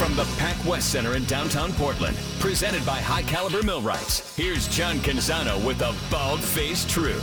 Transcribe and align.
From 0.00 0.16
the 0.16 0.24
Pac 0.38 0.56
West 0.64 0.92
Center 0.92 1.14
in 1.14 1.26
downtown 1.26 1.74
Portland, 1.74 2.16
presented 2.38 2.86
by 2.86 2.96
High 3.00 3.20
Caliber 3.20 3.62
Millwrights, 3.62 4.34
here's 4.34 4.66
John 4.68 4.96
Canzano 5.00 5.62
with 5.62 5.78
the 5.78 5.94
Bald 6.10 6.40
Faced 6.40 6.88
Truth. 6.88 7.20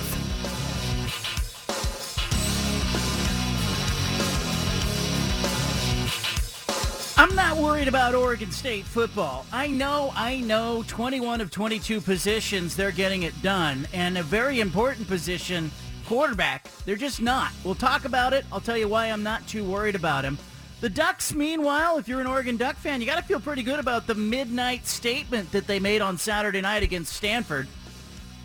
I'm 7.17 7.33
not 7.33 7.57
worried 7.57 7.87
about 7.87 8.13
Oregon 8.13 8.51
State 8.51 8.85
football. 8.85 9.47
I 9.51 9.65
know, 9.65 10.13
I 10.15 10.41
know 10.41 10.83
21 10.87 11.41
of 11.41 11.49
22 11.49 11.99
positions, 11.99 12.75
they're 12.75 12.91
getting 12.91 13.23
it 13.23 13.41
done. 13.41 13.87
And 13.91 14.19
a 14.19 14.23
very 14.23 14.59
important 14.59 15.07
position, 15.07 15.71
quarterback, 16.05 16.69
they're 16.85 16.95
just 16.95 17.23
not. 17.23 17.53
We'll 17.63 17.73
talk 17.73 18.05
about 18.05 18.33
it. 18.33 18.45
I'll 18.51 18.61
tell 18.61 18.77
you 18.77 18.87
why 18.87 19.07
I'm 19.07 19.23
not 19.23 19.47
too 19.47 19.63
worried 19.63 19.95
about 19.95 20.23
him. 20.23 20.37
The 20.79 20.89
Ducks, 20.89 21.33
meanwhile, 21.33 21.97
if 21.97 22.07
you're 22.07 22.21
an 22.21 22.27
Oregon 22.27 22.55
Duck 22.55 22.75
fan, 22.75 23.01
you 23.01 23.07
got 23.07 23.17
to 23.17 23.23
feel 23.23 23.39
pretty 23.39 23.63
good 23.63 23.79
about 23.79 24.05
the 24.05 24.13
midnight 24.13 24.85
statement 24.85 25.51
that 25.51 25.65
they 25.65 25.79
made 25.79 26.03
on 26.03 26.19
Saturday 26.19 26.61
night 26.61 26.83
against 26.83 27.13
Stanford. 27.13 27.67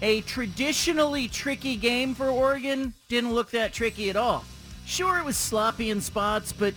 A 0.01 0.23
traditionally 0.23 1.29
tricky 1.29 1.77
game 1.77 2.15
for 2.15 2.31
Oregon 2.31 2.95
didn't 3.09 3.35
look 3.35 3.51
that 3.51 3.75
tricky 3.75 4.09
at 4.09 4.17
all. 4.17 4.45
Sure, 4.87 5.19
it 5.19 5.27
was 5.27 5.37
sloppy 5.37 5.91
in 5.91 6.01
spots, 6.01 6.55
but 6.55 6.73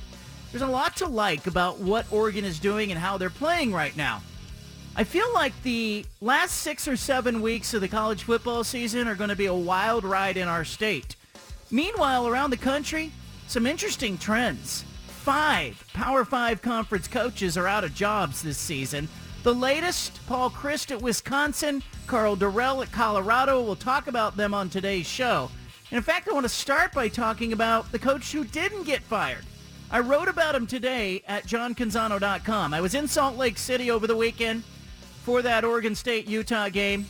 there's 0.51 0.61
a 0.61 0.67
lot 0.67 0.97
to 0.97 1.07
like 1.07 1.47
about 1.47 1.79
what 1.79 2.05
Oregon 2.11 2.43
is 2.43 2.59
doing 2.59 2.91
and 2.91 2.99
how 2.99 3.17
they're 3.17 3.29
playing 3.29 3.71
right 3.71 3.95
now. 3.95 4.21
I 4.97 5.05
feel 5.05 5.33
like 5.33 5.53
the 5.63 6.05
last 6.19 6.57
six 6.57 6.85
or 6.85 6.97
seven 6.97 7.41
weeks 7.41 7.73
of 7.73 7.79
the 7.79 7.87
college 7.87 8.23
football 8.23 8.65
season 8.65 9.07
are 9.07 9.15
going 9.15 9.29
to 9.29 9.35
be 9.37 9.45
a 9.45 9.55
wild 9.55 10.03
ride 10.03 10.35
in 10.35 10.49
our 10.49 10.65
state. 10.65 11.15
Meanwhile, 11.71 12.27
around 12.27 12.49
the 12.49 12.57
country, 12.57 13.13
some 13.47 13.65
interesting 13.65 14.17
trends. 14.17 14.83
Five 15.25 15.83
Power 15.91 16.23
Five 16.23 16.61
conference 16.61 17.07
coaches 17.07 17.57
are 17.57 17.65
out 17.65 17.83
of 17.83 17.95
jobs 17.95 18.43
this 18.43 18.59
season. 18.59 19.09
The 19.41 19.55
latest, 19.55 20.19
Paul 20.27 20.51
Chryst 20.51 20.91
at 20.91 21.01
Wisconsin, 21.01 21.81
Karl 22.05 22.37
Dorrell 22.37 22.83
at 22.83 22.91
Colorado. 22.91 23.63
We'll 23.63 23.75
talk 23.75 24.05
about 24.05 24.37
them 24.37 24.53
on 24.53 24.69
today's 24.69 25.07
show. 25.07 25.49
And 25.89 25.97
in 25.97 26.03
fact, 26.03 26.27
I 26.27 26.33
want 26.33 26.43
to 26.43 26.49
start 26.49 26.93
by 26.93 27.07
talking 27.07 27.53
about 27.53 27.91
the 27.91 27.97
coach 27.97 28.31
who 28.31 28.43
didn't 28.43 28.83
get 28.83 29.01
fired. 29.01 29.43
I 29.89 30.01
wrote 30.01 30.27
about 30.27 30.53
him 30.53 30.67
today 30.67 31.23
at 31.27 31.47
johncanzano.com. 31.47 32.75
I 32.75 32.79
was 32.79 32.93
in 32.93 33.07
Salt 33.07 33.35
Lake 33.35 33.57
City 33.57 33.89
over 33.89 34.05
the 34.05 34.15
weekend 34.15 34.63
for 35.23 35.41
that 35.41 35.65
Oregon 35.65 35.95
State-Utah 35.95 36.69
game. 36.69 37.07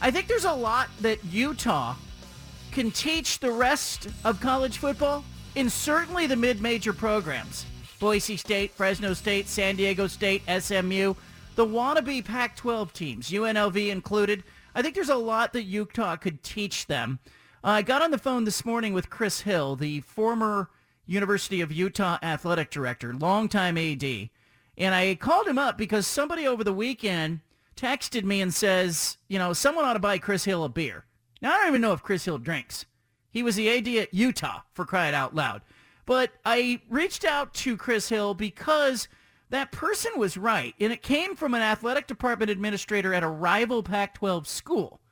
I 0.00 0.10
think 0.10 0.26
there's 0.26 0.46
a 0.46 0.52
lot 0.52 0.88
that 1.00 1.24
Utah 1.26 1.94
can 2.72 2.90
teach 2.90 3.38
the 3.38 3.52
rest 3.52 4.08
of 4.24 4.40
college 4.40 4.78
football 4.78 5.22
in 5.56 5.70
certainly 5.70 6.26
the 6.26 6.36
mid-major 6.36 6.92
programs. 6.92 7.64
Boise 7.98 8.36
State, 8.36 8.72
Fresno 8.72 9.14
State, 9.14 9.48
San 9.48 9.74
Diego 9.74 10.06
State, 10.06 10.42
SMU, 10.46 11.14
the 11.54 11.66
wannabe 11.66 12.22
Pac-12 12.22 12.92
teams, 12.92 13.30
UNLV 13.30 13.88
included. 13.88 14.44
I 14.74 14.82
think 14.82 14.94
there's 14.94 15.08
a 15.08 15.16
lot 15.16 15.54
that 15.54 15.62
Utah 15.62 16.16
could 16.16 16.42
teach 16.42 16.86
them. 16.86 17.18
Uh, 17.64 17.68
I 17.68 17.82
got 17.82 18.02
on 18.02 18.10
the 18.10 18.18
phone 18.18 18.44
this 18.44 18.66
morning 18.66 18.92
with 18.92 19.08
Chris 19.08 19.40
Hill, 19.40 19.76
the 19.76 20.02
former 20.02 20.68
University 21.06 21.62
of 21.62 21.72
Utah 21.72 22.18
athletic 22.22 22.70
director, 22.70 23.14
longtime 23.14 23.78
AD. 23.78 24.04
And 24.76 24.94
I 24.94 25.14
called 25.14 25.48
him 25.48 25.58
up 25.58 25.78
because 25.78 26.06
somebody 26.06 26.46
over 26.46 26.64
the 26.64 26.74
weekend 26.74 27.40
texted 27.76 28.24
me 28.24 28.42
and 28.42 28.52
says, 28.52 29.16
you 29.26 29.38
know, 29.38 29.54
someone 29.54 29.86
ought 29.86 29.94
to 29.94 30.00
buy 30.00 30.18
Chris 30.18 30.44
Hill 30.44 30.64
a 30.64 30.68
beer. 30.68 31.06
Now, 31.40 31.54
I 31.54 31.58
don't 31.58 31.68
even 31.68 31.80
know 31.80 31.94
if 31.94 32.02
Chris 32.02 32.26
Hill 32.26 32.36
drinks. 32.36 32.84
He 33.36 33.42
was 33.42 33.56
the 33.56 33.68
AD 33.68 33.86
at 33.88 34.14
Utah, 34.14 34.62
for 34.72 34.86
crying 34.86 35.14
out 35.14 35.34
loud. 35.34 35.60
But 36.06 36.30
I 36.46 36.80
reached 36.88 37.22
out 37.22 37.52
to 37.52 37.76
Chris 37.76 38.08
Hill 38.08 38.32
because 38.32 39.08
that 39.50 39.72
person 39.72 40.12
was 40.16 40.38
right. 40.38 40.74
And 40.80 40.90
it 40.90 41.02
came 41.02 41.36
from 41.36 41.52
an 41.52 41.60
athletic 41.60 42.06
department 42.06 42.50
administrator 42.50 43.12
at 43.12 43.22
a 43.22 43.28
rival 43.28 43.82
Pac-12 43.82 44.46
school 44.46 45.02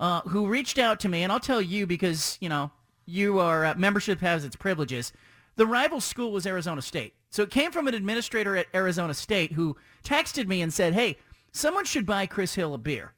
uh, 0.00 0.22
who 0.22 0.46
reached 0.46 0.78
out 0.78 0.98
to 1.00 1.10
me. 1.10 1.22
And 1.22 1.30
I'll 1.30 1.40
tell 1.40 1.60
you 1.60 1.86
because, 1.86 2.38
you 2.40 2.48
know, 2.48 2.70
you 3.04 3.38
are, 3.38 3.66
uh, 3.66 3.74
membership 3.76 4.20
has 4.20 4.46
its 4.46 4.56
privileges. 4.56 5.12
The 5.56 5.66
rival 5.66 6.00
school 6.00 6.32
was 6.32 6.46
Arizona 6.46 6.80
State. 6.80 7.12
So 7.28 7.42
it 7.42 7.50
came 7.50 7.70
from 7.70 7.86
an 7.86 7.92
administrator 7.92 8.56
at 8.56 8.68
Arizona 8.74 9.12
State 9.12 9.52
who 9.52 9.76
texted 10.02 10.46
me 10.46 10.62
and 10.62 10.72
said, 10.72 10.94
hey, 10.94 11.18
someone 11.52 11.84
should 11.84 12.06
buy 12.06 12.24
Chris 12.24 12.54
Hill 12.54 12.72
a 12.72 12.78
beer. 12.78 13.12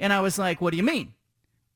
And 0.00 0.14
I 0.14 0.22
was 0.22 0.38
like, 0.38 0.62
what 0.62 0.70
do 0.70 0.78
you 0.78 0.82
mean? 0.82 1.12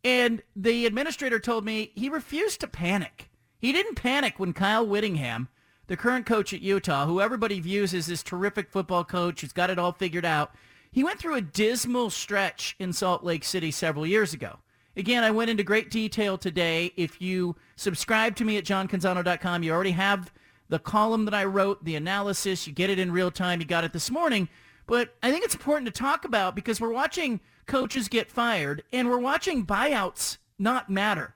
And 0.04 0.42
the 0.54 0.86
administrator 0.86 1.38
told 1.38 1.64
me 1.64 1.92
he 1.94 2.08
refused 2.08 2.60
to 2.60 2.68
panic. 2.68 3.30
He 3.58 3.72
didn't 3.72 3.96
panic 3.96 4.38
when 4.38 4.52
Kyle 4.52 4.86
Whittingham, 4.86 5.48
the 5.88 5.96
current 5.96 6.26
coach 6.26 6.52
at 6.52 6.60
Utah, 6.60 7.06
who 7.06 7.20
everybody 7.20 7.60
views 7.60 7.94
as 7.94 8.06
this 8.06 8.22
terrific 8.22 8.70
football 8.70 9.04
coach 9.04 9.40
who's 9.40 9.52
got 9.52 9.70
it 9.70 9.78
all 9.78 9.92
figured 9.92 10.24
out, 10.24 10.52
he 10.90 11.04
went 11.04 11.18
through 11.18 11.34
a 11.34 11.40
dismal 11.40 12.10
stretch 12.10 12.76
in 12.78 12.92
Salt 12.92 13.24
Lake 13.24 13.44
City 13.44 13.70
several 13.70 14.06
years 14.06 14.32
ago. 14.32 14.58
Again, 14.96 15.24
I 15.24 15.30
went 15.30 15.50
into 15.50 15.62
great 15.62 15.90
detail 15.90 16.38
today. 16.38 16.92
If 16.96 17.20
you 17.20 17.56
subscribe 17.76 18.34
to 18.36 18.44
me 18.44 18.56
at 18.56 18.64
johncanzano.com, 18.64 19.62
you 19.62 19.72
already 19.72 19.90
have 19.90 20.32
the 20.68 20.78
column 20.78 21.26
that 21.26 21.34
I 21.34 21.44
wrote, 21.44 21.84
the 21.84 21.96
analysis. 21.96 22.66
You 22.66 22.72
get 22.72 22.90
it 22.90 22.98
in 22.98 23.12
real 23.12 23.30
time. 23.30 23.60
You 23.60 23.66
got 23.66 23.84
it 23.84 23.92
this 23.92 24.10
morning. 24.10 24.48
But 24.86 25.14
I 25.22 25.30
think 25.30 25.44
it's 25.44 25.54
important 25.54 25.86
to 25.86 25.92
talk 25.92 26.24
about 26.24 26.54
because 26.54 26.80
we're 26.80 26.92
watching 26.92 27.40
coaches 27.66 28.08
get 28.08 28.30
fired 28.30 28.82
and 28.92 29.08
we're 29.08 29.18
watching 29.18 29.66
buyouts 29.66 30.38
not 30.58 30.90
matter. 30.90 31.34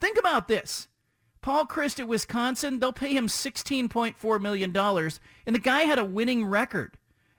Think 0.00 0.18
about 0.18 0.48
this. 0.48 0.88
Paul 1.40 1.66
Chryst 1.66 2.00
at 2.00 2.08
Wisconsin, 2.08 2.78
they'll 2.78 2.92
pay 2.92 3.14
him 3.14 3.26
$16.4 3.26 4.40
million, 4.40 4.76
and 4.76 5.54
the 5.54 5.60
guy 5.60 5.82
had 5.82 5.98
a 5.98 6.04
winning 6.04 6.44
record 6.44 6.96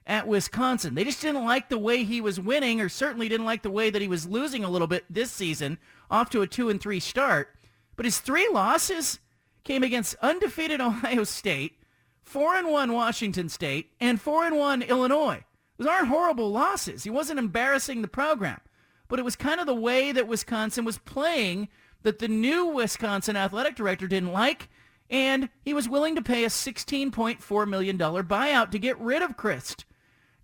at 0.07 0.27
Wisconsin. 0.27 0.95
They 0.95 1.03
just 1.03 1.21
didn't 1.21 1.45
like 1.45 1.69
the 1.69 1.77
way 1.77 2.03
he 2.03 2.21
was 2.21 2.39
winning, 2.39 2.81
or 2.81 2.89
certainly 2.89 3.29
didn't 3.29 3.45
like 3.45 3.61
the 3.61 3.69
way 3.69 3.89
that 3.89 4.01
he 4.01 4.07
was 4.07 4.27
losing 4.27 4.63
a 4.63 4.69
little 4.69 4.87
bit 4.87 5.05
this 5.09 5.31
season, 5.31 5.77
off 6.09 6.29
to 6.31 6.41
a 6.41 6.47
two 6.47 6.69
and 6.69 6.81
three 6.81 6.99
start. 6.99 7.55
But 7.95 8.05
his 8.05 8.19
three 8.19 8.49
losses 8.51 9.19
came 9.63 9.83
against 9.83 10.15
undefeated 10.21 10.81
Ohio 10.81 11.25
State, 11.25 11.77
four 12.23 12.55
and 12.55 12.69
one 12.71 12.93
Washington 12.93 13.49
State, 13.49 13.91
and 13.99 14.19
four 14.19 14.45
and 14.45 14.57
one 14.57 14.81
Illinois. 14.81 15.43
Those 15.79 15.87
aren't 15.87 16.09
horrible 16.09 16.51
losses. 16.51 17.05
He 17.05 17.09
wasn't 17.09 17.39
embarrassing 17.39 18.01
the 18.01 18.09
program, 18.09 18.59
but 19.07 19.17
it 19.17 19.23
was 19.23 19.37
kind 19.37 19.61
of 19.61 19.65
the 19.65 19.73
way 19.73 20.11
that 20.11 20.27
Wisconsin 20.27 20.83
was 20.83 20.97
playing 20.97 21.69
that 22.03 22.19
the 22.19 22.27
new 22.27 22.65
Wisconsin 22.65 23.37
athletic 23.37 23.75
director 23.75 24.05
didn't 24.05 24.33
like, 24.33 24.67
and 25.09 25.47
he 25.61 25.73
was 25.73 25.87
willing 25.87 26.15
to 26.15 26.21
pay 26.21 26.43
a 26.43 26.49
$16.4 26.49 27.67
million 27.67 27.97
buyout 27.97 28.71
to 28.71 28.77
get 28.77 28.99
rid 28.99 29.21
of 29.21 29.37
Chryst. 29.37 29.85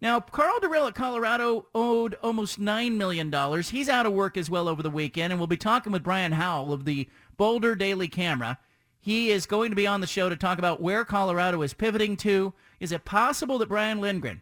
Now, 0.01 0.22
Karl 0.22 0.59
Dorrell 0.62 0.88
at 0.88 0.96
Colorado 0.96 1.67
owed 1.75 2.16
almost 2.23 2.59
$9 2.59 2.96
million. 2.96 3.62
He's 3.63 3.90
out 3.90 4.06
of 4.06 4.13
work 4.13 4.38
as 4.38 4.50
well 4.50 4.69
over 4.69 4.81
the 4.81 4.90
weekend, 4.90 5.34
and 5.34 5.40
we'll 5.40 5.47
be 5.47 5.57
talking 5.57 5.91
with 5.91 6.03
Brian 6.03 6.31
Howell 6.31 6.72
of 6.72 6.85
the 6.85 7.09
Boulder 7.35 7.75
Daily 7.75 8.07
Camera. 8.07 8.57
He 9.02 9.31
is 9.31 9.46
going 9.46 9.69
to 9.69 9.75
be 9.75 9.85
on 9.85 10.00
the 10.00 10.07
show 10.07 10.29
to 10.29 10.35
talk 10.38 10.59
about 10.59 10.81
where 10.81 11.03
Colorado 11.03 11.62
is 11.62 11.73
pivoting 11.73 12.16
to. 12.17 12.53
Is 12.79 12.91
it 12.91 13.03
possible 13.06 13.57
that 13.59 13.69
Brian 13.69 14.00
Lindgren, 14.00 14.41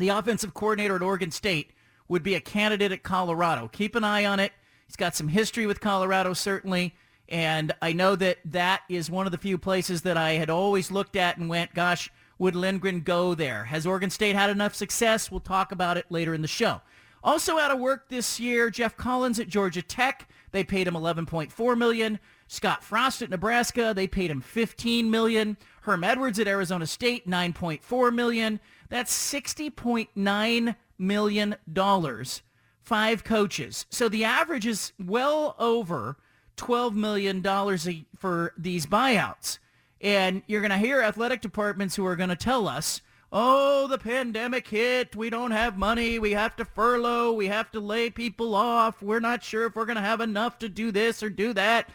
the 0.00 0.08
offensive 0.08 0.54
coordinator 0.54 0.96
at 0.96 1.02
Oregon 1.02 1.30
State, 1.30 1.72
would 2.08 2.22
be 2.22 2.34
a 2.34 2.40
candidate 2.40 2.92
at 2.92 3.02
Colorado? 3.02 3.68
Keep 3.68 3.94
an 3.94 4.04
eye 4.04 4.24
on 4.24 4.40
it. 4.40 4.52
He's 4.86 4.96
got 4.96 5.14
some 5.14 5.28
history 5.28 5.66
with 5.66 5.80
Colorado, 5.80 6.32
certainly. 6.32 6.94
And 7.28 7.74
I 7.82 7.92
know 7.92 8.16
that 8.16 8.38
that 8.46 8.82
is 8.88 9.10
one 9.10 9.26
of 9.26 9.32
the 9.32 9.38
few 9.38 9.58
places 9.58 10.02
that 10.02 10.16
I 10.16 10.32
had 10.32 10.48
always 10.48 10.90
looked 10.90 11.14
at 11.14 11.36
and 11.36 11.48
went, 11.48 11.74
gosh, 11.74 12.10
would 12.38 12.56
Lindgren 12.56 13.00
go 13.00 13.34
there? 13.34 13.64
Has 13.64 13.86
Oregon 13.86 14.10
State 14.10 14.34
had 14.34 14.48
enough 14.48 14.74
success? 14.74 15.30
We'll 15.30 15.40
talk 15.40 15.72
about 15.72 15.98
it 15.98 16.06
later 16.08 16.32
in 16.32 16.40
the 16.40 16.48
show. 16.48 16.80
Also 17.22 17.58
out 17.58 17.70
of 17.70 17.78
work 17.78 18.08
this 18.08 18.38
year, 18.38 18.70
Geoff 18.70 18.96
Collins 18.96 19.40
at 19.40 19.48
Georgia 19.48 19.82
Tech. 19.82 20.28
They 20.52 20.64
paid 20.64 20.86
him 20.86 20.94
11.4 20.94 21.76
million. 21.76 22.18
Scott 22.46 22.82
Frost 22.82 23.20
at 23.20 23.28
Nebraska, 23.28 23.92
they 23.94 24.06
paid 24.06 24.30
him 24.30 24.40
15 24.40 25.10
million. 25.10 25.58
Herm 25.82 26.04
Edwards 26.04 26.38
at 26.38 26.48
Arizona 26.48 26.86
State, 26.86 27.28
9.4 27.28 28.14
million. 28.14 28.60
That's 28.88 29.32
60.9 29.32 30.76
million 30.98 31.56
dollars. 31.70 32.42
Five 32.82 33.22
coaches. 33.22 33.86
So 33.90 34.08
the 34.08 34.24
average 34.24 34.66
is 34.66 34.92
well 34.98 35.54
over 35.58 36.16
12 36.56 36.96
million 36.96 37.42
dollars 37.42 37.86
for 38.16 38.54
these 38.56 38.86
buyouts. 38.86 39.58
And 40.00 40.42
you're 40.46 40.62
going 40.62 40.70
to 40.70 40.78
hear 40.78 41.02
athletic 41.02 41.40
departments 41.40 41.96
who 41.96 42.06
are 42.06 42.16
going 42.16 42.30
to 42.30 42.36
tell 42.36 42.66
us 42.66 43.02
oh, 43.32 43.86
the 43.88 43.98
pandemic 43.98 44.68
hit. 44.68 45.14
We 45.14 45.30
don't 45.30 45.50
have 45.50 45.76
money. 45.76 46.18
We 46.18 46.32
have 46.32 46.56
to 46.56 46.64
furlough. 46.64 47.32
We 47.32 47.48
have 47.48 47.70
to 47.72 47.80
lay 47.80 48.10
people 48.10 48.54
off. 48.54 49.02
We're 49.02 49.20
not 49.20 49.42
sure 49.42 49.66
if 49.66 49.76
we're 49.76 49.84
going 49.84 49.96
to 49.96 50.02
have 50.02 50.20
enough 50.20 50.58
to 50.60 50.68
do 50.68 50.90
this 50.90 51.22
or 51.22 51.30
do 51.30 51.52
that. 51.54 51.90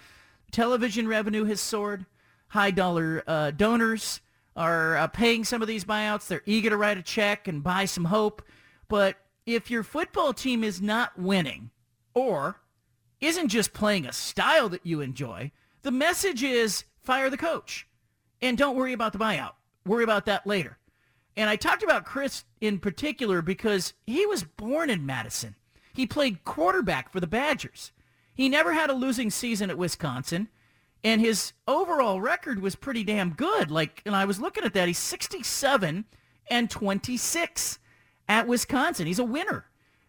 Television 0.51 1.07
revenue 1.07 1.45
has 1.45 1.60
soared. 1.60 2.06
High 2.50 2.72
dollar 2.72 3.24
uh, 3.25 3.50
donors 3.51 4.22
are 4.56 4.98
uh, 4.98 5.08
paying 5.08 5.44
some 5.44 5.62
of 5.62 5.68
these 5.68 5.86
buyouts. 5.86 6.28
They're 6.28 6.44
eager 6.46 6.70
to 6.70 6.78
write 6.78 6.98
a 6.98 7.04
check 7.04 7.48
and 7.48 7.64
buy 7.64 7.86
some 7.86 8.06
hope. 8.06 8.42
But 8.88 9.18
if 9.46 9.72
your 9.72 9.84
football 9.84 10.34
team 10.34 10.64
is 10.64 10.82
not 10.82 11.18
winning 11.18 11.72
or 12.14 12.62
isn't 13.20 13.50
just 13.50 13.74
playing 13.74 14.06
a 14.06 14.14
style 14.14 14.70
that 14.70 14.86
you 14.86 15.02
enjoy, 15.02 15.52
the 15.82 15.92
message 15.92 16.44
is 16.44 16.84
fire 17.02 17.30
the 17.30 17.38
coach 17.38 17.88
and 18.42 18.58
don't 18.58 18.76
worry 18.76 18.94
about 18.94 19.14
the 19.14 19.20
buyout. 19.20 19.54
Worry 19.86 20.04
about 20.04 20.26
that 20.26 20.46
later. 20.46 20.78
And 21.36 21.50
I 21.50 21.56
talked 21.56 21.84
about 21.84 22.06
Chryst 22.06 22.44
in 22.62 22.80
particular 22.80 23.42
because 23.42 23.94
he 24.06 24.26
was 24.26 24.44
born 24.44 24.90
in 24.90 25.06
Madison. 25.06 25.56
He 25.94 26.06
played 26.06 26.44
quarterback 26.44 27.12
for 27.12 27.20
the 27.20 27.28
Badgers. 27.28 27.92
He 28.36 28.50
never 28.50 28.74
had 28.74 28.90
a 28.90 28.96
losing 28.96 29.30
season 29.30 29.70
at 29.70 29.78
Wisconsin, 29.78 30.50
and 31.04 31.20
his 31.22 31.54
overall 31.68 32.22
record 32.22 32.62
was 32.62 32.76
pretty 32.76 33.04
damn 33.04 33.34
good. 33.34 33.70
Like, 33.70 34.02
and 34.06 34.16
I 34.16 34.26
was 34.26 34.40
looking 34.40 34.64
at 34.64 34.74
that. 34.74 34.88
He's 34.88 34.98
67 34.98 36.06
and 36.50 36.70
26 36.70 37.80
at 38.30 38.48
Wisconsin. 38.48 39.08
He's 39.08 39.20
a 39.20 39.24
winner. 39.24 39.66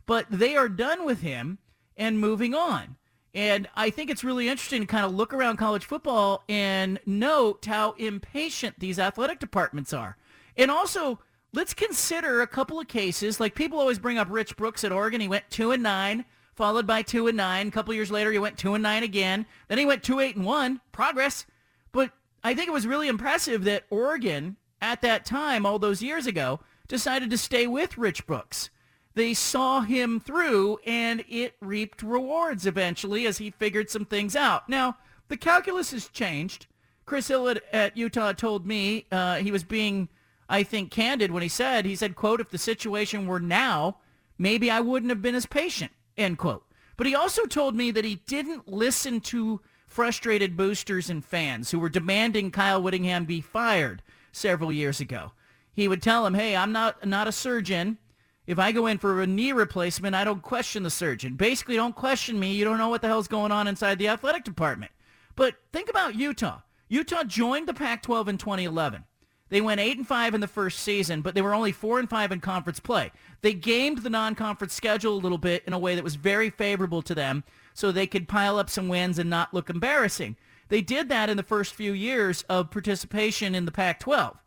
But 0.06 0.26
they 0.31 0.56
are 0.56 0.69
done 0.69 1.05
with 1.05 1.23
him 1.23 1.58
and 1.96 2.20
moving 2.20 2.55
on. 2.55 2.96
And 3.35 3.69
I 3.75 3.91
think 3.91 4.11
it's 4.11 4.23
really 4.23 4.49
interesting 4.49 4.82
to 4.82 4.87
kind 4.87 5.05
of 5.05 5.14
look 5.14 5.35
around 5.35 5.56
college 5.56 5.85
football 5.85 6.44
and 6.49 7.00
note 7.05 7.64
how 7.64 7.93
impatient 7.93 8.79
these 8.79 8.99
athletic 8.99 9.41
departments 9.41 9.93
are. 9.93 10.17
And 10.56 10.70
also, 10.70 11.19
let's 11.52 11.75
consider 11.75 12.41
a 12.41 12.46
couple 12.46 12.79
of 12.79 12.87
cases. 12.87 13.41
Like 13.41 13.56
people 13.56 13.81
always 13.81 13.99
bring 13.99 14.19
up 14.19 14.29
Rich 14.31 14.56
Brooks 14.56 14.85
at 14.85 14.93
Oregon. 14.93 15.20
He 15.20 15.26
went 15.26 15.50
two 15.50 15.73
and 15.73 15.82
nine, 15.82 16.25
followed 16.54 16.86
by 16.86 17.02
two 17.02 17.26
and 17.26 17.36
nine. 17.36 17.68
A 17.68 17.70
couple 17.70 17.94
years 17.94 18.10
later, 18.10 18.32
he 18.32 18.38
went 18.38 18.58
two 18.58 18.74
and 18.74 18.82
nine 18.82 19.02
again. 19.02 19.46
Then 19.68 19.78
he 19.78 19.86
went 19.86 20.02
two 20.02 20.20
eight 20.20 20.36
and 20.36 20.44
one. 20.44 20.80
Progress. 20.92 21.46
But 21.92 22.10
I 22.42 22.54
think 22.54 22.68
it 22.68 22.72
was 22.72 22.86
really 22.86 23.08
impressive 23.08 23.64
that 23.64 23.84
Oregon 23.90 24.56
at 24.80 25.02
that 25.02 25.24
time, 25.24 25.64
all 25.64 25.78
those 25.78 26.02
years 26.02 26.26
ago, 26.26 26.60
decided 26.88 27.30
to 27.30 27.38
stay 27.38 27.66
with 27.66 27.96
Rich 27.96 28.26
Brooks. 28.26 28.70
They 29.14 29.32
saw 29.32 29.80
him 29.80 30.20
through 30.20 30.78
and 30.84 31.24
it 31.28 31.54
reaped 31.60 32.02
rewards 32.02 32.66
eventually 32.66 33.26
as 33.26 33.38
he 33.38 33.50
figured 33.50 33.88
some 33.88 34.04
things 34.04 34.34
out. 34.34 34.68
Now, 34.68 34.96
the 35.28 35.36
calculus 35.36 35.92
has 35.92 36.08
changed. 36.08 36.66
Chris 37.06 37.28
Hill 37.28 37.48
at, 37.48 37.62
at 37.72 37.96
Utah 37.96 38.32
told 38.32 38.66
me 38.66 39.06
uh, 39.12 39.36
he 39.36 39.52
was 39.52 39.62
being, 39.62 40.08
I 40.48 40.62
think, 40.64 40.90
candid 40.90 41.30
when 41.30 41.42
he 41.42 41.48
said, 41.48 41.84
he 41.84 41.96
said, 41.96 42.16
quote, 42.16 42.40
if 42.40 42.50
the 42.50 42.58
situation 42.58 43.26
were 43.26 43.40
now, 43.40 43.98
maybe 44.36 44.70
I 44.70 44.80
wouldn't 44.80 45.10
have 45.10 45.22
been 45.22 45.34
as 45.34 45.46
patient, 45.46 45.92
end 46.16 46.38
quote. 46.38 46.64
But 46.96 47.06
he 47.06 47.14
also 47.14 47.44
told 47.44 47.75
me 47.75 47.90
that 47.90 48.05
he 48.05 48.16
didn't 48.26 48.69
listen 48.69 49.20
to 49.22 49.61
frustrated 49.87 50.56
boosters 50.56 51.11
and 51.11 51.25
fans 51.25 51.70
who 51.70 51.78
were 51.78 51.88
demanding 51.88 52.50
Kyle 52.50 52.82
Whittingham 52.82 53.25
be 53.25 53.40
fired 53.40 54.02
several 54.32 54.72
years 54.72 55.00
ago. 55.00 55.32
He 55.72 55.88
would 55.88 56.02
tell 56.02 56.25
them, 56.25 56.34
hey, 56.34 56.56
I'm 56.56 56.72
not, 56.72 57.05
not 57.06 57.28
a 57.28 57.32
surgeon. 57.32 57.99
If 58.46 58.58
I 58.58 58.72
go 58.72 58.87
in 58.87 58.99
for 58.99 59.22
a 59.22 59.26
knee 59.26 59.52
replacement, 59.52 60.14
I 60.14 60.25
don't 60.25 60.43
question 60.43 60.82
the 60.82 60.90
surgeon. 60.90 61.34
Basically, 61.34 61.76
don't 61.76 61.96
question 61.96 62.38
me. 62.38 62.52
You 62.52 62.64
don't 62.64 62.78
know 62.78 62.88
what 62.88 63.02
the 63.02 63.08
hell's 63.08 63.28
going 63.28 63.52
on 63.52 63.67
inside 63.67 63.99
the 63.99 64.08
athletic 64.08 64.44
department. 64.44 64.93
But 65.34 65.55
think 65.72 65.88
about 65.88 66.14
Utah. 66.14 66.60
Utah 66.88 67.25
joined 67.25 67.67
the 67.67 67.75
Pac-12 67.75 68.28
in 68.28 68.38
2011. 68.38 69.05
They 69.50 69.61
went 69.61 69.81
8 69.81 69.99
and 69.99 70.06
5 70.06 70.35
in 70.35 70.41
the 70.41 70.49
first 70.49 70.81
season, 70.81 71.20
but 71.20 71.35
they 71.35 71.43
were 71.43 71.55
only 71.55 71.73
4 71.73 71.99
and 71.99 72.08
5 72.08 72.32
in 72.32 72.41
conference 72.41 72.81
play. 72.81 73.12
They 73.43 73.52
gamed 73.52 73.99
the 73.99 74.11
non-conference 74.11 74.73
schedule 74.73 75.14
a 75.14 75.20
little 75.20 75.38
bit 75.38 75.62
in 75.67 75.73
a 75.73 75.79
way 75.79 75.94
that 75.94 76.05
was 76.05 76.17
very 76.17 76.50
favorable 76.50 77.02
to 77.02 77.14
them 77.14 77.44
so 77.75 77.93
they 77.93 78.06
could 78.06 78.29
pile 78.29 78.58
up 78.58 78.70
some 78.70 78.88
wins 78.88 79.19
and 79.19 79.29
not 79.29 79.52
look 79.52 79.69
embarrassing. 79.69 80.37
They 80.69 80.81
did 80.81 81.08
that 81.11 81.29
in 81.29 81.37
the 81.37 81.43
first 81.43 81.75
few 81.75 81.93
years 81.93 82.43
of 82.49 82.70
participation 82.70 83.55
in 83.55 83.67
the 83.67 83.73
Pac-12. 83.73 84.38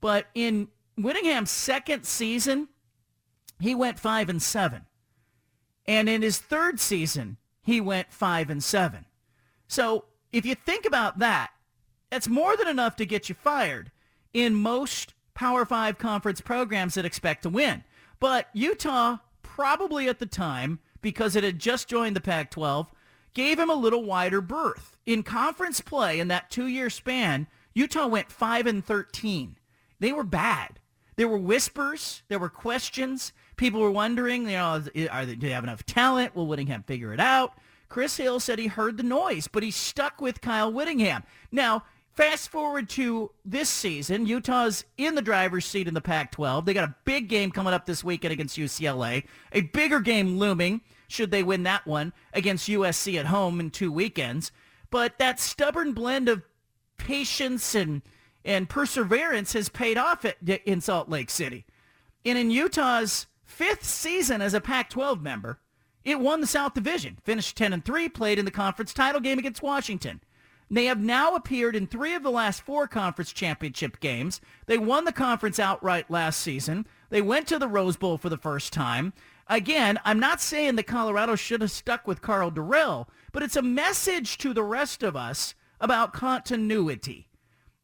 But 0.00 0.26
in 0.34 0.68
Whittingham's 0.96 1.50
second 1.50 2.04
season, 2.04 2.68
he 3.60 3.74
went 3.74 4.00
five 4.00 4.28
and 4.28 4.42
seven. 4.42 4.86
And 5.86 6.08
in 6.08 6.22
his 6.22 6.38
third 6.38 6.80
season, 6.80 7.36
he 7.62 7.80
went 7.80 8.12
five 8.12 8.50
and 8.50 8.62
seven. 8.62 9.06
So 9.68 10.06
if 10.32 10.44
you 10.44 10.54
think 10.54 10.84
about 10.84 11.18
that, 11.20 11.50
that's 12.10 12.28
more 12.28 12.56
than 12.56 12.66
enough 12.66 12.96
to 12.96 13.06
get 13.06 13.28
you 13.28 13.34
fired 13.34 13.92
in 14.32 14.54
most 14.54 15.14
Power 15.34 15.64
Five 15.64 15.98
conference 15.98 16.40
programs 16.40 16.94
that 16.94 17.04
expect 17.04 17.42
to 17.44 17.48
win. 17.48 17.84
But 18.18 18.48
Utah 18.52 19.18
probably 19.42 20.08
at 20.08 20.18
the 20.18 20.26
time, 20.26 20.78
because 21.00 21.34
it 21.36 21.44
had 21.44 21.58
just 21.58 21.88
joined 21.88 22.14
the 22.14 22.20
Pac-12, 22.20 22.88
gave 23.34 23.58
him 23.58 23.70
a 23.70 23.74
little 23.74 24.04
wider 24.04 24.40
berth. 24.40 24.96
In 25.06 25.22
conference 25.22 25.80
play 25.80 26.20
in 26.20 26.28
that 26.28 26.50
two-year 26.50 26.90
span, 26.90 27.46
Utah 27.74 28.06
went 28.06 28.30
5 28.30 28.66
and 28.66 28.84
13. 28.84 29.56
They 29.98 30.12
were 30.12 30.24
bad. 30.24 30.78
There 31.16 31.28
were 31.28 31.38
whispers. 31.38 32.22
There 32.28 32.38
were 32.38 32.48
questions. 32.48 33.32
People 33.56 33.80
were 33.80 33.90
wondering, 33.90 34.42
you 34.42 34.56
know, 34.56 34.82
are 35.10 35.26
they, 35.26 35.34
do 35.34 35.46
they 35.46 35.52
have 35.52 35.64
enough 35.64 35.84
talent? 35.84 36.34
Will 36.34 36.46
Whittingham 36.46 36.82
figure 36.82 37.12
it 37.12 37.20
out? 37.20 37.54
Chris 37.88 38.16
Hill 38.16 38.40
said 38.40 38.58
he 38.58 38.68
heard 38.68 38.96
the 38.96 39.02
noise, 39.02 39.48
but 39.48 39.62
he 39.62 39.70
stuck 39.70 40.20
with 40.20 40.40
Kyle 40.40 40.72
Whittingham. 40.72 41.24
Now, 41.50 41.84
fast 42.14 42.50
forward 42.50 42.88
to 42.90 43.30
this 43.44 43.68
season, 43.68 44.26
Utah's 44.26 44.84
in 44.96 45.14
the 45.14 45.22
driver's 45.22 45.64
seat 45.64 45.88
in 45.88 45.94
the 45.94 46.00
Pac-12. 46.00 46.64
They 46.64 46.74
got 46.74 46.88
a 46.88 46.94
big 47.04 47.28
game 47.28 47.50
coming 47.50 47.72
up 47.72 47.86
this 47.86 48.04
weekend 48.04 48.32
against 48.32 48.58
UCLA, 48.58 49.24
a 49.52 49.62
bigger 49.62 50.00
game 50.00 50.38
looming 50.38 50.82
should 51.08 51.30
they 51.32 51.42
win 51.42 51.64
that 51.64 51.86
one 51.86 52.12
against 52.32 52.68
USC 52.68 53.18
at 53.18 53.26
home 53.26 53.58
in 53.58 53.70
two 53.70 53.90
weekends. 53.90 54.52
But 54.90 55.18
that 55.18 55.40
stubborn 55.40 55.92
blend 55.92 56.28
of 56.28 56.42
patience 56.96 57.74
and 57.74 58.02
and 58.44 58.68
perseverance 58.68 59.52
has 59.52 59.68
paid 59.68 59.98
off 59.98 60.24
at, 60.24 60.36
in 60.42 60.80
Salt 60.80 61.10
Lake 61.10 61.28
City. 61.28 61.66
And 62.24 62.38
in 62.38 62.50
Utah's 62.50 63.26
fifth 63.44 63.84
season 63.84 64.40
as 64.40 64.54
a 64.54 64.62
Pac-12 64.62 65.20
member, 65.20 65.58
it 66.04 66.20
won 66.20 66.40
the 66.40 66.46
South 66.46 66.72
Division, 66.72 67.18
finished 67.22 67.56
10 67.58 67.74
and 67.74 67.84
3, 67.84 68.08
played 68.08 68.38
in 68.38 68.46
the 68.46 68.50
conference 68.50 68.94
title 68.94 69.20
game 69.20 69.38
against 69.38 69.62
Washington. 69.62 70.22
They 70.70 70.84
have 70.84 71.00
now 71.00 71.34
appeared 71.34 71.74
in 71.74 71.88
three 71.88 72.14
of 72.14 72.22
the 72.22 72.30
last 72.30 72.62
four 72.62 72.86
conference 72.86 73.32
championship 73.32 73.98
games. 73.98 74.40
They 74.66 74.78
won 74.78 75.04
the 75.04 75.12
conference 75.12 75.58
outright 75.58 76.10
last 76.10 76.40
season. 76.40 76.86
They 77.08 77.20
went 77.20 77.48
to 77.48 77.58
the 77.58 77.66
Rose 77.66 77.96
Bowl 77.96 78.18
for 78.18 78.28
the 78.28 78.38
first 78.38 78.72
time. 78.72 79.12
Again, 79.48 79.98
I'm 80.04 80.20
not 80.20 80.40
saying 80.40 80.76
that 80.76 80.86
Colorado 80.86 81.34
should 81.34 81.60
have 81.60 81.72
stuck 81.72 82.06
with 82.06 82.22
Karl 82.22 82.52
Dorrell, 82.52 83.08
but 83.32 83.42
it's 83.42 83.56
a 83.56 83.62
message 83.62 84.38
to 84.38 84.54
the 84.54 84.62
rest 84.62 85.02
of 85.02 85.16
us 85.16 85.56
about 85.80 86.12
continuity 86.12 87.26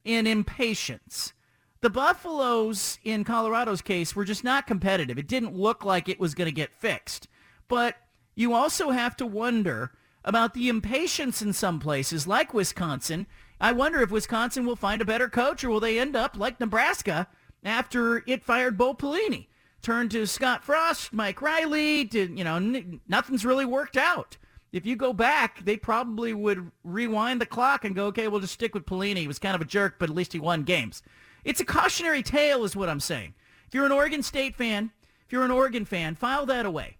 and 0.05 0.29
impatience. 0.29 1.33
The 1.81 1.91
Buffaloes, 1.91 3.01
in 3.03 3.25
Colorado's 3.25 3.83
case, 3.83 4.15
were 4.15 4.25
just 4.25 4.45
not 4.45 4.69
competitive. 4.69 5.19
It 5.19 5.27
didn't 5.27 5.57
look 5.57 5.85
like 5.85 6.09
it 6.09 6.21
was 6.21 6.37
going 6.37 6.47
to 6.47 6.53
get 6.53 6.73
fixed. 6.73 7.27
But 7.67 7.97
you 8.37 8.55
also 8.55 8.91
have 8.91 9.17
to 9.17 9.27
wonder 9.27 9.91
about 10.27 10.53
the 10.53 10.69
impatience 10.69 11.41
in 11.41 11.53
some 11.53 11.79
places, 11.79 12.27
like 12.27 12.53
Wisconsin. 12.53 13.27
I 13.61 13.73
wonder 13.73 14.03
if 14.03 14.11
Wisconsin 14.11 14.67
will 14.67 14.77
find 14.77 15.01
a 15.01 15.07
better 15.07 15.29
coach 15.29 15.65
or 15.65 15.71
will 15.71 15.81
they 15.81 15.99
end 15.99 16.15
up 16.15 16.37
like 16.37 16.61
Nebraska 16.61 17.29
after 17.65 18.23
it 18.27 18.45
fired 18.45 18.77
Bo 18.77 18.93
Pelini. 18.93 19.47
Turn 19.81 20.09
to 20.11 20.27
Scott 20.27 20.65
Frost, 20.65 21.13
Mike 21.13 21.41
Riley, 21.41 22.05
to, 22.07 22.37
you 22.37 22.45
know, 22.45 22.57
n- 22.57 23.01
nothing's 23.07 23.47
really 23.47 23.65
worked 23.65 23.97
out. 23.97 24.37
If 24.73 24.85
you 24.85 24.97
go 24.97 25.13
back, 25.13 25.65
they 25.65 25.77
probably 25.77 26.35
would 26.35 26.71
rewind 26.83 27.41
the 27.41 27.47
clock 27.47 27.85
and 27.85 27.95
go, 27.95 28.07
okay, 28.07 28.27
we'll 28.27 28.41
just 28.41 28.55
stick 28.55 28.75
with 28.75 28.85
Pelini. 28.85 29.19
He 29.19 29.29
was 29.29 29.39
kind 29.39 29.55
of 29.55 29.61
a 29.61 29.67
jerk, 29.67 29.95
but 29.99 30.11
at 30.11 30.17
least 30.17 30.33
he 30.33 30.41
won 30.41 30.65
games. 30.65 31.03
It's 31.45 31.61
a 31.61 31.65
cautionary 31.65 32.23
tale 32.23 32.65
is 32.65 32.75
what 32.75 32.89
I'm 32.89 33.01
saying. 33.01 33.35
If 33.69 33.75
you're 33.75 33.87
an 33.87 33.93
Oregon 33.93 34.23
State 34.23 34.57
fan, 34.57 34.91
if 35.25 35.33
you're 35.33 35.45
an 35.45 35.51
Oregon 35.53 35.85
fan, 35.85 36.17
file 36.17 36.47
that 36.47 36.67
away. 36.67 36.97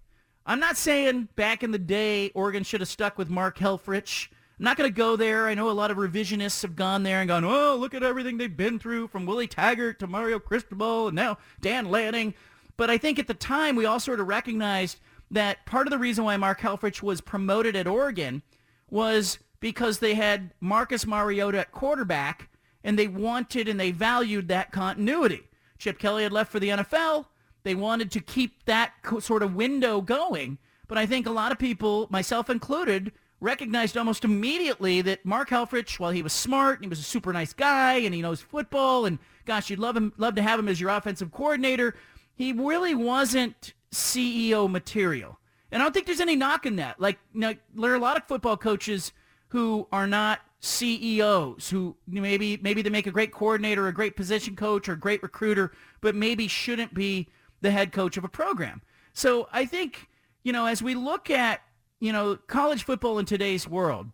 I'm 0.49 0.61
not 0.61 0.77
saying 0.77 1.29
back 1.35 1.65
in 1.65 1.73
the 1.73 1.79
day 1.79 2.31
Oregon 2.33 2.63
should 2.63 2.81
have 2.81 2.89
stuck 2.89 3.19
with 3.19 3.29
Mark 3.29 3.59
Helfrich. 3.59 4.29
I'm 4.59 4.65
not 4.65 4.77
going 4.77 4.89
to 4.89 4.95
go 4.97 5.17
there. 5.17 5.49
I 5.49 5.55
know 5.55 5.69
a 5.69 5.73
lot 5.73 5.91
of 5.91 5.97
revisionists 5.97 6.63
have 6.63 6.77
gone 6.77 7.03
there 7.03 7.21
and 7.21 7.27
gone, 7.27 7.45
oh, 7.45 7.77
look 7.77 7.95
at 7.95 8.05
everything 8.05 8.39
they've 8.39 8.57
been 8.57 8.79
through 8.79 9.09
from 9.09 9.27
Willie 9.27 9.49
Taggart 9.49 9.99
to 9.99 10.07
Mario 10.07 10.39
Cristobal 10.39 11.09
and 11.09 11.17
now 11.17 11.39
Dan 11.61 11.91
Lanning. 11.91 12.33
But 12.77 12.91
I 12.91 12.97
think 12.97 13.19
at 13.19 13.27
the 13.27 13.35
time 13.35 13.75
we 13.75 13.87
all 13.87 13.99
sort 13.99 14.21
of 14.21 14.29
recognized 14.29 15.01
that 15.33 15.67
part 15.67 15.89
of 15.89 15.91
the 15.91 15.99
reason 15.99 16.25
why 16.25 16.37
Mark 16.37 16.61
Helfrich 16.61 17.03
was 17.03 17.21
promoted 17.21 17.75
at 17.75 17.89
Oregon 17.89 18.43
was 18.89 19.41
because 19.59 19.99
they 19.99 20.15
had 20.15 20.53
Marcus 20.61 21.07
Mariota 21.07 21.59
at 21.59 21.73
quarterback 21.73 22.49
and 22.85 22.97
they 22.97 23.09
wanted 23.09 23.67
and 23.69 23.81
they 23.81 23.91
valued 23.91 24.47
that 24.47 24.71
continuity. 24.71 25.43
Chip 25.77 25.99
Kelly 25.99 26.23
had 26.23 26.33
left 26.33 26.53
for 26.53 26.61
the 26.61 26.69
NFL. 26.69 27.27
They 27.67 27.75
wanted 27.75 28.13
to 28.13 28.21
keep 28.21 28.65
that 28.67 28.93
sort 29.19 29.43
of 29.43 29.57
window 29.57 30.01
going. 30.01 30.59
But 30.87 30.99
I 30.99 31.07
think 31.07 31.27
a 31.27 31.33
lot 31.33 31.51
of 31.51 31.59
people, 31.59 32.07
myself 32.11 32.49
included, 32.49 33.11
recognized 33.41 33.97
almost 33.97 34.25
immediately 34.25 35.03
that 35.03 35.27
Mark 35.27 35.51
Helfrich, 35.51 35.99
while 35.99 36.13
he 36.13 36.23
was 36.23 36.33
smart 36.33 36.77
and 36.77 36.85
he 36.85 36.89
was 36.89 37.01
a 37.01 37.03
super 37.03 37.33
nice 37.33 37.53
guy 37.53 37.95
and 37.95 38.15
he 38.15 38.23
knows 38.23 38.41
football 38.41 39.05
and 39.05 39.19
gosh, 39.47 39.69
you'd 39.69 39.81
love 39.81 39.97
him, 39.97 40.13
love 40.17 40.37
to 40.37 40.43
have 40.43 40.61
him 40.61 40.69
as 40.69 40.81
your 40.81 40.91
offensive 40.91 41.33
coordinator, 41.33 41.97
he 42.37 42.53
really 42.53 42.95
wasn't 42.95 43.75
CEO 43.91 44.71
material. 44.71 45.41
And 45.73 45.83
I 45.83 45.85
don't 45.85 45.93
think 45.93 46.07
there's 46.07 46.21
any 46.21 46.37
knock 46.37 46.67
in 46.67 46.77
that. 46.77 47.01
Like, 47.01 47.19
you 47.35 47.41
know, 47.41 47.55
there 47.75 47.91
are 47.91 47.97
a 47.97 47.99
lot 47.99 48.17
of 48.17 48.23
football 48.29 48.57
coaches 48.57 49.11
who 49.49 49.89
are 49.91 50.07
not 50.07 50.39
CEOs 50.61 51.71
who 51.71 51.97
maybe 52.07 52.59
maybe 52.63 52.83
they 52.83 52.91
make 52.91 53.09
a 53.09 53.11
great 53.11 53.33
coordinator, 53.33 53.89
a 53.89 53.93
great 53.93 54.15
position 54.15 54.55
coach, 54.55 54.89
or 54.89 54.93
a 54.93 54.99
great 54.99 55.21
recruiter, 55.23 55.73
but 56.01 56.15
maybe 56.15 56.47
shouldn't 56.47 56.95
be 56.95 57.29
the 57.61 57.71
head 57.71 57.93
coach 57.93 58.17
of 58.17 58.25
a 58.25 58.29
program. 58.29 58.83
So 59.13 59.49
I 59.53 59.65
think, 59.65 60.09
you 60.43 60.53
know, 60.53 60.67
as 60.67 60.83
we 60.83 60.95
look 60.95 61.31
at, 61.31 61.63
you 62.01 62.13
know, 62.13 62.37
college 62.47 62.85
football 62.85 63.19
in 63.19 63.25
today's 63.25 63.67
world, 63.67 64.09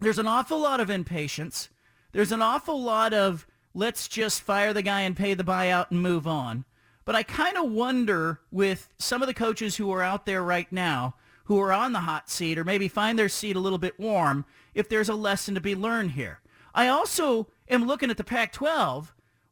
there's 0.00 0.18
an 0.18 0.28
awful 0.28 0.60
lot 0.60 0.80
of 0.80 0.90
impatience. 0.90 1.68
There's 2.12 2.32
an 2.32 2.42
awful 2.42 2.80
lot 2.80 3.12
of 3.12 3.46
let's 3.74 4.08
just 4.08 4.40
fire 4.40 4.72
the 4.72 4.82
guy 4.82 5.02
and 5.02 5.16
pay 5.16 5.34
the 5.34 5.44
buyout 5.44 5.90
and 5.90 6.00
move 6.00 6.26
on. 6.26 6.64
But 7.04 7.14
I 7.14 7.22
kind 7.22 7.56
of 7.56 7.70
wonder 7.70 8.40
with 8.50 8.88
some 8.98 9.22
of 9.22 9.28
the 9.28 9.34
coaches 9.34 9.76
who 9.76 9.90
are 9.92 10.02
out 10.02 10.26
there 10.26 10.42
right 10.42 10.70
now 10.70 11.14
who 11.44 11.58
are 11.60 11.72
on 11.72 11.92
the 11.92 12.00
hot 12.00 12.28
seat 12.28 12.58
or 12.58 12.64
maybe 12.64 12.88
find 12.88 13.18
their 13.18 13.30
seat 13.30 13.56
a 13.56 13.60
little 13.60 13.78
bit 13.78 13.98
warm 13.98 14.44
if 14.74 14.88
there's 14.88 15.08
a 15.08 15.14
lesson 15.14 15.54
to 15.54 15.60
be 15.60 15.74
learned 15.74 16.10
here. 16.10 16.40
I 16.74 16.88
also 16.88 17.48
am 17.68 17.86
looking 17.86 18.10
at 18.10 18.18
the 18.18 18.24
Pac-12, 18.24 19.08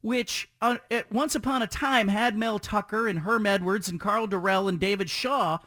which 0.07 0.49
uh, 0.63 0.77
at 0.89 1.11
once 1.11 1.35
upon 1.35 1.63
a 1.63 1.67
time 1.67 2.07
had 2.07 2.39
Mel 2.39 2.61
Tucker 2.61 3.09
and 3.09 3.19
Herm 3.19 3.45
Edwards 3.45 3.89
and 3.89 3.99
Karl 3.99 4.29
Dorrell 4.29 4.69
and 4.69 4.79
David 4.79 5.11
Shaw 5.11 5.59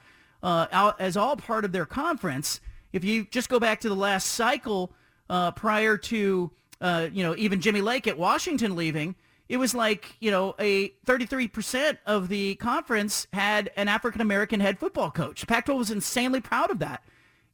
uh, 0.41 0.67
out 0.71 1.01
as 1.01 1.17
all 1.17 1.35
part 1.35 1.65
of 1.65 1.73
their 1.73 1.85
conference. 1.85 2.61
If 2.93 3.03
you 3.03 3.25
just 3.25 3.49
go 3.49 3.59
back 3.59 3.81
to 3.81 3.89
the 3.89 3.97
last 3.97 4.27
cycle 4.27 4.93
uh, 5.29 5.51
prior 5.51 5.97
to, 5.97 6.51
uh, 6.79 7.09
you 7.11 7.21
know, 7.21 7.35
even 7.35 7.59
Jimmy 7.59 7.81
Lake 7.81 8.07
at 8.07 8.17
Washington 8.17 8.77
leaving, 8.77 9.13
it 9.49 9.57
was 9.57 9.75
like, 9.75 10.15
you 10.21 10.31
know, 10.31 10.55
a 10.57 10.93
33% 11.05 11.97
of 12.05 12.29
the 12.29 12.55
conference 12.55 13.27
had 13.33 13.71
an 13.75 13.89
African-American 13.89 14.61
head 14.61 14.79
football 14.79 15.11
coach. 15.11 15.45
Pac-12 15.47 15.77
was 15.77 15.91
insanely 15.91 16.39
proud 16.39 16.71
of 16.71 16.79
that. 16.79 17.03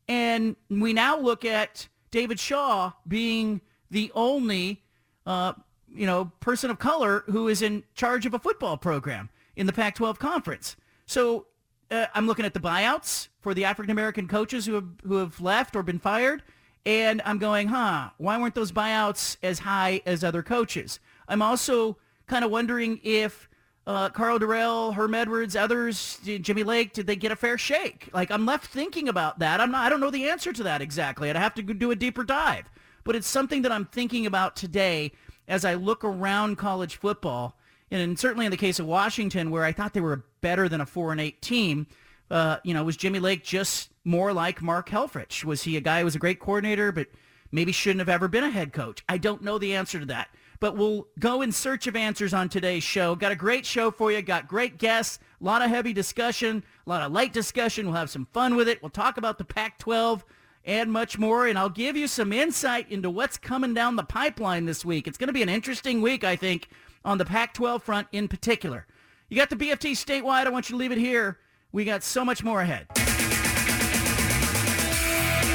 And 0.08 0.56
we 0.70 0.94
now 0.94 1.18
look 1.18 1.46
at 1.46 1.88
David 2.12 2.40
Shaw 2.40 2.92
being 3.08 3.62
the 3.90 4.12
only, 4.14 4.84
uh, 5.26 5.54
you 5.96 6.06
know, 6.06 6.32
person 6.40 6.70
of 6.70 6.80
color 6.80 7.24
who 7.28 7.48
is 7.48 7.62
in 7.62 7.84
charge 7.94 8.26
of 8.26 8.34
a 8.34 8.40
football 8.40 8.78
program 8.78 9.30
in 9.56 9.66
the 9.66 9.74
Pac-12 9.74 10.18
conference. 10.20 10.76
So 11.06 11.48
uh, 11.92 12.08
I'm 12.14 12.28
looking 12.28 12.46
at 12.46 12.54
the 12.54 12.60
buyouts 12.60 13.30
for 13.42 13.54
the 13.54 13.66
African-American 13.66 14.28
coaches 14.28 14.66
who 14.66 14.74
have, 14.74 14.88
who 15.06 15.16
have 15.16 15.40
left 15.40 15.76
or 15.76 15.84
been 15.84 16.00
fired. 16.00 16.44
And 16.86 17.22
I'm 17.26 17.40
going, 17.40 17.70
huh, 17.70 18.10
why 18.18 18.38
weren't 18.38 18.56
those 18.56 18.72
buyouts 18.72 19.38
as 19.42 19.60
high 19.60 20.02
as 20.06 20.24
other 20.24 20.44
coaches? 20.44 21.00
I'm 21.28 21.42
also 21.42 21.98
kind 22.28 22.46
of 22.46 22.52
wondering 22.52 23.00
if 23.04 23.50
uh, 23.88 24.10
Karl 24.10 24.40
Dorrell, 24.40 24.94
Herm 24.94 25.14
Edwards, 25.14 25.56
others, 25.56 26.20
Jimmy 26.24 26.64
Lake, 26.64 26.94
did 26.94 27.08
they 27.08 27.16
get 27.16 27.32
a 27.32 27.36
fair 27.36 27.58
shake? 27.58 28.10
Like 28.14 28.32
I'm 28.32 28.46
left 28.46 28.68
thinking 28.68 29.08
about 29.08 29.40
that. 29.40 29.62
I'm 29.62 29.72
not. 29.72 29.86
I 29.86 29.90
don't 29.90 30.00
know 30.00 30.12
the 30.12 30.30
answer 30.30 30.52
to 30.54 30.64
that 30.64 30.82
exactly. 30.82 31.30
I'd 31.30 31.36
have 31.36 31.54
to 31.56 31.62
do 31.62 31.92
a 31.92 31.96
deeper 31.96 32.24
dive. 32.24 32.70
But 33.04 33.16
it's 33.16 33.28
something 33.28 33.62
that 33.62 33.72
I'm 33.72 33.86
thinking 33.86 34.26
about 34.26 34.56
today 34.56 35.12
as 35.48 35.66
I 35.66 35.76
look 35.76 36.04
around 36.04 36.58
college 36.58 36.98
football, 36.98 37.58
and 37.92 38.18
certainly 38.20 38.46
in 38.46 38.52
the 38.52 38.58
case 38.58 38.80
of 38.80 38.86
Washington, 38.86 39.52
where 39.52 39.64
I 39.64 39.72
thought 39.72 39.94
they 39.94 40.02
were 40.02 40.26
better 40.42 40.68
than 40.68 40.82
a 40.82 40.86
four 40.86 41.12
and 41.12 41.22
eight 41.22 41.42
team. 41.42 41.88
Uh, 42.32 42.58
you 42.64 42.74
know, 42.74 42.84
was 42.84 42.98
Jimmy 42.98 43.20
Lake 43.20 43.44
just 43.44 43.92
more 44.04 44.34
like 44.34 44.62
Mark 44.62 44.90
Helfrich? 44.90 45.44
Was 45.44 45.62
he 45.64 45.78
a 45.78 45.82
guy 45.82 46.00
who 46.00 46.06
was 46.06 46.16
a 46.16 46.20
great 46.20 46.40
coordinator, 46.40 46.92
but 46.92 47.08
maybe 47.52 47.72
shouldn't 47.72 48.00
have 48.00 48.10
ever 48.10 48.28
been 48.28 48.44
a 48.44 48.50
head 48.50 48.74
coach? 48.74 49.04
I 49.08 49.20
don't 49.20 49.44
know 49.44 49.60
the 49.60 49.76
answer 49.76 50.00
to 50.00 50.06
that 50.08 50.30
but 50.60 50.76
we'll 50.76 51.08
go 51.20 51.42
in 51.42 51.52
search 51.52 51.88
of 51.88 51.96
answers 51.96 52.34
on 52.34 52.50
today's 52.50 52.84
show. 52.84 53.16
Got 53.16 53.32
a 53.32 53.36
great 53.36 53.66
show 53.66 53.92
for 53.92 54.12
you. 54.12 54.22
Got 54.22 54.48
great 54.48 54.78
guests, 54.78 55.20
a 55.42 55.44
lot 55.44 55.62
of 55.62 55.70
heavy 55.70 55.94
discussion, 55.94 56.64
a 56.86 56.90
lot 56.90 57.02
of 57.02 57.12
light 57.12 57.34
discussion. 57.34 57.86
We'll 57.86 57.96
have 57.96 58.10
some 58.10 58.28
fun 58.34 58.56
with 58.56 58.68
it. 58.68 58.82
We'll 58.82 58.90
talk 58.90 59.18
about 59.18 59.38
the 59.38 59.46
Pac-12 59.46 60.24
and 60.66 60.92
much 60.92 61.18
more, 61.18 61.48
and 61.48 61.58
I'll 61.58 61.70
give 61.70 61.96
you 61.96 62.08
some 62.08 62.34
insight 62.34 62.92
into 62.92 63.10
what's 63.10 63.38
coming 63.38 63.74
down 63.74 63.96
the 63.96 64.04
pipeline 64.04 64.66
this 64.66 64.84
week. 64.84 65.08
It's 65.08 65.18
going 65.18 65.28
to 65.28 65.34
be 65.34 65.44
an 65.44 65.50
interesting 65.50 66.02
week, 66.02 66.24
I 66.24 66.36
think, 66.36 66.68
on 67.06 67.18
the 67.20 67.26
Pac-12 67.26 67.82
front 67.82 68.08
in 68.12 68.28
particular. 68.28 68.88
You 69.30 69.38
got 69.38 69.50
the 69.50 69.56
BFT 69.56 69.92
statewide. 69.92 70.46
I 70.46 70.50
want 70.50 70.70
you 70.70 70.74
to 70.74 70.78
leave 70.78 70.92
it 70.92 70.98
here. 70.98 71.40
We 71.72 71.86
got 71.86 72.04
so 72.04 72.26
much 72.26 72.44
more 72.44 72.62
ahead. 72.62 72.88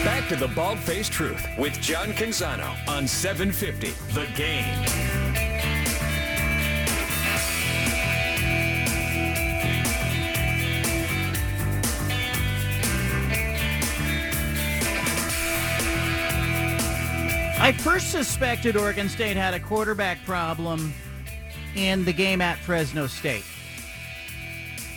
Back 0.04 0.28
to 0.28 0.36
the 0.36 0.48
Bald 0.48 0.78
Faced 0.78 1.12
Truth 1.12 1.46
with 1.58 1.78
John 1.80 2.12
Canzano 2.12 2.76
on 2.88 3.06
750 3.06 3.90
The 4.14 4.26
Game. 4.34 5.19
I 17.60 17.72
first 17.72 18.10
suspected 18.10 18.74
Oregon 18.74 19.06
State 19.06 19.36
had 19.36 19.52
a 19.52 19.60
quarterback 19.60 20.24
problem 20.24 20.94
in 21.76 22.06
the 22.06 22.12
game 22.12 22.40
at 22.40 22.56
Fresno 22.56 23.06
State. 23.06 23.44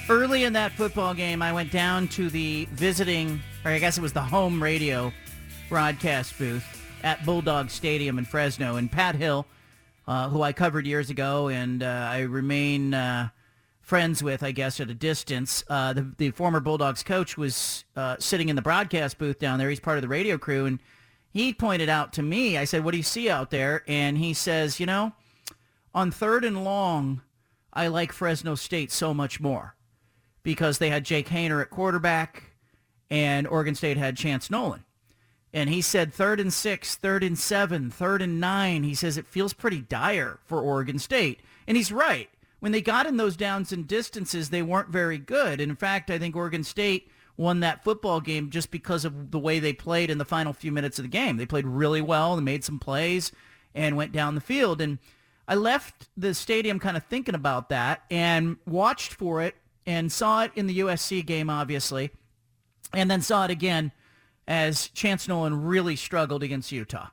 Early 0.07 0.45
in 0.45 0.53
that 0.53 0.71
football 0.71 1.13
game, 1.13 1.41
I 1.41 1.51
went 1.51 1.73
down 1.73 2.07
to 2.09 2.29
the 2.29 2.69
visiting 2.71 3.41
or 3.65 3.71
I 3.71 3.79
guess 3.79 3.97
it 3.97 4.01
was 4.01 4.13
the 4.13 4.21
home 4.21 4.63
radio 4.63 5.11
broadcast 5.67 6.37
booth 6.37 6.63
at 7.03 7.25
Bulldog 7.25 7.69
Stadium 7.69 8.17
in 8.17 8.23
Fresno. 8.23 8.77
And 8.77 8.89
Pat 8.89 9.15
Hill, 9.15 9.45
uh, 10.07 10.29
who 10.29 10.41
I 10.41 10.53
covered 10.53 10.87
years 10.87 11.09
ago 11.09 11.49
and 11.49 11.83
uh, 11.83 12.07
I 12.11 12.21
remain 12.21 12.93
uh, 12.93 13.27
friends 13.81 14.23
with, 14.23 14.41
I 14.41 14.51
guess, 14.51 14.79
at 14.79 14.89
a 14.89 14.93
distance, 14.93 15.65
uh, 15.69 15.91
the, 15.91 16.13
the 16.17 16.31
former 16.31 16.61
Bulldogs 16.61 17.03
coach 17.03 17.37
was 17.37 17.83
uh, 17.97 18.15
sitting 18.19 18.47
in 18.47 18.55
the 18.55 18.61
broadcast 18.61 19.17
booth 19.17 19.37
down 19.37 19.59
there. 19.59 19.69
He's 19.69 19.81
part 19.81 19.97
of 19.97 20.01
the 20.01 20.07
radio 20.07 20.37
crew. 20.37 20.65
And 20.65 20.79
he 21.33 21.51
pointed 21.51 21.89
out 21.89 22.13
to 22.13 22.21
me, 22.21 22.59
I 22.59 22.65
said, 22.65 22.83
what 22.83 22.91
do 22.91 22.97
you 22.97 23.03
see 23.03 23.27
out 23.27 23.49
there? 23.49 23.83
And 23.87 24.19
he 24.19 24.35
says, 24.35 24.79
you 24.79 24.85
know, 24.85 25.13
on 25.93 26.11
third 26.11 26.45
and 26.45 26.63
long, 26.63 27.21
I 27.73 27.87
like 27.87 28.11
Fresno 28.11 28.53
State 28.53 28.91
so 28.91 29.15
much 29.15 29.39
more 29.39 29.75
because 30.43 30.77
they 30.77 30.91
had 30.91 31.05
Jake 31.05 31.29
Haener 31.29 31.59
at 31.59 31.71
quarterback 31.71 32.51
and 33.09 33.47
Oregon 33.47 33.73
State 33.73 33.97
had 33.97 34.15
Chance 34.15 34.51
Nolan. 34.51 34.85
And 35.51 35.71
he 35.71 35.81
said 35.81 36.13
third 36.13 36.39
and 36.39 36.53
six, 36.53 36.95
third 36.95 37.23
and 37.23 37.37
seven, 37.37 37.89
third 37.89 38.21
and 38.21 38.39
nine. 38.39 38.83
He 38.83 38.93
says 38.93 39.17
it 39.17 39.25
feels 39.25 39.53
pretty 39.53 39.81
dire 39.81 40.39
for 40.45 40.61
Oregon 40.61 40.99
State. 40.99 41.41
And 41.67 41.75
he's 41.75 41.91
right. 41.91 42.29
When 42.59 42.71
they 42.71 42.81
got 42.81 43.07
in 43.07 43.17
those 43.17 43.35
downs 43.35 43.71
and 43.71 43.87
distances, 43.87 44.49
they 44.49 44.61
weren't 44.61 44.89
very 44.89 45.17
good. 45.17 45.59
In 45.59 45.75
fact, 45.75 46.11
I 46.11 46.19
think 46.19 46.35
Oregon 46.35 46.63
State 46.63 47.09
won 47.37 47.61
that 47.61 47.83
football 47.83 48.21
game 48.21 48.49
just 48.49 48.71
because 48.71 49.05
of 49.05 49.31
the 49.31 49.39
way 49.39 49.59
they 49.59 49.73
played 49.73 50.09
in 50.09 50.17
the 50.17 50.25
final 50.25 50.53
few 50.53 50.71
minutes 50.71 50.99
of 50.99 51.03
the 51.03 51.09
game. 51.09 51.37
They 51.37 51.45
played 51.45 51.65
really 51.65 52.01
well 52.01 52.33
and 52.33 52.45
made 52.45 52.63
some 52.63 52.79
plays 52.79 53.31
and 53.73 53.97
went 53.97 54.11
down 54.11 54.35
the 54.35 54.41
field. 54.41 54.81
And 54.81 54.99
I 55.47 55.55
left 55.55 56.09
the 56.15 56.33
stadium 56.33 56.79
kind 56.79 56.95
of 56.95 57.03
thinking 57.05 57.35
about 57.35 57.69
that 57.69 58.03
and 58.11 58.57
watched 58.67 59.13
for 59.13 59.41
it 59.41 59.55
and 59.85 60.11
saw 60.11 60.43
it 60.43 60.51
in 60.55 60.67
the 60.67 60.79
USC 60.79 61.25
game, 61.25 61.49
obviously 61.49 62.11
and 62.93 63.09
then 63.09 63.21
saw 63.21 63.45
it 63.45 63.51
again 63.51 63.91
as 64.47 64.87
Chance 64.89 65.27
Nolan 65.27 65.63
really 65.63 65.95
struggled 65.95 66.43
against 66.43 66.71
Utah. 66.71 67.07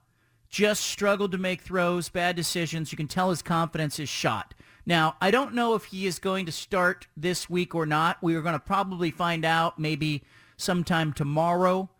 Just 0.49 0.85
struggled 0.85 1.33
to 1.33 1.39
make 1.39 1.63
throws, 1.63 2.09
bad 2.09 2.37
decisions. 2.37 2.93
You 2.93 2.97
can 2.97 3.09
tell 3.09 3.31
his 3.31 3.41
confidence 3.41 3.99
is 3.99 4.09
shot. 4.09 4.53
Now, 4.87 5.17
I 5.21 5.31
don't 5.31 5.55
know 5.55 5.75
if 5.75 5.87
he 5.87 6.07
is 6.07 6.19
going 6.19 6.47
to 6.47 6.53
start 6.53 7.07
this 7.17 7.49
week 7.51 7.75
or 7.75 7.87
not. 7.87 8.19
We 8.23 8.35
are 8.35 8.43
going 8.43 8.55
to 8.55 8.59
probably 8.59 9.11
find 9.11 9.45
out 9.45 9.79
maybe 9.79 10.25
sometime 10.57 11.13
tomorrow. 11.13 11.91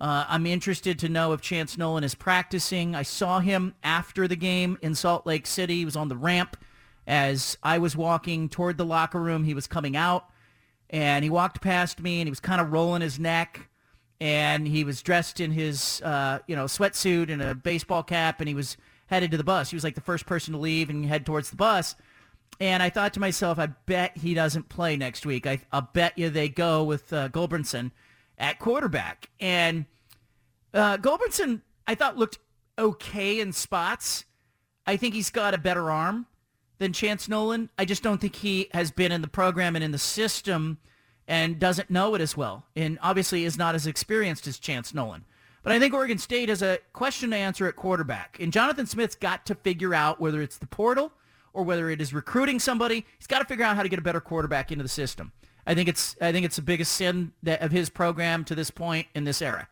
Uh, 0.00 0.24
I'm 0.28 0.46
interested 0.46 0.98
to 1.00 1.08
know 1.08 1.32
if 1.32 1.40
Chance 1.40 1.78
Nolan 1.78 2.02
is 2.02 2.14
practicing. 2.14 2.94
I 2.94 3.02
saw 3.02 3.38
him 3.38 3.74
after 3.84 4.26
the 4.26 4.36
game 4.36 4.76
in 4.82 4.94
Salt 4.94 5.26
Lake 5.26 5.46
City. 5.46 5.76
He 5.76 5.84
was 5.84 5.96
on 5.96 6.08
the 6.08 6.16
ramp 6.16 6.56
as 7.06 7.56
I 7.62 7.78
was 7.78 7.96
walking 7.96 8.48
toward 8.48 8.78
the 8.78 8.84
locker 8.84 9.20
room. 9.20 9.44
He 9.44 9.54
was 9.54 9.66
coming 9.66 9.96
out 9.96 10.28
and 10.90 11.24
he 11.24 11.30
walked 11.30 11.60
past 11.60 12.00
me 12.00 12.20
and 12.20 12.26
he 12.26 12.30
was 12.30 12.40
kind 12.40 12.60
of 12.60 12.72
rolling 12.72 13.02
his 13.02 13.18
neck 13.18 13.68
and 14.20 14.68
he 14.68 14.84
was 14.84 15.02
dressed 15.02 15.40
in 15.40 15.50
his 15.50 16.00
uh, 16.02 16.38
you 16.46 16.54
know 16.54 16.64
sweatsuit 16.64 17.30
and 17.30 17.42
a 17.42 17.54
baseball 17.54 18.02
cap 18.02 18.40
and 18.40 18.48
he 18.48 18.54
was 18.54 18.76
headed 19.06 19.30
to 19.30 19.36
the 19.36 19.44
bus. 19.44 19.70
He 19.70 19.76
was 19.76 19.84
like 19.84 19.94
the 19.94 20.00
first 20.00 20.26
person 20.26 20.52
to 20.52 20.58
leave 20.58 20.90
and 20.90 21.06
head 21.06 21.26
towards 21.26 21.50
the 21.50 21.56
bus. 21.56 21.94
And 22.60 22.82
I 22.82 22.90
thought 22.90 23.14
to 23.14 23.20
myself, 23.20 23.58
I 23.58 23.66
bet 23.66 24.16
he 24.16 24.34
doesn't 24.34 24.68
play 24.68 24.96
next 24.96 25.26
week. 25.26 25.46
I, 25.46 25.60
will 25.72 25.88
bet 25.92 26.16
you 26.16 26.30
they 26.30 26.48
go 26.48 26.84
with 26.84 27.12
uh, 27.12 27.28
Gulbranson 27.28 27.90
at 28.38 28.58
quarterback. 28.58 29.30
And 29.40 29.86
uh, 30.72 30.96
Gulbranson, 30.98 31.62
I 31.86 31.94
thought 31.94 32.16
looked 32.16 32.38
okay 32.78 33.40
in 33.40 33.52
spots. 33.52 34.24
I 34.86 34.96
think 34.96 35.14
he's 35.14 35.30
got 35.30 35.54
a 35.54 35.58
better 35.58 35.90
arm 35.90 36.26
than 36.78 36.92
Chance 36.92 37.28
Nolan. 37.28 37.70
I 37.78 37.84
just 37.84 38.02
don't 38.02 38.20
think 38.20 38.36
he 38.36 38.68
has 38.72 38.90
been 38.90 39.12
in 39.12 39.22
the 39.22 39.28
program 39.28 39.76
and 39.76 39.84
in 39.84 39.92
the 39.92 39.98
system 39.98 40.78
and 41.28 41.58
doesn't 41.58 41.90
know 41.90 42.14
it 42.14 42.20
as 42.20 42.36
well. 42.36 42.66
And 42.74 42.98
obviously 43.02 43.44
is 43.44 43.56
not 43.56 43.74
as 43.74 43.86
experienced 43.86 44.46
as 44.46 44.58
Chance 44.58 44.92
Nolan. 44.92 45.24
But 45.62 45.72
I 45.72 45.78
think 45.78 45.94
Oregon 45.94 46.18
State 46.18 46.48
has 46.48 46.60
a 46.60 46.78
question 46.92 47.30
to 47.30 47.36
answer 47.36 47.68
at 47.68 47.76
quarterback. 47.76 48.38
And 48.40 48.52
Jonathan 48.52 48.86
Smith's 48.86 49.14
got 49.14 49.46
to 49.46 49.54
figure 49.54 49.94
out 49.94 50.20
whether 50.20 50.42
it's 50.42 50.58
the 50.58 50.66
portal 50.66 51.12
or 51.52 51.62
whether 51.62 51.90
it 51.90 52.00
is 52.00 52.14
recruiting 52.14 52.58
somebody. 52.58 53.04
He's 53.18 53.26
got 53.26 53.40
to 53.40 53.44
figure 53.44 53.64
out 53.64 53.76
how 53.76 53.82
to 53.82 53.88
get 53.88 53.98
a 53.98 54.02
better 54.02 54.20
quarterback 54.20 54.72
into 54.72 54.82
the 54.82 54.88
system. 54.88 55.32
I 55.66 55.74
think 55.74 55.88
it's 55.88 56.16
I 56.20 56.32
think 56.32 56.44
it's 56.44 56.56
the 56.56 56.62
biggest 56.62 56.92
sin 56.92 57.32
that, 57.42 57.60
of 57.60 57.70
his 57.70 57.88
program 57.88 58.44
to 58.46 58.54
this 58.54 58.70
point 58.70 59.06
in 59.14 59.24
this 59.24 59.40
era. 59.40 59.68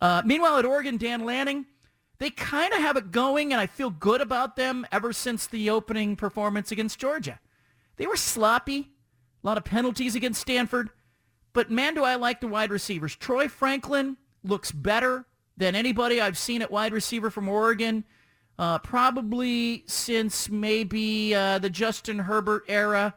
Uh, 0.00 0.22
meanwhile, 0.24 0.56
at 0.56 0.64
Oregon, 0.64 0.96
Dan 0.96 1.24
Lanning, 1.24 1.66
they 2.18 2.30
kind 2.30 2.72
of 2.72 2.80
have 2.80 2.96
it 2.96 3.12
going, 3.12 3.52
and 3.52 3.60
I 3.60 3.66
feel 3.66 3.90
good 3.90 4.20
about 4.20 4.56
them 4.56 4.86
ever 4.90 5.12
since 5.12 5.46
the 5.46 5.70
opening 5.70 6.16
performance 6.16 6.72
against 6.72 6.98
Georgia. 6.98 7.38
They 7.96 8.06
were 8.06 8.16
sloppy, 8.16 8.90
a 9.42 9.46
lot 9.46 9.58
of 9.58 9.64
penalties 9.64 10.16
against 10.16 10.40
Stanford, 10.40 10.90
but 11.52 11.70
man, 11.70 11.94
do 11.94 12.02
I 12.02 12.16
like 12.16 12.40
the 12.40 12.48
wide 12.48 12.70
receivers. 12.70 13.14
Troy 13.14 13.46
Franklin 13.46 14.16
looks 14.42 14.72
better 14.72 15.26
than 15.56 15.74
anybody 15.74 16.20
I've 16.20 16.38
seen 16.38 16.62
at 16.62 16.70
wide 16.70 16.92
receiver 16.92 17.30
from 17.30 17.48
Oregon, 17.48 18.04
uh, 18.62 18.78
probably 18.78 19.82
since 19.88 20.48
maybe 20.48 21.34
uh, 21.34 21.58
the 21.58 21.68
Justin 21.68 22.20
Herbert 22.20 22.62
era 22.68 23.12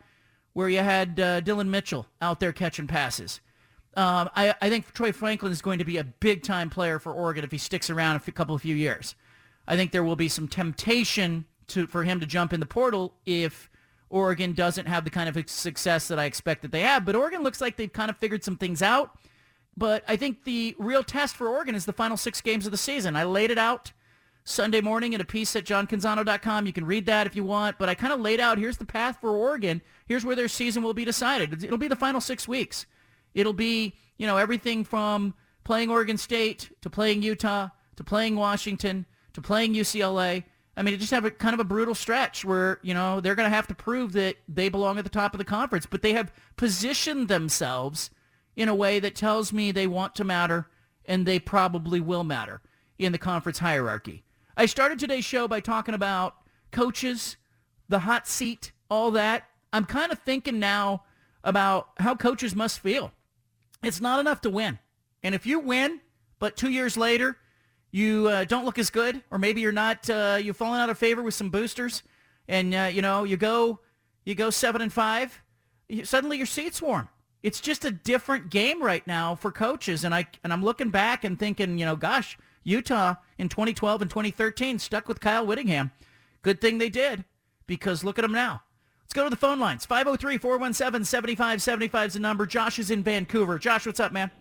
where 0.53 0.69
you 0.69 0.79
had 0.79 1.19
uh, 1.19 1.39
Dillon 1.39 1.69
Mitchell 1.69 2.07
out 2.19 2.39
there 2.39 2.51
catching 2.51 2.87
passes. 2.87 3.41
Um, 3.95 4.31
I, 4.35 4.55
I, 4.59 4.69
think 4.69 4.91
Troy 4.93 5.11
Franklin 5.11 5.51
is 5.51 5.61
going 5.61 5.77
to 5.77 5.85
be 5.85 5.97
a 5.97 6.03
big-time 6.03 6.71
player 6.71 6.97
for 6.97 7.13
Oregon 7.13 7.43
if 7.43 7.51
he 7.51 7.59
sticks 7.59 7.91
around 7.91 8.19
a 8.27 8.31
couple 8.31 8.55
of 8.55 8.63
few 8.63 8.73
years. 8.73 9.13
I 9.67 9.75
think 9.75 9.91
there 9.91 10.03
will 10.03 10.15
be 10.15 10.29
some 10.29 10.47
temptation 10.47 11.45
to 11.67 11.85
for 11.85 12.03
him 12.03 12.19
to 12.21 12.25
jump 12.25 12.51
in 12.51 12.59
the 12.59 12.65
portal 12.65 13.13
if 13.27 13.69
Oregon 14.09 14.53
doesn't 14.53 14.87
have 14.87 15.03
the 15.03 15.11
kind 15.11 15.29
of 15.29 15.47
success 15.47 16.07
that 16.07 16.17
I 16.17 16.25
expect 16.25 16.63
that 16.63 16.71
they 16.71 16.81
have. 16.81 17.05
But 17.05 17.15
Oregon 17.15 17.43
looks 17.43 17.61
like 17.61 17.77
they've 17.77 17.93
kind 17.93 18.09
of 18.09 18.17
figured 18.17 18.43
some 18.43 18.57
things 18.57 18.81
out. 18.81 19.11
But 19.77 20.03
I 20.07 20.15
think 20.15 20.43
the 20.43 20.75
real 20.79 21.03
test 21.03 21.35
for 21.35 21.47
Oregon 21.47 21.75
is 21.75 21.85
the 21.85 21.93
final 21.93 22.17
six 22.17 22.41
games 22.41 22.65
of 22.65 22.71
the 22.71 22.79
season. 22.79 23.15
I 23.15 23.25
laid 23.25 23.51
it 23.51 23.59
out 23.59 23.91
Sunday 24.47 24.79
morning 24.79 25.13
in 25.13 25.21
a 25.21 25.25
piece 25.25 25.55
at 25.55 25.65
johncanzano.com. 25.65 26.67
You 26.67 26.73
can 26.73 26.85
read 26.85 27.07
that 27.07 27.25
if 27.25 27.35
you 27.35 27.43
want. 27.43 27.79
But 27.79 27.89
I 27.89 27.95
kind 27.95 28.13
of 28.13 28.21
laid 28.21 28.39
out, 28.39 28.59
here's 28.59 28.77
the 28.77 28.85
path 28.85 29.17
for 29.19 29.31
Oregon. 29.31 29.81
Here's 30.05 30.23
where 30.23 30.35
their 30.35 30.47
season 30.47 30.83
will 30.83 30.93
be 30.93 31.03
decided. 31.03 31.63
It'll 31.63 31.79
be 31.79 31.87
the 31.87 31.95
final 31.95 32.21
six 32.21 32.47
weeks. 32.47 32.85
It'll 33.33 33.53
be, 33.53 33.95
you 34.17 34.27
know, 34.27 34.37
everything 34.37 34.83
from 34.83 35.33
playing 35.63 35.89
Oregon 35.89 36.17
State 36.17 36.71
to 36.81 36.89
playing 36.89 37.23
Utah 37.23 37.69
to 37.95 38.03
playing 38.03 38.35
Washington 38.35 39.05
to 39.33 39.41
playing 39.41 39.73
UCLA. 39.73 40.43
I 40.77 40.81
mean, 40.83 40.93
it 40.93 40.99
just 40.99 41.11
have 41.11 41.25
a 41.25 41.31
kind 41.31 41.53
of 41.53 41.59
a 41.59 41.65
brutal 41.65 41.95
stretch 41.95 42.45
where, 42.45 42.79
you 42.83 42.93
know, 42.93 43.21
they're 43.21 43.35
going 43.35 43.49
to 43.49 43.55
have 43.55 43.67
to 43.67 43.75
prove 43.75 44.11
that 44.13 44.35
they 44.47 44.69
belong 44.69 44.97
at 44.97 45.05
the 45.05 45.09
top 45.09 45.33
of 45.33 45.39
the 45.39 45.45
conference. 45.45 45.85
But 45.85 46.03
they 46.03 46.13
have 46.13 46.31
positioned 46.55 47.29
themselves 47.29 48.11
in 48.55 48.69
a 48.69 48.75
way 48.75 48.99
that 48.99 49.15
tells 49.15 49.51
me 49.51 49.71
they 49.71 49.87
want 49.87 50.13
to 50.15 50.23
matter 50.23 50.67
and 51.05 51.25
they 51.25 51.39
probably 51.39 51.99
will 51.99 52.23
matter 52.23 52.61
in 52.99 53.11
the 53.11 53.17
conference 53.17 53.59
hierarchy. 53.59 54.24
I 54.57 54.67
started 54.67 54.99
today's 54.99 55.25
show 55.25 55.49
by 55.49 55.59
talking 55.59 55.93
about 55.93 56.35
coaches, 56.71 57.35
the 57.89 57.99
hot 57.99 58.25
seat, 58.25 58.71
all 58.89 59.11
that. 59.11 59.43
I'm 59.73 59.83
kind 59.83 60.13
of 60.13 60.19
thinking 60.19 60.59
now 60.59 61.03
about 61.43 61.89
how 61.97 62.15
coaches 62.15 62.55
must 62.55 62.79
feel. 62.79 63.11
It's 63.83 63.99
not 63.99 64.21
enough 64.21 64.39
to 64.41 64.49
win. 64.49 64.79
And 65.21 65.35
if 65.35 65.45
you 65.45 65.59
win, 65.59 65.99
but 66.39 66.55
two 66.55 66.69
years 66.69 66.95
later, 66.95 67.37
you 67.91 68.29
uh, 68.29 68.45
don't 68.45 68.63
look 68.63 68.79
as 68.79 68.89
good, 68.89 69.21
or 69.29 69.37
maybe 69.37 69.59
you're 69.59 69.73
not, 69.73 70.09
uh, 70.09 70.39
you've 70.41 70.55
fallen 70.55 70.79
out 70.79 70.89
of 70.89 70.97
favor 70.97 71.21
with 71.21 71.33
some 71.33 71.49
boosters, 71.49 72.03
and, 72.47 72.73
uh, 72.73 72.89
you 72.91 73.01
know, 73.01 73.25
you 73.25 73.35
go, 73.35 73.79
you 74.23 74.35
go 74.35 74.49
seven 74.49 74.81
and 74.81 74.93
five, 74.93 75.41
you, 75.89 76.05
suddenly 76.05 76.37
your 76.37 76.45
seat's 76.45 76.81
warm. 76.81 77.09
It's 77.43 77.59
just 77.59 77.83
a 77.83 77.91
different 77.91 78.49
game 78.49 78.81
right 78.81 79.05
now 79.05 79.35
for 79.35 79.51
coaches. 79.51 80.03
And 80.03 80.15
I, 80.15 80.27
and 80.43 80.53
I'm 80.53 80.63
looking 80.63 80.89
back 80.91 81.23
and 81.23 81.37
thinking, 81.37 81.77
you 81.77 81.85
know, 81.85 81.95
gosh, 81.95 82.37
Utah 82.63 83.15
in 83.37 83.49
2012 83.49 84.01
and 84.01 84.09
2013 84.09 84.79
stuck 84.79 85.07
with 85.07 85.19
Kyle 85.19 85.45
Whittingham. 85.45 85.91
Good 86.41 86.61
thing 86.61 86.77
they 86.77 86.89
did 86.89 87.25
because 87.67 88.03
look 88.03 88.19
at 88.19 88.21
them 88.21 88.31
now. 88.31 88.61
Let's 89.03 89.13
go 89.13 89.23
to 89.23 89.29
the 89.29 89.35
phone 89.35 89.59
lines. 89.59 89.85
503-417-7575 89.85 92.05
is 92.05 92.13
the 92.13 92.19
number. 92.19 92.45
Josh 92.45 92.79
is 92.79 92.91
in 92.91 93.03
Vancouver. 93.03 93.59
Josh, 93.59 93.85
what's 93.85 93.99
up, 93.99 94.11
man? 94.11 94.31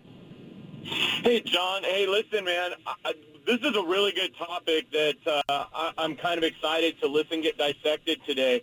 Hey, 0.82 1.40
John. 1.40 1.82
Hey, 1.82 2.06
listen, 2.06 2.44
man. 2.44 2.72
I, 2.86 3.14
this 3.46 3.60
is 3.60 3.76
a 3.76 3.82
really 3.82 4.12
good 4.12 4.34
topic 4.36 4.90
that 4.92 5.16
uh, 5.26 5.42
I, 5.48 5.92
I'm 5.98 6.16
kind 6.16 6.38
of 6.38 6.44
excited 6.44 7.00
to 7.00 7.08
listen 7.08 7.42
get 7.42 7.58
dissected 7.58 8.20
today. 8.26 8.62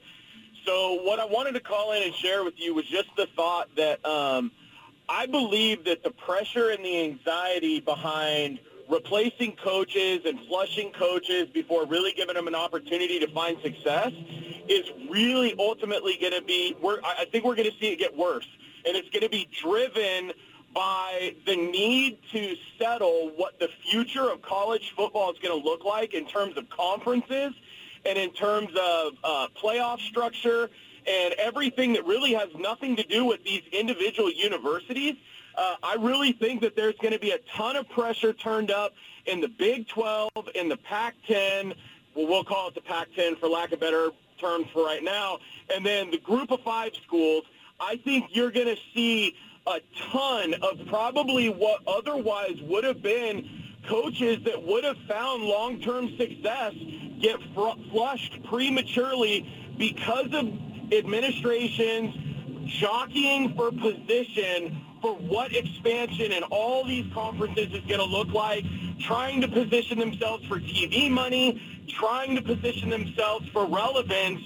So 0.66 1.02
what 1.04 1.20
I 1.20 1.26
wanted 1.26 1.54
to 1.54 1.60
call 1.60 1.94
in 1.94 2.04
and 2.04 2.14
share 2.16 2.44
with 2.44 2.56
you 2.58 2.76
was 2.76 2.86
just 2.86 3.10
the 3.18 3.28
thought 3.36 3.70
that 3.78 4.04
um, 4.06 4.52
I 5.10 5.26
believe 5.26 5.86
that 5.86 6.04
the 6.04 6.12
pressure 6.12 6.70
and 6.70 6.84
the 6.84 7.04
anxiety 7.04 7.80
behind– 7.80 8.60
replacing 8.92 9.56
coaches 9.56 10.20
and 10.26 10.38
flushing 10.48 10.92
coaches 10.92 11.48
before 11.54 11.86
really 11.86 12.12
giving 12.12 12.36
them 12.36 12.48
an 12.48 12.56
opportunity 12.56 13.20
to 13.20 13.28
find 13.32 13.58
success 13.64 14.12
is 14.68 14.92
really 15.10 15.56
ultimately 15.58 16.18
going 16.20 16.34
to 16.34 16.42
be, 16.42 16.76
I 16.84 17.26
think 17.32 17.46
we're 17.46 17.56
going 17.56 17.72
to 17.72 17.78
see 17.80 17.94
it 17.94 18.00
get 18.00 18.16
worse. 18.16 18.48
And 18.86 18.98
it's 18.98 19.10
going 19.10 19.24
to 19.24 19.30
be 19.30 19.48
driven 19.62 20.34
by 20.74 21.36
the 21.46 21.56
need 21.56 22.20
to 22.32 22.56
settle 22.78 23.32
what 23.38 23.60
the 23.60 23.70
future 23.90 24.30
of 24.30 24.42
college 24.42 24.94
football 24.96 25.32
is 25.32 25.40
going 25.40 25.60
to 25.60 25.68
look 25.68 25.86
like 25.86 26.14
in 26.14 26.28
terms 26.28 26.58
of 26.58 26.70
conferences 26.70 27.54
and 28.06 28.18
in 28.18 28.32
terms 28.34 28.70
of 28.72 29.14
uh, 29.24 29.48
playoff 29.62 30.00
structure 30.00 30.70
and 31.08 31.34
everything 31.36 31.94
that 31.94 32.06
really 32.06 32.34
has 32.34 32.50
nothing 32.58 32.96
to 32.96 33.04
do 33.04 33.26
with 33.26 33.44
these 33.44 33.64
individual 33.72 34.32
universities 34.32 35.16
uh, 35.58 35.76
I 35.84 35.96
really 35.96 36.32
think 36.34 36.62
that 36.62 36.76
there's 36.76 36.96
going 37.02 37.14
to 37.14 37.20
be 37.20 37.32
a 37.32 37.40
ton 37.56 37.76
of 37.76 37.88
pressure 37.90 38.34
turned 38.34 38.72
up 38.72 38.94
in 39.26 39.42
the 39.42 39.48
Big 39.48 39.88
12, 39.88 40.30
in 40.56 40.70
the 40.70 40.78
Pac-10. 40.78 41.74
Well, 42.16 42.28
we'll 42.28 42.44
call 42.44 42.70
it 42.70 42.76
the 42.76 42.82
Pac-10 42.82 43.40
for 43.40 43.48
lack 43.48 43.72
of 43.72 43.80
better 43.80 44.12
terms 44.40 44.68
for 44.74 44.84
right 44.84 45.04
now. 45.04 45.40
And 45.74 45.86
then 45.86 46.12
the 46.12 46.18
group 46.18 46.52
of 46.52 46.62
five 46.62 46.94
schools, 47.06 47.44
I 47.80 47.98
think 47.98 48.28
you're 48.30 48.52
going 48.52 48.68
to 48.68 48.82
see 48.94 49.36
a 49.68 49.80
ton 50.12 50.56
of 50.56 50.80
probably 50.88 51.50
what 51.50 51.82
otherwise 51.88 52.60
would 52.64 52.84
have 52.84 53.02
been 53.02 53.48
coaches 53.88 54.40
that 54.46 54.62
would 54.64 54.84
have 54.84 54.98
found 55.08 55.44
long-term 55.44 56.16
success 56.18 56.74
get 57.20 57.40
fr- 57.54 57.80
flushed 57.92 58.42
prematurely 58.44 59.48
because 59.78 60.34
of 60.34 60.52
administrations 60.92 62.16
jockeying 62.66 63.54
for 63.56 63.72
position 63.72 64.82
for 65.02 65.16
what 65.16 65.56
expansion 65.56 66.32
and 66.32 66.46
all 66.52 66.86
these 66.86 67.12
conferences 67.14 67.74
is 67.74 67.82
going 67.82 68.00
to 68.00 68.06
look 68.06 68.30
like, 68.30 68.64
trying 69.00 69.42
to 69.42 69.48
position 69.48 69.98
themselves 69.98 70.46
for 70.46 70.60
TV 70.60 71.10
money, 71.10 71.62
trying 71.88 72.36
to 72.36 72.42
position 72.42 72.90
themselves 72.90 73.48
for 73.50 73.66
relevance 73.66 74.42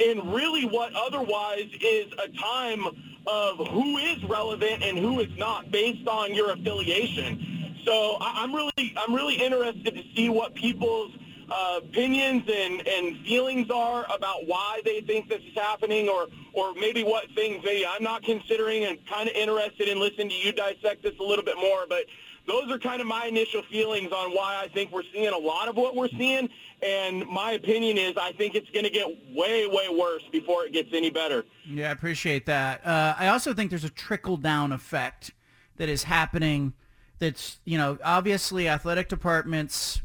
in 0.00 0.30
really 0.30 0.64
what 0.64 0.92
otherwise 0.94 1.68
is 1.80 2.06
a 2.24 2.28
time 2.38 2.84
of 3.26 3.66
who 3.68 3.98
is 3.98 4.22
relevant 4.24 4.82
and 4.82 4.98
who 4.98 5.20
is 5.20 5.28
not 5.36 5.70
based 5.70 6.06
on 6.08 6.34
your 6.34 6.52
affiliation. 6.52 7.74
So 7.84 8.16
I'm 8.20 8.54
really, 8.54 8.94
I'm 8.96 9.14
really 9.14 9.34
interested 9.34 9.94
to 9.94 10.02
see 10.14 10.28
what 10.28 10.54
people's 10.54 11.12
uh, 11.50 11.80
opinions 11.82 12.42
and, 12.52 12.86
and 12.86 13.24
feelings 13.24 13.70
are 13.70 14.04
about 14.14 14.46
why 14.46 14.80
they 14.84 15.00
think 15.00 15.28
this 15.28 15.42
is 15.42 15.54
happening 15.54 16.08
or, 16.08 16.26
or 16.52 16.74
maybe 16.74 17.02
what 17.02 17.30
things 17.34 17.62
maybe 17.64 17.86
I'm 17.86 18.02
not 18.02 18.22
considering 18.22 18.84
and 18.84 18.98
kind 19.06 19.28
of 19.28 19.34
interested 19.34 19.88
in 19.88 19.98
listening 19.98 20.30
to 20.30 20.34
you 20.34 20.52
dissect 20.52 21.02
this 21.02 21.14
a 21.18 21.22
little 21.22 21.44
bit 21.44 21.56
more. 21.56 21.86
But 21.88 22.04
those 22.46 22.70
are 22.70 22.78
kind 22.78 23.00
of 23.00 23.06
my 23.06 23.26
initial 23.26 23.62
feelings 23.62 24.10
on 24.12 24.30
why 24.32 24.60
I 24.62 24.68
think 24.68 24.90
we're 24.90 25.02
seeing 25.12 25.28
a 25.28 25.38
lot 25.38 25.68
of 25.68 25.76
what 25.76 25.94
we're 25.94 26.08
seeing. 26.08 26.48
And 26.82 27.26
my 27.26 27.52
opinion 27.52 27.98
is 27.98 28.16
I 28.16 28.32
think 28.32 28.54
it's 28.54 28.70
going 28.70 28.84
to 28.84 28.90
get 28.90 29.06
way, 29.34 29.66
way 29.66 29.88
worse 29.88 30.22
before 30.30 30.64
it 30.64 30.72
gets 30.72 30.90
any 30.92 31.10
better. 31.10 31.44
Yeah, 31.66 31.88
I 31.88 31.92
appreciate 31.92 32.46
that. 32.46 32.86
Uh, 32.86 33.14
I 33.18 33.28
also 33.28 33.52
think 33.52 33.70
there's 33.70 33.84
a 33.84 33.90
trickle-down 33.90 34.72
effect 34.72 35.32
that 35.76 35.88
is 35.88 36.04
happening 36.04 36.74
that's, 37.18 37.58
you 37.64 37.76
know, 37.76 37.98
obviously 38.04 38.68
athletic 38.68 39.08
departments 39.08 40.00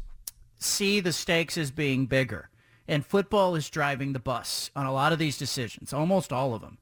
see 0.64 1.00
the 1.00 1.12
stakes 1.12 1.56
as 1.58 1.70
being 1.70 2.06
bigger. 2.06 2.50
And 2.86 3.04
football 3.04 3.54
is 3.54 3.70
driving 3.70 4.12
the 4.12 4.18
bus 4.18 4.70
on 4.76 4.86
a 4.86 4.92
lot 4.92 5.12
of 5.12 5.18
these 5.18 5.38
decisions, 5.38 5.92
almost 5.92 6.32
all 6.32 6.54
of 6.54 6.60
them. 6.60 6.78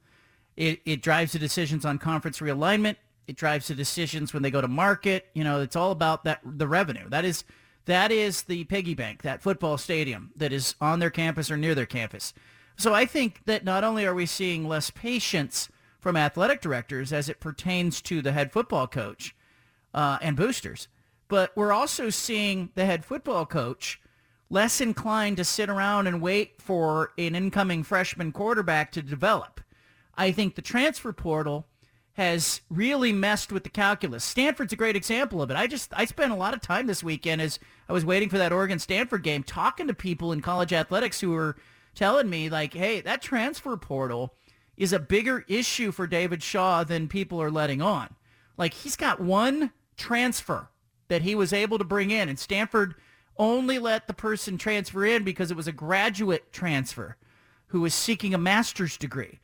It, 0.56 0.80
it 0.84 1.02
drives 1.02 1.32
the 1.32 1.38
decisions 1.38 1.84
on 1.84 1.98
conference 1.98 2.40
realignment. 2.40 2.96
It 3.26 3.36
drives 3.36 3.68
the 3.68 3.74
decisions 3.74 4.34
when 4.34 4.42
they 4.42 4.50
go 4.50 4.60
to 4.60 4.68
market. 4.68 5.26
You 5.34 5.44
know, 5.44 5.60
it's 5.60 5.76
all 5.76 5.92
about 5.92 6.24
that 6.24 6.40
the 6.44 6.66
revenue. 6.66 7.08
That 7.08 7.24
is 7.24 7.44
that 7.84 8.12
is 8.12 8.42
the 8.42 8.64
piggy 8.64 8.94
bank, 8.94 9.22
that 9.22 9.42
football 9.42 9.78
stadium 9.78 10.30
that 10.36 10.52
is 10.52 10.74
on 10.80 10.98
their 10.98 11.10
campus 11.10 11.50
or 11.50 11.56
near 11.56 11.74
their 11.74 11.86
campus. 11.86 12.32
So 12.76 12.94
I 12.94 13.06
think 13.06 13.44
that 13.46 13.64
not 13.64 13.84
only 13.84 14.06
are 14.06 14.14
we 14.14 14.26
seeing 14.26 14.66
less 14.66 14.90
patience 14.90 15.68
from 15.98 16.16
athletic 16.16 16.60
directors 16.60 17.12
as 17.12 17.28
it 17.28 17.40
pertains 17.40 18.00
to 18.02 18.22
the 18.22 18.32
head 18.32 18.52
football 18.52 18.86
coach 18.86 19.34
uh, 19.94 20.18
and 20.20 20.36
boosters, 20.36 20.88
but 21.32 21.50
we're 21.56 21.72
also 21.72 22.10
seeing 22.10 22.68
the 22.74 22.84
head 22.84 23.06
football 23.06 23.46
coach 23.46 23.98
less 24.50 24.82
inclined 24.82 25.38
to 25.38 25.44
sit 25.44 25.70
around 25.70 26.06
and 26.06 26.20
wait 26.20 26.60
for 26.60 27.10
an 27.16 27.34
incoming 27.34 27.82
freshman 27.82 28.30
quarterback 28.32 28.92
to 28.92 29.00
develop. 29.00 29.58
I 30.14 30.30
think 30.30 30.56
the 30.56 30.60
transfer 30.60 31.10
portal 31.10 31.66
has 32.18 32.60
really 32.68 33.14
messed 33.14 33.50
with 33.50 33.64
the 33.64 33.70
calculus. 33.70 34.24
Stanford's 34.24 34.74
a 34.74 34.76
great 34.76 34.94
example 34.94 35.40
of 35.40 35.50
it. 35.50 35.56
I 35.56 35.66
just 35.66 35.90
I 35.96 36.04
spent 36.04 36.32
a 36.32 36.36
lot 36.36 36.52
of 36.52 36.60
time 36.60 36.86
this 36.86 37.02
weekend 37.02 37.40
as 37.40 37.58
I 37.88 37.94
was 37.94 38.04
waiting 38.04 38.28
for 38.28 38.36
that 38.36 38.52
Oregon 38.52 38.78
Stanford 38.78 39.22
game 39.22 39.42
talking 39.42 39.86
to 39.86 39.94
people 39.94 40.32
in 40.32 40.42
college 40.42 40.74
athletics 40.74 41.22
who 41.22 41.30
were 41.30 41.56
telling 41.94 42.28
me 42.28 42.50
like, 42.50 42.74
"Hey, 42.74 43.00
that 43.00 43.22
transfer 43.22 43.78
portal 43.78 44.34
is 44.76 44.92
a 44.92 44.98
bigger 44.98 45.46
issue 45.48 45.92
for 45.92 46.06
David 46.06 46.42
Shaw 46.42 46.84
than 46.84 47.08
people 47.08 47.40
are 47.40 47.50
letting 47.50 47.80
on." 47.80 48.16
Like 48.58 48.74
he's 48.74 48.96
got 48.96 49.18
one 49.18 49.72
transfer 49.96 50.68
that 51.12 51.20
he 51.20 51.34
was 51.34 51.52
able 51.52 51.76
to 51.76 51.84
bring 51.84 52.10
in 52.10 52.30
and 52.30 52.38
Stanford 52.38 52.94
only 53.36 53.78
let 53.78 54.06
the 54.06 54.14
person 54.14 54.56
transfer 54.56 55.04
in 55.04 55.24
because 55.24 55.50
it 55.50 55.56
was 55.58 55.68
a 55.68 55.72
graduate 55.72 56.50
transfer 56.54 57.16
who 57.66 57.82
was 57.82 57.92
seeking 57.92 58.32
a 58.32 58.38
master's 58.38 58.96
degree. 58.96 59.38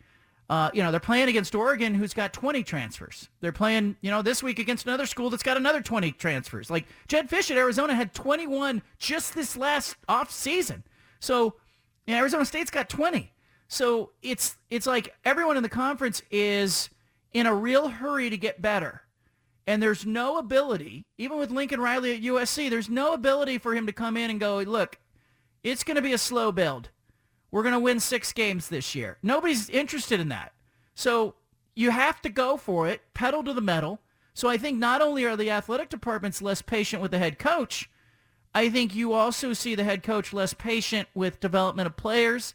Uh, 0.49 0.71
you 0.73 0.83
know, 0.83 0.91
they're 0.91 0.99
playing 0.99 1.29
against 1.29 1.55
Oregon, 1.55 1.93
who's 1.93 2.15
got 2.15 2.33
20 2.33 2.63
transfers. 2.63 3.29
They're 3.43 3.53
playing, 3.53 3.97
you 4.01 4.11
know, 4.11 4.23
this 4.23 4.43
week 4.43 4.59
against 4.59 4.87
another 4.87 5.05
school 5.05 5.29
that's 5.29 5.43
got 5.43 5.59
another 5.59 5.83
20 5.83 6.13
transfers. 6.13 6.71
Like 6.71 6.87
Jedd 7.07 7.29
Fisch 7.29 7.51
at 7.51 7.59
Arizona 7.59 7.95
had 7.95 8.15
21 8.15 8.81
just 8.99 9.35
this 9.35 9.55
last 9.55 9.97
off 10.09 10.31
season. 10.31 10.85
So 11.21 11.57
you 12.07 12.15
know, 12.15 12.21
Arizona 12.21 12.47
State's 12.47 12.71
got 12.71 12.89
20. 12.89 13.31
So 13.69 14.13
it's 14.23 14.57
it's 14.71 14.87
like 14.87 15.15
everyone 15.23 15.59
in 15.59 15.63
the 15.63 15.69
conference 15.69 16.23
is 16.31 16.89
in 17.35 17.45
a 17.45 17.55
real 17.55 17.89
hurry 17.89 18.31
to 18.31 18.39
get 18.39 18.63
better. 18.63 19.03
And 19.69 19.83
there's 19.83 20.07
no 20.07 20.39
ability, 20.39 21.05
even 21.19 21.37
with 21.37 21.51
Lincoln 21.51 21.79
Riley 21.79 22.15
at 22.15 22.23
USC, 22.23 22.71
there's 22.71 22.89
no 22.89 23.13
ability 23.13 23.59
for 23.59 23.75
him 23.75 23.85
to 23.85 23.93
come 23.93 24.17
in 24.17 24.31
and 24.31 24.41
go, 24.41 24.61
look, 24.61 24.99
it's 25.63 25.85
going 25.85 25.97
to 25.97 26.03
be 26.03 26.15
a 26.15 26.19
slow 26.19 26.51
build. 26.51 26.89
We're 27.51 27.65
going 27.65 27.75
to 27.75 27.79
win 27.79 28.01
six 28.01 28.33
games 28.33 28.69
this 28.69 28.95
year. 28.95 29.19
Nobody's 29.23 29.69
interested 29.69 30.21
in 30.21 30.31
that. 30.31 30.55
So 30.95 31.35
you 31.75 31.91
have 31.91 32.23
to 32.23 32.31
go 32.31 32.57
for 32.57 32.89
it, 32.89 33.03
pedal 33.13 33.45
to 33.45 33.53
the 33.53 33.61
metal. 33.61 34.01
So 34.33 34.49
I 34.49 34.57
think 34.57 34.79
not 34.79 35.03
only 35.03 35.27
are 35.27 35.37
the 35.37 35.51
athletic 35.51 35.91
departments 35.91 36.41
less 36.41 36.63
patient 36.63 37.03
with 37.03 37.11
the 37.11 37.19
head 37.19 37.39
coach, 37.39 37.91
I 38.55 38.71
think 38.71 38.95
you 38.95 39.13
also 39.13 39.53
see 39.53 39.75
the 39.75 39.85
head 39.85 40.03
coach 40.03 40.33
less 40.33 40.55
patient 40.55 41.11
with 41.15 41.41
development 41.41 41.89
of 41.89 41.95
players, 41.95 42.55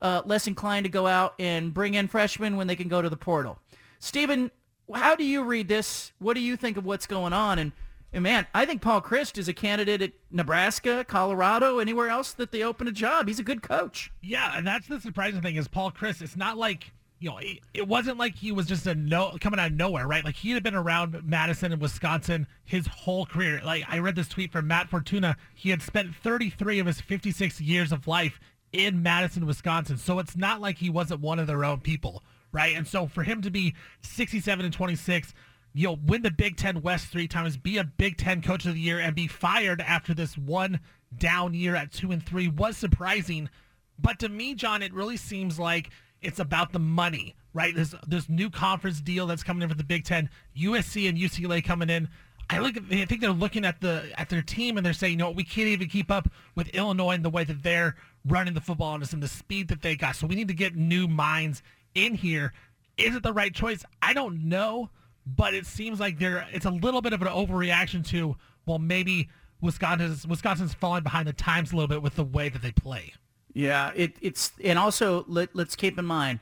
uh, 0.00 0.22
less 0.24 0.46
inclined 0.46 0.84
to 0.84 0.90
go 0.90 1.06
out 1.06 1.34
and 1.38 1.74
bring 1.74 1.92
in 1.92 2.08
freshmen 2.08 2.56
when 2.56 2.68
they 2.68 2.76
can 2.76 2.88
go 2.88 3.02
to 3.02 3.10
the 3.10 3.18
portal. 3.18 3.58
Stephen, 3.98 4.50
how 4.92 5.16
do 5.16 5.24
you 5.24 5.42
read 5.42 5.68
this? 5.68 6.12
What 6.18 6.34
do 6.34 6.40
you 6.40 6.56
think 6.56 6.76
of 6.76 6.84
what's 6.84 7.06
going 7.06 7.32
on? 7.32 7.58
And 7.58 7.72
and 8.12 8.22
man, 8.22 8.46
I 8.54 8.64
think 8.64 8.80
Paul 8.80 9.02
Chryst 9.02 9.38
is 9.38 9.48
a 9.48 9.52
candidate 9.52 10.00
at 10.00 10.12
Nebraska, 10.30 11.04
Colorado, 11.04 11.78
anywhere 11.80 12.08
else 12.08 12.32
that 12.34 12.52
they 12.52 12.62
open 12.62 12.86
a 12.86 12.92
job. 12.92 13.26
He's 13.26 13.40
a 13.40 13.44
good 13.44 13.60
coach. 13.60 14.12
Yeah, 14.22 14.56
and 14.56 14.64
that's 14.64 14.86
the 14.86 15.00
surprising 15.00 15.42
thing 15.42 15.56
is 15.56 15.66
Paul 15.66 15.90
Chryst. 15.90 16.22
It's 16.22 16.36
not 16.36 16.56
like 16.56 16.92
you 17.24 17.30
know, 17.30 17.38
it, 17.38 17.60
it 17.72 17.88
wasn't 17.88 18.18
like 18.18 18.34
he 18.34 18.52
was 18.52 18.66
just 18.66 18.86
a 18.86 18.94
no 18.94 19.36
coming 19.40 19.58
out 19.58 19.70
of 19.70 19.76
nowhere, 19.76 20.06
right? 20.06 20.24
Like 20.24 20.36
he 20.36 20.50
had 20.50 20.62
been 20.62 20.74
around 20.74 21.22
Madison 21.24 21.72
and 21.72 21.80
Wisconsin 21.80 22.46
his 22.64 22.86
whole 22.86 23.24
career. 23.24 23.62
Like 23.64 23.84
I 23.88 23.98
read 23.98 24.14
this 24.14 24.28
tweet 24.28 24.52
from 24.52 24.66
Matt 24.66 24.88
Fortuna. 24.88 25.36
He 25.54 25.70
had 25.70 25.80
spent 25.80 26.14
33 26.14 26.80
of 26.80 26.86
his 26.86 27.00
56 27.00 27.60
years 27.60 27.92
of 27.92 28.06
life 28.06 28.40
in 28.74 29.02
Madison, 29.02 29.46
Wisconsin. 29.46 29.96
So 29.96 30.18
it's 30.18 30.36
not 30.36 30.60
like 30.60 30.78
he 30.78 30.90
wasn't 30.90 31.20
one 31.20 31.38
of 31.38 31.46
their 31.46 31.64
own 31.64 31.80
people, 31.80 32.22
right? 32.54 32.74
And 32.74 32.88
so 32.88 33.06
for 33.06 33.24
him 33.24 33.42
to 33.42 33.50
be 33.50 33.74
67 34.00 34.64
and 34.64 34.72
26 34.72 35.34
you 35.76 35.88
know, 35.88 35.98
win 36.06 36.22
the 36.22 36.30
Big 36.30 36.56
Ten 36.56 36.80
West 36.82 37.08
three 37.08 37.26
times, 37.26 37.56
be 37.56 37.78
a 37.78 37.84
Big 37.84 38.16
Ten 38.16 38.40
Coach 38.40 38.64
of 38.64 38.74
the 38.74 38.80
Year, 38.80 39.00
and 39.00 39.14
be 39.14 39.26
fired 39.26 39.80
after 39.80 40.14
this 40.14 40.38
one 40.38 40.78
down 41.18 41.52
year 41.52 41.74
at 41.74 41.92
two 41.92 42.12
and 42.12 42.24
three 42.24 42.48
was 42.48 42.76
surprising. 42.76 43.50
But 43.98 44.20
to 44.20 44.28
me, 44.28 44.54
John, 44.54 44.82
it 44.82 44.94
really 44.94 45.16
seems 45.16 45.58
like 45.58 45.90
it's 46.22 46.38
about 46.38 46.72
the 46.72 46.78
money, 46.78 47.34
right? 47.52 47.74
There's 47.74 47.94
this 48.06 48.28
new 48.28 48.50
conference 48.50 49.00
deal 49.00 49.26
that's 49.26 49.42
coming 49.42 49.62
in 49.62 49.68
for 49.68 49.74
the 49.74 49.84
Big 49.84 50.04
Ten, 50.04 50.30
USC 50.56 51.08
and 51.08 51.18
UCLA 51.18 51.62
coming 51.62 51.90
in. 51.90 52.08
I 52.50 52.58
look 52.58 52.76
at, 52.76 52.82
I 52.90 53.04
think 53.06 53.20
they're 53.20 53.30
looking 53.30 53.64
at 53.64 53.80
the 53.80 54.04
at 54.16 54.28
their 54.28 54.42
team 54.42 54.76
and 54.76 54.84
they're 54.84 54.92
saying, 54.92 55.12
you 55.12 55.18
know, 55.18 55.30
we 55.30 55.44
can't 55.44 55.68
even 55.68 55.88
keep 55.88 56.10
up 56.10 56.28
with 56.54 56.68
Illinois 56.68 57.14
in 57.14 57.22
the 57.22 57.30
way 57.30 57.42
that 57.42 57.62
they're 57.62 57.96
running 58.26 58.54
the 58.54 58.60
football 58.60 58.92
on 58.92 59.02
us 59.02 59.12
and 59.12 59.22
the 59.22 59.28
speed 59.28 59.68
that 59.68 59.82
they 59.82 59.96
got. 59.96 60.14
So 60.14 60.26
we 60.26 60.34
need 60.34 60.48
to 60.48 60.54
get 60.54 60.76
new 60.76 61.08
minds 61.08 61.62
in 61.94 62.14
here. 62.14 62.52
Is 62.96 63.16
it 63.16 63.22
the 63.22 63.32
right 63.32 63.54
choice? 63.54 63.84
I 64.00 64.12
don't 64.12 64.48
know 64.48 64.90
but 65.26 65.54
it 65.54 65.66
seems 65.66 66.00
like 66.00 66.18
there 66.18 66.46
it's 66.52 66.66
a 66.66 66.70
little 66.70 67.00
bit 67.00 67.12
of 67.12 67.22
an 67.22 67.28
overreaction 67.28 68.06
to 68.08 68.36
well 68.66 68.78
maybe 68.78 69.28
Wisconsin's 69.60 70.26
Wisconsin's 70.26 70.74
falling 70.74 71.02
behind 71.02 71.26
the 71.26 71.32
times 71.32 71.72
a 71.72 71.76
little 71.76 71.88
bit 71.88 72.02
with 72.02 72.16
the 72.16 72.24
way 72.24 72.48
that 72.48 72.62
they 72.62 72.72
play. 72.72 73.14
Yeah, 73.52 73.92
it, 73.94 74.16
it's 74.20 74.52
and 74.62 74.78
also 74.78 75.24
let, 75.28 75.54
let's 75.54 75.76
keep 75.76 75.98
in 75.98 76.04
mind, 76.04 76.40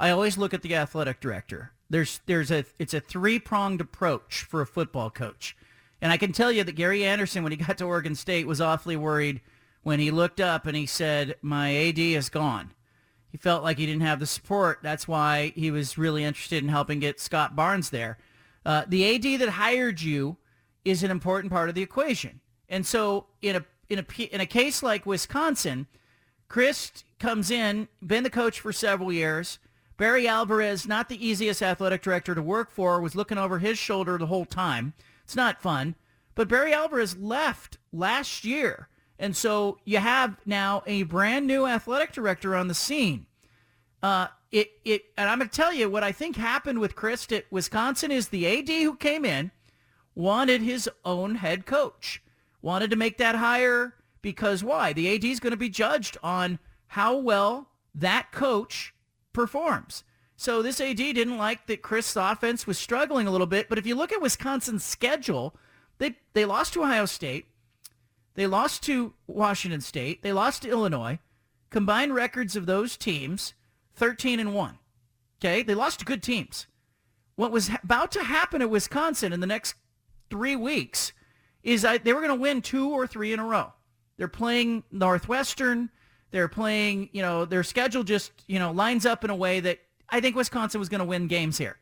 I 0.00 0.10
always 0.10 0.38
look 0.38 0.54
at 0.54 0.62
the 0.62 0.74
athletic 0.74 1.20
director. 1.20 1.72
There's 1.90 2.20
there's 2.26 2.50
a 2.50 2.64
it's 2.78 2.94
a 2.94 3.00
three 3.00 3.38
pronged 3.38 3.80
approach 3.80 4.42
for 4.42 4.60
a 4.60 4.66
football 4.66 5.10
coach, 5.10 5.56
and 6.00 6.10
I 6.10 6.16
can 6.16 6.32
tell 6.32 6.50
you 6.50 6.64
that 6.64 6.72
Gary 6.72 7.04
Anderson, 7.04 7.42
when 7.42 7.52
he 7.52 7.58
got 7.58 7.78
to 7.78 7.84
Oregon 7.84 8.14
State, 8.14 8.46
was 8.46 8.60
awfully 8.60 8.96
worried 8.96 9.40
when 9.82 10.00
he 10.00 10.10
looked 10.10 10.40
up 10.40 10.66
and 10.66 10.76
he 10.76 10.86
said, 10.86 11.36
"My 11.42 11.76
AD 11.76 11.98
is 11.98 12.30
gone." 12.30 12.72
He 13.34 13.38
felt 13.38 13.64
like 13.64 13.78
he 13.78 13.86
didn't 13.86 14.02
have 14.02 14.20
the 14.20 14.26
support. 14.26 14.78
That's 14.80 15.08
why 15.08 15.52
he 15.56 15.72
was 15.72 15.98
really 15.98 16.22
interested 16.22 16.62
in 16.62 16.68
helping 16.68 17.00
get 17.00 17.18
Scott 17.18 17.56
Barnes 17.56 17.90
there. 17.90 18.16
Uh, 18.64 18.84
the 18.86 19.12
AD 19.12 19.40
that 19.40 19.48
hired 19.48 20.00
you 20.00 20.36
is 20.84 21.02
an 21.02 21.10
important 21.10 21.52
part 21.52 21.68
of 21.68 21.74
the 21.74 21.82
equation. 21.82 22.40
And 22.68 22.86
so 22.86 23.26
in 23.42 23.56
a 23.56 23.64
in 23.88 23.98
a 23.98 24.22
in 24.32 24.40
a 24.40 24.46
case 24.46 24.84
like 24.84 25.04
Wisconsin, 25.04 25.88
Chryst 26.48 27.02
comes 27.18 27.50
in, 27.50 27.88
been 28.00 28.22
the 28.22 28.30
coach 28.30 28.60
for 28.60 28.72
several 28.72 29.12
years. 29.12 29.58
Barry 29.96 30.28
Alvarez, 30.28 30.86
not 30.86 31.08
the 31.08 31.26
easiest 31.26 31.60
athletic 31.60 32.02
director 32.02 32.36
to 32.36 32.42
work 32.42 32.70
for, 32.70 33.00
was 33.00 33.16
looking 33.16 33.38
over 33.38 33.58
his 33.58 33.78
shoulder 33.78 34.16
the 34.16 34.26
whole 34.26 34.44
time. 34.44 34.92
It's 35.24 35.34
not 35.34 35.60
fun. 35.60 35.96
But 36.36 36.46
Barry 36.46 36.72
Alvarez 36.72 37.16
left 37.16 37.78
last 37.92 38.44
year 38.44 38.88
and 39.18 39.36
so 39.36 39.78
you 39.84 39.98
have 39.98 40.36
now 40.44 40.82
a 40.86 41.04
brand 41.04 41.46
new 41.46 41.66
athletic 41.66 42.12
director 42.12 42.56
on 42.56 42.68
the 42.68 42.74
scene. 42.74 43.26
Uh, 44.02 44.28
it, 44.50 44.72
it, 44.84 45.06
and 45.16 45.28
I'm 45.28 45.38
going 45.38 45.48
to 45.48 45.56
tell 45.56 45.72
you 45.72 45.88
what 45.88 46.04
I 46.04 46.12
think 46.12 46.36
happened 46.36 46.78
with 46.78 46.94
Chryst 46.94 47.36
at 47.36 47.50
Wisconsin 47.50 48.10
is 48.10 48.28
the 48.28 48.46
AD 48.46 48.68
who 48.68 48.96
came 48.96 49.24
in 49.24 49.50
wanted 50.14 50.62
his 50.62 50.88
own 51.04 51.36
head 51.36 51.66
coach, 51.66 52.22
wanted 52.62 52.90
to 52.90 52.96
make 52.96 53.18
that 53.18 53.34
hire 53.34 53.94
because 54.22 54.64
why? 54.64 54.92
The 54.92 55.14
AD 55.14 55.24
is 55.24 55.40
going 55.40 55.50
to 55.50 55.56
be 55.56 55.68
judged 55.68 56.16
on 56.22 56.58
how 56.88 57.16
well 57.16 57.68
that 57.94 58.32
coach 58.32 58.94
performs. 59.32 60.04
So 60.36 60.62
this 60.62 60.80
AD 60.80 60.96
didn't 60.96 61.36
like 61.36 61.66
that 61.66 61.82
Chryst's 61.82 62.16
offense 62.16 62.66
was 62.66 62.78
struggling 62.78 63.26
a 63.26 63.30
little 63.30 63.46
bit. 63.46 63.68
But 63.68 63.78
if 63.78 63.86
you 63.86 63.94
look 63.94 64.12
at 64.12 64.22
Wisconsin's 64.22 64.84
schedule, 64.84 65.54
they, 65.98 66.16
they 66.32 66.44
lost 66.44 66.72
to 66.74 66.82
Ohio 66.82 67.06
State. 67.06 67.46
They 68.34 68.46
lost 68.46 68.82
to 68.84 69.14
Washington 69.26 69.80
State. 69.80 70.22
They 70.22 70.32
lost 70.32 70.62
to 70.62 70.70
Illinois. 70.70 71.18
Combined 71.70 72.14
records 72.14 72.56
of 72.56 72.66
those 72.66 72.96
teams, 72.96 73.54
13 73.94 74.40
and 74.40 74.54
1. 74.54 74.78
Okay? 75.40 75.62
They 75.62 75.74
lost 75.74 76.00
to 76.00 76.04
good 76.04 76.22
teams. 76.22 76.66
What 77.36 77.52
was 77.52 77.70
about 77.82 78.12
to 78.12 78.22
happen 78.22 78.62
at 78.62 78.70
Wisconsin 78.70 79.32
in 79.32 79.40
the 79.40 79.46
next 79.46 79.74
three 80.30 80.56
weeks 80.56 81.12
is 81.62 81.82
they 81.82 82.12
were 82.12 82.20
going 82.20 82.28
to 82.28 82.40
win 82.40 82.62
two 82.62 82.90
or 82.90 83.06
three 83.06 83.32
in 83.32 83.40
a 83.40 83.44
row. 83.44 83.72
They're 84.16 84.28
playing 84.28 84.84
Northwestern. 84.92 85.90
They're 86.30 86.48
playing, 86.48 87.10
you 87.12 87.22
know, 87.22 87.44
their 87.44 87.62
schedule 87.62 88.04
just, 88.04 88.32
you 88.46 88.58
know, 88.58 88.72
lines 88.72 89.06
up 89.06 89.24
in 89.24 89.30
a 89.30 89.36
way 89.36 89.60
that 89.60 89.78
I 90.08 90.20
think 90.20 90.36
Wisconsin 90.36 90.78
was 90.78 90.88
going 90.88 91.00
to 91.00 91.04
win 91.04 91.26
games 91.26 91.58
here. 91.58 91.78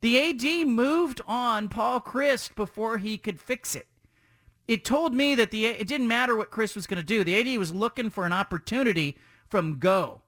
The 0.00 0.30
AD 0.30 0.68
moved 0.68 1.20
on 1.26 1.68
Paul 1.68 2.00
Chryst 2.00 2.54
before 2.54 2.98
he 2.98 3.18
could 3.18 3.40
fix 3.40 3.74
it 3.74 3.86
it 4.68 4.84
told 4.84 5.14
me 5.14 5.34
that 5.34 5.50
the 5.50 5.66
it 5.66 5.86
didn't 5.86 6.08
matter 6.08 6.36
what 6.36 6.50
Chryst 6.50 6.74
was 6.74 6.86
going 6.86 7.00
to 7.00 7.06
do. 7.06 7.22
The 7.22 7.38
AD 7.38 7.58
was 7.58 7.72
looking 7.72 8.10
for 8.10 8.26
an 8.26 8.32
opportunity 8.32 9.16
from 9.48 9.78
go, 9.78 10.22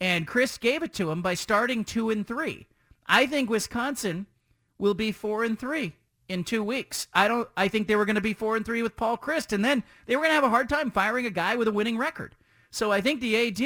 and 0.00 0.28
Chryst 0.28 0.60
gave 0.60 0.82
it 0.82 0.92
to 0.94 1.10
him 1.10 1.22
by 1.22 1.34
starting 1.34 1.84
two 1.84 2.10
and 2.10 2.26
three. 2.26 2.66
I 3.06 3.26
think 3.26 3.50
Wisconsin 3.50 4.26
will 4.78 4.94
be 4.94 5.12
four 5.12 5.42
and 5.44 5.58
three 5.58 5.94
in 6.28 6.44
two 6.44 6.62
weeks. 6.62 7.08
I 7.12 7.26
don't. 7.26 7.48
I 7.56 7.68
think 7.68 7.88
they 7.88 7.96
were 7.96 8.04
going 8.04 8.14
to 8.14 8.20
be 8.20 8.34
four 8.34 8.56
and 8.56 8.64
three 8.64 8.82
with 8.82 8.96
Paul 8.96 9.18
Chryst, 9.18 9.52
and 9.52 9.64
then 9.64 9.82
they 10.06 10.14
were 10.14 10.22
going 10.22 10.30
to 10.30 10.36
have 10.36 10.44
a 10.44 10.50
hard 10.50 10.68
time 10.68 10.90
firing 10.90 11.26
a 11.26 11.30
guy 11.30 11.56
with 11.56 11.68
a 11.68 11.72
winning 11.72 11.98
record. 11.98 12.36
So 12.70 12.92
I 12.92 13.00
think 13.00 13.20
the 13.20 13.36
AD, 13.36 13.60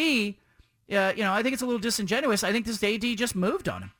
uh, 0.96 1.12
you 1.14 1.22
know, 1.22 1.32
I 1.32 1.42
think 1.42 1.52
it's 1.52 1.62
a 1.62 1.66
little 1.66 1.78
disingenuous. 1.78 2.42
I 2.42 2.52
think 2.52 2.64
this 2.64 2.82
AD 2.82 3.02
just 3.18 3.36
moved 3.36 3.68
on 3.68 3.82
him. 3.82 3.92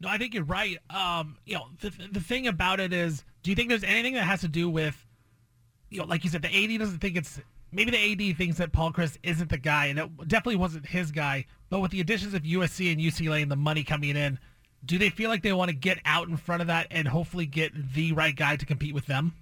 No, 0.00 0.08
I 0.08 0.18
think 0.18 0.34
you're 0.34 0.44
right. 0.44 0.78
Um, 0.90 1.38
you 1.44 1.54
know, 1.54 1.66
the, 1.80 1.90
the 2.12 2.20
thing 2.20 2.46
about 2.46 2.78
it 2.78 2.92
is, 2.92 3.24
do 3.42 3.50
you 3.50 3.56
think 3.56 3.68
there's 3.68 3.84
anything 3.84 4.14
that 4.14 4.24
has 4.24 4.40
to 4.42 4.48
do 4.48 4.68
with 4.68 5.03
you 5.90 5.98
know, 5.98 6.04
like 6.04 6.24
you 6.24 6.30
said, 6.30 6.42
the 6.42 6.48
AD 6.48 6.78
doesn't 6.78 6.98
think 6.98 7.16
it's 7.16 7.40
maybe 7.72 7.90
the 7.90 8.30
AD 8.30 8.36
thinks 8.36 8.58
that 8.58 8.72
Paul 8.72 8.92
Chryst 8.92 9.18
isn't 9.22 9.50
the 9.50 9.58
guy, 9.58 9.86
and 9.86 9.98
it 9.98 10.28
definitely 10.28 10.56
wasn't 10.56 10.86
his 10.86 11.10
guy. 11.10 11.46
But 11.70 11.80
with 11.80 11.90
the 11.90 12.00
additions 12.00 12.34
of 12.34 12.42
USC 12.42 12.92
and 12.92 13.00
UCLA 13.00 13.42
and 13.42 13.50
the 13.50 13.56
money 13.56 13.84
coming 13.84 14.16
in, 14.16 14.38
do 14.84 14.98
they 14.98 15.10
feel 15.10 15.30
like 15.30 15.42
they 15.42 15.52
want 15.52 15.70
to 15.70 15.76
get 15.76 15.98
out 16.04 16.28
in 16.28 16.36
front 16.36 16.60
of 16.62 16.68
that 16.68 16.88
and 16.90 17.08
hopefully 17.08 17.46
get 17.46 17.94
the 17.94 18.12
right 18.12 18.34
guy 18.34 18.56
to 18.56 18.66
compete 18.66 18.94
with 18.94 19.06
them? 19.06 19.34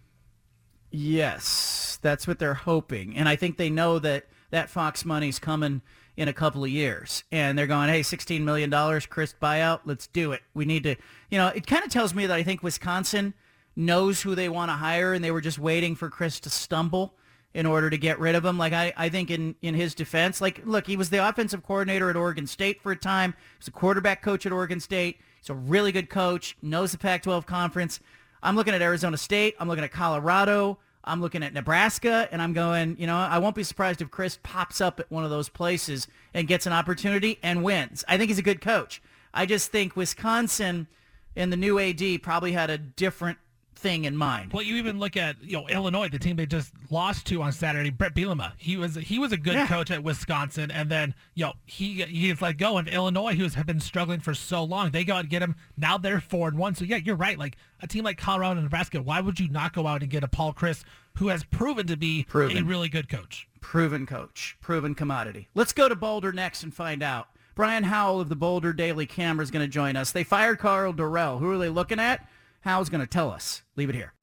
Yes, 0.90 1.98
that's 2.02 2.26
what 2.26 2.38
they're 2.38 2.54
hoping, 2.54 3.16
and 3.16 3.28
I 3.28 3.36
think 3.36 3.56
they 3.56 3.70
know 3.70 3.98
that 3.98 4.26
that 4.50 4.68
Fox 4.70 5.04
money's 5.04 5.38
coming 5.38 5.80
in 6.16 6.28
a 6.28 6.32
couple 6.32 6.62
of 6.62 6.70
years. 6.70 7.24
And 7.32 7.58
they're 7.58 7.66
going, 7.66 7.88
hey, 7.88 8.00
$16 8.00 8.42
million, 8.42 8.70
Chryst 8.70 9.34
buyout, 9.40 9.80
let's 9.84 10.06
do 10.06 10.32
it. 10.32 10.42
We 10.54 10.64
need 10.64 10.84
to, 10.84 10.96
you 11.30 11.38
know, 11.38 11.48
it 11.48 11.66
kind 11.66 11.84
of 11.84 11.90
tells 11.90 12.14
me 12.14 12.26
that 12.26 12.34
I 12.34 12.42
think 12.42 12.62
Wisconsin 12.62 13.34
knows 13.76 14.22
who 14.22 14.34
they 14.34 14.48
want 14.48 14.70
to 14.70 14.74
hire 14.74 15.12
and 15.12 15.24
they 15.24 15.30
were 15.30 15.40
just 15.40 15.58
waiting 15.58 15.94
for 15.94 16.10
Chryst 16.10 16.40
to 16.42 16.50
stumble 16.50 17.14
in 17.54 17.66
order 17.66 17.90
to 17.90 17.98
get 17.98 18.18
rid 18.18 18.34
of 18.34 18.44
him. 18.44 18.58
Like 18.58 18.72
I, 18.72 18.92
I 18.96 19.08
think 19.08 19.30
in, 19.30 19.54
in 19.62 19.74
his 19.74 19.94
defense, 19.94 20.40
like 20.40 20.62
look, 20.64 20.86
he 20.86 20.96
was 20.96 21.10
the 21.10 21.26
offensive 21.26 21.62
coordinator 21.62 22.10
at 22.10 22.16
Oregon 22.16 22.46
State 22.46 22.82
for 22.82 22.92
a 22.92 22.96
time. 22.96 23.34
He's 23.58 23.68
a 23.68 23.72
quarterback 23.72 24.22
coach 24.22 24.46
at 24.46 24.52
Oregon 24.52 24.80
State. 24.80 25.18
He's 25.38 25.50
a 25.50 25.54
really 25.54 25.92
good 25.92 26.08
coach, 26.08 26.56
knows 26.62 26.92
the 26.92 26.98
Pac-12 26.98 27.46
conference. 27.46 28.00
I'm 28.42 28.56
looking 28.56 28.74
at 28.74 28.82
Arizona 28.82 29.16
State. 29.16 29.54
I'm 29.58 29.68
looking 29.68 29.84
at 29.84 29.92
Colorado. 29.92 30.78
I'm 31.04 31.20
looking 31.20 31.42
at 31.42 31.52
Nebraska, 31.52 32.28
and 32.30 32.40
I'm 32.40 32.52
going, 32.52 32.96
you 32.96 33.08
know, 33.08 33.16
I 33.16 33.38
won't 33.38 33.56
be 33.56 33.64
surprised 33.64 34.00
if 34.00 34.08
Chryst 34.08 34.38
pops 34.44 34.80
up 34.80 35.00
at 35.00 35.10
one 35.10 35.24
of 35.24 35.30
those 35.30 35.48
places 35.48 36.06
and 36.32 36.46
gets 36.46 36.64
an 36.64 36.72
opportunity 36.72 37.40
and 37.42 37.64
wins. 37.64 38.04
I 38.06 38.18
think 38.18 38.28
he's 38.28 38.38
a 38.38 38.42
good 38.42 38.60
coach. 38.60 39.02
I 39.34 39.46
just 39.46 39.72
think 39.72 39.96
Wisconsin 39.96 40.86
and 41.34 41.52
the 41.52 41.56
new 41.56 41.78
AD 41.78 42.22
probably 42.22 42.52
had 42.52 42.70
a 42.70 42.78
different 42.78 43.38
thing 43.82 44.04
in 44.04 44.16
mind. 44.16 44.52
Well, 44.52 44.62
you 44.62 44.76
even 44.76 44.98
look 44.98 45.16
at 45.16 45.36
you 45.42 45.58
know 45.58 45.68
Illinois, 45.68 46.08
the 46.08 46.18
team 46.18 46.36
they 46.36 46.46
just 46.46 46.72
lost 46.90 47.26
to 47.26 47.42
on 47.42 47.52
Saturday. 47.52 47.90
Bret 47.90 48.14
Bielema, 48.14 48.52
he 48.56 48.76
was 48.76 48.94
he 48.94 49.18
was 49.18 49.32
a 49.32 49.36
good 49.36 49.54
yeah. 49.54 49.66
coach 49.66 49.90
at 49.90 50.02
Wisconsin, 50.02 50.70
and 50.70 50.88
then 50.88 51.14
you 51.34 51.44
know 51.44 51.52
he 51.66 52.02
he's 52.02 52.40
let 52.40 52.56
go. 52.56 52.78
In 52.78 52.88
Illinois, 52.88 53.34
he 53.34 53.42
was 53.42 53.54
have 53.54 53.66
been 53.66 53.80
struggling 53.80 54.20
for 54.20 54.32
so 54.32 54.62
long. 54.64 54.92
They 54.92 55.04
go 55.04 55.14
out 55.14 55.20
and 55.20 55.28
get 55.28 55.42
him. 55.42 55.56
Now 55.76 55.98
they're 55.98 56.20
four 56.20 56.48
and 56.48 56.56
one. 56.56 56.74
So 56.74 56.84
yeah, 56.84 56.96
you're 56.96 57.16
right. 57.16 57.38
Like 57.38 57.56
a 57.80 57.86
team 57.86 58.04
like 58.04 58.16
Colorado 58.16 58.52
and 58.52 58.62
Nebraska, 58.62 59.02
why 59.02 59.20
would 59.20 59.40
you 59.40 59.48
not 59.48 59.72
go 59.72 59.86
out 59.86 60.02
and 60.02 60.10
get 60.10 60.22
a 60.24 60.28
Paul 60.28 60.54
Chryst 60.54 60.84
who 61.18 61.28
has 61.28 61.44
proven 61.44 61.86
to 61.88 61.96
be 61.96 62.24
proven. 62.24 62.56
a 62.56 62.64
really 62.64 62.88
good 62.88 63.08
coach? 63.08 63.48
Proven 63.60 64.06
coach, 64.06 64.56
proven 64.60 64.94
commodity. 64.94 65.48
Let's 65.54 65.72
go 65.72 65.88
to 65.88 65.96
Boulder 65.96 66.32
next 66.32 66.62
and 66.62 66.72
find 66.72 67.02
out. 67.02 67.28
Brian 67.54 67.84
Howell 67.84 68.20
of 68.20 68.28
the 68.30 68.36
Boulder 68.36 68.72
Daily 68.72 69.04
Camera 69.04 69.42
is 69.42 69.50
going 69.50 69.64
to 69.64 69.70
join 69.70 69.94
us. 69.94 70.10
They 70.10 70.24
fired 70.24 70.58
Karl 70.58 70.94
Dorrell. 70.94 71.38
Who 71.38 71.50
are 71.50 71.58
they 71.58 71.68
looking 71.68 72.00
at? 72.00 72.26
Howell's 72.62 72.88
going 72.88 73.00
to 73.00 73.06
tell 73.06 73.30
us. 73.30 73.62
Leave 73.76 73.88
it 73.90 73.94
here. 73.94 74.14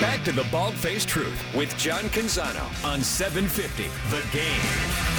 Back 0.00 0.24
to 0.24 0.32
the 0.32 0.44
Bald 0.50 0.74
Faced 0.74 1.08
Truth 1.08 1.40
with 1.54 1.76
John 1.76 2.04
Canzano 2.04 2.64
on 2.84 3.00
750 3.00 3.84
The 4.10 4.22
Game. 4.32 5.14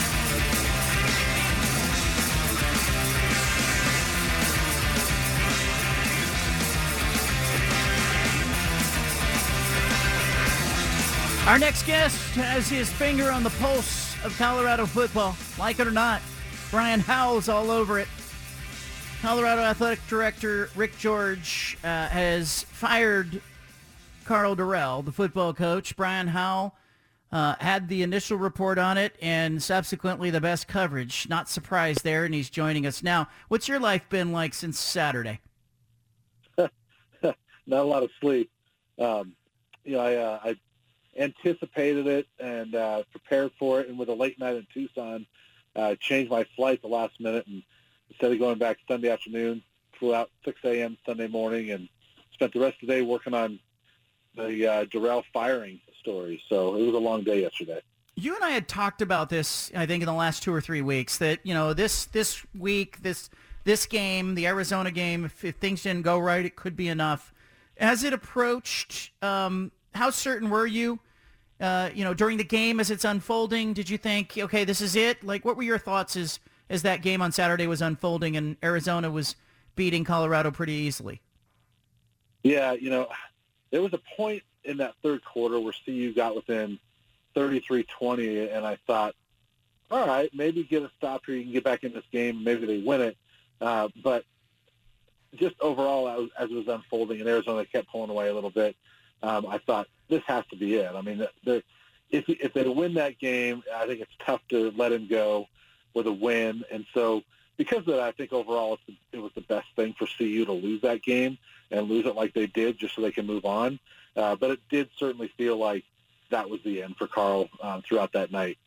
Our 11.47 11.59
next 11.59 11.85
guest 11.85 12.17
has 12.35 12.67
his 12.67 12.91
finger 12.91 13.29
on 13.31 13.43
the 13.43 13.51
pulse 13.51 14.15
of 14.25 14.35
Colorado 14.37 14.85
football. 14.87 15.35
Like 15.59 15.79
it 15.79 15.87
or 15.87 15.91
not, 15.91 16.21
Brian 16.71 16.99
Howell's 16.99 17.49
all 17.49 17.69
over 17.69 17.99
it. 17.99 18.07
Colorado 19.21 19.61
Athletic 19.61 20.05
Director 20.07 20.69
Rick 20.75 20.97
George 20.97 21.77
uh, 21.83 22.07
has 22.07 22.63
fired 22.63 23.41
Karl 24.25 24.55
Dorrell, 24.55 25.03
the 25.03 25.11
football 25.11 25.53
coach. 25.53 25.95
Brian 25.95 26.27
Howell 26.27 26.75
uh, 27.31 27.55
had 27.59 27.87
the 27.87 28.03
initial 28.03 28.37
report 28.37 28.77
on 28.77 28.97
it 28.97 29.15
and 29.21 29.61
subsequently 29.61 30.29
the 30.29 30.41
best 30.41 30.67
coverage. 30.67 31.27
Not 31.29 31.49
surprised 31.49 32.03
there, 32.03 32.25
and 32.25 32.33
he's 32.33 32.49
joining 32.49 32.85
us 32.85 33.03
now. 33.03 33.27
What's 33.47 33.67
your 33.67 33.79
life 33.79 34.07
been 34.09 34.31
like 34.31 34.53
since 34.53 34.79
Saturday? 34.79 35.39
Not 36.57 36.69
a 37.67 37.83
lot 37.83 38.03
of 38.03 38.09
sleep. 38.21 38.51
Um, 38.99 39.33
you 39.83 39.93
know, 39.93 39.99
I, 39.99 40.15
uh, 40.15 40.39
I 40.43 40.55
anticipated 41.17 42.07
it 42.07 42.27
and 42.39 42.75
uh, 42.75 43.03
prepared 43.11 43.51
for 43.57 43.81
it, 43.81 43.89
and 43.89 43.97
with 43.97 44.09
a 44.09 44.13
late 44.13 44.39
night 44.39 44.55
in 44.55 44.67
Tucson, 44.73 45.25
uh, 45.75 45.95
changed 45.99 46.31
my 46.31 46.45
flight 46.55 46.81
the 46.81 46.87
last 46.87 47.19
minute 47.19 47.45
and 47.47 47.63
instead 48.09 48.31
of 48.31 48.39
going 48.39 48.57
back 48.57 48.77
Sunday 48.87 49.09
afternoon, 49.09 49.61
flew 49.99 50.13
out 50.13 50.29
6 50.43 50.59
a.m. 50.65 50.97
Sunday 51.05 51.27
morning 51.27 51.71
and 51.71 51.87
spent 52.33 52.53
the 52.53 52.59
rest 52.59 52.77
of 52.81 52.87
the 52.87 52.93
day 52.93 53.01
working 53.01 53.33
on 53.33 53.59
the 54.35 54.67
uh, 54.67 54.85
Dorrell 54.85 55.23
firing 55.33 55.79
story. 55.99 56.41
So 56.49 56.75
it 56.75 56.85
was 56.85 56.95
a 56.95 56.99
long 56.99 57.23
day 57.23 57.41
yesterday. 57.41 57.81
You 58.15 58.35
and 58.35 58.43
I 58.43 58.51
had 58.51 58.67
talked 58.67 59.01
about 59.01 59.29
this, 59.29 59.71
I 59.75 59.85
think, 59.85 60.01
in 60.01 60.07
the 60.07 60.13
last 60.13 60.43
two 60.43 60.53
or 60.53 60.61
three 60.61 60.81
weeks. 60.81 61.17
That 61.17 61.39
you 61.43 61.53
know, 61.53 61.73
this 61.73 62.05
this 62.05 62.45
week, 62.57 63.01
this 63.01 63.29
this 63.65 63.85
game, 63.85 64.35
the 64.35 64.47
Arizona 64.47 64.91
game, 64.91 65.25
if, 65.25 65.43
if 65.43 65.55
things 65.55 65.83
didn't 65.83 66.03
go 66.03 66.17
right, 66.17 66.45
it 66.45 66.55
could 66.55 66.77
be 66.77 66.87
enough. 66.87 67.33
As 67.77 68.03
it 68.05 68.13
approached, 68.13 69.11
um, 69.21 69.71
how 69.93 70.11
certain 70.11 70.49
were 70.49 70.67
you? 70.67 70.99
Uh, 71.59 71.89
you 71.93 72.03
know, 72.03 72.13
during 72.13 72.37
the 72.37 72.43
game 72.43 72.79
as 72.79 72.89
it's 72.89 73.03
unfolding, 73.03 73.73
did 73.73 73.89
you 73.89 73.97
think, 73.97 74.37
okay, 74.37 74.63
this 74.63 74.81
is 74.81 74.95
it? 74.95 75.23
Like, 75.23 75.43
what 75.43 75.57
were 75.57 75.63
your 75.63 75.77
thoughts 75.77 76.15
as 76.15 76.39
as 76.69 76.81
that 76.81 77.01
game 77.01 77.21
on 77.21 77.31
Saturday 77.31 77.67
was 77.67 77.81
unfolding 77.81 78.37
and 78.37 78.57
Arizona 78.63 79.09
was 79.11 79.35
beating 79.75 80.03
Colorado 80.03 80.51
pretty 80.51 80.73
easily. 80.73 81.21
Yeah, 82.43 82.73
you 82.73 82.89
know, 82.89 83.07
there 83.71 83.81
was 83.81 83.93
a 83.93 84.01
point 84.15 84.43
in 84.63 84.77
that 84.77 84.93
third 85.03 85.23
quarter 85.23 85.59
where 85.59 85.73
CU 85.85 86.13
got 86.13 86.35
within 86.35 86.79
33-20, 87.35 88.55
and 88.55 88.65
I 88.65 88.77
thought, 88.87 89.15
all 89.91 90.07
right, 90.07 90.29
maybe 90.33 90.63
get 90.63 90.83
a 90.83 90.91
stop 90.97 91.23
here. 91.25 91.35
You 91.35 91.43
can 91.43 91.53
get 91.53 91.63
back 91.63 91.83
in 91.83 91.93
this 91.93 92.03
game. 92.11 92.43
Maybe 92.43 92.65
they 92.65 92.79
win 92.79 93.01
it. 93.01 93.17
Uh, 93.61 93.89
but 94.03 94.25
just 95.35 95.55
overall, 95.59 96.07
as, 96.07 96.29
as, 96.39 96.49
it 96.49 96.55
was 96.55 96.67
unfolding, 96.67 97.19
and 97.19 97.29
Arizona 97.29 97.65
kept 97.65 97.89
pulling 97.89 98.09
away 98.09 98.29
a 98.29 98.33
little 98.33 98.49
bit, 98.49 98.75
um, 99.21 99.45
I 99.45 99.59
thought 99.59 99.87
this 100.09 100.23
has 100.27 100.43
to 100.51 100.55
be 100.55 100.75
it. 100.75 100.93
I 100.93 101.01
mean, 101.01 101.25
if 101.45 101.63
if 102.11 102.53
they 102.53 102.67
win 102.67 102.93
that 102.95 103.19
game, 103.19 103.63
I 103.75 103.85
think 103.87 104.01
it's 104.01 104.11
tough 104.25 104.41
to 104.49 104.71
let 104.75 104.91
him 104.91 105.07
go 105.07 105.47
with 105.95 106.05
a 106.05 106.11
win. 106.11 106.63
And 106.71 106.85
so 106.93 107.23
because 107.57 107.79
of 107.79 107.85
that, 107.85 108.01
I 108.01 108.11
think 108.11 108.33
overall 108.33 108.77
it 109.11 109.17
was 109.17 109.31
the 109.33 109.41
best 109.41 109.67
thing 109.75 109.95
for 109.97 110.07
CU 110.17 110.45
to 110.45 110.51
lose 110.51 110.81
that 110.81 111.01
game 111.01 111.37
and 111.71 111.89
lose 111.89 112.05
it 112.05 112.15
like 112.15 112.33
they 112.33 112.47
did 112.47 112.77
just 112.77 112.95
so 112.95 113.01
they 113.01 113.11
can 113.11 113.25
move 113.25 113.45
on. 113.45 113.79
Uh, 114.15 114.35
but 114.35 114.51
it 114.51 114.59
did 114.69 114.89
certainly 114.97 115.31
feel 115.37 115.57
like 115.57 115.83
that 116.29 116.49
was 116.49 116.61
the 116.63 116.83
end 116.83 116.95
for 116.97 117.07
Karl 117.07 117.49
um, 117.61 117.81
throughout 117.81 118.13
that 118.13 118.31
night. 118.31 118.57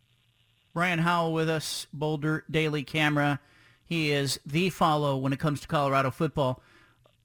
Brian 0.74 0.98
Howell 1.00 1.32
with 1.32 1.48
us, 1.48 1.86
Boulder 1.92 2.44
Daily 2.50 2.82
Camera. 2.82 3.40
He 3.84 4.12
is 4.12 4.38
the 4.44 4.70
follow 4.70 5.16
when 5.16 5.32
it 5.32 5.38
comes 5.38 5.60
to 5.60 5.68
Colorado 5.68 6.10
football. 6.10 6.62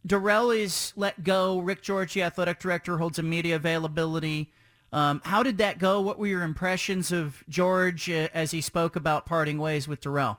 Dorrell 0.07 0.57
is 0.57 0.93
let 0.95 1.23
go. 1.23 1.59
Rick 1.59 1.81
George, 1.81 2.13
the 2.13 2.23
athletic 2.23 2.59
director, 2.59 2.97
holds 2.97 3.19
a 3.19 3.23
media 3.23 3.55
availability. 3.55 4.51
Um, 4.93 5.21
how 5.25 5.41
did 5.41 5.58
that 5.58 5.79
go? 5.79 5.99
What 6.01 6.19
were 6.19 6.27
your 6.27 6.43
impressions 6.43 7.12
of 7.12 7.43
George 7.49 8.12
uh, 8.12 8.27
as 8.32 8.51
he 8.51 8.62
spoke 8.62 8.95
about 8.95 9.25
parting 9.25 9.58
ways 9.58 9.88
with 9.88 10.01
Dorrell? 10.01 10.38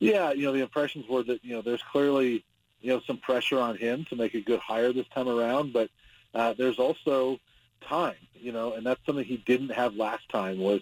Yeah, 0.00 0.32
you 0.32 0.46
know, 0.46 0.52
the 0.52 0.62
impressions 0.62 1.06
were 1.08 1.22
that, 1.22 1.44
you 1.44 1.54
know, 1.54 1.62
there's 1.62 1.82
clearly, 1.92 2.44
you 2.80 2.92
know, 2.92 3.00
some 3.06 3.18
pressure 3.18 3.60
on 3.60 3.76
him 3.76 4.04
to 4.06 4.16
make 4.16 4.34
a 4.34 4.40
good 4.40 4.58
hire 4.58 4.92
this 4.92 5.06
time 5.14 5.28
around, 5.28 5.72
but 5.72 5.88
uh, 6.34 6.52
there's 6.58 6.80
also 6.80 7.38
time, 7.80 8.16
you 8.34 8.50
know, 8.50 8.72
and 8.72 8.84
that's 8.84 9.00
something 9.06 9.24
he 9.24 9.36
didn't 9.36 9.70
have 9.70 9.94
last 9.94 10.28
time 10.28 10.58
was, 10.58 10.80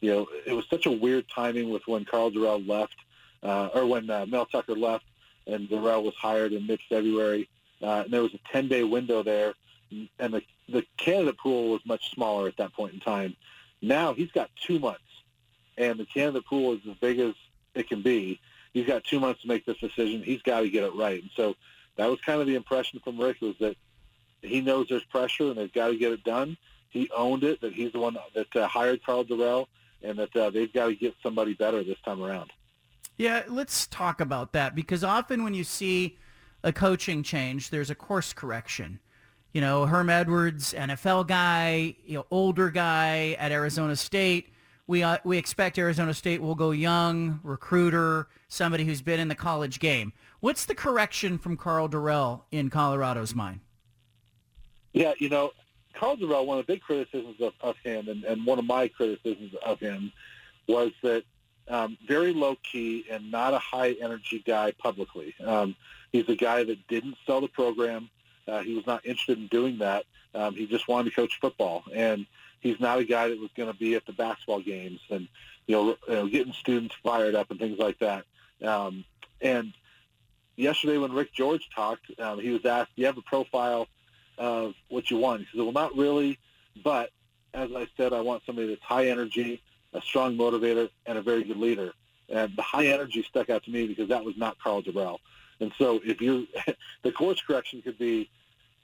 you 0.00 0.10
know, 0.10 0.26
it 0.46 0.54
was 0.54 0.66
such 0.68 0.86
a 0.86 0.90
weird 0.90 1.26
timing 1.32 1.70
with 1.70 1.86
when 1.86 2.04
Karl 2.04 2.32
Dorrell 2.32 2.66
left, 2.66 2.96
uh, 3.44 3.68
or 3.74 3.86
when 3.86 4.10
uh, 4.10 4.26
Mel 4.26 4.46
Tucker 4.46 4.74
left 4.74 5.04
and 5.46 5.68
Dorrell 5.68 6.02
was 6.02 6.14
hired 6.16 6.52
in 6.52 6.66
mid-February. 6.66 7.48
Uh, 7.80 8.02
and 8.04 8.12
there 8.12 8.22
was 8.22 8.34
a 8.34 8.56
10-day 8.56 8.82
window 8.82 9.22
there 9.22 9.54
and 10.18 10.34
the 10.34 10.42
the 10.68 10.84
candidate 10.96 11.38
pool 11.38 11.70
was 11.70 11.80
much 11.84 12.10
smaller 12.12 12.48
at 12.48 12.56
that 12.56 12.72
point 12.72 12.94
in 12.94 13.00
time. 13.00 13.36
Now 13.82 14.14
he's 14.14 14.30
got 14.32 14.50
two 14.66 14.78
months, 14.78 15.00
and 15.76 15.98
the 15.98 16.06
Canada 16.06 16.40
pool 16.42 16.74
is 16.74 16.80
as 16.88 16.96
big 16.96 17.18
as 17.18 17.34
it 17.74 17.88
can 17.88 18.02
be. 18.02 18.40
He's 18.72 18.86
got 18.86 19.04
two 19.04 19.20
months 19.20 19.42
to 19.42 19.48
make 19.48 19.64
this 19.66 19.78
decision. 19.78 20.22
He's 20.22 20.42
got 20.42 20.60
to 20.60 20.68
get 20.68 20.84
it 20.84 20.94
right. 20.94 21.22
And 21.22 21.30
so 21.36 21.54
that 21.96 22.06
was 22.06 22.20
kind 22.26 22.40
of 22.40 22.46
the 22.46 22.56
impression 22.56 23.00
from 23.04 23.20
Rick 23.20 23.40
was 23.40 23.54
that 23.60 23.76
he 24.42 24.60
knows 24.60 24.88
there's 24.88 25.04
pressure 25.04 25.48
and 25.48 25.56
they've 25.56 25.72
got 25.72 25.88
to 25.88 25.96
get 25.96 26.12
it 26.12 26.24
done. 26.24 26.56
He 26.90 27.10
owned 27.16 27.44
it 27.44 27.60
that 27.60 27.72
he's 27.72 27.92
the 27.92 28.00
one 28.00 28.16
that 28.34 28.56
uh, 28.56 28.66
hired 28.66 29.04
Karl 29.04 29.24
Dorrell 29.24 29.66
and 30.02 30.18
that 30.18 30.36
uh, 30.36 30.50
they've 30.50 30.72
got 30.72 30.86
to 30.86 30.94
get 30.94 31.14
somebody 31.22 31.54
better 31.54 31.82
this 31.82 31.98
time 32.04 32.22
around. 32.22 32.52
Yeah, 33.16 33.44
let's 33.48 33.86
talk 33.86 34.20
about 34.20 34.52
that 34.52 34.74
because 34.74 35.04
often 35.04 35.44
when 35.44 35.54
you 35.54 35.64
see 35.64 36.18
a 36.62 36.72
coaching 36.72 37.22
change, 37.22 37.70
there's 37.70 37.90
a 37.90 37.94
course 37.94 38.32
correction 38.32 38.98
you 39.54 39.60
know, 39.60 39.86
Herm 39.86 40.10
Edwards, 40.10 40.74
NFL 40.74 41.28
guy, 41.28 41.94
you 42.04 42.14
know, 42.16 42.26
older 42.30 42.70
guy 42.70 43.36
at 43.38 43.52
Arizona 43.52 43.94
State. 43.94 44.52
We 44.86 45.02
uh, 45.02 45.18
we 45.24 45.38
expect 45.38 45.78
Arizona 45.78 46.12
State 46.12 46.42
will 46.42 46.56
go 46.56 46.72
young, 46.72 47.40
recruiter, 47.42 48.28
somebody 48.48 48.84
who's 48.84 49.00
been 49.00 49.20
in 49.20 49.28
the 49.28 49.34
college 49.34 49.78
game. 49.78 50.12
What's 50.40 50.66
the 50.66 50.74
correction 50.74 51.38
from 51.38 51.56
Karl 51.56 51.88
Dorrell 51.88 52.42
in 52.50 52.68
Colorado's 52.68 53.34
mind? 53.34 53.60
Yeah, 54.92 55.14
you 55.18 55.28
know, 55.28 55.52
Karl 55.94 56.16
Dorrell, 56.16 56.44
one 56.44 56.58
of 56.58 56.66
the 56.66 56.72
big 56.74 56.82
criticisms 56.82 57.40
of, 57.40 57.52
of 57.60 57.76
him, 57.78 58.08
and, 58.08 58.24
and 58.24 58.44
one 58.44 58.58
of 58.58 58.66
my 58.66 58.88
criticisms 58.88 59.54
of 59.64 59.78
him, 59.78 60.12
was 60.68 60.90
that 61.02 61.22
um, 61.68 61.96
very 62.06 62.34
low 62.34 62.56
key 62.70 63.06
and 63.08 63.30
not 63.30 63.54
a 63.54 63.58
high 63.58 63.92
energy 64.02 64.42
guy 64.44 64.72
publicly. 64.72 65.32
Um, 65.42 65.76
he's 66.12 66.28
a 66.28 66.36
guy 66.36 66.64
that 66.64 66.86
didn't 66.88 67.16
sell 67.24 67.40
the 67.40 67.48
program 67.48 68.10
Uh, 68.46 68.60
he 68.60 68.74
was 68.74 68.86
not 68.86 69.04
interested 69.04 69.38
in 69.38 69.46
doing 69.48 69.78
that. 69.78 70.04
Um, 70.34 70.54
he 70.54 70.66
just 70.66 70.88
wanted 70.88 71.10
to 71.10 71.16
coach 71.16 71.38
football, 71.40 71.84
and 71.92 72.26
he's 72.60 72.80
not 72.80 72.98
a 72.98 73.04
guy 73.04 73.28
that 73.28 73.38
was 73.38 73.50
going 73.56 73.72
to 73.72 73.78
be 73.78 73.94
at 73.94 74.04
the 74.06 74.12
basketball 74.12 74.60
games 74.60 75.00
and 75.10 75.28
you 75.66 75.76
know, 75.76 75.96
you 76.08 76.14
know 76.14 76.28
getting 76.28 76.52
students 76.52 76.94
fired 77.02 77.34
up 77.34 77.50
and 77.50 77.58
things 77.58 77.78
like 77.78 77.98
that. 78.00 78.24
Um, 78.62 79.04
and 79.40 79.72
yesterday 80.56 80.98
when 80.98 81.12
Rick 81.12 81.32
George 81.32 81.68
talked, 81.74 82.06
um, 82.18 82.40
he 82.40 82.50
was 82.50 82.64
asked, 82.64 82.90
"Do 82.96 83.02
you 83.02 83.06
have 83.06 83.18
a 83.18 83.22
profile 83.22 83.88
of 84.38 84.74
what 84.88 85.10
you 85.10 85.18
want?" 85.18 85.42
He 85.42 85.46
said, 85.52 85.62
"Well, 85.62 85.72
not 85.72 85.96
really, 85.96 86.38
but 86.82 87.10
as 87.52 87.70
I 87.74 87.86
said, 87.96 88.12
I 88.12 88.20
want 88.20 88.42
somebody 88.44 88.68
that's 88.68 88.82
high 88.82 89.08
energy, 89.08 89.62
a 89.92 90.02
strong 90.02 90.36
motivator, 90.36 90.90
and 91.06 91.18
a 91.18 91.22
very 91.22 91.44
good 91.44 91.58
leader." 91.58 91.92
And 92.28 92.56
the 92.56 92.62
high 92.62 92.86
energy 92.86 93.22
stuck 93.22 93.50
out 93.50 93.64
to 93.64 93.70
me 93.70 93.86
because 93.86 94.08
that 94.08 94.24
was 94.24 94.36
not 94.36 94.58
Karl 94.58 94.82
Dorrell. 94.82 95.18
And 95.60 95.72
so 95.78 96.00
if 96.04 96.20
you, 96.20 96.46
the 97.02 97.12
course 97.12 97.40
correction 97.40 97.82
could 97.82 97.98
be 97.98 98.30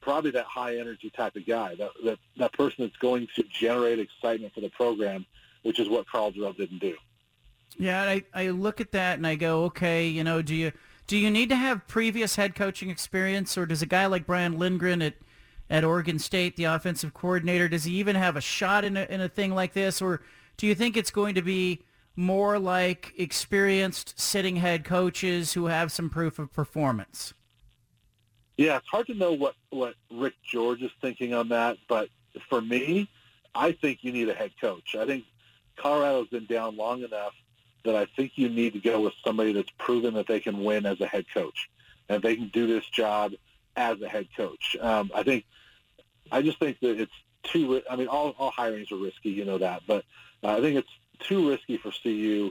probably 0.00 0.30
that 0.32 0.46
high 0.46 0.78
energy 0.78 1.10
type 1.10 1.36
of 1.36 1.46
guy, 1.46 1.74
that, 1.76 1.90
that, 2.04 2.18
that 2.38 2.52
person 2.52 2.84
that's 2.84 2.96
going 2.96 3.28
to 3.36 3.44
generate 3.52 3.98
excitement 3.98 4.54
for 4.54 4.60
the 4.60 4.70
program, 4.70 5.26
which 5.62 5.78
is 5.78 5.88
what 5.88 6.06
Karl 6.06 6.32
Dorrell 6.32 6.56
didn't 6.56 6.78
do. 6.78 6.94
Yeah, 7.78 8.02
I, 8.02 8.24
I 8.34 8.48
look 8.50 8.80
at 8.80 8.92
that 8.92 9.18
and 9.18 9.26
I 9.26 9.36
go, 9.36 9.64
okay, 9.64 10.06
you 10.08 10.24
know, 10.24 10.42
do 10.42 10.54
you 10.54 10.72
do 11.06 11.16
you 11.16 11.30
need 11.30 11.48
to 11.48 11.56
have 11.56 11.88
previous 11.88 12.36
head 12.36 12.54
coaching 12.54 12.88
experience, 12.88 13.58
or 13.58 13.66
does 13.66 13.82
a 13.82 13.86
guy 13.86 14.06
like 14.06 14.26
Brian 14.26 14.58
Lindgren 14.58 15.02
at 15.02 15.14
at 15.70 15.84
Oregon 15.84 16.18
State, 16.18 16.56
the 16.56 16.64
offensive 16.64 17.14
coordinator, 17.14 17.68
does 17.68 17.84
he 17.84 17.94
even 17.94 18.16
have 18.16 18.36
a 18.36 18.40
shot 18.40 18.84
in 18.84 18.96
a, 18.96 19.04
in 19.04 19.20
a 19.20 19.28
thing 19.28 19.54
like 19.54 19.72
this, 19.72 20.02
or 20.02 20.20
do 20.56 20.66
you 20.66 20.74
think 20.74 20.96
it's 20.96 21.12
going 21.12 21.36
to 21.36 21.42
be 21.42 21.84
more 22.20 22.58
like 22.58 23.14
experienced 23.16 24.20
sitting 24.20 24.56
head 24.56 24.84
coaches 24.84 25.54
who 25.54 25.66
have 25.66 25.90
some 25.90 26.10
proof 26.10 26.38
of 26.38 26.52
performance? 26.52 27.32
Yeah, 28.58 28.76
it's 28.76 28.88
hard 28.88 29.06
to 29.06 29.14
know 29.14 29.32
what, 29.32 29.54
what 29.70 29.94
Rick 30.12 30.34
George 30.44 30.82
is 30.82 30.90
thinking 31.00 31.32
on 31.32 31.48
that, 31.48 31.78
but 31.88 32.10
for 32.50 32.60
me, 32.60 33.08
I 33.54 33.72
think 33.72 34.00
you 34.02 34.12
need 34.12 34.28
a 34.28 34.34
head 34.34 34.52
coach. 34.60 34.94
I 34.94 35.06
think 35.06 35.24
Colorado's 35.76 36.28
been 36.28 36.44
down 36.44 36.76
long 36.76 37.02
enough 37.02 37.32
that 37.86 37.96
I 37.96 38.06
think 38.16 38.32
you 38.34 38.50
need 38.50 38.74
to 38.74 38.80
go 38.80 39.00
with 39.00 39.14
somebody 39.24 39.54
that's 39.54 39.70
proven 39.78 40.12
that 40.14 40.26
they 40.26 40.40
can 40.40 40.62
win 40.62 40.84
as 40.84 41.00
a 41.00 41.06
head 41.06 41.24
coach 41.32 41.70
and 42.10 42.22
they 42.22 42.36
can 42.36 42.48
do 42.48 42.66
this 42.66 42.84
job 42.90 43.32
as 43.76 43.98
a 44.02 44.08
head 44.08 44.28
coach. 44.36 44.76
Um, 44.78 45.10
I 45.14 45.22
think, 45.22 45.46
I 46.30 46.42
just 46.42 46.58
think 46.58 46.80
that 46.80 47.00
it's 47.00 47.12
too. 47.44 47.80
I 47.90 47.96
mean, 47.96 48.08
all 48.08 48.34
all 48.38 48.52
hirings 48.52 48.92
are 48.92 48.96
risky, 48.96 49.30
you 49.30 49.46
know 49.46 49.58
that, 49.58 49.82
but 49.86 50.04
I 50.42 50.60
think 50.60 50.76
it's 50.76 50.90
too 51.26 51.48
risky 51.48 51.76
for 51.76 51.92
CU 52.02 52.50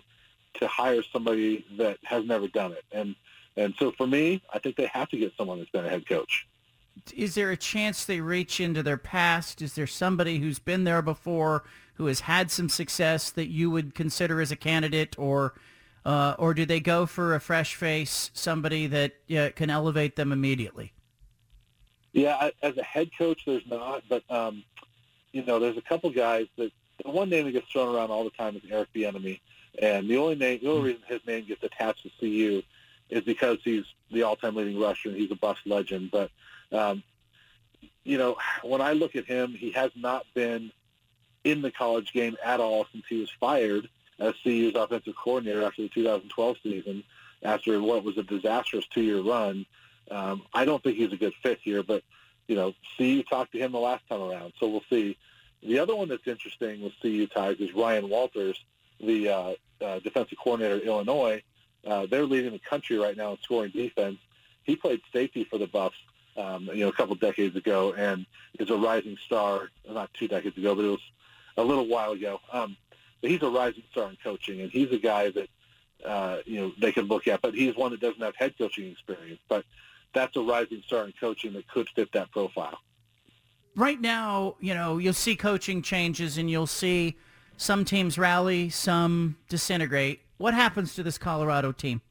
to 0.55 0.67
hire 0.67 1.03
somebody 1.11 1.65
that 1.77 1.97
has 2.03 2.25
never 2.25 2.47
done 2.47 2.71
it. 2.73 2.83
And 2.91 3.15
and 3.55 3.73
so 3.77 3.91
for 3.91 4.07
me, 4.07 4.41
I 4.53 4.59
think 4.59 4.77
they 4.77 4.87
have 4.87 5.09
to 5.09 5.17
get 5.17 5.33
someone 5.37 5.59
that's 5.59 5.71
been 5.71 5.85
a 5.85 5.89
head 5.89 6.07
coach. 6.07 6.47
Is 7.13 7.35
there 7.35 7.51
a 7.51 7.57
chance 7.57 8.05
they 8.05 8.21
reach 8.21 8.59
into 8.59 8.83
their 8.83 8.97
past? 8.97 9.61
Is 9.61 9.73
there 9.73 9.87
somebody 9.87 10.39
who's 10.39 10.59
been 10.59 10.83
there 10.83 11.01
before 11.01 11.63
who 11.95 12.05
has 12.05 12.21
had 12.21 12.49
some 12.49 12.69
success 12.69 13.29
that 13.31 13.49
you 13.49 13.69
would 13.69 13.93
consider 13.93 14.39
as 14.39 14.51
a 14.51 14.55
candidate, 14.55 15.17
or 15.19 15.53
uh, 16.05 16.35
or 16.39 16.53
do 16.53 16.65
they 16.65 16.79
go 16.79 17.05
for 17.05 17.35
a 17.35 17.39
fresh 17.41 17.75
face, 17.75 18.31
somebody 18.33 18.87
that 18.87 19.13
uh, 19.35 19.49
can 19.55 19.69
elevate 19.69 20.15
them 20.15 20.31
immediately? 20.31 20.93
Yeah, 22.13 22.49
as 22.63 22.77
a 22.77 22.83
head 22.83 23.09
coach, 23.17 23.43
there's 23.45 23.67
not, 23.67 24.03
but 24.07 24.23
um, 24.31 24.63
you 25.33 25.43
know, 25.43 25.59
there's 25.59 25.77
a 25.77 25.81
couple 25.81 26.09
guys 26.09 26.47
that 26.57 26.71
the 27.03 27.11
one 27.11 27.29
name 27.29 27.45
that 27.45 27.51
gets 27.51 27.71
thrown 27.71 27.95
around 27.95 28.11
all 28.11 28.23
the 28.23 28.29
time 28.31 28.55
is 28.55 28.61
Eric 28.69 28.89
Bieniemy, 28.93 29.39
and 29.81 30.09
the 30.09 30.17
only 30.17 30.35
name, 30.35 30.59
the 30.61 30.69
only 30.69 30.91
reason 30.91 31.03
his 31.07 31.25
name 31.25 31.45
gets 31.45 31.63
attached 31.63 32.03
to 32.03 32.11
CU 32.19 32.61
is 33.09 33.23
because 33.23 33.57
he's 33.63 33.85
the 34.11 34.23
all-time 34.23 34.55
leading 34.55 34.79
rusher 34.79 35.09
and 35.09 35.17
he's 35.17 35.31
a 35.31 35.35
Buffs 35.35 35.61
legend. 35.65 36.11
But 36.11 36.31
um, 36.71 37.03
you 38.03 38.17
know, 38.17 38.37
when 38.63 38.81
I 38.81 38.93
look 38.93 39.15
at 39.15 39.25
him, 39.25 39.53
he 39.53 39.71
has 39.71 39.91
not 39.95 40.25
been 40.33 40.71
in 41.43 41.61
the 41.61 41.71
college 41.71 42.11
game 42.11 42.35
at 42.43 42.59
all 42.59 42.85
since 42.91 43.05
he 43.07 43.19
was 43.19 43.29
fired 43.39 43.87
as 44.19 44.33
CU's 44.43 44.75
offensive 44.75 45.15
coordinator 45.15 45.63
after 45.63 45.83
the 45.83 45.89
2012 45.89 46.57
season, 46.61 47.03
after 47.43 47.81
what 47.81 48.03
was 48.03 48.17
a 48.17 48.23
disastrous 48.23 48.85
two-year 48.87 49.21
run. 49.21 49.65
Um, 50.11 50.41
I 50.53 50.65
don't 50.65 50.83
think 50.83 50.97
he's 50.97 51.13
a 51.13 51.17
good 51.17 51.33
fit 51.41 51.59
here, 51.63 51.83
but 51.83 52.03
you 52.47 52.55
know, 52.55 52.73
CU 52.97 53.23
talked 53.23 53.51
to 53.53 53.59
him 53.59 53.71
the 53.71 53.79
last 53.79 54.07
time 54.09 54.21
around, 54.21 54.53
so 54.59 54.67
we'll 54.67 54.83
see. 54.89 55.17
The 55.61 55.79
other 55.79 55.95
one 55.95 56.07
that's 56.07 56.27
interesting 56.27 56.81
with 56.81 56.93
CU 57.01 57.27
ties 57.27 57.57
is 57.59 57.73
Ryan 57.73 58.09
Walters, 58.09 58.63
the 58.99 59.29
uh, 59.29 59.53
uh, 59.81 59.99
defensive 59.99 60.37
coordinator 60.41 60.77
at 60.77 60.83
Illinois. 60.83 61.43
Uh, 61.85 62.05
they're 62.05 62.25
leading 62.25 62.51
the 62.51 62.59
country 62.59 62.97
right 62.97 63.15
now 63.15 63.31
in 63.31 63.37
scoring 63.41 63.71
defense. 63.71 64.17
He 64.63 64.75
played 64.75 65.01
safety 65.11 65.43
for 65.43 65.57
the 65.57 65.67
Buffs, 65.67 65.97
um, 66.37 66.69
you 66.73 66.83
know, 66.83 66.89
a 66.89 66.93
couple 66.93 67.15
decades 67.15 67.55
ago, 67.55 67.93
and 67.93 68.25
is 68.59 68.69
a 68.69 68.77
rising 68.77 69.17
star. 69.25 69.69
Not 69.89 70.13
two 70.13 70.27
decades 70.27 70.57
ago, 70.57 70.75
but 70.75 70.85
it 70.85 70.89
was 70.89 71.11
a 71.57 71.63
little 71.63 71.87
while 71.87 72.11
ago. 72.11 72.39
Um, 72.51 72.77
but 73.21 73.29
he's 73.29 73.41
a 73.41 73.49
rising 73.49 73.83
star 73.91 74.09
in 74.09 74.17
coaching, 74.23 74.61
and 74.61 74.71
he's 74.71 74.91
a 74.91 74.97
guy 74.97 75.29
that 75.31 75.49
uh, 76.05 76.37
you 76.45 76.61
know 76.61 76.71
they 76.79 76.91
can 76.91 77.05
look 77.05 77.27
at. 77.27 77.41
But 77.41 77.53
he's 77.53 77.75
one 77.75 77.91
that 77.91 77.99
doesn't 77.99 78.21
have 78.21 78.35
head 78.35 78.57
coaching 78.57 78.91
experience. 78.91 79.39
But 79.49 79.65
that's 80.13 80.35
a 80.37 80.41
rising 80.41 80.83
star 80.85 81.05
in 81.05 81.13
coaching 81.19 81.53
that 81.53 81.67
could 81.67 81.89
fit 81.89 82.11
that 82.13 82.31
profile 82.31 82.79
right 83.79 83.99
now, 83.99 84.55
you 84.59 84.73
know, 84.73 84.97
you'll 84.97 85.13
see 85.13 85.35
coaching 85.35 85.81
changes 85.81 86.37
and 86.37 86.49
you'll 86.49 86.67
see 86.67 87.15
some 87.57 87.85
teams 87.85 88.17
rally, 88.17 88.69
some 88.69 89.37
disintegrate. 89.47 90.21
What 90.37 90.53
happens 90.53 90.93
to 90.95 91.03
this 91.03 91.17
Colorado 91.17 91.71
team? 91.71 92.01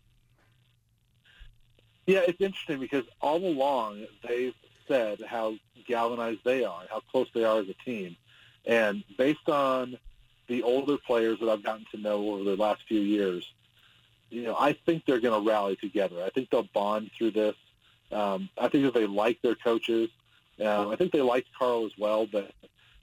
Yeah, 2.06 2.20
it's 2.26 2.40
interesting 2.40 2.80
because 2.80 3.04
all 3.20 3.44
along 3.44 4.06
they've 4.26 4.54
said 4.86 5.20
how 5.26 5.56
galvanized 5.86 6.40
they 6.44 6.64
are, 6.64 6.82
how 6.90 7.00
close 7.00 7.28
they 7.34 7.44
are 7.44 7.60
as 7.60 7.68
a 7.68 7.74
team. 7.84 8.16
And 8.64 9.04
based 9.18 9.48
on 9.48 9.98
the 10.46 10.62
older 10.62 10.96
players 10.96 11.38
that 11.40 11.50
I've 11.50 11.62
gotten 11.62 11.84
to 11.92 11.98
know 11.98 12.32
over 12.32 12.44
the 12.44 12.56
last 12.56 12.82
few 12.88 13.00
years, 13.00 13.46
you 14.30 14.42
know, 14.42 14.56
I 14.58 14.72
think 14.72 15.04
they're 15.06 15.20
going 15.20 15.42
to 15.42 15.48
rally 15.48 15.76
together. 15.76 16.22
I 16.24 16.30
think 16.30 16.50
they'll 16.50 16.68
bond 16.74 17.10
through 17.16 17.32
this. 17.32 17.56
Um, 18.10 18.48
I 18.58 18.68
think 18.68 18.84
that 18.84 18.94
they 18.94 19.06
like 19.06 19.40
their 19.42 19.54
coaches. 19.54 20.08
Um, 20.60 20.88
I 20.88 20.96
think 20.96 21.12
they 21.12 21.20
liked 21.20 21.48
Karl 21.58 21.86
as 21.86 21.92
well, 21.98 22.26
but 22.26 22.52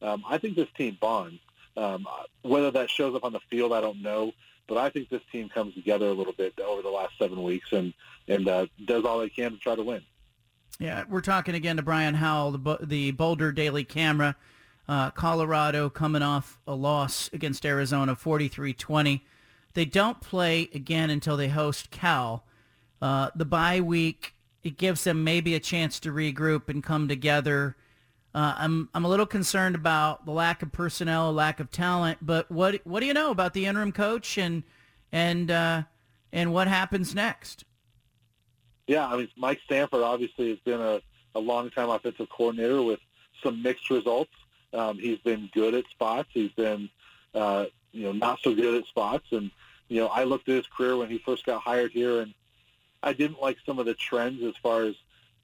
um, 0.02 0.24
I 0.28 0.38
think 0.38 0.56
this 0.56 0.70
team 0.78 0.98
bonds. 1.00 1.40
Um, 1.78 2.08
whether 2.42 2.72
that 2.72 2.90
shows 2.90 3.16
up 3.16 3.26
on 3.26 3.34
the 3.34 3.42
field, 3.50 3.74
I 3.74 3.82
don't 3.82 4.02
know, 4.02 4.32
but 4.68 4.78
I 4.78 4.90
think 4.90 5.10
this 5.10 5.22
team 5.32 5.50
comes 5.50 5.74
together 5.74 6.08
a 6.08 6.14
little 6.14 6.34
bit 6.34 6.58
over 6.60 6.82
the 6.82 6.90
last 6.90 7.18
seven 7.18 7.44
weeks 7.44 7.74
and 7.74 7.94
and 8.28 8.48
uh, 8.48 8.66
does 8.86 9.04
all 9.04 9.20
they 9.20 9.30
can 9.30 9.52
to 9.52 9.58
try 9.58 9.76
to 9.76 9.84
win. 9.84 10.02
Yeah, 10.80 11.04
we're 11.08 11.22
talking 11.22 11.56
again 11.56 11.78
to 11.78 11.84
Brian 11.84 12.16
Howell, 12.16 12.52
the, 12.52 12.78
the 12.82 13.12
Boulder 13.12 13.52
Daily 13.52 13.84
Camera. 13.84 14.36
Uh, 14.88 15.10
Colorado 15.12 15.90
coming 15.90 16.22
off 16.22 16.60
a 16.68 16.76
loss 16.76 17.30
against 17.34 17.66
Arizona, 17.66 18.16
43-20. 18.16 19.22
They 19.74 19.86
don't 19.86 20.22
play 20.22 20.70
again 20.74 21.10
until 21.10 21.38
they 21.38 21.48
host 21.50 21.92
Cal. 21.92 22.44
Uh, 23.02 23.30
the 23.36 23.46
bye 23.46 23.82
week 23.82 24.35
it 24.66 24.78
gives 24.78 25.04
them 25.04 25.24
maybe 25.24 25.54
a 25.54 25.60
chance 25.60 26.00
to 26.00 26.12
regroup 26.12 26.70
and 26.70 26.84
come 26.84 27.08
together. 27.08 27.78
Uh, 28.34 28.56
I'm 28.58 28.90
I'm 28.96 29.06
a 29.06 29.08
little 29.08 29.28
concerned 29.28 29.76
about 29.76 30.26
the 30.26 30.32
lack 30.32 30.64
of 30.64 30.72
personnel, 30.72 31.32
lack 31.32 31.60
of 31.60 31.70
talent. 31.70 32.18
But 32.20 32.52
what 32.52 32.82
what 32.84 33.00
do 33.00 33.06
you 33.06 33.14
know 33.14 33.30
about 33.30 33.54
the 33.54 33.68
interim 33.68 33.92
coach 33.92 34.40
and 34.40 34.64
and 35.12 35.52
uh, 35.52 35.84
and 36.34 36.52
what 36.52 36.68
happens 36.68 37.14
next? 37.14 37.64
Yeah, 38.88 39.06
I 39.06 39.18
mean 39.18 39.30
Mike 39.38 39.62
Sanford 39.70 40.02
obviously 40.02 40.50
has 40.50 40.60
been 40.60 40.82
a, 40.82 41.00
a 41.36 41.40
long 41.40 41.70
time 41.70 41.90
offensive 41.90 42.28
coordinator 42.30 42.82
with 42.82 43.00
some 43.44 43.62
mixed 43.62 43.92
results. 43.92 44.34
Um, 44.74 44.98
he's 44.98 45.20
been 45.20 45.48
good 45.54 45.76
at 45.76 45.86
spots. 45.92 46.30
He's 46.34 46.52
been 46.54 46.90
uh, 47.36 47.66
you 47.92 48.06
know 48.06 48.14
not 48.14 48.40
so 48.42 48.56
good 48.56 48.74
at 48.82 48.88
spots. 48.88 49.28
And 49.32 49.52
you 49.90 50.02
know 50.02 50.08
I 50.08 50.24
looked 50.24 50.50
at 50.50 50.56
his 50.56 50.68
career 50.68 50.98
when 50.98 51.10
he 51.10 51.20
first 51.20 51.46
got 51.46 51.62
hired 51.62 51.92
here 51.92 52.22
and 52.22 52.34
I 53.06 53.14
didn't 53.14 53.42
like 53.42 53.58
some 53.66 53.80
of 53.80 53.86
the 53.86 53.94
trends 53.94 54.44
as 54.44 54.56
far 54.62 54.84
as 54.84 54.96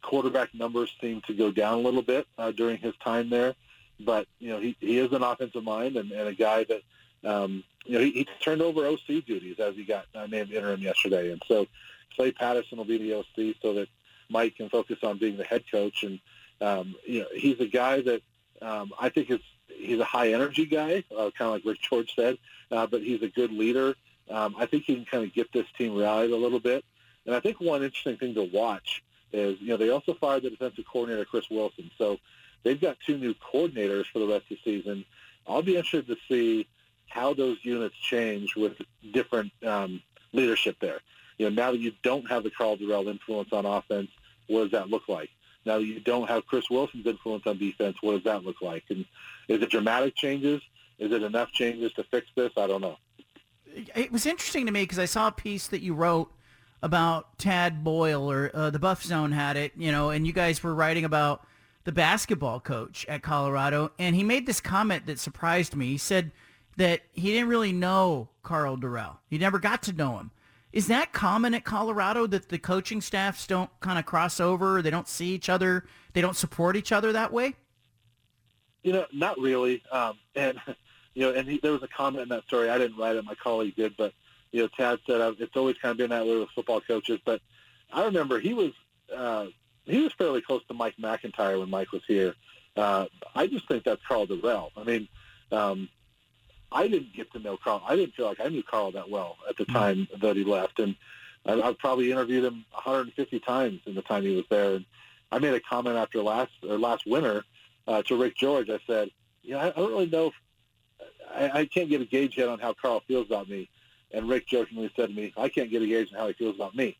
quarterback 0.02 0.54
numbers 0.54 0.92
seemed 1.00 1.24
to 1.26 1.34
go 1.34 1.52
down 1.52 1.76
a 1.76 1.82
little 1.82 2.02
bit 2.02 2.28
uh, 2.38 2.52
during 2.52 2.78
his 2.80 2.96
time 3.04 3.30
there. 3.30 3.54
But 4.00 4.28
you 4.40 4.50
know, 4.50 4.60
he, 4.60 4.76
he 4.80 4.98
is 4.98 5.12
an 5.14 5.22
offensive 5.22 5.64
mind 5.64 5.96
and, 5.96 6.12
and 6.12 6.28
a 6.28 6.34
guy 6.34 6.66
that 6.66 6.82
um, 7.24 7.64
you 7.86 7.94
know 7.94 8.04
he, 8.04 8.12
he 8.12 8.28
turned 8.42 8.64
over 8.64 8.88
OC 8.88 9.26
duties 9.26 9.60
as 9.60 9.76
he 9.76 9.84
got 9.84 10.06
uh, 10.16 10.26
named 10.26 10.52
interim 10.52 10.82
yesterday, 10.82 11.32
and 11.32 11.42
so 11.48 11.68
Clay 12.16 12.32
Patterson 12.32 12.80
will 12.80 12.86
be 12.86 12.98
the 12.98 13.14
OC 13.14 13.56
so 13.62 13.76
that 13.76 13.88
Mike 14.30 14.56
can 14.56 14.70
focus 14.70 14.98
on 15.04 15.20
being 15.20 15.38
the 15.38 15.44
head 15.44 15.64
coach. 15.72 16.04
And 16.04 16.20
um, 16.62 16.96
you 17.06 17.22
know, 17.22 17.28
he's 17.36 17.60
a 17.60 17.68
guy 17.68 18.02
that 18.02 18.22
um, 18.62 18.92
I 19.00 19.10
think 19.10 19.30
is 19.30 19.40
he's 19.68 20.00
a 20.00 20.06
high 20.06 20.34
energy 20.34 20.66
guy, 20.66 21.04
uh, 21.16 21.30
kind 21.38 21.48
of 21.48 21.52
like 21.54 21.66
Rick 21.66 21.82
George 21.82 22.14
said, 22.16 22.38
uh, 22.72 22.88
but 22.88 23.02
he's 23.02 23.22
a 23.22 23.28
good 23.28 23.52
leader. 23.52 23.96
Um, 24.30 24.56
I 24.58 24.66
think 24.66 24.86
he 24.86 24.96
can 24.96 25.06
kind 25.06 25.24
of 25.24 25.34
get 25.34 25.52
this 25.52 25.66
team 25.78 25.96
rallied 25.96 26.32
a 26.32 26.36
little 26.36 26.60
bit. 26.60 26.84
And 27.26 27.36
I 27.36 27.40
think 27.40 27.60
one 27.60 27.84
interesting 27.84 28.18
thing 28.18 28.34
to 28.36 28.44
watch 28.44 29.04
is, 29.32 29.60
you 29.62 29.70
know, 29.70 29.78
they 29.78 29.90
also 29.90 30.14
fired 30.14 30.44
the 30.44 30.50
defensive 30.50 30.86
coordinator, 30.92 31.26
Chris 31.26 31.50
Wilson. 31.50 31.90
So 31.98 32.18
they've 32.64 32.80
got 32.80 32.98
two 33.06 33.18
new 33.18 33.34
coordinators 33.36 34.06
for 34.12 34.20
the 34.20 34.28
rest 34.28 34.46
of 34.52 34.58
the 34.58 34.60
season. 34.64 35.06
I'll 35.48 35.62
be 35.62 35.78
interested 35.78 36.08
to 36.08 36.18
see 36.28 36.68
how 37.08 37.34
those 37.34 37.58
units 37.64 37.96
change 37.96 38.56
with 38.56 38.74
different 39.14 39.52
um, 39.66 40.02
leadership 40.34 40.78
there. 40.80 41.00
You 41.38 41.50
know, 41.50 41.56
now 41.56 41.72
that 41.72 41.80
you 41.80 41.92
don't 42.04 42.30
have 42.30 42.44
the 42.44 42.52
Karl 42.52 42.78
Dorrell 42.78 43.10
influence 43.10 43.52
on 43.52 43.66
offense, 43.66 44.10
what 44.48 44.64
does 44.64 44.72
that 44.72 44.90
look 44.90 45.08
like? 45.08 45.30
Now 45.66 45.78
that 45.78 45.86
you 45.86 46.00
don't 46.00 46.28
have 46.28 46.46
Chris 46.46 46.70
Wilson's 46.70 47.06
influence 47.06 47.44
on 47.46 47.58
defense. 47.58 47.98
What 48.02 48.14
does 48.14 48.24
that 48.24 48.44
look 48.44 48.62
like? 48.62 48.84
And 48.90 49.06
is 49.48 49.62
it 49.62 49.70
dramatic 49.70 50.16
changes? 50.16 50.62
Is 51.00 51.12
it 51.12 51.24
enough 51.24 51.52
changes 51.52 51.94
to 51.94 52.04
fix 52.04 52.28
this? 52.36 52.52
I 52.58 52.68
don't 52.68 52.82
know. 52.82 52.98
It 53.96 54.12
was 54.12 54.26
interesting 54.26 54.66
to 54.66 54.72
me 54.72 54.84
because 54.84 55.00
I 55.00 55.06
saw 55.06 55.28
a 55.28 55.32
piece 55.32 55.68
that 55.68 55.82
you 55.82 55.94
wrote 55.94 56.32
about 56.82 57.38
Tad 57.38 57.84
Boyle 57.84 58.30
or 58.30 58.52
uh, 58.54 58.70
the 58.70 58.80
Buff 58.80 59.04
Zone 59.04 59.32
had 59.32 59.58
it, 59.58 59.74
you 59.76 59.92
know, 59.92 60.10
and 60.10 60.26
you 60.26 60.34
guys 60.34 60.64
were 60.64 60.74
writing 60.74 61.06
about 61.06 61.46
the 61.84 61.92
basketball 61.92 62.60
coach 62.60 63.06
at 63.08 63.22
Colorado, 63.22 63.92
and 63.98 64.16
he 64.16 64.24
made 64.24 64.46
this 64.46 64.60
comment 64.60 65.06
that 65.08 65.20
surprised 65.20 65.76
me. 65.76 65.88
He 65.88 65.98
said 65.98 66.32
that 66.78 67.02
he 67.12 67.32
didn't 67.32 67.50
really 67.50 67.72
know 67.72 68.30
Karl 68.44 68.78
Dorrell. 68.78 69.18
He 69.30 69.38
never 69.38 69.60
got 69.60 69.84
to 69.84 69.94
know 69.94 70.18
him. 70.18 70.32
Is 70.72 70.88
that 70.88 71.12
common 71.12 71.54
at 71.54 71.66
Colorado 71.66 72.28
that 72.28 72.50
the 72.50 72.58
coaching 72.58 73.02
staffs 73.02 73.46
don't 73.46 73.70
kind 73.82 74.00
of 74.00 74.06
cross 74.06 74.40
over? 74.40 74.82
They 74.82 74.90
don't 74.90 75.08
see 75.08 75.34
each 75.34 75.50
other. 75.50 75.86
They 76.14 76.22
don't 76.22 76.36
support 76.36 76.78
each 76.78 76.92
other 76.92 77.12
that 77.12 77.34
way. 77.34 77.56
You 78.84 78.94
know, 78.94 79.06
not 79.12 79.38
really. 79.38 79.84
Um, 79.92 80.18
and 80.36 80.60
you 81.14 81.24
know, 81.24 81.38
and 81.38 81.48
he, 81.48 81.60
there 81.62 81.74
was 81.74 81.84
a 81.84 81.88
comment 81.88 82.24
in 82.24 82.30
that 82.30 82.46
story. 82.46 82.70
I 82.70 82.78
didn't 82.78 82.98
write 82.98 83.16
it; 83.16 83.26
my 83.26 83.36
colleague 83.36 83.76
did. 83.76 83.98
But 83.98 84.14
you 84.52 84.62
know, 84.62 84.68
Tad 84.68 85.00
said 85.06 85.22
uh, 85.22 85.34
it's 85.40 85.56
always 85.56 85.78
kind 85.78 85.92
of 85.92 85.98
been 85.98 86.10
that 86.10 86.26
way 86.26 86.38
with 86.38 86.50
football 86.50 86.82
coaches. 86.82 87.20
But 87.24 87.42
I 87.92 88.06
remember 88.06 88.40
he 88.40 88.54
was 88.54 88.72
uh, 89.16 89.48
he 89.86 90.02
was 90.02 90.14
fairly 90.14 90.42
close 90.42 90.62
to 90.68 90.74
Mike 90.74 90.96
MacIntyre 90.98 91.60
when 91.60 91.70
Mike 91.70 91.92
was 91.92 92.04
here. 92.08 92.36
Uh, 92.76 93.06
I 93.36 93.48
just 93.48 93.68
think 93.68 93.84
that's 93.84 94.02
Karl 94.08 94.28
Dorrell. 94.28 94.72
I 94.78 94.84
mean, 94.84 95.08
um, 95.52 95.90
I 96.72 96.88
didn't 96.88 97.14
get 97.14 97.32
to 97.34 97.40
know 97.40 97.58
Karl. 97.58 97.84
I 97.86 97.96
didn't 97.96 98.16
feel 98.16 98.26
like 98.26 98.40
I 98.40 98.48
knew 98.48 98.64
Karl 98.64 98.92
that 98.94 99.10
well 99.10 99.38
at 99.50 99.58
the 99.58 99.66
mm-hmm. 99.66 99.74
time 99.74 100.08
that 100.22 100.36
he 100.36 100.44
left, 100.44 100.80
and 100.80 100.96
I, 101.46 101.62
I've 101.62 101.78
probably 101.78 102.12
interviewed 102.12 102.46
him 102.46 102.66
150 102.72 103.40
times 103.40 103.82
in 103.86 103.96
the 103.96 104.02
time 104.02 104.24
he 104.24 104.36
was 104.36 104.46
there. 104.50 104.76
And 104.76 104.86
I 105.32 105.40
made 105.40 105.54
a 105.54 105.60
comment 105.60 105.98
after 105.98 106.22
last 106.22 106.52
or 106.68 106.78
last 106.78 107.06
winter 107.06 107.44
uh, 107.88 108.02
to 108.04 108.16
Rick 108.16 108.38
George. 108.38 108.70
I 108.70 108.80
said, 108.88 109.10
"Yeah, 109.44 109.58
I, 109.58 109.68
I 109.68 109.72
don't 109.72 109.92
really 109.92 110.08
know. 110.08 110.28
If, 110.28 110.34
I, 111.34 111.60
I 111.62 111.66
can't 111.66 111.90
get 111.90 112.02
a 112.02 112.06
gauge 112.06 112.38
yet 112.38 112.50
on 112.50 112.60
how 112.60 112.74
Karl 112.74 113.02
feels 113.08 113.28
about 113.28 113.50
me." 113.50 113.70
And 114.14 114.28
Rick 114.28 114.48
jokingly 114.48 114.92
said 114.96 115.10
to 115.10 115.16
me, 115.16 115.34
"I 115.38 115.50
can't 115.50 115.70
get 115.70 115.82
a 115.82 115.88
gauge 115.88 116.10
on 116.14 116.20
how 116.20 116.28
he 116.28 116.34
feels 116.34 116.56
about 116.56 116.76
me." 116.76 116.98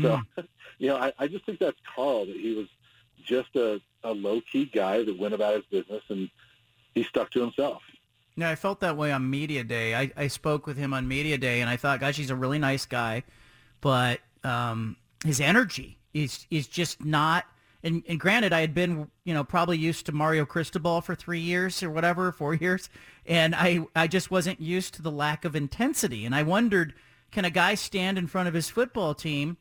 So, 0.00 0.20
mm. 0.38 0.46
you 0.78 0.88
know, 0.88 0.96
I, 0.96 1.12
I 1.18 1.26
just 1.26 1.44
think 1.44 1.58
that's 1.58 1.78
Karl, 1.94 2.26
That 2.26 2.36
he 2.36 2.54
was 2.54 2.68
just 3.24 3.54
a, 3.56 3.80
a 4.04 4.12
low 4.12 4.40
key 4.40 4.66
guy 4.66 5.04
that 5.04 5.18
went 5.18 5.34
about 5.34 5.54
his 5.54 5.64
business 5.66 6.02
and 6.08 6.30
he 6.94 7.04
stuck 7.04 7.30
to 7.32 7.40
himself. 7.40 7.82
Yeah, 8.36 8.50
I 8.50 8.54
felt 8.54 8.80
that 8.80 8.96
way 8.96 9.12
on 9.12 9.28
media 9.28 9.62
day. 9.62 9.94
I, 9.94 10.10
I 10.16 10.26
spoke 10.28 10.66
with 10.66 10.78
him 10.78 10.94
on 10.94 11.06
media 11.06 11.36
day, 11.36 11.60
and 11.60 11.68
I 11.68 11.76
thought, 11.76 12.00
gosh, 12.00 12.16
he's 12.16 12.30
a 12.30 12.36
really 12.36 12.58
nice 12.58 12.86
guy, 12.86 13.24
but 13.80 14.20
um, 14.42 14.96
his 15.24 15.40
energy 15.40 15.98
is 16.14 16.46
is 16.50 16.66
just 16.66 17.04
not. 17.04 17.44
And, 17.84 18.04
and 18.08 18.20
granted, 18.20 18.52
I 18.52 18.60
had 18.60 18.74
been, 18.74 19.10
you 19.24 19.34
know, 19.34 19.42
probably 19.42 19.76
used 19.76 20.06
to 20.06 20.12
Mario 20.12 20.44
Cristobal 20.44 21.00
for 21.00 21.14
three 21.14 21.40
years 21.40 21.82
or 21.82 21.90
whatever, 21.90 22.30
four 22.30 22.54
years, 22.54 22.88
and 23.26 23.54
I 23.54 23.86
I 23.96 24.06
just 24.06 24.30
wasn't 24.30 24.60
used 24.60 24.94
to 24.94 25.02
the 25.02 25.10
lack 25.10 25.44
of 25.44 25.56
intensity. 25.56 26.24
And 26.24 26.34
I 26.34 26.44
wondered, 26.44 26.94
can 27.32 27.44
a 27.44 27.50
guy 27.50 27.74
stand 27.74 28.18
in 28.18 28.28
front 28.28 28.46
of 28.46 28.54
his 28.54 28.70
football 28.70 29.14
team? 29.14 29.56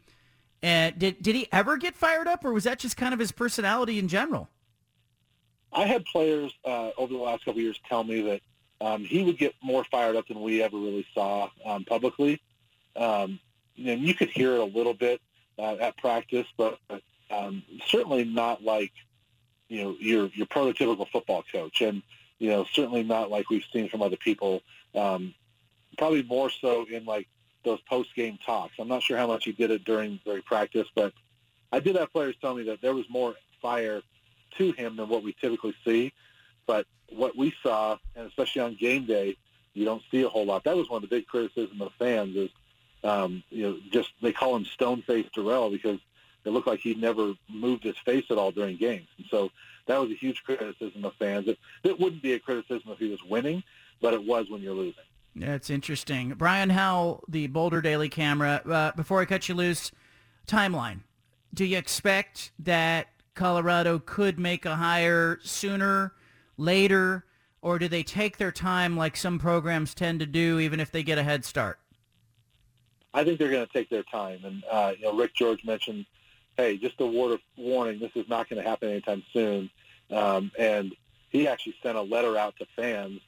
And 0.61 0.99
did 0.99 1.23
did 1.23 1.35
he 1.35 1.47
ever 1.51 1.77
get 1.77 1.95
fired 1.95 2.27
up, 2.27 2.45
or 2.45 2.53
was 2.53 2.65
that 2.65 2.77
just 2.77 2.95
kind 2.95 3.13
of 3.13 3.19
his 3.19 3.31
personality 3.31 3.97
in 3.97 4.07
general? 4.07 4.49
I 5.73 5.85
had 5.85 6.05
players 6.05 6.53
uh, 6.65 6.91
over 6.97 7.13
the 7.13 7.19
last 7.19 7.45
couple 7.45 7.61
years 7.61 7.79
tell 7.87 8.03
me 8.03 8.21
that 8.21 8.41
um, 8.81 9.03
he 9.03 9.23
would 9.23 9.37
get 9.37 9.55
more 9.63 9.83
fired 9.85 10.15
up 10.15 10.27
than 10.27 10.41
we 10.41 10.61
ever 10.61 10.77
really 10.77 11.07
saw 11.13 11.49
um, 11.65 11.85
publicly. 11.85 12.41
Um, 12.95 13.39
and 13.77 14.01
you 14.01 14.13
could 14.13 14.29
hear 14.29 14.53
it 14.53 14.59
a 14.59 14.65
little 14.65 14.93
bit 14.93 15.21
uh, 15.57 15.77
at 15.79 15.97
practice, 15.97 16.45
but 16.57 16.77
um, 17.31 17.63
certainly 17.87 18.23
not 18.23 18.63
like 18.63 18.91
you 19.69 19.83
know 19.83 19.95
your 19.99 20.27
your 20.33 20.47
prototypical 20.47 21.07
football 21.09 21.43
coach, 21.51 21.81
and 21.81 22.01
you 22.39 22.49
know 22.49 22.65
certainly 22.73 23.03
not 23.03 23.29
like 23.29 23.49
we've 23.49 23.65
seen 23.71 23.89
from 23.89 24.01
other 24.01 24.17
people. 24.17 24.61
Um, 24.93 25.33
probably 25.97 26.23
more 26.23 26.49
so 26.49 26.85
in 26.89 27.05
like 27.05 27.27
those 27.63 27.79
post 27.81 28.13
game 28.15 28.37
talks. 28.45 28.73
I'm 28.79 28.87
not 28.87 29.03
sure 29.03 29.17
how 29.17 29.27
much 29.27 29.45
he 29.45 29.51
did 29.51 29.71
it 29.71 29.83
during 29.85 30.19
during 30.25 30.41
practice, 30.43 30.87
but 30.95 31.13
I 31.71 31.79
did 31.79 31.95
have 31.95 32.11
players 32.11 32.35
tell 32.41 32.55
me 32.55 32.63
that 32.63 32.81
there 32.81 32.93
was 32.93 33.05
more 33.09 33.35
fire 33.61 34.01
to 34.57 34.71
him 34.73 34.97
than 34.97 35.07
what 35.07 35.23
we 35.23 35.33
typically 35.33 35.73
see. 35.85 36.11
But 36.65 36.85
what 37.09 37.37
we 37.37 37.53
saw, 37.63 37.97
and 38.15 38.27
especially 38.27 38.61
on 38.61 38.75
game 38.75 39.05
day, 39.05 39.37
you 39.73 39.85
don't 39.85 40.03
see 40.11 40.21
a 40.23 40.29
whole 40.29 40.45
lot. 40.45 40.63
That 40.65 40.75
was 40.75 40.89
one 40.89 41.03
of 41.03 41.09
the 41.09 41.15
big 41.15 41.27
criticism 41.27 41.81
of 41.81 41.93
fans 41.97 42.35
is, 42.35 42.49
um, 43.03 43.43
you 43.49 43.63
know, 43.63 43.77
just 43.91 44.09
they 44.21 44.33
call 44.33 44.55
him 44.55 44.65
stone 44.65 45.01
face 45.03 45.27
Dorrell 45.35 45.71
because 45.71 45.99
it 46.45 46.49
looked 46.49 46.67
like 46.67 46.79
he 46.79 46.95
never 46.95 47.33
moved 47.49 47.83
his 47.83 47.97
face 47.99 48.25
at 48.29 48.37
all 48.37 48.51
during 48.51 48.77
games. 48.77 49.07
And 49.17 49.25
so 49.29 49.51
that 49.87 49.99
was 49.99 50.11
a 50.11 50.15
huge 50.15 50.43
criticism 50.43 51.05
of 51.05 51.13
fans. 51.15 51.47
It, 51.47 51.57
it 51.83 51.99
wouldn't 51.99 52.21
be 52.21 52.33
a 52.33 52.39
criticism 52.39 52.91
if 52.91 52.99
he 52.99 53.09
was 53.09 53.23
winning, 53.23 53.63
but 54.01 54.13
it 54.13 54.25
was 54.25 54.49
when 54.49 54.61
you're 54.61 54.73
losing. 54.73 55.03
That's 55.35 55.69
interesting. 55.69 56.29
Brian 56.37 56.71
Howell, 56.71 57.23
the 57.27 57.47
Boulder 57.47 57.81
Daily 57.81 58.09
Camera. 58.09 58.61
Uh, 58.69 58.91
before 58.95 59.21
I 59.21 59.25
cut 59.25 59.47
you 59.47 59.55
loose, 59.55 59.91
timeline. 60.47 61.01
Do 61.53 61.65
you 61.65 61.77
expect 61.77 62.51
that 62.59 63.07
Colorado 63.33 63.99
could 63.99 64.39
make 64.39 64.65
a 64.65 64.75
hire 64.75 65.39
sooner 65.41 66.13
later, 66.57 67.25
or 67.61 67.79
do 67.79 67.87
they 67.87 68.03
take 68.03 68.37
their 68.37 68.51
time 68.51 68.97
like 68.97 69.15
some 69.15 69.39
programs 69.39 69.93
tend 69.93 70.19
to 70.19 70.25
do, 70.25 70.59
even 70.59 70.79
if 70.79 70.91
they 70.91 71.03
get 71.03 71.17
a 71.17 71.23
head 71.23 71.45
start? 71.45 71.79
I 73.13 73.23
think 73.23 73.39
they're 73.39 73.51
going 73.51 73.65
to 73.65 73.73
take 73.73 73.89
their 73.89 74.03
time. 74.03 74.39
And, 74.43 74.63
uh, 74.69 74.93
you 74.97 75.05
know, 75.05 75.13
Rick 75.13 75.33
George 75.33 75.63
mentioned, 75.65 76.05
hey, 76.61 76.77
just 76.77 76.99
a 77.01 77.05
word 77.05 77.33
of 77.33 77.41
warning, 77.57 77.99
this 77.99 78.11
is 78.15 78.29
not 78.29 78.49
going 78.49 78.61
to 78.61 78.69
happen 78.69 78.89
anytime 78.89 79.23
soon. 79.33 79.69
Um, 80.11 80.51
and 80.59 80.93
he 81.29 81.47
actually 81.47 81.75
sent 81.81 81.97
a 81.97 82.01
letter 82.01 82.37
out 82.37 82.55
to 82.57 82.65
fans 82.75 83.19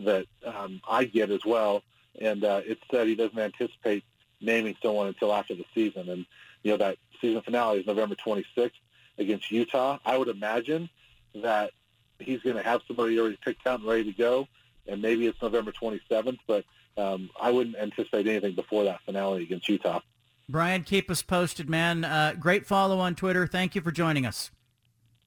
that 0.00 0.26
um, 0.44 0.80
I 0.88 1.04
get 1.04 1.30
as 1.30 1.44
well. 1.44 1.82
And 2.20 2.44
uh, 2.44 2.60
it 2.64 2.78
said 2.90 3.06
he 3.06 3.14
doesn't 3.14 3.38
anticipate 3.38 4.04
naming 4.40 4.76
someone 4.82 5.06
until 5.06 5.32
after 5.32 5.54
the 5.54 5.64
season. 5.74 6.08
And, 6.08 6.26
you 6.62 6.72
know, 6.72 6.76
that 6.78 6.98
season 7.20 7.40
finale 7.42 7.80
is 7.80 7.86
November 7.86 8.14
26th 8.14 8.72
against 9.18 9.50
Utah. 9.50 9.98
I 10.04 10.18
would 10.18 10.28
imagine 10.28 10.90
that 11.36 11.70
he's 12.18 12.42
going 12.42 12.56
to 12.56 12.62
have 12.62 12.82
somebody 12.86 13.18
already 13.18 13.38
picked 13.42 13.66
out 13.66 13.80
and 13.80 13.88
ready 13.88 14.04
to 14.04 14.12
go, 14.12 14.48
and 14.86 15.00
maybe 15.00 15.26
it's 15.26 15.40
November 15.40 15.72
27th, 15.72 16.38
but 16.46 16.64
um, 16.98 17.30
I 17.40 17.50
wouldn't 17.50 17.76
anticipate 17.76 18.26
anything 18.26 18.54
before 18.54 18.84
that 18.84 19.00
finale 19.06 19.42
against 19.42 19.68
Utah. 19.68 20.00
Brian, 20.48 20.82
keep 20.82 21.10
us 21.10 21.22
posted, 21.22 21.70
man. 21.70 22.04
Uh, 22.04 22.34
great 22.38 22.66
follow 22.66 22.98
on 22.98 23.14
Twitter. 23.14 23.46
Thank 23.46 23.74
you 23.74 23.80
for 23.80 23.90
joining 23.90 24.26
us. 24.26 24.50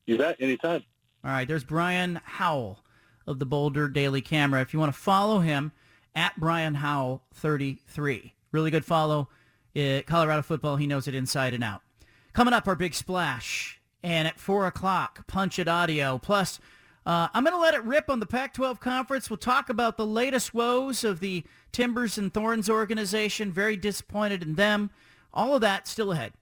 You 0.06 0.18
bet. 0.18 0.38
Anytime. 0.40 0.84
All 1.24 1.32
right. 1.32 1.48
There's 1.48 1.64
Brian 1.64 2.22
Howell 2.24 2.80
of 3.26 3.40
the 3.40 3.46
Boulder 3.46 3.88
Daily 3.88 4.22
Camera. 4.22 4.62
If 4.62 4.74
you 4.74 4.80
want 4.80 4.94
to 4.94 5.00
follow 5.00 5.40
him, 5.40 5.72
at 6.16 6.40
Brian 6.40 6.76
Howell 6.76 7.24
33. 7.34 8.34
Really 8.52 8.72
good 8.72 8.86
follow. 8.86 9.30
Uh, 9.76 10.02
Colorado 10.08 10.42
football, 10.42 10.78
he 10.78 10.88
knows 10.88 11.08
it 11.08 11.16
inside 11.16 11.54
and 11.54 11.64
out. 11.64 11.82
Coming 12.34 12.54
up, 12.54 12.68
our 12.68 12.76
big 12.76 12.94
splash. 12.94 13.82
And 14.02 14.28
at 14.28 14.40
4 14.40 14.68
o'clock, 14.68 15.28
Punch 15.28 15.60
It 15.60 15.68
Audio. 15.68 16.18
Plus, 16.20 16.60
uh, 17.06 17.28
I'm 17.34 17.44
going 17.44 17.56
to 17.56 17.62
let 17.62 17.74
it 17.74 17.84
rip 17.84 18.10
on 18.10 18.20
the 18.20 18.26
Pac-12 18.26 18.80
conference. 18.80 19.30
We'll 19.30 19.38
talk 19.38 19.70
about 19.70 19.98
the 19.98 20.06
latest 20.06 20.54
woes 20.54 21.04
of 21.04 21.20
the 21.20 21.44
Timbers 21.72 22.18
and 22.18 22.34
Thorns 22.34 22.70
organization. 22.70 23.52
Very 23.52 23.76
disappointed 23.76 24.44
in 24.44 24.56
them. 24.56 24.92
All 25.36 25.56
of 25.56 25.62
that 25.62 25.88
still 25.88 26.12
ahead. 26.12 26.34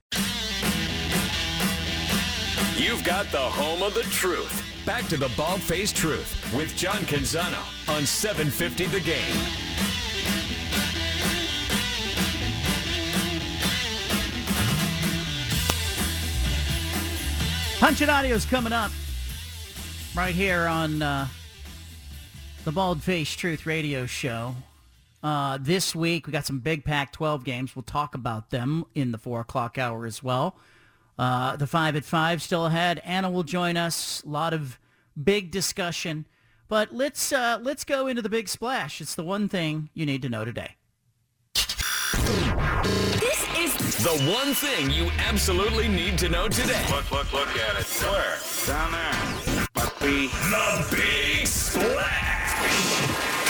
You've 2.76 3.02
got 3.04 3.30
the 3.32 3.38
home 3.38 3.82
of 3.82 3.94
the 3.94 4.02
truth. 4.04 4.62
Back 4.86 5.06
to 5.08 5.16
the 5.16 5.30
bald-faced 5.36 5.96
truth 5.96 6.52
with 6.54 6.76
John 6.76 6.98
Canzano 7.02 7.58
on 7.88 8.04
750 8.04 8.86
The 8.86 9.00
Game. 9.00 9.64
Punch 17.80 18.00
It 18.00 18.08
Audio 18.08 18.34
is 18.34 18.44
coming 18.44 18.72
up 18.72 18.90
right 20.14 20.34
here 20.34 20.66
on 20.66 21.02
uh, 21.02 21.28
the 22.64 22.72
Bald 22.72 23.02
Face 23.02 23.34
Truth 23.34 23.66
Radio 23.66 24.06
Show. 24.06 24.54
Uh, 25.24 25.56
this 25.58 25.94
week, 25.94 26.26
we 26.26 26.32
got 26.34 26.44
some 26.44 26.58
big 26.58 26.84
Pac-12 26.84 27.44
games. 27.44 27.74
We'll 27.74 27.82
talk 27.82 28.14
about 28.14 28.50
them 28.50 28.84
in 28.94 29.10
the 29.10 29.16
4 29.16 29.40
o'clock 29.40 29.78
hour 29.78 30.04
as 30.04 30.22
well. 30.22 30.58
Uh, 31.18 31.56
the 31.56 31.66
5 31.66 31.96
at 31.96 32.04
5 32.04 32.42
still 32.42 32.66
ahead. 32.66 33.00
Anna 33.04 33.30
will 33.30 33.42
join 33.42 33.78
us. 33.78 34.22
A 34.22 34.28
lot 34.28 34.52
of 34.52 34.78
big 35.22 35.50
discussion. 35.50 36.26
But 36.68 36.94
let's, 36.94 37.32
uh, 37.32 37.58
let's 37.62 37.84
go 37.84 38.06
into 38.06 38.20
the 38.20 38.28
big 38.28 38.50
splash. 38.50 39.00
It's 39.00 39.14
the 39.14 39.24
one 39.24 39.48
thing 39.48 39.88
you 39.94 40.04
need 40.04 40.20
to 40.22 40.28
know 40.28 40.44
today. 40.44 40.76
This 41.54 43.46
is 43.56 43.96
the 44.04 44.30
one 44.30 44.52
thing 44.52 44.90
you 44.90 45.10
absolutely 45.26 45.88
need 45.88 46.18
to 46.18 46.28
know 46.28 46.48
today. 46.48 46.84
Look, 46.90 47.10
look, 47.10 47.32
look 47.32 47.48
at 47.48 47.80
it. 47.80 47.86
Where? 48.02 48.36
Down 48.66 48.92
there. 48.92 49.66
The 50.00 50.28
Big 50.94 51.46
Splash! 51.46 53.43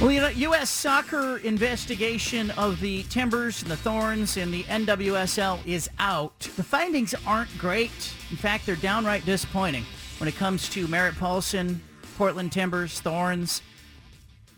Well, 0.00 0.12
you 0.12 0.20
know, 0.20 0.28
U.S. 0.28 0.70
soccer 0.70 1.38
investigation 1.38 2.52
of 2.52 2.78
the 2.78 3.02
Timbers 3.04 3.62
and 3.62 3.70
the 3.70 3.76
Thorns 3.76 4.36
and 4.36 4.54
the 4.54 4.62
NWSL 4.62 5.58
is 5.66 5.90
out. 5.98 6.38
The 6.38 6.62
findings 6.62 7.16
aren't 7.26 7.58
great. 7.58 7.90
In 8.30 8.36
fact, 8.36 8.64
they're 8.64 8.76
downright 8.76 9.26
disappointing 9.26 9.84
when 10.18 10.28
it 10.28 10.36
comes 10.36 10.68
to 10.68 10.86
Merritt 10.86 11.18
Paulson, 11.18 11.82
Portland 12.16 12.52
Timbers, 12.52 13.00
Thorns. 13.00 13.60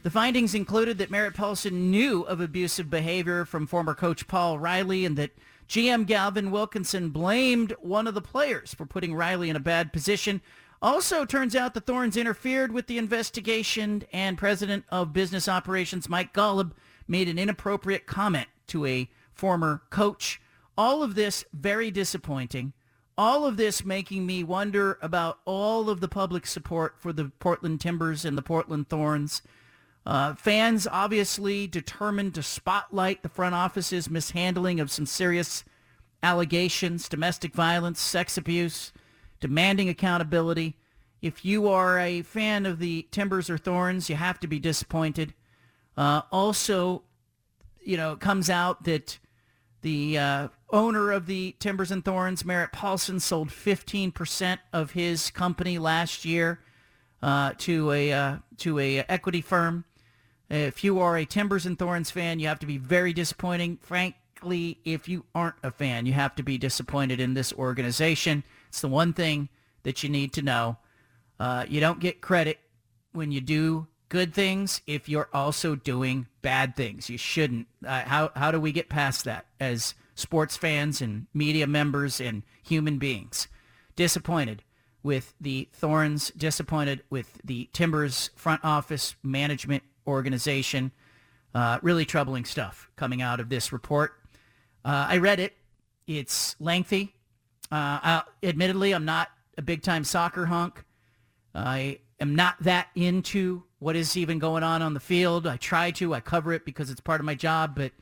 The 0.03 0.11
findings 0.11 0.55
included 0.55 0.99
that 0.99 1.11
Merritt 1.11 1.35
Paulson 1.35 1.91
knew 1.91 2.21
of 2.21 2.43
abusive 2.43 2.91
behavior 2.91 3.47
from 3.47 3.67
former 3.67 3.95
coach 3.95 4.29
Paul 4.29 4.59
Riley 4.59 5.07
and 5.07 5.17
that 5.17 5.31
GM 5.71 6.07
Gavin 6.07 6.51
Wilkinson 6.51 7.09
blamed 7.09 7.73
one 7.81 8.07
of 8.07 8.13
the 8.13 8.21
players 8.21 8.75
for 8.75 8.85
putting 8.85 9.15
Riley 9.15 9.49
in 9.49 9.57
a 9.57 9.61
bad 9.61 9.91
position. 9.91 10.43
Also, 10.83 11.27
turns 11.27 11.55
out 11.55 11.75
the 11.75 11.81
Thorns 11.81 12.17
interfered 12.17 12.73
with 12.73 12.87
the 12.87 12.97
investigation, 12.97 14.03
and 14.13 14.39
President 14.39 14.85
of 14.89 15.13
Business 15.13 15.47
Operations 15.47 16.09
Mike 16.09 16.33
Golub 16.33 16.73
made 17.07 17.29
an 17.29 17.39
inappropriate 17.39 18.07
comment 18.07 18.49
to 18.69 18.87
a 18.87 19.09
former 19.35 19.83
coach. 19.91 20.41
All 20.79 21.03
of 21.03 21.15
this 21.15 21.45
very 21.53 21.91
disappointing. 21.91 22.73
All 23.19 23.45
of 23.45 23.59
this 23.59 23.85
making 23.85 24.25
me 24.25 24.43
wonder 24.43 24.99
about 25.03 25.41
all 25.45 25.91
of 25.91 26.01
the 26.01 26.09
public 26.09 26.47
support 26.47 26.95
for 26.99 27.13
the 27.13 27.31
Portland 27.41 27.83
Timbers 27.83 28.25
and 28.25 28.39
the 28.39 28.43
Portland 28.43 28.89
Thorns. 28.89 29.43
Uh, 30.07 30.35
fans 30.35 30.89
obviously 30.91 31.67
determined 31.67 32.35
to 32.35 32.43
spotlight 32.43 33.23
the 33.23 33.29
front 33.29 33.55
office's 33.55 34.09
mishandling 34.09 34.81
of 34.81 34.91
some 34.91 35.05
serious 35.05 35.63
allegations, 36.23 37.07
domestic 37.07 37.55
violence, 37.55 38.01
sex 38.01 38.39
abuse 38.39 38.93
demanding 39.41 39.89
accountability. 39.89 40.77
If 41.23 41.45
you 41.45 41.69
are 41.69 41.99
a 41.99 42.23
fan 42.23 42.67
of 42.67 42.79
the 42.79 43.07
Timbers 43.11 43.51
or 43.51 43.59
Thorns, 43.59 44.09
you 44.09 44.17
have 44.17 44.41
to 44.41 44.47
be 44.47 44.59
disappointed. 44.59 45.35
Uh, 45.97 46.23
also, 46.33 47.03
you 47.81 47.97
know, 47.97 48.13
it 48.13 48.21
comes 48.21 48.49
out 48.49 48.85
that 48.85 49.19
the 49.83 50.19
uh, 50.19 50.49
owner 50.71 51.11
of 51.11 51.27
the 51.27 51.57
Timbers 51.59 51.91
and 51.91 52.05
Thorns, 52.05 52.45
Merritt 52.45 52.73
Paulson, 52.73 53.21
sold 53.21 53.49
15% 53.49 54.59
of 54.73 54.93
his 54.93 55.31
company 55.31 55.79
last 55.79 56.25
year 56.25 56.61
uh, 57.23 57.53
to 57.59 57.93
a 57.93 58.13
uh, 58.13 58.37
to 58.59 58.79
a 58.79 58.99
equity 59.01 59.41
firm. 59.41 59.85
If 60.49 60.83
you 60.83 60.99
are 61.01 61.17
a 61.17 61.25
Timbers 61.25 61.65
and 61.65 61.79
Thorns 61.79 62.11
fan, 62.11 62.41
you 62.41 62.49
have 62.49 62.59
to 62.61 62.67
be 62.67 62.77
very 62.77 63.13
disappointing. 63.13 63.79
Frankly, 63.83 64.79
if 64.85 65.09
you 65.09 65.25
aren't 65.35 65.57
a 65.63 65.71
fan, 65.71 66.07
you 66.07 66.13
have 66.13 66.35
to 66.37 66.43
be 66.43 66.59
disappointed 66.59 67.21
in 67.21 67.35
this 67.35 67.53
organization. 67.53 68.43
It's 68.71 68.81
the 68.81 68.89
one 68.89 69.13
thing 69.13 69.49
that 69.83 70.05
you 70.05 70.09
need 70.09 70.33
to 70.35 70.43
know. 70.43 70.79
Uh, 71.41 71.65
you 71.69 71.81
don't 71.81 71.99
get 71.99 72.21
credit 72.21 72.61
when 73.13 73.33
you 73.33 73.41
do 73.41 73.89
good 74.09 74.33
things 74.33 74.81
if 74.87 75.09
you're 75.09 75.29
also 75.33 75.75
doing 75.75 76.29
bad 76.41 76.77
things. 76.77 77.11
You 77.11 77.19
shouldn't. 77.19 77.67
Uh, 77.85 78.03
how, 78.03 78.31
how 78.37 78.53
do 78.53 78.61
we 78.61 78.71
get 78.71 78.89
past 78.89 79.25
that 79.25 79.47
as 79.59 79.95
sports 80.15 80.57
fans 80.57 81.03
and 81.03 81.27
media 81.35 81.67
members 81.67 82.21
and 82.21 82.45
human 82.63 82.99
beings? 82.99 83.49
Disappointed 83.97 84.63
with 85.03 85.35
the 85.41 85.69
Thorns, 85.73 86.31
disappointed 86.37 87.03
with 87.11 87.41
the 87.43 87.69
Timbers 87.73 88.31
front 88.37 88.65
office 88.65 89.17
management 89.25 89.83
organization. 90.07 90.93
Uh, 91.53 91.81
really 91.83 92.05
troubling 92.05 92.45
stuff 92.45 92.89
coming 92.95 93.21
out 93.21 93.41
of 93.41 93.49
this 93.49 93.73
report. 93.73 94.13
Uh, 94.85 95.07
I 95.09 95.17
read 95.17 95.41
it. 95.41 95.57
It's 96.07 96.55
lengthy. 96.61 97.17
Uh, 97.71 98.23
admittedly, 98.43 98.93
I'm 98.93 99.05
not 99.05 99.29
a 99.57 99.63
big-time 99.63 100.05
soccer 100.05 100.47
hunk. 100.47 100.85
I 101.55 102.01
am 102.19 102.35
not 102.35 102.63
that 102.63 102.89
into 102.95 103.65
what 103.79 103.97
is 103.97 104.17
even 104.17 104.39
going 104.39 104.63
on 104.63 104.83
on 104.83 104.95
the 104.95 105.01
field. 105.01 105.47
I 105.47 105.57
try 105.57 105.91
to. 105.93 106.15
I 106.15 106.21
cover 106.21 106.53
it 106.53 106.65
because 106.65 106.91
it's 106.91 107.01
part 107.01 107.21
of 107.21 107.25
my 107.25 107.35
job. 107.35 107.75
But 107.75 107.93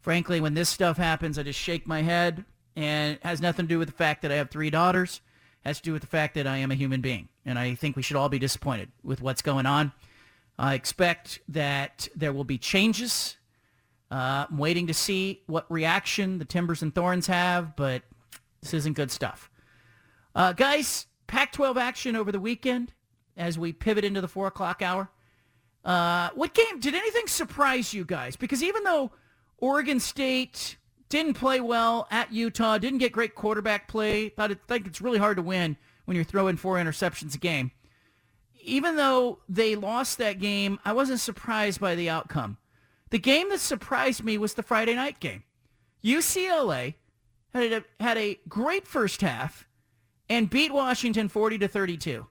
frankly, 0.00 0.40
when 0.40 0.54
this 0.54 0.68
stuff 0.68 0.96
happens, 0.96 1.38
I 1.38 1.42
just 1.42 1.60
shake 1.60 1.86
my 1.86 2.02
head. 2.02 2.44
And 2.76 3.16
it 3.16 3.24
has 3.24 3.40
nothing 3.40 3.66
to 3.66 3.68
do 3.68 3.78
with 3.78 3.88
the 3.88 3.94
fact 3.94 4.22
that 4.22 4.32
I 4.32 4.36
have 4.36 4.50
three 4.50 4.70
daughters. 4.70 5.20
It 5.64 5.68
has 5.68 5.78
to 5.78 5.82
do 5.84 5.92
with 5.92 6.02
the 6.02 6.08
fact 6.08 6.34
that 6.34 6.46
I 6.46 6.58
am 6.58 6.70
a 6.70 6.76
human 6.76 7.00
being. 7.00 7.28
And 7.44 7.58
I 7.58 7.74
think 7.74 7.96
we 7.96 8.02
should 8.02 8.16
all 8.16 8.28
be 8.28 8.38
disappointed 8.38 8.90
with 9.02 9.20
what's 9.20 9.42
going 9.42 9.66
on. 9.66 9.92
I 10.58 10.74
expect 10.74 11.40
that 11.48 12.08
there 12.16 12.32
will 12.32 12.44
be 12.44 12.58
changes. 12.58 13.36
Uh, 14.10 14.46
I'm 14.50 14.58
waiting 14.58 14.86
to 14.86 14.94
see 14.94 15.42
what 15.46 15.70
reaction 15.70 16.38
the 16.38 16.44
Timbers 16.44 16.82
and 16.82 16.94
Thorns 16.94 17.26
have, 17.26 17.76
but 17.76 18.02
this 18.60 18.74
isn't 18.74 18.96
good 18.96 19.10
stuff. 19.10 19.50
Uh, 20.34 20.52
guys, 20.52 21.06
Pac-12 21.26 21.76
action 21.76 22.16
over 22.16 22.32
the 22.32 22.40
weekend 22.40 22.92
as 23.36 23.58
we 23.58 23.72
pivot 23.72 24.04
into 24.04 24.20
the 24.20 24.28
4 24.28 24.48
o'clock 24.48 24.82
hour. 24.82 25.10
Uh, 25.84 26.30
what 26.34 26.54
game, 26.54 26.80
did 26.80 26.94
anything 26.94 27.26
surprise 27.26 27.94
you 27.94 28.04
guys? 28.04 28.36
Because 28.36 28.62
even 28.62 28.84
though 28.84 29.12
Oregon 29.58 30.00
State 30.00 30.76
didn't 31.08 31.34
play 31.34 31.60
well 31.60 32.06
at 32.10 32.32
Utah, 32.32 32.78
didn't 32.78 32.98
get 32.98 33.12
great 33.12 33.34
quarterback 33.34 33.88
play, 33.88 34.28
thought 34.28 34.50
it, 34.50 34.60
think 34.68 34.86
it's 34.86 35.00
really 35.00 35.18
hard 35.18 35.36
to 35.36 35.42
win 35.42 35.76
when 36.04 36.14
you're 36.14 36.24
throwing 36.24 36.56
four 36.56 36.76
interceptions 36.76 37.34
a 37.34 37.38
game. 37.38 37.70
Even 38.62 38.96
though 38.96 39.38
they 39.48 39.76
lost 39.76 40.18
that 40.18 40.38
game, 40.40 40.78
I 40.84 40.92
wasn't 40.92 41.20
surprised 41.20 41.80
by 41.80 41.94
the 41.94 42.10
outcome. 42.10 42.58
The 43.10 43.18
game 43.18 43.48
that 43.48 43.60
surprised 43.60 44.22
me 44.22 44.36
was 44.36 44.54
the 44.54 44.62
Friday 44.62 44.94
night 44.94 45.20
game. 45.20 45.44
UCLA 46.04 46.94
had 47.54 47.72
a, 47.72 47.84
had 48.02 48.18
a 48.18 48.38
great 48.48 48.86
first 48.86 49.20
half 49.20 49.66
and 50.28 50.50
beat 50.50 50.72
Washington 50.72 51.28
40 51.28 51.58
to 51.58 51.68
32. 51.68 52.26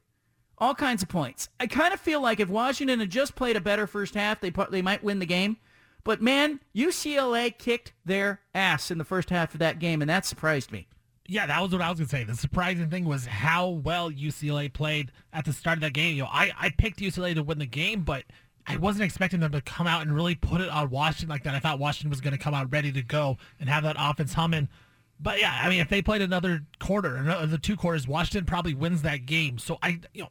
All 0.60 0.74
kinds 0.74 1.04
of 1.04 1.10
points. 1.10 1.50
I 1.60 1.68
kind 1.68 1.94
of 1.94 2.00
feel 2.00 2.22
like 2.22 2.40
if 2.40 2.50
Washington 2.50 3.00
had 3.00 3.10
just 3.10 3.36
played 3.36 3.56
a 3.56 3.62
better 3.62 3.86
first 3.86 4.16
half, 4.16 4.42
they 4.42 4.52
they 4.72 4.82
might 4.82 5.04
win 5.04 5.20
the 5.20 5.26
game. 5.26 5.58
But 6.04 6.22
man, 6.22 6.62
UCLA 6.76 7.56
kicked 7.56 7.94
their 8.06 8.42
ass 8.56 8.90
in 8.90 8.98
the 8.98 9.04
first 9.04 9.30
half 9.30 9.54
of 9.54 9.60
that 9.60 9.78
game, 9.78 10.02
and 10.02 10.10
that 10.10 10.26
surprised 10.26 10.72
me. 10.72 10.88
Yeah, 11.28 11.46
that 11.46 11.62
was 11.62 11.72
what 11.74 11.82
I 11.82 11.90
was 11.90 12.00
gonna 12.00 12.10
say. 12.10 12.24
The 12.24 12.36
surprising 12.36 12.90
thing 12.90 13.06
was 13.06 13.26
how 13.26 13.68
well 13.68 14.10
UCLA 14.10 14.72
played 14.72 15.12
at 15.34 15.46
the 15.46 15.54
start 15.54 15.78
of 15.78 15.82
that 15.82 15.94
game. 15.94 16.16
You 16.16 16.24
know, 16.24 16.30
I, 16.32 16.54
I 16.58 16.70
picked 16.70 17.00
UCLA 17.00 17.36
to 17.36 17.44
win 17.44 17.60
the 17.60 17.66
game, 17.66 18.04
but 18.04 18.24
I 18.66 18.78
wasn't 18.78 19.04
expecting 19.04 19.42
them 19.42 19.52
to 19.52 19.62
come 19.62 19.86
out 19.86 20.02
and 20.02 20.16
really 20.16 20.36
put 20.36 20.62
it 20.62 20.70
on 20.70 20.90
Washington 20.90 21.30
like 21.30 21.44
that. 21.44 21.54
I 21.54 21.60
thought 21.60 21.78
Washington 21.78 22.10
was 22.10 22.22
gonna 22.22 22.38
come 22.38 22.54
out 22.54 22.72
ready 22.72 22.92
to 22.94 23.02
go 23.02 23.38
and 23.60 23.70
have 23.70 23.84
that 23.84 23.98
offense 24.00 24.34
humming. 24.34 24.70
But 25.20 25.40
yeah, 25.40 25.60
I 25.64 25.70
mean, 25.70 25.80
if 25.80 25.90
they 25.90 26.02
played 26.02 26.22
another 26.22 26.62
quarter, 26.80 27.16
another 27.16 27.58
two 27.58 27.76
quarters, 27.76 28.08
Washington 28.08 28.46
probably 28.46 28.74
wins 28.74 29.02
that 29.02 29.26
game. 29.26 29.58
So 29.58 29.78
I, 29.82 30.00
you 30.14 30.24
know, 30.24 30.30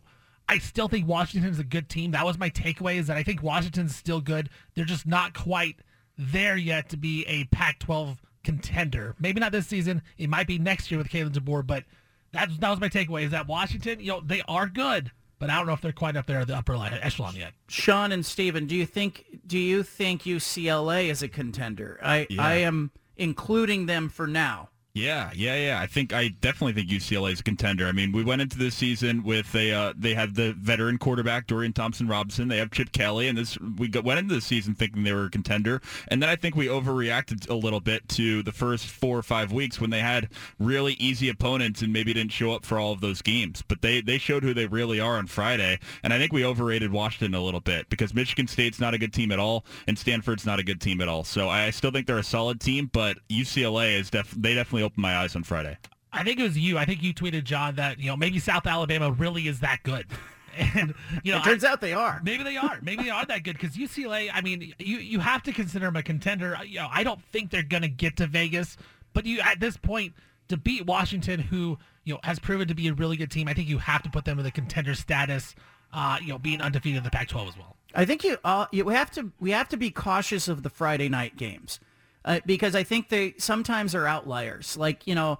I 0.48 0.58
still 0.58 0.88
think 0.88 1.08
Washington's 1.08 1.58
a 1.58 1.64
good 1.64 1.88
team. 1.88 2.12
That 2.12 2.24
was 2.24 2.38
my 2.38 2.50
takeaway: 2.50 2.96
is 2.96 3.08
that 3.08 3.16
I 3.16 3.22
think 3.22 3.42
Washington's 3.42 3.96
still 3.96 4.20
good. 4.20 4.48
They're 4.74 4.84
just 4.84 5.06
not 5.06 5.34
quite 5.34 5.76
there 6.16 6.56
yet 6.56 6.88
to 6.90 6.96
be 6.96 7.24
a 7.26 7.44
Pac-12 7.44 8.18
contender. 8.44 9.14
Maybe 9.18 9.40
not 9.40 9.52
this 9.52 9.66
season. 9.66 10.02
It 10.18 10.30
might 10.30 10.46
be 10.46 10.58
next 10.58 10.90
year 10.90 10.98
with 10.98 11.08
Kalen 11.08 11.32
DeBoer. 11.32 11.66
But 11.66 11.84
that 12.32 12.48
that 12.60 12.70
was 12.70 12.80
my 12.80 12.88
takeaway: 12.88 13.24
is 13.24 13.32
that 13.32 13.48
Washington, 13.48 13.98
you 14.00 14.08
know, 14.08 14.20
they 14.20 14.42
are 14.46 14.68
good, 14.68 15.10
but 15.38 15.50
I 15.50 15.56
don't 15.56 15.66
know 15.66 15.72
if 15.72 15.80
they're 15.80 15.92
quite 15.92 16.16
up 16.16 16.26
there 16.26 16.38
at 16.38 16.46
the 16.46 16.56
upper 16.56 16.74
echelon 16.76 17.34
yet. 17.34 17.52
Sean 17.68 18.12
and 18.12 18.24
Steven, 18.24 18.66
do 18.66 18.76
you 18.76 18.86
think 18.86 19.24
do 19.46 19.58
you 19.58 19.82
think 19.82 20.22
UCLA 20.22 21.10
is 21.10 21.22
a 21.22 21.28
contender? 21.28 21.98
I 22.02 22.28
yeah. 22.30 22.42
I 22.42 22.54
am 22.56 22.92
including 23.16 23.86
them 23.86 24.08
for 24.08 24.26
now. 24.26 24.68
Yeah, 24.96 25.30
yeah, 25.34 25.56
yeah. 25.56 25.78
I 25.78 25.86
think 25.86 26.14
I 26.14 26.28
definitely 26.28 26.72
think 26.72 26.88
UCLA 26.88 27.32
is 27.32 27.40
a 27.40 27.42
contender. 27.42 27.86
I 27.86 27.92
mean, 27.92 28.12
we 28.12 28.24
went 28.24 28.40
into 28.40 28.56
this 28.56 28.74
season 28.74 29.24
with 29.24 29.54
a 29.54 29.70
uh, 29.70 29.92
they 29.94 30.14
have 30.14 30.32
the 30.32 30.54
veteran 30.54 30.96
quarterback 30.96 31.46
Dorian 31.46 31.74
Thompson 31.74 32.08
Robinson. 32.08 32.48
They 32.48 32.56
have 32.56 32.70
Chip 32.70 32.92
Kelly, 32.92 33.28
and 33.28 33.36
this 33.36 33.58
we 33.60 33.88
got, 33.88 34.04
went 34.04 34.20
into 34.20 34.34
the 34.34 34.40
season 34.40 34.74
thinking 34.74 35.04
they 35.04 35.12
were 35.12 35.26
a 35.26 35.30
contender. 35.30 35.82
And 36.08 36.22
then 36.22 36.30
I 36.30 36.36
think 36.36 36.56
we 36.56 36.68
overreacted 36.68 37.50
a 37.50 37.54
little 37.54 37.80
bit 37.80 38.08
to 38.10 38.42
the 38.42 38.52
first 38.52 38.86
four 38.86 39.18
or 39.18 39.22
five 39.22 39.52
weeks 39.52 39.78
when 39.78 39.90
they 39.90 40.00
had 40.00 40.30
really 40.58 40.94
easy 40.94 41.28
opponents 41.28 41.82
and 41.82 41.92
maybe 41.92 42.14
didn't 42.14 42.32
show 42.32 42.52
up 42.52 42.64
for 42.64 42.78
all 42.78 42.92
of 42.92 43.02
those 43.02 43.20
games. 43.20 43.62
But 43.68 43.82
they 43.82 44.00
they 44.00 44.16
showed 44.16 44.44
who 44.44 44.54
they 44.54 44.66
really 44.66 44.98
are 44.98 45.18
on 45.18 45.26
Friday, 45.26 45.78
and 46.04 46.14
I 46.14 46.16
think 46.16 46.32
we 46.32 46.42
overrated 46.42 46.90
Washington 46.90 47.34
a 47.34 47.44
little 47.44 47.60
bit 47.60 47.90
because 47.90 48.14
Michigan 48.14 48.48
State's 48.48 48.80
not 48.80 48.94
a 48.94 48.98
good 48.98 49.12
team 49.12 49.30
at 49.30 49.38
all, 49.38 49.66
and 49.86 49.98
Stanford's 49.98 50.46
not 50.46 50.58
a 50.58 50.64
good 50.64 50.80
team 50.80 51.02
at 51.02 51.08
all. 51.08 51.22
So 51.22 51.50
I 51.50 51.68
still 51.68 51.90
think 51.90 52.06
they're 52.06 52.16
a 52.16 52.22
solid 52.22 52.62
team, 52.62 52.88
but 52.94 53.18
UCLA 53.28 54.00
is 54.00 54.08
def- 54.08 54.30
they 54.30 54.54
definitely 54.54 54.85
opened 54.86 55.02
my 55.02 55.16
eyes 55.16 55.36
on 55.36 55.42
Friday. 55.42 55.76
I 56.12 56.24
think 56.24 56.40
it 56.40 56.44
was 56.44 56.56
you. 56.56 56.78
I 56.78 56.86
think 56.86 57.02
you 57.02 57.12
tweeted 57.12 57.44
John 57.44 57.76
that 57.76 57.98
you 57.98 58.06
know 58.06 58.16
maybe 58.16 58.38
South 58.38 58.66
Alabama 58.66 59.10
really 59.10 59.48
is 59.48 59.60
that 59.60 59.82
good. 59.82 60.06
And 60.58 60.94
you 61.22 61.32
know, 61.32 61.38
it 61.40 61.44
turns 61.44 61.64
I, 61.64 61.72
out 61.72 61.82
they 61.82 61.92
are. 61.92 62.18
Maybe 62.24 62.42
they 62.42 62.56
are. 62.56 62.78
Maybe 62.80 63.02
they 63.02 63.10
are 63.10 63.26
that 63.26 63.42
good 63.42 63.58
because 63.58 63.76
UCLA. 63.76 64.30
I 64.32 64.40
mean, 64.40 64.72
you 64.78 64.96
you 64.96 65.20
have 65.20 65.42
to 65.42 65.52
consider 65.52 65.84
them 65.84 65.96
a 65.96 66.02
contender. 66.02 66.56
You 66.66 66.78
know, 66.78 66.88
I 66.90 67.04
don't 67.04 67.22
think 67.24 67.50
they're 67.50 67.62
going 67.62 67.82
to 67.82 67.90
get 67.90 68.16
to 68.16 68.26
Vegas, 68.26 68.78
but 69.12 69.26
you 69.26 69.38
at 69.40 69.60
this 69.60 69.76
point 69.76 70.14
to 70.48 70.56
beat 70.56 70.86
Washington, 70.86 71.40
who 71.40 71.76
you 72.04 72.14
know 72.14 72.20
has 72.22 72.38
proven 72.38 72.68
to 72.68 72.74
be 72.74 72.88
a 72.88 72.94
really 72.94 73.18
good 73.18 73.30
team, 73.30 73.48
I 73.48 73.52
think 73.52 73.68
you 73.68 73.76
have 73.76 74.02
to 74.04 74.08
put 74.08 74.24
them 74.24 74.38
in 74.38 74.46
the 74.46 74.50
contender 74.50 74.94
status. 74.94 75.54
Uh, 75.92 76.16
you 76.22 76.28
know, 76.28 76.38
being 76.38 76.62
undefeated 76.62 76.96
in 76.96 77.04
the 77.04 77.10
Pac-12 77.10 77.48
as 77.48 77.56
well. 77.58 77.76
I 77.94 78.06
think 78.06 78.24
you 78.24 78.38
uh, 78.42 78.64
you 78.72 78.88
have 78.88 79.10
to 79.10 79.32
we 79.38 79.50
have 79.50 79.68
to 79.68 79.76
be 79.76 79.90
cautious 79.90 80.48
of 80.48 80.62
the 80.62 80.70
Friday 80.70 81.10
night 81.10 81.36
games 81.36 81.80
uh, 82.26 82.40
because 82.44 82.74
I 82.74 82.82
think 82.82 83.08
they 83.08 83.34
sometimes 83.38 83.94
are 83.94 84.06
outliers. 84.06 84.76
Like 84.76 85.06
you 85.06 85.14
know, 85.14 85.38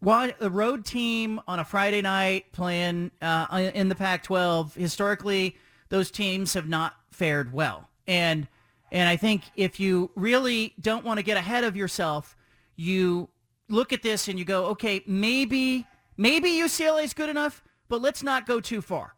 the 0.00 0.50
road 0.50 0.84
team 0.84 1.40
on 1.46 1.58
a 1.58 1.64
Friday 1.64 2.00
night 2.00 2.52
playing 2.52 3.10
uh, 3.20 3.70
in 3.74 3.88
the 3.88 3.94
Pac-12 3.94 4.74
historically, 4.74 5.56
those 5.88 6.10
teams 6.10 6.54
have 6.54 6.68
not 6.68 6.94
fared 7.10 7.52
well. 7.52 7.90
And 8.06 8.46
and 8.90 9.08
I 9.08 9.16
think 9.16 9.42
if 9.56 9.78
you 9.80 10.10
really 10.14 10.74
don't 10.80 11.04
want 11.04 11.18
to 11.18 11.22
get 11.22 11.36
ahead 11.36 11.64
of 11.64 11.76
yourself, 11.76 12.36
you 12.76 13.28
look 13.68 13.92
at 13.92 14.02
this 14.02 14.28
and 14.28 14.38
you 14.38 14.44
go, 14.44 14.66
okay, 14.66 15.02
maybe 15.06 15.86
maybe 16.16 16.50
UCLA 16.52 17.04
is 17.04 17.12
good 17.12 17.28
enough, 17.28 17.62
but 17.88 18.00
let's 18.00 18.22
not 18.22 18.46
go 18.46 18.60
too 18.60 18.80
far. 18.80 19.14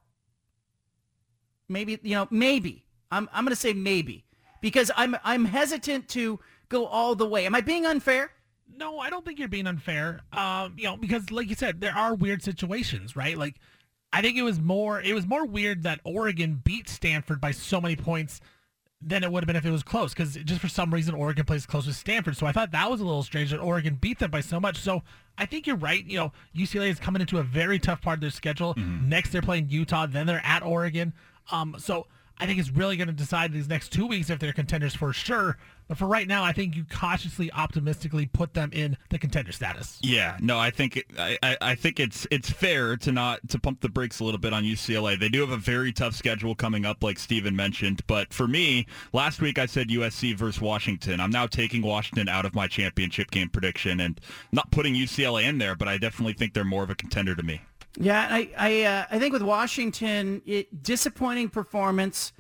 Maybe 1.69 1.99
you 2.03 2.15
know, 2.15 2.27
maybe 2.31 2.87
I'm 3.11 3.29
I'm 3.33 3.45
going 3.45 3.55
to 3.55 3.61
say 3.61 3.75
maybe 3.75 4.25
because 4.63 4.91
I'm 4.97 5.17
I'm 5.23 5.45
hesitant 5.45 6.09
to 6.11 6.41
go 6.71 6.87
all 6.87 7.15
the 7.15 7.29
way. 7.29 7.45
Am 7.45 7.55
I 7.55 7.61
being 7.61 7.85
unfair? 7.85 8.31
No, 8.75 8.99
I 8.99 9.11
don't 9.11 9.25
think 9.27 9.39
you're 9.39 9.49
being 9.49 9.67
unfair. 9.67 10.21
Um, 10.33 10.75
you 10.79 10.85
know, 10.85 10.97
because 10.97 11.31
like 11.31 11.51
you 11.51 11.55
said, 11.55 11.83
there 11.83 11.95
are 11.95 12.15
weird 12.15 12.43
situations, 12.43 13.15
right? 13.15 13.37
Like, 13.37 13.57
I 14.13 14.23
think 14.23 14.39
it 14.39 14.43
was 14.43 14.59
more 14.59 15.03
it 15.03 15.13
was 15.13 15.27
more 15.27 15.45
weird 15.45 15.83
that 15.83 16.01
Oregon 16.05 16.63
beat 16.65 16.89
Stanford 16.89 17.41
by 17.41 17.51
so 17.51 17.81
many 17.81 17.97
points 17.97 18.41
than 19.03 19.25
it 19.25 19.33
would 19.33 19.43
have 19.43 19.47
been 19.47 19.57
if 19.57 19.65
it 19.65 19.71
was 19.71 19.83
close. 19.83 20.15
Because 20.15 20.35
just 20.37 20.61
for 20.61 20.69
some 20.69 20.95
reason, 20.95 21.15
Oregon 21.15 21.45
plays 21.45 21.67
close 21.67 21.87
with 21.87 21.97
Stanford, 21.97 22.37
so 22.37 22.47
I 22.47 22.53
thought 22.53 22.71
that 22.71 22.91
was 22.91 23.01
a 23.01 23.05
little 23.05 23.23
strange 23.23 23.51
that 23.51 23.61
Oregon 23.61 23.99
beat 24.01 24.19
them 24.19 24.31
by 24.31 24.41
so 24.41 24.59
much. 24.59 24.79
So 24.79 25.03
I 25.37 25.47
think 25.47 25.67
you're 25.67 25.77
right. 25.77 26.05
You 26.07 26.19
know, 26.19 26.33
UCLA 26.57 26.89
is 26.91 26.99
coming 26.99 27.21
into 27.21 27.39
a 27.39 27.43
very 27.43 27.79
tough 27.79 28.01
part 28.01 28.19
of 28.19 28.21
their 28.21 28.31
schedule. 28.31 28.75
Next, 28.77 29.31
they're 29.31 29.43
playing 29.43 29.69
Utah, 29.71 30.07
then 30.07 30.27
they're 30.27 30.45
at 30.45 30.63
Oregon. 30.63 31.13
Um, 31.51 31.77
so 31.79 32.07
I 32.41 32.47
think 32.47 32.59
it's 32.59 32.71
really 32.71 32.97
going 32.97 33.09
to 33.09 33.15
decide 33.15 33.53
these 33.53 33.69
next 33.69 33.93
two 33.93 34.07
weeks 34.07 34.31
if 34.31 34.39
they're 34.39 34.53
contenders 34.53 34.95
for 34.95 35.13
sure. 35.13 35.59
But 35.89 35.99
for 35.99 36.07
right 36.07 36.27
now, 36.27 36.45
I 36.45 36.53
think 36.53 36.77
you 36.77 36.85
cautiously, 36.89 37.53
optimistically 37.53 38.27
put 38.27 38.55
them 38.55 38.71
in 38.73 38.97
the 39.09 39.19
contender 39.19 39.51
status. 39.51 39.99
Yeah, 40.03 40.39
no, 40.41 40.57
I 40.57 40.71
think 40.71 41.05
I 41.19 41.57
I 41.61 41.75
think 41.75 41.99
it's 41.99 42.29
it's 42.31 42.49
fair 42.49 42.97
to 42.99 43.11
not 43.11 43.49
to 43.49 43.59
pump 43.59 43.81
the 43.81 43.89
brakes 43.89 44.21
a 44.21 44.25
little 44.25 44.39
bit 44.39 44.53
on 44.53 44.63
UCLA. 44.63 45.19
They 45.19 45.29
do 45.29 45.41
have 45.41 45.51
a 45.51 45.57
very 45.57 45.93
tough 45.93 46.15
schedule 46.15 46.55
coming 46.55 46.87
up, 46.87 47.03
like 47.03 47.19
Steven 47.19 47.57
mentioned. 47.57 48.03
But 48.07 48.33
for 48.33 48.47
me, 48.47 48.87
last 49.13 49.41
week 49.41 49.59
I 49.59 49.67
said 49.67 49.89
USC 49.89 50.37
versus 50.37 50.61
Washington. 50.61 51.21
I'm 51.21 51.33
now 51.33 51.49
taking 51.49 51.83
Washington 51.83 52.29
out 52.29 52.47
of 52.47 52.55
my 52.55 52.69
championship 52.69 53.33
game 53.33 53.49
prediction 53.49 53.99
and 53.99 54.21
not 54.53 54.71
putting 54.71 54.95
UCLA 54.95 55.49
in 55.49 55.59
there. 55.59 55.75
But 55.75 55.89
I 55.89 55.99
definitely 55.99 56.35
think 56.35 56.55
they're 56.55 56.65
more 56.65 56.85
of 56.85 56.91
a 56.91 56.95
contender 56.95 57.35
to 57.35 57.43
me. 57.43 57.63
Yeah, 57.97 58.27
I 58.31 58.51
I, 58.57 58.83
uh, 58.83 59.05
I 59.11 59.19
think 59.19 59.33
with 59.33 59.43
Washington, 59.43 60.43
it, 60.47 60.83
disappointing 60.83 61.49
performance. 61.49 62.33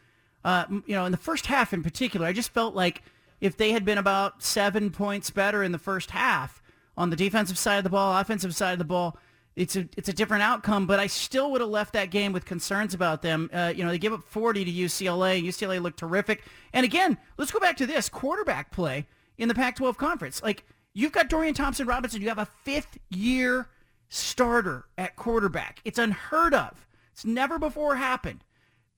Uh, 0.45 0.65
you 0.87 0.95
know, 0.95 1.05
in 1.05 1.13
the 1.13 1.19
first 1.19 1.47
half 1.47 1.75
in 1.75 1.83
particular, 1.83 2.27
I 2.27 2.33
just 2.33 2.51
felt 2.53 2.75
like 2.75 3.03
if 3.41 3.57
they 3.57 3.73
had 3.73 3.85
been 3.85 3.99
about 3.99 4.43
seven 4.43 4.91
points 4.91 5.31
better 5.31 5.63
in 5.63 5.73
the 5.73 5.79
first 5.79 6.11
half 6.13 6.63
on 6.97 7.11
the 7.11 7.17
defensive 7.17 7.59
side 7.59 7.79
of 7.79 7.85
the 7.85 7.91
ball, 7.91 8.17
offensive 8.19 8.55
side 8.55 8.73
of 8.73 8.79
the 8.79 8.85
ball, 8.85 9.19
it's 9.57 9.77
a 9.77 9.89
it's 9.97 10.09
a 10.09 10.13
different 10.13 10.43
outcome. 10.43 10.87
But 10.87 11.01
I 11.01 11.09
still 11.09 11.51
would 11.51 11.61
have 11.61 11.71
left 11.71 11.93
that 11.95 12.11
game 12.11 12.33
with 12.33 12.45
concerns 12.45 12.95
about 12.95 13.23
them. 13.23 13.51
Uh, 13.53 13.73
you 13.75 13.85
know, 13.85 13.91
they 13.91 13.99
give 13.99 14.13
up 14.13 14.23
40 14.23 14.65
to 14.65 14.73
UCLA. 14.73 15.43
UCLA 15.43 15.83
looked 15.83 15.99
terrific. 15.99 16.43
And 16.73 16.85
again, 16.85 17.19
let's 17.37 17.51
go 17.51 17.59
back 17.59 17.77
to 17.79 17.87
this 17.87 18.09
quarterback 18.09 18.71
play 18.71 19.07
in 19.37 19.49
the 19.49 19.55
Pac-12 19.55 19.97
conference. 19.97 20.43
Like 20.43 20.65
you've 20.95 21.13
got 21.13 21.29
Dorian 21.29 21.55
Thompson 21.55 21.87
Robinson. 21.87 22.23
You 22.23 22.29
have 22.29 22.39
a 22.39 22.49
fifth 22.65 22.99
year 23.11 23.69
starter 24.11 24.87
at 24.99 25.17
quarterback. 25.17 25.81
It's 25.85 25.99
unheard 25.99 26.53
of. 26.53 26.87
It's 27.13 27.25
never 27.25 27.59
before 27.59 27.97
happened. 27.97 28.45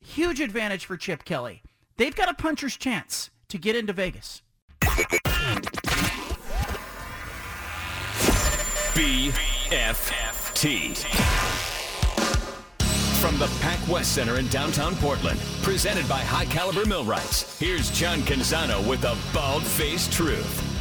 Huge 0.01 0.41
advantage 0.41 0.85
for 0.85 0.97
Chip 0.97 1.25
Kelly. 1.25 1.63
They've 1.97 2.17
got 2.17 2.29
a 2.29 2.35
puncher's 2.35 2.77
chance 2.77 3.31
to 3.49 3.59
get 3.59 3.77
into 3.77 3.93
Vegas. 3.93 4.43
BFFT. 8.95 10.97
From 13.21 13.39
the 13.39 13.47
Pac 13.61 13.79
West 13.89 14.15
Center 14.15 14.39
in 14.39 14.49
downtown 14.49 14.97
Portland, 14.97 15.39
presented 15.63 16.09
by 16.09 16.19
High 16.19 16.47
Caliber 16.47 16.85
Millwrights, 16.85 17.59
here's 17.59 17.91
John 17.93 18.19
Canzano 18.21 18.87
with 18.89 19.03
the 19.03 19.17
bald-faced 19.33 20.13
truth. 20.13 20.72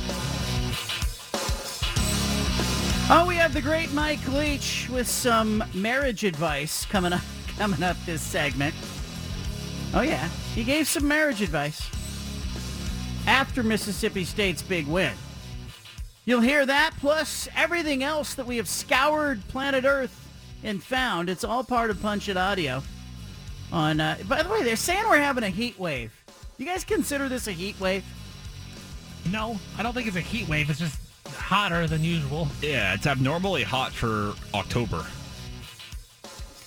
Oh, 3.14 3.26
we 3.28 3.36
have 3.36 3.54
the 3.54 3.62
great 3.62 3.92
Mike 3.92 4.26
Leach 4.30 4.88
with 4.90 5.06
some 5.06 5.62
marriage 5.74 6.24
advice 6.24 6.86
coming 6.86 7.12
up 7.12 7.20
coming 7.58 7.84
up 7.84 7.98
this 8.06 8.22
segment. 8.22 8.74
Oh 9.94 10.00
yeah, 10.00 10.30
he 10.56 10.64
gave 10.64 10.88
some 10.88 11.06
marriage 11.10 11.42
advice 11.42 11.90
after 13.28 13.64
Mississippi 13.64 14.24
State's 14.24 14.62
big 14.62 14.88
win. 14.88 15.12
You'll 16.24 16.40
hear 16.40 16.66
that 16.66 16.94
plus 17.02 17.50
everything 17.54 18.02
else 18.02 18.34
that 18.36 18.48
we 18.48 18.56
have 18.56 18.70
scoured 18.70 19.46
planet 19.50 19.84
Earth 19.84 20.18
and 20.64 20.82
found. 20.82 21.30
It's 21.30 21.44
all 21.44 21.66
part 21.66 21.90
of 21.90 22.02
Punch 22.02 22.30
It 22.30 22.38
Audio. 22.38 22.82
On 23.74 24.00
uh, 24.00 24.20
by 24.30 24.42
the 24.42 24.48
way, 24.48 24.64
they're 24.64 24.78
saying 24.78 25.04
we're 25.10 25.18
having 25.18 25.44
a 25.44 25.50
heat 25.50 25.78
wave. 25.78 26.14
You 26.58 26.66
guys 26.66 26.86
consider 26.86 27.28
this 27.28 27.48
a 27.48 27.52
heat 27.52 27.78
wave? 27.78 28.06
No, 29.30 29.60
I 29.78 29.84
don't 29.84 29.92
think 29.92 30.08
it's 30.08 30.16
a 30.16 30.22
heat 30.22 30.48
wave. 30.48 30.70
It's 30.70 30.80
just 30.80 30.98
hotter 31.52 31.86
than 31.86 32.02
usual. 32.02 32.48
Yeah, 32.62 32.94
it's 32.94 33.06
abnormally 33.06 33.64
hot 33.64 33.92
for 33.92 34.34
October. 34.54 35.06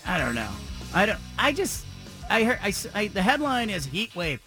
I 0.06 0.18
don't 0.18 0.34
know. 0.34 0.50
I 0.92 1.06
don't. 1.06 1.18
I 1.38 1.52
just. 1.52 1.86
I 2.28 2.44
heard. 2.44 2.58
I. 2.94 3.06
the 3.08 3.22
headline 3.22 3.70
is 3.70 3.86
heat 3.86 4.14
wave, 4.14 4.40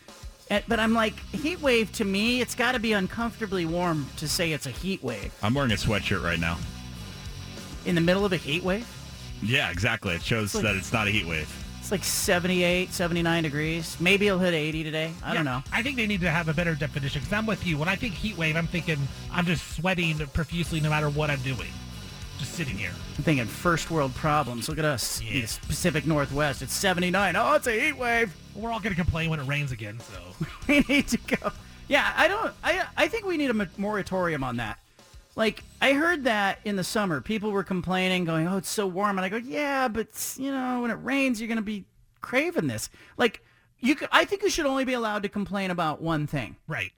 but 0.68 0.80
I'm 0.80 0.94
like 0.94 1.18
heat 1.34 1.60
wave 1.60 1.92
to 1.94 2.06
me. 2.06 2.40
It's 2.40 2.54
got 2.54 2.74
to 2.74 2.80
be 2.80 2.94
uncomfortably 2.94 3.66
warm 3.66 4.06
to 4.18 4.28
say 4.28 4.52
it's 4.52 4.68
a 4.68 4.72
heat 4.72 5.04
wave 5.04 5.34
I'm 5.42 5.56
wearing 5.56 5.72
a 5.72 5.76
sweatshirt 5.76 6.24
right 6.24 6.40
now. 6.40 6.58
in 7.86 7.96
the 7.96 8.02
middle 8.02 8.24
of 8.24 8.32
a 8.32 8.38
heat 8.38 8.64
wave. 8.64 8.88
Yeah, 9.42 9.72
exactly. 9.72 10.14
It 10.14 10.22
shows 10.22 10.54
like- 10.54 10.64
that 10.64 10.76
it's 10.76 10.94
not 10.94 11.08
a 11.08 11.12
heat 11.12 11.26
wave. 11.26 11.52
It's 11.88 11.92
like 11.94 12.04
78, 12.04 12.92
79 12.92 13.44
degrees. 13.44 13.96
Maybe 14.02 14.28
it'll 14.28 14.40
hit 14.40 14.54
80 14.54 14.84
today. 14.84 15.14
I 15.24 15.34
don't 15.34 15.46
know. 15.46 15.64
I 15.72 15.82
think 15.82 15.96
they 15.96 16.06
need 16.06 16.20
to 16.20 16.30
have 16.30 16.50
a 16.50 16.54
better 16.54 16.76
definition 16.76 17.22
because 17.22 17.32
I'm 17.32 17.46
with 17.46 17.66
you. 17.66 17.78
When 17.78 17.88
I 17.88 17.96
think 17.96 18.14
heat 18.14 18.38
wave, 18.38 18.58
I'm 18.58 18.68
thinking 18.68 18.98
I'm 19.32 19.46
just 19.46 19.74
sweating 19.78 20.18
profusely 20.34 20.82
no 20.82 20.90
matter 20.90 21.10
what 21.10 21.30
I'm 21.30 21.40
doing. 21.44 21.70
Just 22.40 22.56
sitting 22.56 22.78
here. 22.78 22.92
I'm 23.18 23.24
thinking 23.24 23.46
first 23.46 23.90
world 23.90 24.14
problems. 24.16 24.68
Look 24.68 24.80
at 24.80 24.84
us 24.84 25.22
in 25.22 25.28
Yeah. 25.28 25.46
the 25.46 25.60
Pacific 25.68 26.06
Northwest. 26.06 26.62
It's 26.62 26.74
79. 26.74 27.38
Oh, 27.38 27.54
it's 27.54 27.68
a 27.68 27.72
heat 27.72 27.98
wave. 27.98 28.36
We're 28.54 28.70
all 28.70 28.82
going 28.82 28.94
to 28.94 29.02
complain 29.02 29.30
when 29.30 29.40
it 29.40 29.48
rains 29.48 29.72
again, 29.72 29.98
so. 30.02 30.46
we 30.68 30.82
need 30.90 31.08
to 31.08 31.18
go. 31.38 31.54
Yeah, 31.88 32.12
I 32.18 32.28
don't. 32.28 32.54
I 32.66 32.84
I 32.98 33.08
think 33.08 33.26
we 33.26 33.38
need 33.38 33.50
a 33.50 33.70
moratorium 33.78 34.44
on 34.44 34.58
that. 34.58 34.78
Like 35.38 35.64
I 35.80 35.94
heard 35.94 36.24
that 36.24 36.60
in 36.66 36.76
the 36.78 36.84
summer, 36.84 37.22
people 37.22 37.52
were 37.52 37.64
complaining, 37.64 38.26
going, 38.26 38.48
"Oh, 38.48 38.58
it's 38.58 38.70
so 38.70 38.88
warm," 38.88 39.20
and 39.20 39.24
I 39.26 39.30
go, 39.30 39.38
"Yeah, 39.38 39.88
but 39.88 40.08
you 40.38 40.50
know, 40.52 40.82
when 40.82 40.90
it 40.90 40.96
rains, 40.96 41.40
you're 41.40 41.48
gonna 41.48 41.62
be 41.62 41.86
craving 42.22 42.66
this." 42.66 42.90
Like 43.18 43.46
you, 43.80 43.94
could, 43.94 44.10
I 44.12 44.26
think 44.26 44.42
you 44.42 44.50
should 44.50 44.66
only 44.66 44.84
be 44.84 44.94
allowed 44.94 45.22
to 45.22 45.30
complain 45.30 45.70
about 45.70 46.02
one 46.02 46.26
thing. 46.26 46.56
Right. 46.68 46.92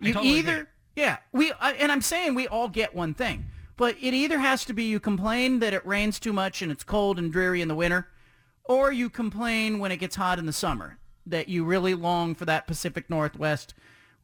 I 0.00 0.06
You 0.06 0.14
totally 0.14 0.34
either, 0.38 0.52
agree. 0.52 0.66
yeah, 0.94 1.16
we, 1.32 1.50
I, 1.60 1.72
and 1.72 1.90
I'm 1.90 2.02
saying 2.02 2.36
we 2.36 2.46
all 2.46 2.68
get 2.68 2.94
one 2.94 3.14
thing, 3.14 3.46
but 3.76 3.96
it 4.00 4.14
either 4.14 4.38
has 4.38 4.64
to 4.66 4.72
be 4.72 4.84
you 4.84 5.00
complain 5.00 5.58
that 5.58 5.74
it 5.74 5.84
rains 5.84 6.20
too 6.20 6.32
much 6.32 6.62
and 6.62 6.70
it's 6.70 6.84
cold 6.84 7.18
and 7.18 7.32
dreary 7.32 7.60
in 7.60 7.66
the 7.66 7.74
winter, 7.74 8.06
or 8.62 8.92
you 8.92 9.10
complain 9.10 9.80
when 9.80 9.90
it 9.90 9.96
gets 9.96 10.14
hot 10.14 10.38
in 10.38 10.46
the 10.46 10.52
summer 10.52 10.98
that 11.26 11.48
you 11.48 11.64
really 11.64 11.94
long 11.94 12.36
for 12.36 12.44
that 12.44 12.68
Pacific 12.68 13.10
Northwest, 13.10 13.74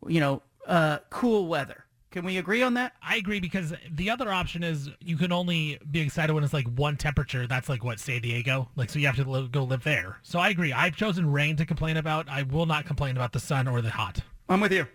you 0.07 0.20
know, 0.20 0.43
uh, 0.68 0.99
cool 1.11 1.49
weather. 1.49 1.82
Can 2.13 2.25
we 2.27 2.37
agree 2.39 2.63
on 2.63 2.75
that? 2.75 2.93
I 3.03 3.17
agree 3.17 3.41
because 3.41 3.73
the 3.91 4.11
other 4.11 4.31
option 4.31 4.63
is 4.63 4.91
you 5.01 5.17
can 5.17 5.33
only 5.33 5.79
be 5.91 6.01
excited 6.01 6.33
when 6.35 6.45
it's 6.45 6.53
like 6.53 6.67
one 6.77 6.97
temperature. 6.97 7.47
That's 7.47 7.69
like 7.71 7.83
what 7.83 7.99
San 7.99 8.21
Diego, 8.21 8.69
like 8.77 8.91
so 8.91 8.99
you 8.99 9.07
have 9.07 9.17
to 9.17 9.25
li- 9.29 9.49
go 9.51 9.65
live 9.65 9.83
there. 9.83 10.19
So 10.23 10.39
I 10.39 10.51
agree. 10.51 10.73
I've 10.73 10.95
chosen 10.95 11.33
rain 11.33 11.57
to 11.57 11.65
complain 11.67 11.97
about. 11.97 12.29
I 12.29 12.43
will 12.43 12.67
not 12.67 12.85
complain 12.85 13.17
about 13.17 13.33
the 13.33 13.41
sun 13.41 13.67
or 13.67 13.81
the 13.81 13.91
hot. 13.91 14.21
I'm 14.49 14.61
with 14.61 14.73
you. 14.73 14.87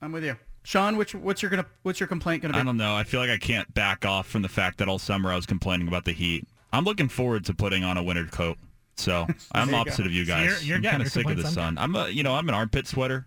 I'm 0.00 0.12
with 0.12 0.24
you, 0.24 0.36
Sean. 0.62 0.96
Which 0.96 1.14
what's 1.14 1.42
your 1.42 1.50
gonna 1.50 1.66
what's 1.82 1.98
your 1.98 2.06
complaint 2.06 2.42
gonna 2.42 2.54
be? 2.54 2.60
I 2.60 2.62
don't 2.62 2.76
know. 2.76 2.94
I 2.94 3.02
feel 3.02 3.18
like 3.20 3.30
I 3.30 3.38
can't 3.38 3.72
back 3.74 4.04
off 4.06 4.26
from 4.28 4.42
the 4.42 4.48
fact 4.48 4.78
that 4.78 4.88
all 4.88 4.98
summer 5.00 5.32
I 5.32 5.36
was 5.36 5.46
complaining 5.46 5.88
about 5.88 6.04
the 6.04 6.12
heat. 6.12 6.46
I'm 6.72 6.84
looking 6.84 7.08
forward 7.08 7.44
to 7.46 7.54
putting 7.54 7.82
on 7.82 7.96
a 7.96 8.02
winter 8.02 8.26
coat. 8.26 8.58
So 8.96 9.26
I'm 9.52 9.74
opposite 9.74 10.02
go. 10.02 10.06
of 10.06 10.12
you 10.12 10.24
So 10.24 10.32
guys. 10.34 10.44
you're- 10.44 10.66
you're 10.66 10.76
I'm 10.76 10.82
getting 10.82 10.98
kind 10.98 11.06
of 11.06 11.12
sick 11.12 11.24
of 11.24 11.30
the 11.30 11.42
complaints 11.42 11.54
sun. 11.54 11.78
I'm 11.78 11.96
a, 11.96 12.08
you 12.08 12.22
know, 12.22 12.34
I'm 12.34 12.48
an 12.48 12.54
armpit 12.54 12.86
sweater. 12.86 13.26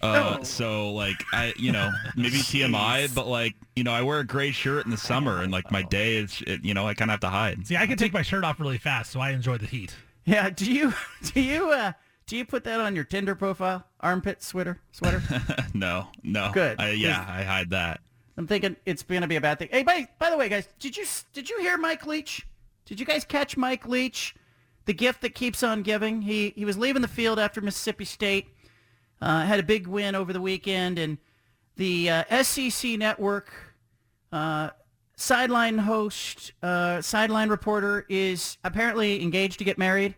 Uh, 0.00 0.36
Oh. 0.38 0.42
So 0.42 0.92
like 0.92 1.24
I, 1.32 1.52
you 1.56 1.72
know, 1.72 1.90
maybe 2.16 2.38
TMI, 2.38 3.14
but 3.14 3.26
like, 3.26 3.54
you 3.76 3.84
know, 3.84 3.92
I 3.92 4.02
wear 4.02 4.20
a 4.20 4.26
gray 4.26 4.50
shirt 4.50 4.84
in 4.84 4.90
the 4.90 4.96
summer, 4.96 5.42
and 5.42 5.50
like 5.50 5.70
my 5.70 5.82
day 5.82 6.16
is, 6.16 6.42
it, 6.46 6.64
you 6.64 6.74
know, 6.74 6.86
I 6.86 6.94
kind 6.94 7.10
of 7.10 7.14
have 7.14 7.20
to 7.20 7.28
hide. 7.28 7.66
See, 7.66 7.76
I 7.76 7.86
can 7.86 7.96
take 7.96 8.12
my 8.12 8.22
shirt 8.22 8.44
off 8.44 8.60
really 8.60 8.78
fast, 8.78 9.10
so 9.10 9.20
I 9.20 9.30
enjoy 9.30 9.58
the 9.58 9.66
heat. 9.66 9.94
Yeah. 10.24 10.50
Do 10.50 10.70
you 10.72 10.94
do 11.34 11.40
you 11.40 11.70
uh 11.70 11.92
do 12.26 12.36
you 12.36 12.44
put 12.44 12.64
that 12.64 12.80
on 12.80 12.94
your 12.94 13.04
Tinder 13.04 13.34
profile? 13.34 13.84
Armpit 14.00 14.42
sweater 14.42 14.80
sweater. 14.92 15.22
no, 15.74 16.08
no. 16.22 16.50
Good. 16.52 16.80
I, 16.80 16.90
yeah, 16.90 17.24
I 17.28 17.42
hide 17.42 17.70
that. 17.70 18.00
I'm 18.36 18.46
thinking 18.46 18.76
it's 18.86 19.02
going 19.02 19.22
to 19.22 19.26
be 19.26 19.34
a 19.34 19.40
bad 19.40 19.58
thing. 19.58 19.68
Hey, 19.72 19.82
by, 19.82 20.06
by 20.20 20.30
the 20.30 20.36
way, 20.36 20.48
guys, 20.48 20.68
did 20.78 20.96
you 20.96 21.04
did 21.32 21.50
you 21.50 21.58
hear 21.60 21.76
Mike 21.76 22.06
Leach? 22.06 22.46
Did 22.84 23.00
you 23.00 23.06
guys 23.06 23.24
catch 23.24 23.56
Mike 23.56 23.86
Leach? 23.88 24.34
The 24.84 24.94
gift 24.94 25.22
that 25.22 25.34
keeps 25.34 25.62
on 25.62 25.82
giving. 25.82 26.22
He 26.22 26.52
he 26.54 26.64
was 26.64 26.78
leaving 26.78 27.02
the 27.02 27.08
field 27.08 27.38
after 27.38 27.60
Mississippi 27.60 28.04
State. 28.04 28.46
Uh, 29.20 29.44
had 29.44 29.58
a 29.58 29.62
big 29.62 29.86
win 29.86 30.14
over 30.14 30.32
the 30.32 30.40
weekend, 30.40 30.98
and 30.98 31.18
the 31.76 32.10
uh, 32.10 32.42
SEC 32.42 32.98
network 32.98 33.52
uh, 34.32 34.70
sideline 35.16 35.78
host, 35.78 36.52
uh, 36.62 37.02
sideline 37.02 37.48
reporter 37.48 38.06
is 38.08 38.58
apparently 38.64 39.22
engaged 39.22 39.58
to 39.58 39.64
get 39.64 39.78
married. 39.78 40.14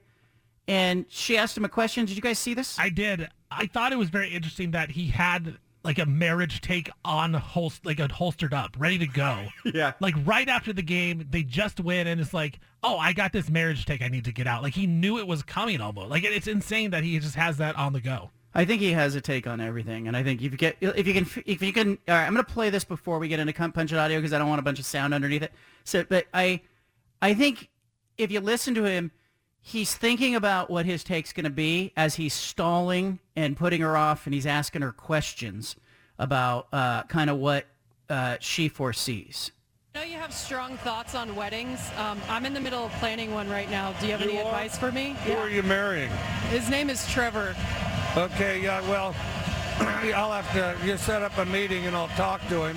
And 0.69 1.07
she 1.09 1.37
asked 1.37 1.57
him 1.57 1.65
a 1.65 1.69
question. 1.69 2.05
Did 2.05 2.17
you 2.17 2.23
guys 2.23 2.39
see 2.39 2.55
this? 2.55 2.79
I 2.79 2.91
did. 2.91 3.29
I 3.51 3.67
thought 3.67 3.93
it 3.93 3.97
was 3.97 4.09
very 4.11 4.31
interesting 4.31 4.71
that 4.73 4.91
he 4.91 5.09
had 5.09 5.59
like 5.83 5.99
a 5.99 6.07
marriage 6.07 6.61
take 6.61 6.91
on 7.05 7.33
holst 7.33 7.87
like 7.87 7.99
a 7.99 8.13
holstered 8.13 8.53
up, 8.53 8.77
ready 8.79 8.99
to 8.99 9.07
go. 9.07 9.47
Yeah. 9.65 9.93
Like 10.01 10.15
right 10.25 10.49
after 10.49 10.73
the 10.73 10.83
game, 10.83 11.27
they 11.31 11.43
just 11.43 11.81
win, 11.81 12.07
and 12.07 12.21
it's 12.21 12.35
like, 12.35 12.59
oh, 12.83 12.99
I 12.99 13.13
got 13.13 13.33
this 13.33 13.49
marriage 13.49 13.87
take. 13.87 14.03
I 14.03 14.09
need 14.09 14.25
to 14.27 14.33
get 14.33 14.47
out. 14.47 14.63
Like 14.63 14.75
he 14.75 14.87
knew 14.87 15.19
it 15.19 15.27
was 15.27 15.43
coming 15.43 15.81
almost. 15.81 16.11
Like 16.11 16.25
it's 16.25 16.47
insane 16.47 16.91
that 16.91 17.03
he 17.03 17.19
just 17.19 17.35
has 17.35 17.57
that 17.57 17.77
on 17.77 17.93
the 17.93 18.01
go. 18.01 18.31
I 18.55 18.65
think 18.65 18.81
he 18.81 18.93
has 18.93 19.15
a 19.15 19.21
take 19.21 19.47
on 19.47 19.61
everything, 19.61 20.09
and 20.09 20.17
I 20.17 20.25
think 20.25 20.43
if 20.43 20.51
you 20.51 20.59
get 20.59 20.77
if 20.81 21.07
you 21.07 21.15
can 21.15 21.43
if 21.47 21.63
you 21.63 21.73
can. 21.73 21.91
All 22.09 22.15
right, 22.15 22.27
I'm 22.27 22.33
going 22.33 22.45
to 22.45 22.53
play 22.53 22.69
this 22.69 22.85
before 22.85 23.19
we 23.19 23.29
get 23.29 23.39
into 23.39 23.53
punch 23.53 23.93
it 23.93 23.97
audio 23.97 24.19
because 24.19 24.33
I 24.33 24.39
don't 24.39 24.49
want 24.49 24.59
a 24.59 24.63
bunch 24.63 24.81
of 24.81 24.87
sound 24.87 25.15
underneath 25.15 25.43
it. 25.43 25.53
So, 25.85 26.05
but 26.09 26.27
I, 26.35 26.61
I 27.23 27.35
think 27.35 27.69
if 28.19 28.33
you 28.33 28.41
listen 28.41 28.75
to 28.75 28.85
him, 28.85 29.13
he's 29.61 29.95
thinking 29.95 30.35
about 30.35 30.69
what 30.69 30.85
his 30.85 31.05
take's 31.05 31.33
going 31.33 31.45
to 31.45 31.51
be 31.51 31.93
as 31.97 32.17
he's 32.17 32.35
stalling 32.35 33.21
and 33.37 33.57
putting 33.57 33.83
her 33.83 33.97
off, 33.97 34.27
and 34.27 34.35
he's 34.35 34.47
asking 34.47 34.83
her 34.83 34.93
questions 34.93 35.77
about 36.19 36.67
uh, 36.73 37.05
kind 37.05 37.31
of 37.31 37.39
what 37.39 37.67
uh, 38.09 38.37
she 38.41 38.69
foresees. 38.69 39.53
I 39.95 40.01
know 40.01 40.05
you 40.05 40.19
have 40.19 40.33
strong 40.33 40.77
thoughts 40.79 41.15
on 41.15 41.35
weddings. 41.35 41.81
Um, 41.97 42.21
I'm 42.29 42.47
in 42.47 42.55
the 42.55 42.61
middle 42.61 42.85
of 42.85 42.93
planning 42.93 43.33
one 43.33 43.49
right 43.49 43.69
now. 43.71 43.93
Do 44.01 44.07
you 44.07 44.13
have 44.13 44.23
any 44.23 44.39
advice 44.39 44.79
for 44.79 44.93
me? 44.93 45.17
Who 45.25 45.33
are 45.33 45.49
you 45.49 45.63
marrying? 45.63 46.11
His 46.51 46.69
name 46.69 46.91
is 46.91 47.09
Trevor. 47.11 47.57
Okay, 48.17 48.61
yeah, 48.61 48.81
well, 48.89 49.15
I'll 49.79 50.33
have 50.33 50.53
to 50.55 50.87
you 50.87 50.97
set 50.97 51.23
up 51.23 51.39
a 51.39 51.45
meeting 51.45 51.87
and 51.87 51.95
I'll 51.95 52.09
talk 52.09 52.41
to 52.49 52.65
him. 52.65 52.77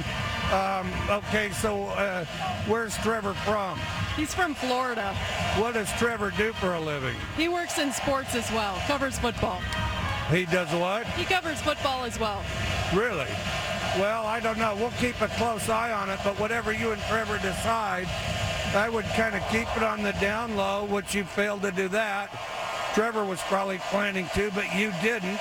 Um, 0.53 0.91
okay, 1.09 1.49
so 1.49 1.85
uh, 1.85 2.23
where's 2.67 2.95
Trevor 2.97 3.33
from? 3.33 3.79
He's 4.15 4.31
from 4.31 4.53
Florida. 4.53 5.15
What 5.57 5.73
does 5.73 5.91
Trevor 5.93 6.31
do 6.37 6.53
for 6.53 6.75
a 6.75 6.79
living? 6.79 7.15
He 7.35 7.47
works 7.47 7.79
in 7.79 7.91
sports 7.91 8.35
as 8.35 8.49
well, 8.51 8.75
covers 8.85 9.17
football. 9.17 9.59
He 10.29 10.45
does 10.45 10.71
what? 10.79 11.07
He 11.07 11.25
covers 11.25 11.59
football 11.61 12.03
as 12.03 12.19
well. 12.19 12.43
Really? 12.93 13.31
Well, 13.97 14.27
I 14.27 14.39
don't 14.39 14.59
know. 14.59 14.75
We'll 14.75 14.91
keep 14.91 15.19
a 15.21 15.29
close 15.29 15.67
eye 15.67 15.91
on 15.91 16.11
it, 16.11 16.19
but 16.23 16.39
whatever 16.39 16.71
you 16.71 16.91
and 16.91 17.01
Trevor 17.03 17.39
decide, 17.39 18.07
I 18.75 18.87
would 18.87 19.05
kind 19.15 19.33
of 19.33 19.41
keep 19.49 19.67
it 19.75 19.83
on 19.83 20.03
the 20.03 20.13
down 20.13 20.55
low, 20.55 20.85
which 20.85 21.15
you 21.15 21.23
failed 21.23 21.63
to 21.63 21.71
do 21.71 21.87
that. 21.89 22.29
Trevor 22.93 23.25
was 23.25 23.41
probably 23.41 23.79
planning 23.89 24.27
to, 24.35 24.51
but 24.51 24.73
you 24.75 24.93
didn't. 25.01 25.39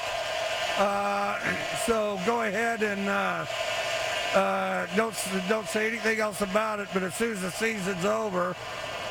Uh, 0.79 1.39
so 1.85 2.19
go 2.25 2.43
ahead 2.43 2.83
and 2.83 3.07
uh, 3.09 3.45
uh, 4.35 4.87
don't 4.97 5.15
don't 5.49 5.69
say 5.69 5.87
anything 5.87 6.19
else 6.19 6.41
about 6.41 6.81
it. 6.81 6.89
But 6.95 7.03
as 7.03 7.15
soon 7.15 7.33
as 7.33 7.43
the 7.43 7.51
season's 7.51 8.07
over, 8.07 8.57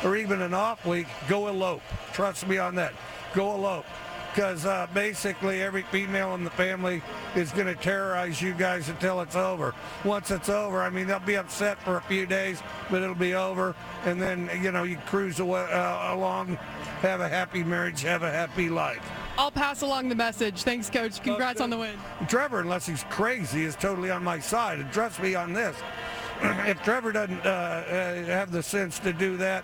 or 0.03 0.15
even 0.15 0.41
an 0.41 0.55
off 0.55 0.85
week, 0.87 1.05
go 1.27 1.47
elope. 1.47 1.83
Trust 2.13 2.47
me 2.47 2.57
on 2.57 2.73
that. 2.75 2.93
Go 3.33 3.53
elope. 3.53 3.85
Because 4.33 4.65
uh, 4.65 4.87
basically 4.93 5.61
every 5.61 5.81
female 5.83 6.35
in 6.35 6.43
the 6.45 6.49
family 6.51 7.01
is 7.35 7.51
going 7.51 7.67
to 7.67 7.75
terrorize 7.75 8.41
you 8.41 8.53
guys 8.53 8.87
until 8.87 9.19
it's 9.21 9.35
over. 9.35 9.75
Once 10.05 10.31
it's 10.31 10.47
over, 10.47 10.81
I 10.81 10.89
mean, 10.89 11.07
they'll 11.07 11.19
be 11.19 11.35
upset 11.35 11.81
for 11.83 11.97
a 11.97 12.01
few 12.01 12.25
days, 12.25 12.61
but 12.89 13.01
it'll 13.01 13.13
be 13.13 13.33
over. 13.33 13.75
And 14.05 14.21
then, 14.21 14.49
you 14.61 14.71
know, 14.71 14.83
you 14.83 14.97
cruise 15.05 15.41
away, 15.41 15.67
uh, 15.71 16.15
along, 16.15 16.55
have 17.01 17.19
a 17.19 17.27
happy 17.27 17.61
marriage, 17.63 18.01
have 18.03 18.23
a 18.23 18.31
happy 18.31 18.69
life. 18.69 19.05
I'll 19.37 19.51
pass 19.51 19.81
along 19.81 20.07
the 20.07 20.15
message. 20.15 20.63
Thanks, 20.63 20.89
Coach. 20.89 21.21
Congrats 21.21 21.57
Okay. 21.59 21.63
on 21.65 21.69
the 21.69 21.77
win. 21.77 21.97
Trevor, 22.27 22.61
unless 22.61 22.85
he's 22.85 23.03
crazy, 23.09 23.65
is 23.65 23.75
totally 23.75 24.11
on 24.11 24.23
my 24.23 24.39
side. 24.39 24.79
And 24.79 24.91
trust 24.93 25.21
me 25.21 25.35
on 25.35 25.51
this. 25.51 25.75
if 26.41 26.81
Trevor 26.83 27.11
doesn't 27.11 27.45
uh, 27.45 27.49
uh, 27.49 28.13
have 28.25 28.51
the 28.51 28.63
sense 28.63 28.97
to 28.99 29.11
do 29.13 29.37
that, 29.37 29.63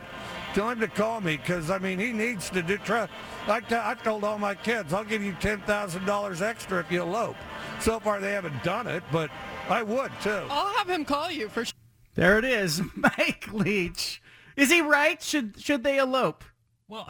tell 0.57 0.69
him 0.71 0.79
to 0.79 0.87
call 0.87 1.21
me 1.21 1.37
because 1.37 1.69
I 1.69 1.77
mean 1.77 1.99
he 1.99 2.11
needs 2.11 2.49
to 2.49 2.63
do. 2.63 2.77
Tre- 2.79 3.07
I, 3.47 3.59
t- 3.59 3.75
I 3.75 3.95
told 4.03 4.23
all 4.23 4.39
my 4.39 4.55
kids 4.55 4.91
I'll 4.91 5.03
give 5.03 5.21
you 5.23 5.33
ten 5.39 5.59
thousand 5.61 6.05
dollars 6.05 6.41
extra 6.41 6.79
if 6.79 6.91
you 6.91 7.03
elope. 7.03 7.35
So 7.79 7.99
far 7.99 8.19
they 8.19 8.31
haven't 8.31 8.63
done 8.63 8.87
it, 8.87 9.03
but 9.11 9.29
I 9.69 9.83
would 9.83 10.11
too. 10.23 10.47
I'll 10.49 10.73
have 10.77 10.89
him 10.89 11.05
call 11.05 11.29
you 11.29 11.47
for 11.47 11.63
sure. 11.63 11.73
There 12.15 12.39
it 12.39 12.45
is, 12.45 12.81
Mike 12.95 13.47
Leach. 13.53 14.19
Is 14.55 14.71
he 14.71 14.81
right? 14.81 15.21
Should 15.21 15.59
should 15.61 15.83
they 15.83 15.99
elope? 15.99 16.43
Well, 16.87 17.07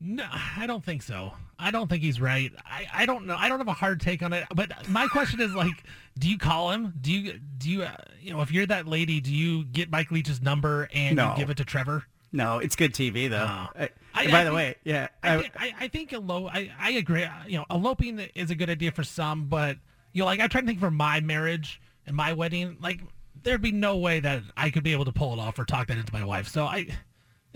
no, 0.00 0.26
I 0.30 0.66
don't 0.66 0.84
think 0.84 1.02
so. 1.02 1.32
I 1.58 1.70
don't 1.70 1.88
think 1.88 2.02
he's 2.02 2.20
right. 2.20 2.52
I, 2.66 2.86
I 2.92 3.06
don't 3.06 3.26
know. 3.26 3.36
I 3.38 3.48
don't 3.48 3.58
have 3.58 3.68
a 3.68 3.72
hard 3.72 4.00
take 4.00 4.22
on 4.22 4.32
it. 4.34 4.44
But 4.54 4.88
my 4.90 5.06
question 5.06 5.40
is 5.40 5.54
like, 5.54 5.84
do 6.18 6.28
you 6.28 6.36
call 6.36 6.72
him? 6.72 6.92
Do 7.00 7.10
you 7.10 7.40
do 7.56 7.70
you 7.70 7.82
uh, 7.84 7.96
you 8.20 8.32
know 8.34 8.42
if 8.42 8.52
you're 8.52 8.66
that 8.66 8.86
lady, 8.86 9.20
do 9.20 9.32
you 9.32 9.64
get 9.64 9.90
Mike 9.90 10.10
Leach's 10.10 10.42
number 10.42 10.90
and 10.92 11.16
No. 11.16 11.30
you 11.30 11.38
give 11.38 11.48
it 11.48 11.56
to 11.56 11.64
Trevor? 11.64 12.04
No, 12.34 12.58
it's 12.58 12.74
good 12.76 12.92
TV 12.92 13.30
though. 13.30 13.46
Oh. 13.48 13.68
I- 13.78 13.90
I- 14.16 14.30
by 14.30 14.40
I 14.40 14.44
the 14.44 14.50
think- 14.50 14.54
way, 14.56 14.74
yeah, 14.84 15.08
I, 15.22 15.36
I- 15.36 15.50
I, 15.56 15.74
I 15.82 15.88
think 15.88 16.12
elo- 16.12 16.48
I, 16.48 16.70
I 16.78 16.90
agree. 16.92 17.24
Uh, 17.24 17.30
you 17.46 17.58
know, 17.58 17.64
eloping 17.70 18.18
is 18.34 18.50
a 18.50 18.54
good 18.54 18.68
idea 18.70 18.92
for 18.92 19.04
some, 19.04 19.46
but 19.46 19.76
you 20.12 20.20
know, 20.20 20.26
like 20.26 20.40
I'm 20.40 20.48
trying 20.48 20.64
to 20.64 20.68
think 20.68 20.80
for 20.80 20.90
my 20.90 21.20
marriage 21.20 21.80
and 22.06 22.14
my 22.16 22.32
wedding, 22.32 22.76
like 22.80 23.00
there'd 23.42 23.62
be 23.62 23.72
no 23.72 23.96
way 23.96 24.20
that 24.20 24.42
I 24.56 24.70
could 24.70 24.82
be 24.82 24.92
able 24.92 25.04
to 25.06 25.12
pull 25.12 25.32
it 25.32 25.38
off 25.38 25.58
or 25.58 25.64
talk 25.64 25.86
that 25.88 25.96
into 25.96 26.12
my 26.12 26.24
wife. 26.24 26.48
So 26.48 26.64
I, 26.64 26.86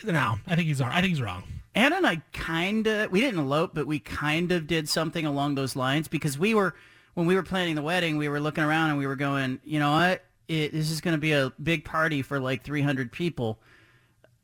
no, 0.05 0.37
I 0.47 0.55
think 0.57 0.69
he's 0.69 0.81
I 0.81 0.95
think 1.01 1.09
he's 1.09 1.21
wrong. 1.23 1.43
Anna 1.75 1.97
and 1.97 2.07
I 2.07 2.23
kind 2.33 2.87
of, 2.87 3.11
we 3.13 3.21
didn't 3.21 3.39
elope, 3.41 3.75
but 3.75 3.87
we 3.87 3.99
kind 4.01 4.51
of 4.53 4.67
did 4.67 4.89
something 4.89 5.25
along 5.27 5.55
those 5.55 5.77
lines 5.77 6.09
because 6.09 6.37
we 6.39 6.53
were, 6.55 6.75
when 7.15 7.27
we 7.27 7.37
were 7.37 7.43
planning 7.45 7.75
the 7.77 7.83
wedding, 7.83 8.17
we 8.17 8.29
were 8.29 8.41
looking 8.41 8.65
around 8.65 8.91
and 8.91 8.99
we 8.99 9.07
were 9.07 9.15
going, 9.17 9.61
you 9.65 9.79
know 9.79 9.93
what, 9.93 10.25
it, 10.49 10.73
this 10.73 10.91
is 10.91 11.01
going 11.01 11.13
to 11.15 11.21
be 11.21 11.33
a 11.33 11.53
big 11.63 11.85
party 11.85 12.23
for 12.23 12.41
like 12.41 12.65
300 12.65 13.13
people. 13.13 13.61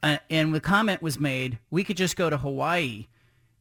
Uh, 0.05 0.19
and 0.29 0.55
the 0.55 0.61
comment 0.61 1.01
was 1.01 1.19
made, 1.19 1.59
we 1.71 1.83
could 1.83 1.97
just 1.97 2.15
go 2.15 2.29
to 2.29 2.37
Hawaii 2.37 3.07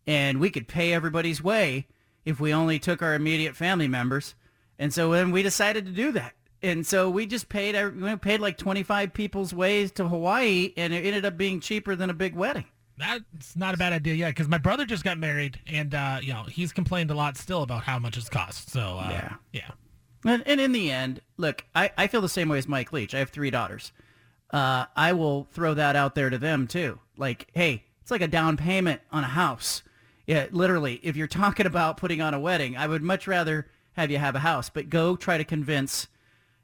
and 0.05 0.39
we 0.41 0.49
could 0.49 0.67
pay 0.67 0.93
everybody's 0.93 1.41
way 1.41 1.87
if 2.25 2.39
we 2.39 2.53
only 2.53 2.79
took 2.79 3.01
our 3.01 3.13
immediate 3.13 3.55
family 3.55 3.87
members. 3.87 4.35
And 4.77 4.93
so 4.93 5.11
then 5.11 5.31
we 5.31 5.41
decided 5.41 5.85
to 5.85 5.91
do 5.91 6.11
that. 6.11 6.33
And 6.61 6.85
so 6.85 7.09
we 7.09 7.25
just 7.25 7.47
paid, 7.47 7.75
we 7.95 8.15
paid 8.17 8.41
like 8.41 8.57
25 8.57 9.13
people's 9.13 9.53
ways 9.53 9.91
to 9.93 10.07
Hawaii 10.07 10.73
and 10.75 10.93
it 10.93 11.05
ended 11.05 11.23
up 11.23 11.37
being 11.37 11.61
cheaper 11.61 11.95
than 11.95 12.09
a 12.09 12.13
big 12.13 12.35
wedding. 12.35 12.65
That's 12.97 13.55
not 13.55 13.73
a 13.73 13.77
bad 13.77 13.93
idea, 13.93 14.13
yeah. 14.13 14.29
Because 14.29 14.47
my 14.49 14.57
brother 14.57 14.85
just 14.85 15.03
got 15.03 15.17
married, 15.17 15.59
and 15.65 15.95
uh, 15.95 16.19
you 16.21 16.31
know 16.31 16.43
he's 16.43 16.71
complained 16.71 17.09
a 17.09 17.15
lot 17.15 17.37
still 17.37 17.63
about 17.63 17.81
how 17.83 17.97
much 17.97 18.17
it's 18.17 18.29
cost. 18.29 18.69
So 18.69 18.99
uh, 18.99 19.07
Yeah. 19.09 19.33
yeah. 19.51 19.71
And, 20.31 20.43
and 20.45 20.61
in 20.61 20.73
the 20.73 20.91
end, 20.91 21.19
look, 21.37 21.65
I, 21.73 21.89
I 21.97 22.05
feel 22.05 22.21
the 22.21 22.29
same 22.29 22.49
way 22.49 22.59
as 22.59 22.67
Mike 22.67 22.93
Leach. 22.93 23.15
I 23.15 23.19
have 23.19 23.31
three 23.31 23.49
daughters. 23.49 23.91
Uh, 24.53 24.85
I 24.95 25.13
will 25.13 25.47
throw 25.51 25.73
that 25.73 25.95
out 25.95 26.13
there 26.13 26.29
to 26.29 26.37
them 26.37 26.67
too. 26.67 26.99
Like, 27.17 27.47
hey, 27.53 27.83
it's 28.01 28.11
like 28.11 28.21
a 28.21 28.27
down 28.27 28.55
payment 28.55 29.01
on 29.11 29.23
a 29.23 29.27
house. 29.27 29.81
Yeah, 30.27 30.45
literally, 30.51 30.99
if 31.03 31.17
you're 31.17 31.27
talking 31.27 31.65
about 31.65 31.97
putting 31.97 32.21
on 32.21 32.33
a 32.33 32.39
wedding, 32.39 32.77
I 32.77 32.87
would 32.87 33.01
much 33.01 33.27
rather 33.27 33.67
have 33.93 34.11
you 34.11 34.19
have 34.19 34.35
a 34.35 34.39
house. 34.39 34.69
But 34.69 34.89
go 34.89 35.15
try 35.15 35.37
to 35.37 35.43
convince 35.43 36.07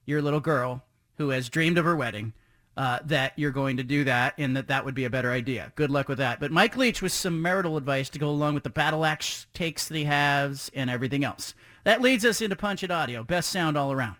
your 0.06 0.22
little 0.22 0.40
girl 0.40 0.84
who 1.18 1.30
has 1.30 1.50
dreamed 1.50 1.78
of 1.78 1.86
her 1.86 1.96
wedding 1.96 2.34
uh, 2.78 3.00
that 3.06 3.34
you're 3.36 3.52
going 3.52 3.78
to 3.78 3.84
do 3.84 4.04
that 4.06 4.34
and 4.38 4.56
that 4.56 4.68
that 4.68 4.86
would 4.86 4.96
be 4.96 5.04
a 5.04 5.10
better 5.10 5.32
idea. 5.32 5.74
Good 5.76 5.90
luck 5.90 6.08
with 6.08 6.20
that. 6.20 6.40
But 6.40 6.52
Mike 6.52 6.78
Leach 6.78 7.02
with 7.02 7.12
some 7.12 7.42
marital 7.42 7.76
advice 7.76 8.10
to 8.12 8.20
go 8.20 8.30
along 8.30 8.54
with 8.54 8.64
the 8.64 8.70
battle 8.70 9.04
axe 9.04 9.48
takes 9.54 9.88
that 9.88 9.98
he 9.98 10.06
has 10.06 10.72
and 10.74 10.90
everything 10.90 11.24
else. 11.24 11.54
That 11.84 12.02
leads 12.02 12.24
us 12.24 12.40
into 12.42 12.56
Punch 12.56 12.84
It 12.84 12.92
Audio. 12.92 13.24
Best 13.24 13.50
sound 13.50 13.78
all 13.78 13.92
around. 13.92 14.16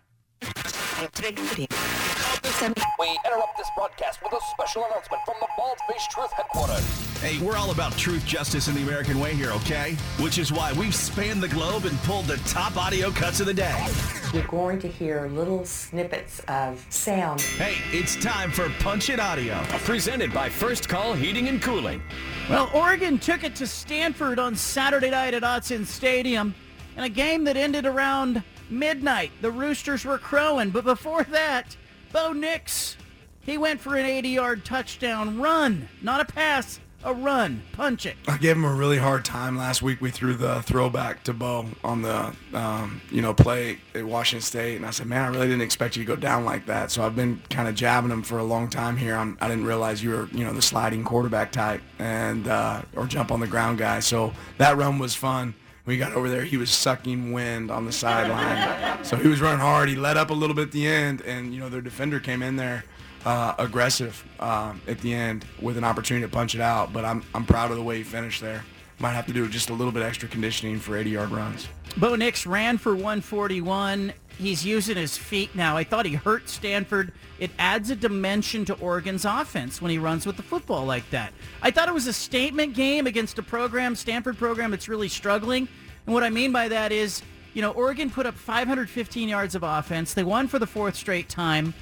We 2.60 3.18
interrupt 3.24 3.56
this 3.56 3.70
broadcast 3.74 4.22
with 4.22 4.34
a 4.34 4.40
special 4.52 4.84
announcement 4.84 5.22
from 5.24 5.36
the 5.40 5.48
Bald 5.56 5.78
Face 5.88 6.06
Truth 6.08 6.30
Headquarters. 6.32 6.84
Hey, 7.22 7.42
we're 7.42 7.56
all 7.56 7.70
about 7.70 7.96
truth, 7.96 8.26
justice, 8.26 8.68
and 8.68 8.76
the 8.76 8.82
American 8.82 9.18
way 9.18 9.34
here, 9.34 9.50
okay? 9.52 9.96
Which 10.18 10.36
is 10.36 10.52
why 10.52 10.74
we've 10.74 10.94
spanned 10.94 11.42
the 11.42 11.48
globe 11.48 11.86
and 11.86 11.96
pulled 12.00 12.26
the 12.26 12.36
top 12.48 12.76
audio 12.76 13.10
cuts 13.12 13.40
of 13.40 13.46
the 13.46 13.54
day. 13.54 13.86
You're 14.34 14.46
going 14.46 14.78
to 14.80 14.88
hear 14.88 15.26
little 15.28 15.64
snippets 15.64 16.40
of 16.48 16.84
sound. 16.90 17.40
Hey, 17.40 17.76
it's 17.96 18.14
time 18.16 18.52
for 18.52 18.68
Punch 18.80 19.08
It 19.08 19.20
Audio. 19.20 19.58
Presented 19.84 20.30
by 20.30 20.50
First 20.50 20.86
Call 20.86 21.14
Heating 21.14 21.48
and 21.48 21.62
Cooling. 21.62 22.02
Well, 22.50 22.70
Oregon 22.74 23.18
took 23.18 23.42
it 23.42 23.54
to 23.56 23.66
Stanford 23.66 24.38
on 24.38 24.54
Saturday 24.54 25.08
night 25.08 25.32
at 25.32 25.44
Autzen 25.44 25.86
Stadium 25.86 26.54
in 26.98 27.04
a 27.04 27.08
game 27.08 27.44
that 27.44 27.56
ended 27.56 27.86
around 27.86 28.42
midnight. 28.68 29.30
The 29.40 29.50
Roosters 29.50 30.04
were 30.04 30.18
crowing, 30.18 30.68
but 30.68 30.84
before 30.84 31.24
that, 31.24 31.74
Bo 32.12 32.32
Nix, 32.32 32.96
he 33.40 33.56
went 33.56 33.80
for 33.80 33.96
an 33.96 34.06
80-yard 34.06 34.64
touchdown 34.64 35.40
run, 35.40 35.88
not 36.02 36.20
a 36.20 36.24
pass, 36.24 36.80
a 37.04 37.14
run. 37.14 37.62
Punch 37.72 38.04
it. 38.04 38.16
I 38.28 38.36
gave 38.36 38.56
him 38.56 38.64
a 38.64 38.74
really 38.74 38.98
hard 38.98 39.24
time 39.24 39.56
last 39.56 39.80
week. 39.80 40.00
We 40.00 40.10
threw 40.10 40.34
the 40.34 40.60
throwback 40.62 41.22
to 41.24 41.32
Bo 41.32 41.66
on 41.82 42.02
the 42.02 42.34
um, 42.52 43.00
you 43.10 43.22
know 43.22 43.32
play 43.32 43.78
at 43.94 44.04
Washington 44.04 44.44
State, 44.44 44.76
and 44.76 44.84
I 44.84 44.90
said, 44.90 45.06
"Man, 45.06 45.24
I 45.24 45.28
really 45.28 45.46
didn't 45.46 45.62
expect 45.62 45.96
you 45.96 46.04
to 46.04 46.06
go 46.06 46.16
down 46.16 46.44
like 46.44 46.66
that." 46.66 46.90
So 46.90 47.02
I've 47.02 47.16
been 47.16 47.40
kind 47.48 47.68
of 47.68 47.74
jabbing 47.74 48.10
him 48.10 48.22
for 48.22 48.38
a 48.38 48.44
long 48.44 48.68
time 48.68 48.96
here. 48.96 49.16
I'm, 49.16 49.38
I 49.40 49.48
didn't 49.48 49.64
realize 49.64 50.02
you 50.02 50.10
were 50.10 50.28
you 50.32 50.44
know 50.44 50.52
the 50.52 50.62
sliding 50.62 51.04
quarterback 51.04 51.52
type 51.52 51.80
and 51.98 52.46
uh, 52.48 52.82
or 52.94 53.06
jump 53.06 53.32
on 53.32 53.40
the 53.40 53.46
ground 53.46 53.78
guy. 53.78 54.00
So 54.00 54.32
that 54.58 54.76
run 54.76 54.98
was 54.98 55.14
fun. 55.14 55.54
We 55.90 55.98
got 55.98 56.12
over 56.12 56.30
there. 56.30 56.44
He 56.44 56.56
was 56.56 56.70
sucking 56.70 57.32
wind 57.32 57.68
on 57.68 57.84
the 57.84 57.90
sideline, 57.90 59.02
so 59.02 59.16
he 59.16 59.26
was 59.26 59.40
running 59.40 59.58
hard. 59.58 59.88
He 59.88 59.96
let 59.96 60.16
up 60.16 60.30
a 60.30 60.32
little 60.32 60.54
bit 60.54 60.68
at 60.68 60.70
the 60.70 60.86
end, 60.86 61.20
and 61.22 61.52
you 61.52 61.58
know 61.58 61.68
their 61.68 61.80
defender 61.80 62.20
came 62.20 62.44
in 62.44 62.54
there 62.54 62.84
uh, 63.24 63.56
aggressive 63.58 64.24
um, 64.38 64.80
at 64.86 65.00
the 65.00 65.12
end 65.12 65.44
with 65.60 65.76
an 65.76 65.82
opportunity 65.82 66.24
to 66.24 66.30
punch 66.30 66.54
it 66.54 66.60
out. 66.60 66.92
But 66.92 67.04
I'm 67.04 67.24
I'm 67.34 67.44
proud 67.44 67.72
of 67.72 67.76
the 67.76 67.82
way 67.82 67.96
he 67.96 68.04
finished 68.04 68.40
there. 68.40 68.64
might 69.00 69.14
have 69.14 69.26
to 69.26 69.32
do 69.32 69.48
just 69.48 69.70
a 69.70 69.72
little 69.72 69.92
bit 69.92 70.04
extra 70.04 70.28
conditioning 70.28 70.78
for 70.78 70.92
80-yard 70.92 71.32
runs. 71.32 71.66
Bo 71.96 72.14
Nix 72.14 72.46
ran 72.46 72.78
for 72.78 72.94
141. 72.94 74.12
He's 74.38 74.64
using 74.64 74.96
his 74.96 75.18
feet 75.18 75.56
now. 75.56 75.76
I 75.76 75.82
thought 75.82 76.06
he 76.06 76.14
hurt 76.14 76.48
Stanford. 76.48 77.12
It 77.40 77.50
adds 77.58 77.90
a 77.90 77.96
dimension 77.96 78.64
to 78.66 78.74
Oregon's 78.74 79.24
offense 79.24 79.82
when 79.82 79.90
he 79.90 79.98
runs 79.98 80.24
with 80.24 80.36
the 80.36 80.42
football 80.42 80.86
like 80.86 81.10
that. 81.10 81.32
I 81.62 81.72
thought 81.72 81.88
it 81.88 81.94
was 81.94 82.06
a 82.06 82.12
statement 82.12 82.74
game 82.74 83.06
against 83.06 83.38
a 83.38 83.42
program, 83.42 83.96
Stanford 83.96 84.38
program, 84.38 84.70
that's 84.70 84.88
really 84.88 85.08
struggling. 85.08 85.68
And 86.06 86.14
what 86.14 86.22
I 86.22 86.30
mean 86.30 86.52
by 86.52 86.68
that 86.68 86.92
is, 86.92 87.22
you 87.54 87.62
know, 87.62 87.70
Oregon 87.72 88.10
put 88.10 88.26
up 88.26 88.34
515 88.34 89.28
yards 89.28 89.54
of 89.54 89.62
offense. 89.62 90.14
They 90.14 90.24
won 90.24 90.48
for 90.48 90.58
the 90.58 90.66
fourth 90.66 90.94
straight 90.94 91.28
time. 91.28 91.74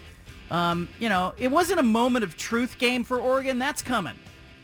Um, 0.51 0.89
you 0.99 1.09
know, 1.09 1.35
it 1.39 1.49
wasn't 1.49 1.81
a 1.81 1.85
moment 1.85 2.25
of 2.25 2.37
truth 2.37 2.79
game 2.79 3.05
for 3.05 3.19
Oregon. 3.19 3.59
That's 3.59 3.83
coming. 3.83 4.15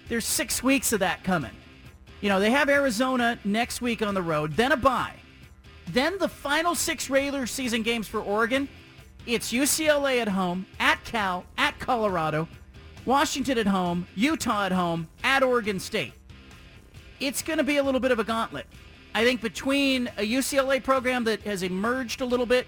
There's 0.08 0.24
six 0.24 0.62
weeks 0.62 0.92
of 0.92 1.00
that 1.00 1.24
coming. 1.24 1.50
You 2.20 2.30
know, 2.30 2.40
they 2.40 2.50
have 2.50 2.70
Arizona 2.70 3.38
next 3.44 3.82
week 3.82 4.00
on 4.00 4.14
the 4.14 4.22
road, 4.22 4.52
then 4.54 4.72
a 4.72 4.76
bye. 4.76 5.14
Then 5.88 6.16
the 6.18 6.28
final 6.28 6.74
six 6.74 7.10
regular 7.10 7.46
season 7.46 7.82
games 7.82 8.08
for 8.08 8.20
Oregon, 8.20 8.68
it's 9.26 9.52
UCLA 9.52 10.20
at 10.20 10.28
home, 10.28 10.66
at 10.80 11.04
Cal, 11.04 11.44
at 11.58 11.78
Colorado, 11.78 12.48
Washington 13.04 13.58
at 13.58 13.66
home, 13.66 14.06
Utah 14.14 14.64
at 14.64 14.72
home, 14.72 15.08
at 15.22 15.42
Oregon 15.42 15.78
State. 15.78 16.14
It's 17.20 17.42
going 17.42 17.58
to 17.58 17.64
be 17.64 17.76
a 17.76 17.82
little 17.82 18.00
bit 18.00 18.10
of 18.10 18.18
a 18.18 18.24
gauntlet. 18.24 18.66
I 19.14 19.24
think 19.24 19.40
between 19.40 20.08
a 20.16 20.22
UCLA 20.22 20.82
program 20.82 21.24
that 21.24 21.42
has 21.42 21.62
emerged 21.62 22.20
a 22.20 22.24
little 22.24 22.46
bit, 22.46 22.66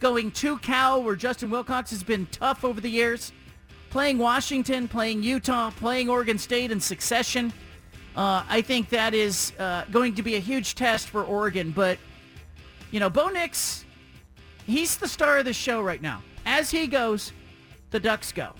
going 0.00 0.30
to 0.30 0.58
Cal 0.58 1.02
where 1.02 1.16
Justin 1.16 1.50
Wilcox 1.50 1.90
has 1.90 2.02
been 2.02 2.26
tough 2.26 2.64
over 2.64 2.80
the 2.80 2.90
years, 2.90 3.32
playing 3.90 4.18
Washington, 4.18 4.86
playing 4.86 5.22
Utah, 5.22 5.70
playing 5.70 6.08
Oregon 6.10 6.38
State 6.38 6.70
in 6.70 6.78
succession, 6.78 7.52
uh, 8.16 8.42
I 8.48 8.62
think 8.62 8.88
that 8.90 9.14
is 9.14 9.52
uh, 9.60 9.84
going 9.90 10.16
to 10.16 10.22
be 10.22 10.34
a 10.34 10.40
huge 10.40 10.74
test 10.74 11.08
for 11.08 11.22
Oregon. 11.22 11.70
But, 11.70 11.98
you 12.90 12.98
know, 12.98 13.08
Bo 13.08 13.28
Nix, 13.28 13.84
he's 14.66 14.96
the 14.96 15.06
star 15.06 15.38
of 15.38 15.44
the 15.44 15.52
show 15.52 15.80
right 15.80 16.02
now. 16.02 16.22
As 16.44 16.70
he 16.70 16.86
goes, 16.86 17.32
the 17.90 18.00
Ducks 18.00 18.32
go. 18.32 18.54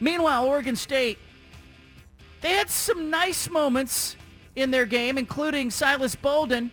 Meanwhile, 0.00 0.44
Oregon 0.44 0.74
State, 0.74 1.18
they 2.40 2.50
had 2.50 2.68
some 2.68 3.10
nice 3.10 3.48
moments 3.48 4.16
in 4.56 4.70
their 4.70 4.86
game, 4.86 5.18
including 5.18 5.70
Silas 5.70 6.14
Bolden 6.14 6.70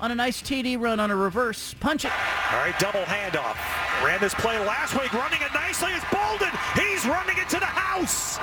on 0.00 0.10
a 0.10 0.14
nice 0.14 0.40
TD 0.40 0.80
run 0.80 1.00
on 1.00 1.10
a 1.10 1.16
reverse. 1.16 1.74
Punch 1.80 2.04
it. 2.04 2.12
All 2.52 2.58
right, 2.58 2.78
double 2.78 3.02
handoff. 3.02 3.56
Ran 4.04 4.20
this 4.20 4.34
play 4.34 4.58
last 4.58 4.94
week, 4.94 5.12
running 5.12 5.40
it 5.42 5.52
nicely. 5.52 5.90
It's 5.92 6.04
Bolden. 6.12 6.50
He's 6.74 7.04
running 7.04 7.36
it 7.36 7.48
to 7.50 7.58
the 7.58 7.66
house. 7.66 8.38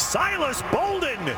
Silas 0.00 0.62
Bolden. 0.70 1.36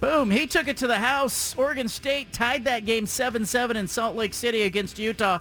Boom, 0.00 0.30
he 0.30 0.46
took 0.46 0.68
it 0.68 0.76
to 0.78 0.86
the 0.86 0.98
house. 0.98 1.54
Oregon 1.56 1.88
State 1.88 2.32
tied 2.32 2.64
that 2.64 2.84
game 2.84 3.06
7-7 3.06 3.76
in 3.76 3.86
Salt 3.86 4.16
Lake 4.16 4.34
City 4.34 4.62
against 4.62 4.98
Utah. 4.98 5.38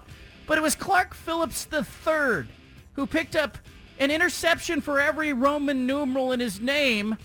But 0.47 0.57
it 0.57 0.61
was 0.61 0.75
Clark 0.75 1.13
Phillips 1.13 1.67
III 1.71 2.47
who 2.93 3.07
picked 3.07 3.35
up 3.35 3.57
an 3.99 4.11
interception 4.11 4.81
for 4.81 4.99
every 4.99 5.33
Roman 5.33 5.85
numeral 5.85 6.31
in 6.31 6.39
his 6.39 6.59
name 6.59 7.17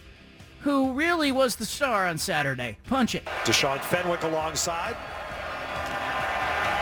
who 0.67 0.93
really 0.95 1.31
was 1.31 1.55
the 1.55 1.65
star 1.65 2.09
on 2.09 2.19
Saturday. 2.19 2.77
Punch 2.89 3.15
it. 3.15 3.25
Deshaun 3.45 3.81
Fenwick 3.81 4.25
alongside. 4.25 4.97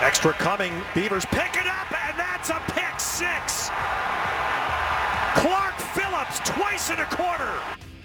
Extra 0.01 0.33
coming. 0.33 0.73
Beavers 0.95 1.27
pick 1.27 1.55
it 1.55 1.67
up, 1.67 1.93
and 1.93 2.19
that's 2.19 2.49
a 2.49 2.63
pick 2.69 2.99
six. 2.99 3.69
Clark 5.35 5.75
Phillips 5.93 6.41
twice 6.47 6.89
in 6.89 6.99
a 6.99 7.05
quarter. 7.05 7.53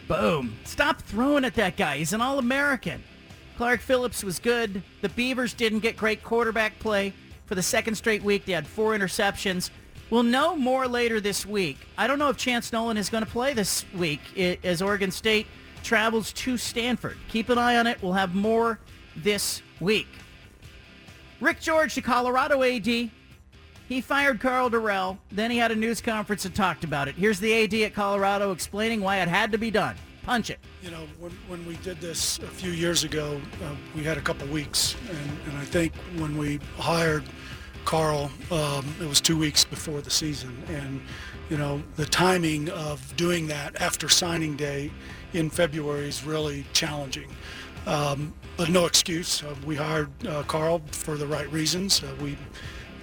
Boom. 0.09 0.53
Stop 0.65 1.01
throwing 1.03 1.45
at 1.45 1.55
that 1.55 1.77
guy. 1.77 1.99
He's 1.99 2.11
an 2.11 2.19
All-American. 2.19 3.01
Clark 3.55 3.79
Phillips 3.79 4.21
was 4.21 4.37
good. 4.37 4.83
The 4.99 5.07
Beavers 5.07 5.53
didn't 5.53 5.79
get 5.79 5.95
great 5.95 6.23
quarterback 6.23 6.77
play 6.79 7.13
for 7.45 7.55
the 7.55 7.63
second 7.63 7.95
straight 7.95 8.21
week. 8.21 8.43
They 8.43 8.51
had 8.51 8.67
four 8.67 8.97
interceptions. 8.97 9.69
We'll 10.09 10.23
know 10.23 10.57
more 10.57 10.89
later 10.89 11.21
this 11.21 11.45
week. 11.45 11.77
I 11.97 12.05
don't 12.05 12.19
know 12.19 12.29
if 12.29 12.35
Chance 12.35 12.73
Nolan 12.73 12.97
is 12.97 13.09
going 13.09 13.23
to 13.23 13.29
play 13.31 13.53
this 13.53 13.85
week 13.95 14.19
as 14.37 14.81
Oregon 14.81 15.11
State 15.11 15.47
travels 15.83 16.33
to 16.33 16.57
Stanford. 16.57 17.17
Keep 17.29 17.49
an 17.49 17.57
eye 17.57 17.77
on 17.77 17.87
it. 17.87 18.01
We'll 18.01 18.13
have 18.13 18.35
more 18.35 18.79
this 19.15 19.61
week. 19.79 20.07
Rick 21.39 21.61
George, 21.61 21.95
the 21.95 22.01
Colorado 22.01 22.63
AD, 22.63 22.85
he 22.85 24.01
fired 24.01 24.39
Karl 24.39 24.69
Dorrell. 24.69 25.17
Then 25.31 25.49
he 25.49 25.57
had 25.57 25.71
a 25.71 25.75
news 25.75 26.01
conference 26.01 26.45
and 26.45 26.53
talked 26.53 26.83
about 26.83 27.07
it. 27.07 27.15
Here's 27.15 27.39
the 27.39 27.63
AD 27.63 27.73
at 27.73 27.93
Colorado 27.93 28.51
explaining 28.51 29.01
why 29.01 29.17
it 29.17 29.27
had 29.27 29.51
to 29.51 29.57
be 29.57 29.71
done. 29.71 29.95
Punch 30.23 30.51
it. 30.51 30.59
You 30.83 30.91
know, 30.91 31.07
when, 31.17 31.31
when 31.47 31.65
we 31.65 31.75
did 31.77 31.99
this 31.99 32.37
a 32.39 32.47
few 32.47 32.71
years 32.71 33.03
ago, 33.03 33.41
uh, 33.63 33.75
we 33.95 34.03
had 34.03 34.17
a 34.17 34.21
couple 34.21 34.47
weeks. 34.49 34.95
And, 35.09 35.39
and 35.47 35.57
I 35.57 35.65
think 35.65 35.95
when 36.17 36.37
we 36.37 36.59
hired 36.77 37.23
Karl, 37.85 38.29
um, 38.51 38.93
it 39.01 39.07
was 39.07 39.21
two 39.21 39.37
weeks 39.37 39.65
before 39.65 40.01
the 40.01 40.11
season. 40.11 40.61
And, 40.67 41.01
you 41.49 41.57
know, 41.57 41.81
the 41.95 42.05
timing 42.05 42.69
of 42.69 43.15
doing 43.15 43.47
that 43.47 43.81
after 43.81 44.07
signing 44.07 44.55
day 44.55 44.91
in 45.33 45.49
February 45.49 46.07
is 46.07 46.23
really 46.23 46.65
challenging. 46.73 47.29
Um, 47.85 48.33
but 48.57 48.69
no 48.69 48.85
excuse. 48.85 49.43
Uh, 49.43 49.55
we 49.65 49.75
hired 49.75 50.09
uh, 50.27 50.43
Karl 50.43 50.81
for 50.91 51.15
the 51.15 51.25
right 51.25 51.51
reasons. 51.51 52.03
Uh, 52.03 52.13
we 52.21 52.37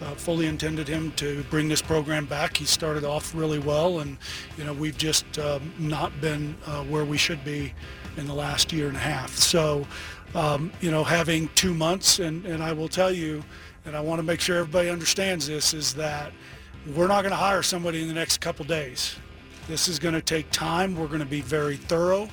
uh, 0.02 0.14
fully 0.14 0.46
intended 0.46 0.86
him 0.86 1.12
to 1.12 1.42
bring 1.44 1.68
this 1.68 1.80
program 1.80 2.26
back. 2.26 2.56
He 2.56 2.66
started 2.66 3.04
off 3.04 3.34
really 3.34 3.58
well, 3.58 4.00
and 4.00 4.18
you 4.58 4.64
know 4.64 4.72
we've 4.72 4.98
just 4.98 5.38
um, 5.38 5.72
not 5.78 6.20
been 6.20 6.56
uh, 6.66 6.82
where 6.84 7.04
we 7.04 7.16
should 7.16 7.42
be 7.44 7.72
in 8.16 8.26
the 8.26 8.34
last 8.34 8.72
year 8.72 8.88
and 8.88 8.96
a 8.96 9.00
half. 9.00 9.34
So, 9.36 9.86
um, 10.34 10.72
you 10.80 10.90
know, 10.90 11.04
having 11.04 11.48
two 11.54 11.74
months, 11.74 12.18
and, 12.18 12.44
and 12.46 12.62
I 12.62 12.72
will 12.72 12.88
tell 12.88 13.12
you, 13.12 13.42
and 13.84 13.96
I 13.96 14.00
want 14.00 14.18
to 14.18 14.22
make 14.22 14.40
sure 14.40 14.58
everybody 14.58 14.88
understands 14.88 15.46
this, 15.46 15.74
is 15.74 15.94
that 15.94 16.32
we're 16.94 17.08
not 17.08 17.22
going 17.22 17.32
to 17.32 17.36
hire 17.36 17.62
somebody 17.62 18.02
in 18.02 18.08
the 18.08 18.14
next 18.14 18.40
couple 18.40 18.64
days. 18.64 19.16
This 19.68 19.88
is 19.88 19.98
going 19.98 20.14
to 20.14 20.22
take 20.22 20.48
time. 20.52 20.94
We're 20.94 21.08
going 21.08 21.18
to 21.20 21.26
be 21.26 21.40
very 21.40 21.76
thorough. 21.76 22.28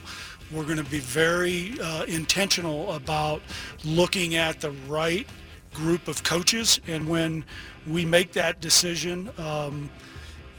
We're 0.51 0.65
going 0.65 0.77
to 0.77 0.84
be 0.84 0.99
very 0.99 1.79
uh, 1.81 2.03
intentional 2.03 2.91
about 2.93 3.41
looking 3.84 4.36
at 4.36 4.61
the 4.61 4.69
right 4.88 5.27
group 5.73 6.07
of 6.07 6.23
coaches, 6.23 6.79
and 6.86 7.07
when 7.09 7.43
we 7.88 8.05
make 8.05 8.34
that 8.34 8.61
decision, 8.61 9.31
um, 9.39 9.89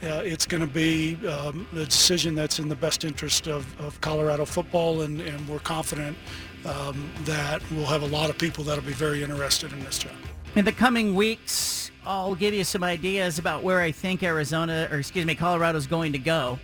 uh, 0.03 0.21
it's 0.25 0.45
going 0.45 0.59
to 0.59 0.67
be 0.67 1.15
um, 1.25 1.65
a 1.71 1.85
decision 1.85 2.35
that's 2.35 2.59
in 2.59 2.67
the 2.67 2.75
best 2.75 3.05
interest 3.05 3.47
of, 3.47 3.79
of 3.79 4.01
Colorado 4.01 4.43
football, 4.43 5.03
and, 5.03 5.21
and 5.21 5.47
we're 5.47 5.59
confident 5.59 6.17
um, 6.65 7.09
that 7.23 7.61
we'll 7.71 7.85
have 7.85 8.03
a 8.03 8.07
lot 8.07 8.29
of 8.29 8.37
people 8.37 8.65
that'll 8.65 8.83
be 8.83 8.91
very 8.91 9.23
interested 9.23 9.71
in 9.71 9.79
this 9.85 9.99
job. 9.99 10.11
In 10.55 10.65
the 10.65 10.73
coming 10.73 11.15
weeks, 11.15 11.91
I'll 12.05 12.35
give 12.35 12.53
you 12.53 12.63
some 12.63 12.83
ideas 12.83 13.39
about 13.39 13.63
where 13.63 13.81
I 13.81 13.91
think 13.91 14.21
Arizona, 14.23 14.87
or 14.91 14.99
excuse 14.99 15.25
me, 15.25 15.35
Colorado's 15.35 15.87
going 15.87 16.13
to 16.13 16.19
go. 16.19 16.59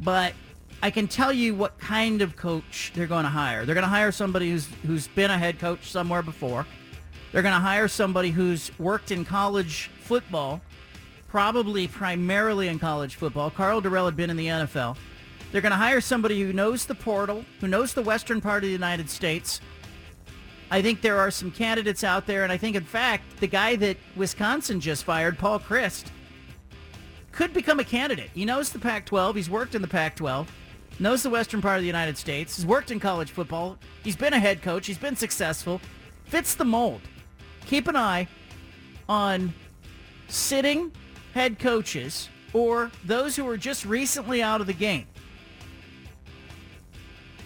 But 0.00 0.34
I 0.82 0.90
can 0.90 1.08
tell 1.08 1.32
you 1.32 1.54
what 1.54 1.78
kind 1.78 2.22
of 2.22 2.36
coach 2.36 2.92
they're 2.94 3.06
going 3.06 3.24
to 3.24 3.30
hire. 3.30 3.64
They're 3.64 3.74
going 3.74 3.84
to 3.84 3.88
hire 3.88 4.12
somebody 4.12 4.50
who's 4.50 4.66
who's 4.86 5.08
been 5.08 5.30
a 5.30 5.38
head 5.38 5.58
coach 5.58 5.90
somewhere 5.90 6.22
before. 6.22 6.66
They're 7.30 7.42
going 7.42 7.54
to 7.54 7.60
hire 7.60 7.88
somebody 7.88 8.30
who's 8.30 8.76
worked 8.78 9.10
in 9.10 9.24
college 9.24 9.90
football, 10.00 10.60
probably 11.28 11.88
primarily 11.88 12.68
in 12.68 12.78
college 12.78 13.14
football. 13.14 13.50
Karl 13.50 13.80
Dorrell 13.80 14.04
had 14.04 14.16
been 14.16 14.28
in 14.28 14.36
the 14.36 14.48
NFL. 14.48 14.96
They're 15.50 15.62
going 15.62 15.72
to 15.72 15.76
hire 15.76 16.00
somebody 16.00 16.40
who 16.42 16.52
knows 16.52 16.84
the 16.84 16.94
portal, 16.94 17.44
who 17.60 17.68
knows 17.68 17.94
the 17.94 18.02
western 18.02 18.40
part 18.40 18.64
of 18.64 18.68
the 18.68 18.72
United 18.72 19.08
States. 19.08 19.60
I 20.72 20.80
think 20.80 21.02
there 21.02 21.18
are 21.18 21.30
some 21.30 21.50
candidates 21.50 22.02
out 22.02 22.26
there, 22.26 22.44
and 22.44 22.50
I 22.50 22.56
think, 22.56 22.76
in 22.76 22.82
fact, 22.82 23.40
the 23.40 23.46
guy 23.46 23.76
that 23.76 23.98
Wisconsin 24.16 24.80
just 24.80 25.04
fired, 25.04 25.38
Paul 25.38 25.60
Chryst, 25.60 26.06
could 27.30 27.52
become 27.52 27.78
a 27.78 27.84
candidate. 27.84 28.30
He 28.32 28.46
knows 28.46 28.70
the 28.70 28.78
Pac-12. 28.78 29.36
He's 29.36 29.50
worked 29.50 29.74
in 29.74 29.82
the 29.82 29.88
Pac-12, 29.88 30.46
knows 30.98 31.22
the 31.22 31.28
western 31.28 31.60
part 31.60 31.76
of 31.76 31.82
the 31.82 31.86
United 31.86 32.16
States, 32.16 32.56
has 32.56 32.64
worked 32.64 32.90
in 32.90 32.98
college 32.98 33.32
football. 33.32 33.76
He's 34.02 34.16
been 34.16 34.32
a 34.32 34.38
head 34.38 34.62
coach. 34.62 34.86
He's 34.86 34.96
been 34.96 35.14
successful. 35.14 35.78
Fits 36.24 36.54
the 36.54 36.64
mold. 36.64 37.02
Keep 37.66 37.88
an 37.88 37.96
eye 37.96 38.26
on 39.10 39.52
sitting 40.28 40.90
head 41.34 41.58
coaches 41.58 42.30
or 42.54 42.90
those 43.04 43.36
who 43.36 43.46
are 43.46 43.58
just 43.58 43.84
recently 43.84 44.42
out 44.42 44.62
of 44.62 44.66
the 44.66 44.72
game. 44.72 45.06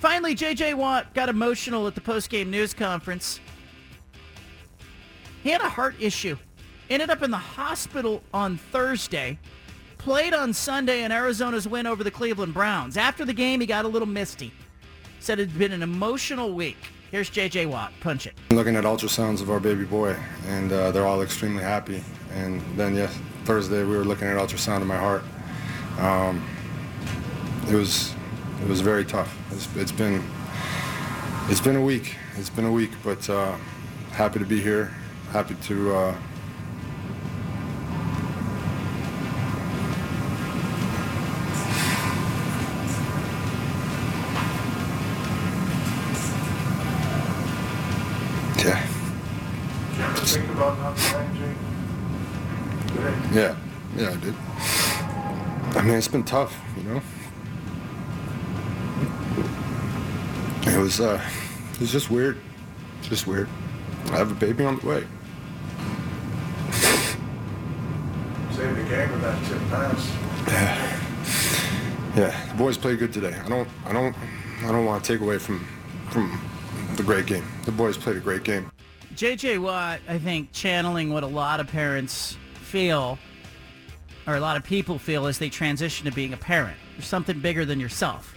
Finally, 0.00 0.34
J.J. 0.34 0.74
Watt 0.74 1.12
got 1.14 1.28
emotional 1.28 1.86
at 1.86 1.94
the 1.94 2.00
post-game 2.00 2.50
news 2.50 2.74
conference. 2.74 3.40
He 5.42 5.50
had 5.50 5.60
a 5.60 5.68
heart 5.68 5.94
issue. 6.00 6.36
Ended 6.90 7.10
up 7.10 7.22
in 7.22 7.30
the 7.30 7.36
hospital 7.36 8.22
on 8.32 8.58
Thursday. 8.58 9.38
Played 9.98 10.34
on 10.34 10.52
Sunday 10.52 11.02
in 11.02 11.12
Arizona's 11.12 11.66
win 11.66 11.86
over 11.86 12.04
the 12.04 12.10
Cleveland 12.10 12.52
Browns. 12.52 12.96
After 12.96 13.24
the 13.24 13.32
game, 13.32 13.60
he 13.60 13.66
got 13.66 13.84
a 13.84 13.88
little 13.88 14.06
misty. 14.06 14.52
Said 15.18 15.38
it 15.38 15.48
had 15.48 15.58
been 15.58 15.72
an 15.72 15.82
emotional 15.82 16.52
week. 16.52 16.76
Here's 17.10 17.30
J.J. 17.30 17.66
Watt. 17.66 17.92
Punch 18.00 18.26
it. 18.26 18.34
I'm 18.50 18.56
looking 18.56 18.76
at 18.76 18.84
ultrasounds 18.84 19.40
of 19.40 19.50
our 19.50 19.60
baby 19.60 19.84
boy, 19.84 20.16
and 20.48 20.70
uh, 20.72 20.90
they're 20.90 21.06
all 21.06 21.22
extremely 21.22 21.62
happy. 21.62 22.02
And 22.34 22.60
then, 22.76 22.94
yes, 22.94 23.18
Thursday 23.44 23.82
we 23.82 23.96
were 23.96 24.04
looking 24.04 24.28
at 24.28 24.36
ultrasound 24.36 24.82
of 24.82 24.86
my 24.86 24.98
heart. 24.98 25.22
Um, 25.98 26.46
it 27.68 27.74
was 27.74 28.15
it 28.62 28.68
was 28.68 28.80
very 28.80 29.04
tough. 29.04 29.36
It's, 29.52 29.68
it's 29.76 29.92
been 29.92 30.22
It's 31.48 31.60
been 31.60 31.76
a 31.76 31.82
week. 31.82 32.16
It's 32.36 32.50
been 32.50 32.64
a 32.64 32.72
week, 32.72 32.90
but 33.04 33.30
uh, 33.30 33.56
happy 34.10 34.40
to 34.40 34.44
be 34.44 34.60
here. 34.60 34.92
Happy 35.30 35.54
to. 35.54 35.94
Uh, 35.94 36.16
yeah. 48.58 48.86
Yeah. 53.32 53.56
Yeah, 53.96 54.10
I 54.10 54.16
did. 54.16 54.34
I 55.76 55.82
mean, 55.82 55.94
it's 55.94 56.08
been 56.08 56.24
tough, 56.24 56.58
you 56.76 56.82
know. 56.82 57.02
It 60.76 60.80
was. 60.80 61.00
Uh, 61.00 61.18
it 61.72 61.80
was 61.80 61.90
just 61.90 62.10
weird. 62.10 62.38
Just 63.00 63.26
weird. 63.26 63.48
I 64.08 64.18
have 64.18 64.30
a 64.30 64.34
baby 64.34 64.62
on 64.62 64.78
the 64.78 64.86
way. 64.86 65.06
Saved 68.52 68.76
the 68.76 68.84
game 68.84 69.10
with 69.10 69.22
that 69.22 69.42
tip 69.46 69.58
pass. 69.70 70.12
Yeah. 70.46 71.02
Yeah, 72.14 72.48
the 72.48 72.54
boys 72.56 72.76
played 72.76 72.98
good 72.98 73.12
today. 73.12 73.34
I 73.42 73.48
don't, 73.48 73.68
I 73.86 73.92
don't, 73.92 74.14
I 74.64 74.72
don't 74.72 74.84
want 74.84 75.02
to 75.02 75.12
take 75.12 75.22
away 75.22 75.38
from, 75.38 75.66
from 76.10 76.38
the 76.96 77.02
great 77.02 77.26
game. 77.26 77.44
The 77.64 77.72
boys 77.72 77.96
played 77.96 78.16
a 78.16 78.20
great 78.20 78.42
game. 78.42 78.70
J.J. 79.14 79.58
Watt, 79.58 80.00
I 80.08 80.18
think, 80.18 80.52
channeling 80.52 81.10
what 81.10 81.22
a 81.22 81.26
lot 81.26 81.58
of 81.58 81.68
parents 81.68 82.36
feel, 82.54 83.18
or 84.26 84.36
a 84.36 84.40
lot 84.40 84.58
of 84.58 84.64
people 84.64 84.98
feel 84.98 85.26
as 85.26 85.38
they 85.38 85.48
transition 85.48 86.04
to 86.06 86.12
being 86.12 86.34
a 86.34 86.38
parent. 86.38 86.76
There's 86.94 87.06
something 87.06 87.40
bigger 87.40 87.64
than 87.64 87.80
yourself. 87.80 88.35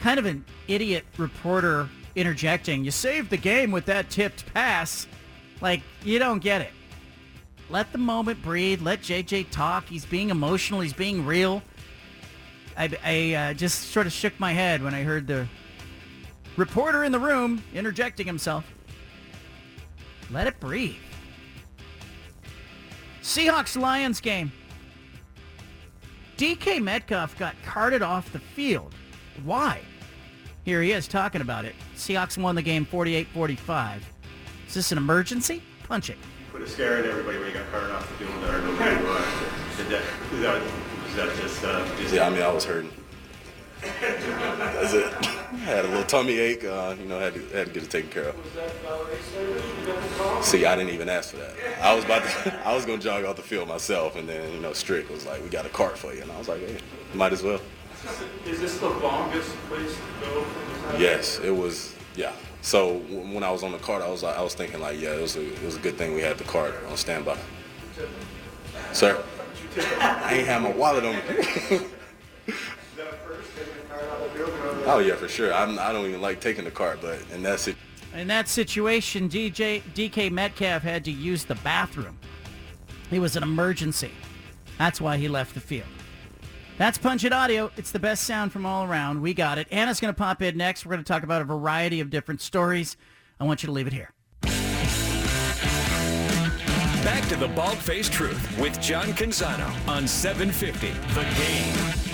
Kind 0.00 0.18
of 0.18 0.26
an 0.26 0.44
idiot 0.68 1.04
reporter 1.16 1.88
interjecting, 2.14 2.84
you 2.84 2.90
saved 2.90 3.30
the 3.30 3.36
game 3.36 3.70
with 3.70 3.86
that 3.86 4.10
tipped 4.10 4.52
pass. 4.54 5.06
Like, 5.60 5.82
you 6.02 6.18
don't 6.18 6.40
get 6.40 6.62
it. 6.62 6.70
Let 7.68 7.92
the 7.92 7.98
moment 7.98 8.42
breathe. 8.42 8.80
Let 8.82 9.02
JJ 9.02 9.50
talk. 9.50 9.86
He's 9.88 10.04
being 10.04 10.30
emotional. 10.30 10.80
He's 10.80 10.92
being 10.92 11.26
real. 11.26 11.62
I, 12.76 12.90
I 13.04 13.34
uh, 13.34 13.54
just 13.54 13.90
sort 13.90 14.06
of 14.06 14.12
shook 14.12 14.38
my 14.38 14.52
head 14.52 14.82
when 14.82 14.94
I 14.94 15.02
heard 15.02 15.26
the 15.26 15.46
reporter 16.56 17.04
in 17.04 17.12
the 17.12 17.18
room 17.18 17.62
interjecting 17.74 18.26
himself. 18.26 18.64
Let 20.30 20.46
it 20.46 20.58
breathe. 20.60 20.96
Seahawks 23.22 23.80
Lions 23.80 24.20
game. 24.20 24.52
DK 26.36 26.82
Metcalf 26.82 27.38
got 27.38 27.54
carted 27.64 28.02
off 28.02 28.30
the 28.32 28.38
field. 28.38 28.94
Why? 29.44 29.80
Here 30.64 30.82
he 30.82 30.92
is 30.92 31.06
talking 31.06 31.40
about 31.40 31.64
it. 31.64 31.74
Seahawks 31.96 32.36
won 32.36 32.54
the 32.54 32.62
game 32.62 32.84
48-45. 32.86 34.00
Is 34.66 34.74
this 34.74 34.92
an 34.92 34.98
emergency? 34.98 35.62
Punch 35.84 36.10
it. 36.10 36.16
Put 36.50 36.62
a 36.62 36.68
scare 36.68 36.98
in 36.98 37.08
everybody 37.08 37.38
when 37.38 37.48
you 37.48 37.54
got 37.54 37.70
carted 37.70 37.90
off 37.92 38.08
the 38.08 38.24
field 38.24 38.42
there. 38.42 38.60
Nobody 38.60 38.96
uh, 38.96 39.76
did 39.76 39.88
that. 39.90 40.02
Was 40.32 40.40
that, 40.40 40.62
was 41.04 41.14
that 41.14 41.42
just, 41.42 41.64
uh, 41.64 41.96
just 41.98 42.14
Yeah, 42.14 42.26
I 42.26 42.30
mean, 42.30 42.42
I 42.42 42.48
was 42.48 42.64
hurting. 42.64 42.90
That's 44.00 44.94
it. 44.94 45.12
I 45.12 45.56
had 45.56 45.84
a 45.84 45.88
little 45.88 46.04
tummy 46.04 46.38
ache. 46.38 46.64
Uh, 46.64 46.94
you 46.98 47.06
know, 47.06 47.20
had 47.20 47.34
to, 47.34 47.40
had 47.48 47.66
to 47.68 47.72
get 47.72 47.82
it 47.82 47.90
taken 47.90 48.10
care 48.10 48.30
of. 48.30 50.44
See, 50.44 50.64
I 50.64 50.74
didn't 50.74 50.94
even 50.94 51.08
ask 51.08 51.30
for 51.30 51.36
that. 51.36 51.52
I 51.80 51.94
was 51.94 52.04
about 52.04 52.24
to, 52.24 52.60
I 52.66 52.74
was 52.74 52.84
gonna 52.84 52.98
jog 52.98 53.24
off 53.24 53.36
the 53.36 53.42
field 53.42 53.68
myself, 53.68 54.16
and 54.16 54.28
then 54.28 54.52
you 54.52 54.60
know, 54.60 54.72
Strick 54.72 55.08
was 55.10 55.26
like, 55.26 55.42
"We 55.42 55.48
got 55.48 55.66
a 55.66 55.68
cart 55.68 55.98
for 55.98 56.14
you," 56.14 56.22
and 56.22 56.32
I 56.32 56.38
was 56.38 56.48
like, 56.48 56.60
"Hey, 56.60 56.78
might 57.14 57.32
as 57.32 57.42
well." 57.42 57.60
Is 58.46 58.60
this 58.60 58.78
the 58.78 58.88
longest 58.88 59.50
place 59.68 59.94
to 59.94 60.26
go? 60.26 60.42
from 60.42 60.92
this 60.92 61.00
Yes, 61.00 61.38
it 61.40 61.50
was. 61.50 61.94
Yeah. 62.14 62.32
So 62.62 62.98
when 63.10 63.42
I 63.42 63.50
was 63.50 63.62
on 63.62 63.72
the 63.72 63.78
cart, 63.78 64.02
I 64.02 64.08
was 64.08 64.24
I 64.24 64.42
was 64.42 64.54
thinking 64.54 64.80
like, 64.80 65.00
yeah, 65.00 65.14
it 65.14 65.22
was 65.22 65.36
a, 65.36 65.46
it 65.46 65.62
was 65.62 65.76
a 65.76 65.80
good 65.80 65.96
thing 65.96 66.14
we 66.14 66.20
had 66.20 66.38
the 66.38 66.44
cart 66.44 66.74
on 66.88 66.96
standby. 66.96 67.36
Sir, 68.92 69.22
I 70.00 70.34
ain't 70.34 70.48
have 70.48 70.62
my 70.62 70.72
wallet 70.72 71.04
on 71.04 71.14
me. 71.14 71.20
oh 74.86 74.98
yeah, 74.98 75.16
for 75.16 75.28
sure. 75.28 75.52
I'm, 75.52 75.78
I 75.78 75.92
don't 75.92 76.06
even 76.06 76.20
like 76.20 76.40
taking 76.40 76.64
the 76.64 76.70
cart, 76.70 77.00
but 77.00 77.18
in 77.32 77.42
that 77.42 77.60
situation. 77.60 77.82
In 78.14 78.28
that 78.28 78.48
situation, 78.48 79.28
DJ 79.28 79.82
DK 79.94 80.30
Metcalf 80.30 80.82
had 80.82 81.04
to 81.04 81.12
use 81.12 81.44
the 81.44 81.56
bathroom. 81.56 82.16
It 83.10 83.18
was 83.18 83.36
an 83.36 83.42
emergency. 83.42 84.10
That's 84.78 85.00
why 85.00 85.16
he 85.16 85.28
left 85.28 85.54
the 85.54 85.60
field. 85.60 85.86
That's 86.78 86.98
Punch 86.98 87.24
It 87.24 87.32
Audio. 87.32 87.70
It's 87.78 87.90
the 87.90 87.98
best 87.98 88.24
sound 88.24 88.52
from 88.52 88.66
all 88.66 88.84
around. 88.84 89.22
We 89.22 89.32
got 89.32 89.56
it. 89.56 89.66
Anna's 89.70 89.98
going 89.98 90.12
to 90.12 90.18
pop 90.18 90.42
in 90.42 90.58
next. 90.58 90.84
We're 90.84 90.92
going 90.92 91.04
to 91.04 91.10
talk 91.10 91.22
about 91.22 91.40
a 91.40 91.44
variety 91.46 92.00
of 92.00 92.10
different 92.10 92.42
stories. 92.42 92.98
I 93.40 93.44
want 93.44 93.62
you 93.62 93.68
to 93.68 93.72
leave 93.72 93.86
it 93.86 93.94
here. 93.94 94.10
Back 97.02 97.26
to 97.28 97.36
the 97.36 97.48
Bald 97.48 97.78
Faced 97.78 98.12
Truth 98.12 98.58
with 98.58 98.78
John 98.80 99.06
Canzano 99.08 99.68
on 99.88 100.06
750 100.06 100.88
The 101.14 101.22
Game. 102.02 102.05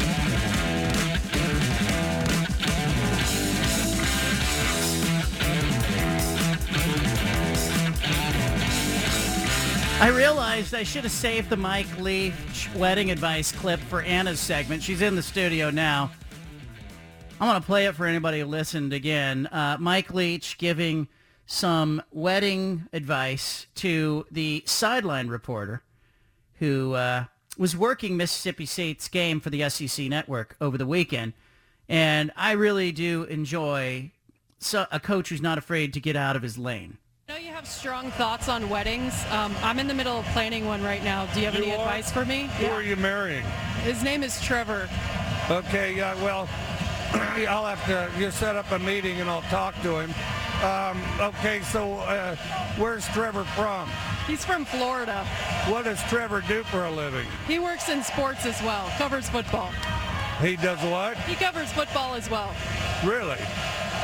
I 10.02 10.08
realized 10.08 10.74
I 10.74 10.82
should 10.82 11.04
have 11.04 11.12
saved 11.12 11.48
the 11.48 11.56
Mike 11.56 11.96
Leach 12.00 12.68
wedding 12.74 13.12
advice 13.12 13.52
clip 13.52 13.78
for 13.78 14.02
Anna's 14.02 14.40
segment. 14.40 14.82
She's 14.82 15.00
in 15.00 15.14
the 15.14 15.22
studio 15.22 15.70
now. 15.70 16.10
I 17.40 17.46
want 17.46 17.62
to 17.62 17.64
play 17.64 17.86
it 17.86 17.94
for 17.94 18.06
anybody 18.06 18.40
who 18.40 18.46
listened 18.46 18.92
again. 18.92 19.46
Uh, 19.46 19.76
Mike 19.78 20.12
Leach 20.12 20.58
giving 20.58 21.06
some 21.46 22.02
wedding 22.10 22.88
advice 22.92 23.68
to 23.76 24.26
the 24.28 24.64
sideline 24.66 25.28
reporter 25.28 25.84
who 26.54 26.94
uh, 26.94 27.26
was 27.56 27.76
working 27.76 28.16
Mississippi 28.16 28.66
State's 28.66 29.06
game 29.06 29.38
for 29.38 29.50
the 29.50 29.70
SEC 29.70 30.06
network 30.06 30.56
over 30.60 30.76
the 30.76 30.84
weekend. 30.84 31.32
And 31.88 32.32
I 32.34 32.52
really 32.52 32.90
do 32.90 33.22
enjoy 33.22 34.10
so, 34.58 34.84
a 34.90 34.98
coach 34.98 35.28
who's 35.28 35.40
not 35.40 35.58
afraid 35.58 35.94
to 35.94 36.00
get 36.00 36.16
out 36.16 36.34
of 36.34 36.42
his 36.42 36.58
lane. 36.58 36.98
I 37.32 37.36
know 37.36 37.46
you 37.46 37.52
have 37.54 37.66
strong 37.66 38.10
thoughts 38.10 38.50
on 38.50 38.68
weddings. 38.68 39.24
Um, 39.30 39.56
I'm 39.62 39.78
in 39.78 39.88
the 39.88 39.94
middle 39.94 40.18
of 40.18 40.26
planning 40.26 40.66
one 40.66 40.82
right 40.82 41.02
now. 41.02 41.24
Do 41.32 41.40
you 41.40 41.46
have 41.46 41.54
You 41.54 41.62
any 41.62 41.72
are? 41.72 41.78
advice 41.78 42.12
for 42.12 42.26
me? 42.26 42.50
Who 42.58 42.66
are 42.66 42.82
you 42.82 42.94
marrying? 42.94 43.42
His 43.84 44.02
name 44.02 44.22
is 44.22 44.38
Trevor. 44.42 44.86
Okay, 45.48 45.96
yeah, 45.96 46.14
well, 46.22 46.46
I'll 47.48 47.64
have 47.64 47.82
to 47.86 48.20
you 48.20 48.30
set 48.30 48.54
up 48.54 48.70
a 48.72 48.78
meeting 48.78 49.18
and 49.22 49.30
I'll 49.30 49.40
talk 49.42 49.74
to 49.80 49.98
him. 49.98 50.14
Um, 50.62 51.02
okay, 51.20 51.62
so 51.62 51.94
uh, 52.00 52.36
where's 52.76 53.08
Trevor 53.08 53.44
from? 53.44 53.88
He's 54.26 54.44
from 54.44 54.66
Florida. 54.66 55.24
What 55.68 55.86
does 55.86 56.02
Trevor 56.10 56.42
do 56.46 56.62
for 56.64 56.84
a 56.84 56.90
living? 56.90 57.26
He 57.46 57.58
works 57.58 57.88
in 57.88 58.02
sports 58.02 58.44
as 58.44 58.60
well, 58.60 58.86
covers 58.98 59.30
football. 59.30 59.70
He 60.42 60.56
does 60.56 60.80
what? 60.90 61.16
He 61.20 61.34
covers 61.36 61.72
football 61.72 62.12
as 62.12 62.28
well. 62.28 62.54
Really? 63.02 63.38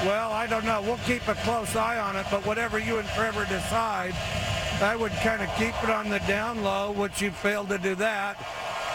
Well, 0.05 0.30
I 0.30 0.46
don't 0.46 0.64
know. 0.64 0.80
We'll 0.80 0.96
keep 0.99 1.26
a 1.26 1.34
close 1.34 1.74
eye 1.74 1.99
on 1.99 2.14
it, 2.14 2.24
but 2.30 2.46
whatever 2.46 2.78
you 2.78 2.99
and 2.99 3.09
Trevor 3.09 3.44
decide, 3.46 4.14
I 4.80 4.94
would 4.94 5.11
kind 5.22 5.42
of 5.42 5.49
keep 5.57 5.74
it 5.82 5.90
on 5.90 6.09
the 6.09 6.20
down 6.20 6.62
low, 6.62 6.92
which 6.92 7.20
you 7.20 7.32
failed 7.32 7.68
to 7.70 7.78
do 7.78 7.96
that. 7.96 8.36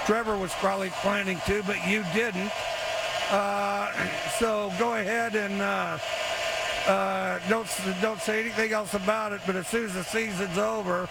Trevor 0.06 0.38
was 0.38 0.54
probably 0.54 0.92
planning 1.02 1.42
to, 1.46 1.62
but 1.64 1.86
you 1.86 2.06
didn't. 2.14 2.52
Uh, 3.30 3.92
so 4.40 4.72
go 4.80 4.94
ahead 4.94 5.36
and 5.36 5.62
uh, 5.62 5.98
uh, 6.88 7.40
don't 7.50 7.68
don't 8.02 8.22
say 8.22 8.40
anything 8.40 8.72
else 8.72 8.94
about 8.94 9.34
it. 9.34 9.42
But 9.46 9.58
as 9.58 9.68
soon 9.68 9.86
as 9.86 9.96
the 9.96 10.04
season's 10.06 10.58
over, 10.58 11.10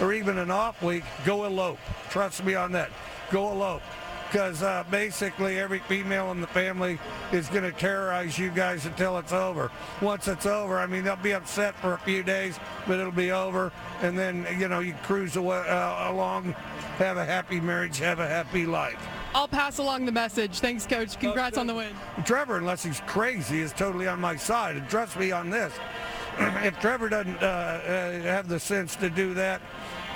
or 0.00 0.14
even 0.14 0.38
an 0.38 0.50
off 0.50 0.82
week, 0.82 1.04
go 1.26 1.44
elope. 1.44 1.78
Trust 2.08 2.42
me 2.42 2.54
on 2.54 2.72
that. 2.72 2.88
Go 3.30 3.50
elope. 3.52 3.82
Because 4.26 4.62
uh, 4.62 4.84
basically 4.90 5.58
every 5.58 5.78
female 5.80 6.30
in 6.32 6.40
the 6.40 6.46
family 6.48 6.98
is 7.32 7.48
going 7.48 7.62
to 7.62 7.72
terrorize 7.72 8.38
you 8.38 8.50
guys 8.50 8.84
until 8.86 9.18
it's 9.18 9.32
over. 9.32 9.70
Once 10.02 10.28
it's 10.28 10.46
over, 10.46 10.78
I 10.78 10.86
mean, 10.86 11.04
they'll 11.04 11.16
be 11.16 11.32
upset 11.32 11.74
for 11.76 11.94
a 11.94 11.98
few 11.98 12.22
days, 12.22 12.58
but 12.86 12.98
it'll 12.98 13.12
be 13.12 13.30
over. 13.30 13.72
And 14.02 14.18
then, 14.18 14.46
you 14.58 14.68
know, 14.68 14.80
you 14.80 14.94
cruise 15.04 15.36
away, 15.36 15.58
uh, 15.68 16.12
along, 16.12 16.52
have 16.98 17.16
a 17.16 17.24
happy 17.24 17.60
marriage, 17.60 17.98
have 17.98 18.18
a 18.18 18.26
happy 18.26 18.66
life. 18.66 19.00
I'll 19.34 19.48
pass 19.48 19.78
along 19.78 20.06
the 20.06 20.12
message. 20.12 20.60
Thanks, 20.60 20.86
Coach. 20.86 21.18
Congrats 21.20 21.58
on 21.58 21.66
the 21.66 21.74
win. 21.74 21.94
Trevor, 22.24 22.56
unless 22.56 22.82
he's 22.82 23.00
crazy, 23.06 23.60
is 23.60 23.72
totally 23.72 24.08
on 24.08 24.18
my 24.18 24.34
side. 24.34 24.76
And 24.76 24.88
trust 24.88 25.18
me 25.18 25.30
on 25.30 25.50
this. 25.50 25.74
if 26.38 26.78
Trevor 26.80 27.08
doesn't 27.08 27.42
uh, 27.42 27.46
uh, 27.46 28.12
have 28.22 28.48
the 28.48 28.58
sense 28.58 28.96
to 28.96 29.10
do 29.10 29.34
that, 29.34 29.60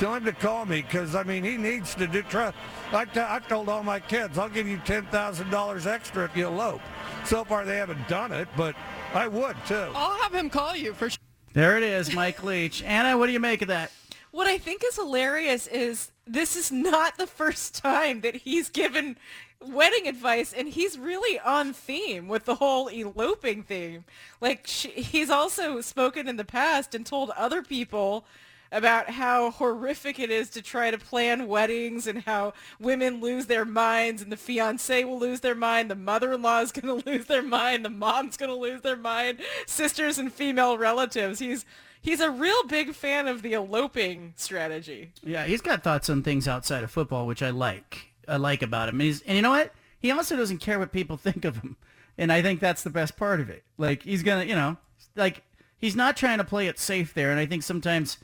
tell 0.01 0.15
him 0.15 0.25
to 0.25 0.33
call 0.33 0.65
me 0.65 0.81
because, 0.81 1.15
I 1.15 1.23
mean, 1.23 1.45
he 1.45 1.59
needs 1.59 1.95
to 1.97 2.07
do. 2.07 2.23
Try, 2.23 2.53
I, 2.91 3.05
t- 3.05 3.21
I 3.21 3.39
told 3.39 3.69
all 3.69 3.83
my 3.83 4.01
kids, 4.01 4.39
I'll 4.39 4.49
give 4.49 4.67
you 4.67 4.79
$10,000 4.79 5.87
extra 5.87 6.25
if 6.25 6.35
you 6.35 6.47
elope. 6.47 6.81
So 7.27 7.45
far, 7.45 7.67
they 7.67 7.77
haven't 7.77 8.09
done 8.09 8.33
it, 8.33 8.49
but 8.57 8.75
I 9.13 9.29
would 9.29 9.57
too. 9.67 9.93
I'll 9.95 10.19
have 10.23 10.35
him 10.35 10.49
call 10.49 10.75
you 10.75 10.95
for 10.95 11.11
sure. 11.11 11.19
There 11.53 11.77
it 11.77 11.83
is, 11.83 12.15
Mike 12.15 12.43
Leach. 12.43 12.83
Anna, 12.83 13.19
what 13.19 13.27
do 13.27 13.33
you 13.33 13.41
make 13.41 13.61
of 13.61 13.69
that? 13.69 13.93
What 14.31 14.47
I 14.47 14.57
think 14.57 14.83
is 14.85 14.97
hilarious 14.97 15.67
is 15.67 16.13
this 16.27 16.57
is 16.57 16.73
not 16.73 17.19
the 17.19 17.27
first 17.27 17.75
time 17.75 18.23
that 18.23 18.37
he's 18.37 18.71
given 18.71 19.19
wedding 19.63 20.09
advice, 20.09 20.55
and 20.55 20.69
he's 20.69 20.99
really 20.99 21.39
on 21.41 21.75
theme 21.75 22.27
with 22.27 22.47
the 22.47 22.55
whole 22.55 22.89
eloping 22.89 23.65
theme. 23.65 24.05
Like 24.41 24.67
she, 24.67 24.89
he's 24.91 25.29
also 25.29 25.83
spoken 25.83 26.27
in 26.27 26.37
the 26.37 26.45
past 26.45 26.95
and 26.95 27.05
told 27.05 27.31
other 27.31 27.63
people 27.63 28.25
about 28.73 29.11
how 29.11 29.51
horrific 29.51 30.19
it 30.19 30.31
is 30.31 30.49
to 30.51 30.63
try 30.63 30.91
to 30.91 30.99
plan 30.99 31.49
weddings 31.49 32.07
and 32.07 32.23
how 32.23 32.53
women 32.79 33.21
lose 33.21 33.47
their 33.47 33.65
minds 33.65 34.23
and 34.23 34.31
the 34.31 34.37
fiance 34.37 35.05
will 35.05 35.19
lose 35.19 35.41
their 35.41 35.55
mind, 35.55 35.91
the 35.91 35.95
mother-in-law 35.95 36.61
is 36.61 36.73
going 36.73 37.03
to 37.03 37.11
lose 37.11 37.27
their 37.27 37.43
mind, 37.43 37.85
the 37.85 37.91
mom's 37.91 38.37
going 38.37 38.51
to 38.51 38.57
lose 38.57 38.83
their 38.83 38.97
mind, 38.97 39.41
sisters 39.67 40.19
and 40.19 40.33
female 40.33 40.79
relatives. 40.79 41.39
He's 41.39 41.65
he's 42.01 42.21
a 42.21 42.31
real 42.31 42.65
big 42.65 42.95
fan 42.95 43.29
of 43.29 43.43
the 43.43 43.53
eloping 43.53 44.35
strategy. 44.37 45.13
Yeah, 45.23 45.45
he's 45.45 45.61
got 45.61 45.83
thoughts 45.83 46.09
on 46.09 46.23
things 46.23 46.49
outside 46.49 46.85
of 46.85 46.91
football, 46.91 47.27
which 47.27 47.43
I 47.43 47.51
like. 47.51 48.11
I 48.29 48.37
like 48.37 48.63
about 48.63 48.89
him. 48.89 49.01
He's, 49.01 49.23
and 49.23 49.37
you 49.37 49.43
know 49.43 49.51
what? 49.51 49.73
He 49.99 50.11
also 50.11 50.37
doesn't 50.37 50.59
care 50.59 50.79
what 50.79 50.93
people 50.93 51.17
think 51.17 51.45
of 51.45 51.57
him. 51.57 51.77
And 52.17 52.33
I 52.33 52.43
think 52.43 52.61
that's 52.61 52.83
the 52.83 52.91
best 52.91 53.17
part 53.17 53.41
of 53.41 53.49
it. 53.49 53.65
Like, 53.79 54.03
he's 54.03 54.23
to, 54.23 54.45
you 54.47 54.55
know, 54.55 54.77
like, 55.17 55.43
he's 55.79 55.97
not 55.97 56.17
trying 56.17 56.39
to 56.39 56.45
play 56.45 56.67
it 56.67 56.79
safe 56.79 57.15
there. 57.15 57.31
And 57.31 57.41
I 57.41 57.47
think 57.47 57.63
sometimes 57.63 58.19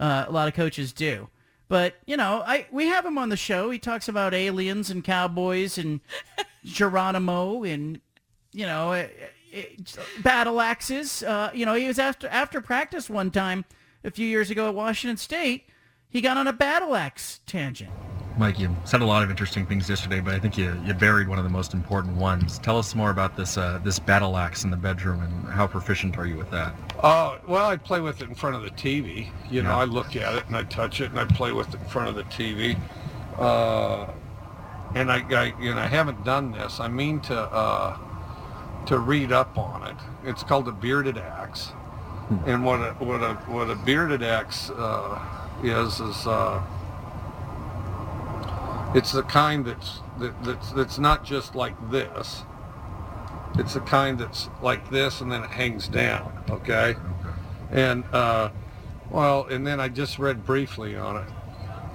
uh, 0.00 0.24
a 0.26 0.32
lot 0.32 0.48
of 0.48 0.54
coaches 0.54 0.92
do. 0.92 1.28
But, 1.68 1.96
you 2.06 2.16
know, 2.16 2.42
I 2.46 2.66
we 2.70 2.86
have 2.86 3.04
him 3.04 3.18
on 3.18 3.28
the 3.28 3.36
show. 3.36 3.70
He 3.70 3.78
talks 3.78 4.08
about 4.08 4.32
aliens 4.32 4.90
and 4.90 5.04
cowboys 5.04 5.76
and 5.76 6.00
Geronimo 6.64 7.62
and, 7.64 8.00
you 8.52 8.64
know, 8.64 8.92
uh, 8.92 9.08
uh, 9.54 10.02
battle 10.22 10.60
axes. 10.60 11.22
Uh, 11.22 11.50
you 11.52 11.66
know, 11.66 11.74
he 11.74 11.86
was 11.86 11.98
after 11.98 12.26
after 12.28 12.60
practice 12.60 13.10
one 13.10 13.30
time 13.30 13.64
a 14.02 14.10
few 14.10 14.26
years 14.26 14.50
ago 14.50 14.68
at 14.68 14.74
Washington 14.74 15.18
State. 15.18 15.66
He 16.08 16.22
got 16.22 16.38
on 16.38 16.46
a 16.46 16.54
battle 16.54 16.94
axe 16.94 17.40
tangent. 17.46 17.90
Mike, 18.38 18.58
you 18.60 18.74
said 18.84 19.00
a 19.00 19.04
lot 19.04 19.24
of 19.24 19.30
interesting 19.30 19.66
things 19.66 19.90
yesterday, 19.90 20.20
but 20.20 20.32
I 20.32 20.38
think 20.38 20.56
you, 20.56 20.80
you 20.84 20.94
buried 20.94 21.26
one 21.26 21.38
of 21.38 21.44
the 21.44 21.50
most 21.50 21.74
important 21.74 22.16
ones. 22.16 22.60
Tell 22.60 22.78
us 22.78 22.94
more 22.94 23.10
about 23.10 23.36
this 23.36 23.58
uh, 23.58 23.80
this 23.82 23.98
battle 23.98 24.36
axe 24.36 24.62
in 24.62 24.70
the 24.70 24.76
bedroom 24.76 25.22
and 25.22 25.48
how 25.48 25.66
proficient 25.66 26.16
are 26.16 26.24
you 26.26 26.36
with 26.36 26.48
that? 26.52 26.72
Uh, 27.02 27.38
well, 27.48 27.68
I 27.68 27.76
play 27.76 28.00
with 28.00 28.22
it 28.22 28.28
in 28.28 28.36
front 28.36 28.54
of 28.54 28.62
the 28.62 28.70
TV. 28.70 29.28
You 29.50 29.62
know, 29.62 29.70
Yeah. 29.70 29.78
I 29.78 29.84
look 29.84 30.14
at 30.14 30.36
it 30.36 30.46
and 30.46 30.56
I 30.56 30.62
touch 30.64 31.00
it 31.00 31.10
and 31.10 31.18
I 31.18 31.24
play 31.24 31.50
with 31.50 31.74
it 31.74 31.80
in 31.80 31.86
front 31.88 32.08
of 32.10 32.14
the 32.14 32.22
TV. 32.24 32.78
Uh, 33.38 34.06
and 34.94 35.10
I, 35.10 35.18
I 35.30 35.44
and 35.60 35.78
I 35.78 35.86
haven't 35.88 36.24
done 36.24 36.52
this. 36.52 36.78
I 36.78 36.86
mean 36.86 37.18
to 37.22 37.36
uh, 37.36 37.98
to 38.86 38.98
read 39.00 39.32
up 39.32 39.58
on 39.58 39.82
it. 39.88 39.96
It's 40.24 40.44
called 40.44 40.68
a 40.68 40.72
bearded 40.72 41.18
axe. 41.18 41.72
And 42.46 42.64
what 42.64 42.80
a 42.80 42.92
what 43.04 43.20
a 43.22 43.34
what 43.46 43.68
a 43.68 43.74
bearded 43.74 44.22
axe 44.22 44.70
uh, 44.70 45.18
is 45.64 45.98
is 45.98 46.26
uh, 46.26 46.62
it's 48.94 49.12
the 49.12 49.22
kind 49.22 49.64
that's 49.64 50.00
that, 50.18 50.44
that's 50.44 50.72
that's 50.72 50.98
not 50.98 51.24
just 51.24 51.54
like 51.54 51.90
this. 51.90 52.42
It's 53.58 53.74
the 53.74 53.80
kind 53.80 54.18
that's 54.18 54.48
like 54.62 54.90
this 54.90 55.20
and 55.20 55.30
then 55.30 55.42
it 55.42 55.50
hangs 55.50 55.88
down. 55.88 56.44
Okay. 56.50 56.94
And 57.70 58.04
uh, 58.12 58.50
well, 59.10 59.46
and 59.46 59.66
then 59.66 59.80
I 59.80 59.88
just 59.88 60.18
read 60.18 60.44
briefly 60.44 60.96
on 60.96 61.16
it. 61.16 61.28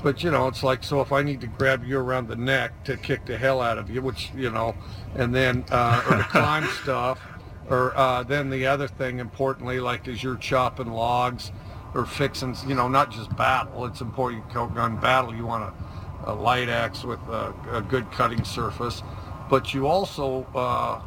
But 0.03 0.23
you 0.23 0.31
know, 0.31 0.47
it's 0.47 0.63
like 0.63 0.83
so 0.83 1.01
if 1.01 1.11
I 1.11 1.23
need 1.23 1.41
to 1.41 1.47
grab 1.47 1.85
you 1.85 1.97
around 1.97 2.27
the 2.27 2.35
neck 2.35 2.83
to 2.83 2.97
kick 2.97 3.25
the 3.25 3.37
hell 3.37 3.61
out 3.61 3.77
of 3.77 3.89
you, 3.89 4.01
which 4.01 4.31
you 4.35 4.49
know, 4.49 4.75
and 5.15 5.33
then 5.33 5.63
uh, 5.71 6.03
or 6.09 6.17
to 6.17 6.23
climb 6.23 6.65
stuff, 6.83 7.21
or 7.69 7.95
uh, 7.97 8.23
then 8.23 8.49
the 8.49 8.67
other 8.67 8.87
thing 8.87 9.19
importantly, 9.19 9.79
like 9.79 10.07
as 10.07 10.21
you're 10.21 10.35
chopping 10.35 10.91
logs 10.91 11.51
or 11.93 12.05
fixing, 12.05 12.55
you 12.67 12.75
know, 12.75 12.87
not 12.87 13.11
just 13.11 13.35
battle. 13.37 13.85
It's 13.85 14.01
important 14.01 14.43
you 14.45 14.53
go 14.53 14.67
gun 14.67 14.97
battle. 14.97 15.33
You 15.33 15.45
want 15.45 15.63
a, 15.63 15.73
a 16.25 16.33
light 16.33 16.69
axe 16.69 17.03
with 17.03 17.19
a, 17.29 17.53
a 17.71 17.81
good 17.81 18.09
cutting 18.11 18.43
surface, 18.43 19.03
but 19.49 19.73
you 19.73 19.87
also 19.87 20.45
uh, 20.55 21.01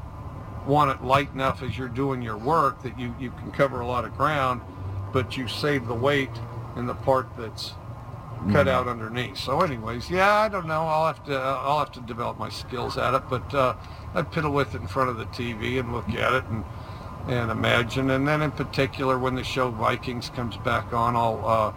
want 0.66 0.90
it 0.90 1.04
light 1.04 1.32
enough 1.34 1.62
as 1.62 1.76
you're 1.78 1.88
doing 1.88 2.22
your 2.22 2.36
work 2.36 2.82
that 2.82 2.98
you, 2.98 3.14
you 3.18 3.30
can 3.30 3.50
cover 3.52 3.80
a 3.80 3.86
lot 3.86 4.04
of 4.04 4.16
ground, 4.16 4.60
but 5.12 5.36
you 5.36 5.48
save 5.48 5.86
the 5.86 5.94
weight 5.94 6.30
in 6.76 6.86
the 6.86 6.94
part 6.94 7.26
that's 7.38 7.72
cut 8.52 8.66
Mhm. 8.66 8.70
out 8.70 8.86
underneath. 8.88 9.38
So, 9.38 9.62
anyways, 9.62 10.10
yeah, 10.10 10.34
I 10.34 10.48
don't 10.48 10.66
know. 10.66 10.82
I'll 10.86 11.06
have 11.06 11.24
to 11.24 11.40
uh, 11.40 11.60
I'll 11.64 11.78
have 11.78 11.92
to 11.92 12.00
develop 12.00 12.38
my 12.38 12.50
skills 12.50 12.98
at 12.98 13.14
it, 13.14 13.22
but 13.30 13.54
uh, 13.54 13.74
I 14.14 14.22
piddle 14.22 14.52
with 14.52 14.74
it 14.74 14.82
in 14.82 14.86
front 14.86 15.08
of 15.08 15.16
the 15.16 15.24
TV 15.26 15.80
and 15.80 15.92
look 15.92 16.08
at 16.10 16.32
it 16.34 16.44
and 16.50 16.64
and 17.28 17.50
imagine. 17.50 18.10
And 18.10 18.28
then 18.28 18.42
in 18.42 18.50
particular, 18.52 19.18
when 19.18 19.34
the 19.34 19.42
show 19.42 19.70
Vikings 19.70 20.30
comes 20.30 20.56
back 20.58 20.92
on, 20.92 21.16
I'll 21.16 21.42
uh, 21.44 21.72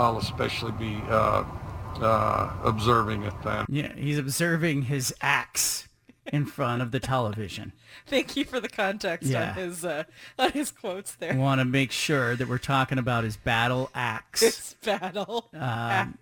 I'll 0.00 0.18
especially 0.18 0.72
be 0.72 1.02
uh, 1.10 1.44
uh, 2.02 2.50
observing 2.64 3.22
it 3.24 3.34
then. 3.44 3.66
Yeah, 3.68 3.92
he's 3.94 4.18
observing 4.18 4.82
his 4.82 5.14
axe 5.20 5.88
in 6.32 6.46
front 6.46 6.82
of 6.82 6.90
the 6.92 7.00
television. 7.00 7.72
Thank 8.06 8.36
you 8.36 8.44
for 8.44 8.60
the 8.60 8.68
context 8.68 9.28
Yeah. 9.28 9.50
on 9.50 9.54
his 9.54 9.84
uh, 9.84 10.04
on 10.38 10.52
his 10.52 10.70
quotes 10.70 11.14
there. 11.16 11.34
Want 11.36 11.60
to 11.60 11.64
make 11.64 11.92
sure 11.92 12.36
that 12.36 12.48
we're 12.48 12.58
talking 12.58 12.98
about 12.98 13.24
his 13.24 13.36
battle 13.36 13.90
axe. 13.94 14.40
His 14.40 14.76
battle. 14.84 15.48
Um, 15.54 16.18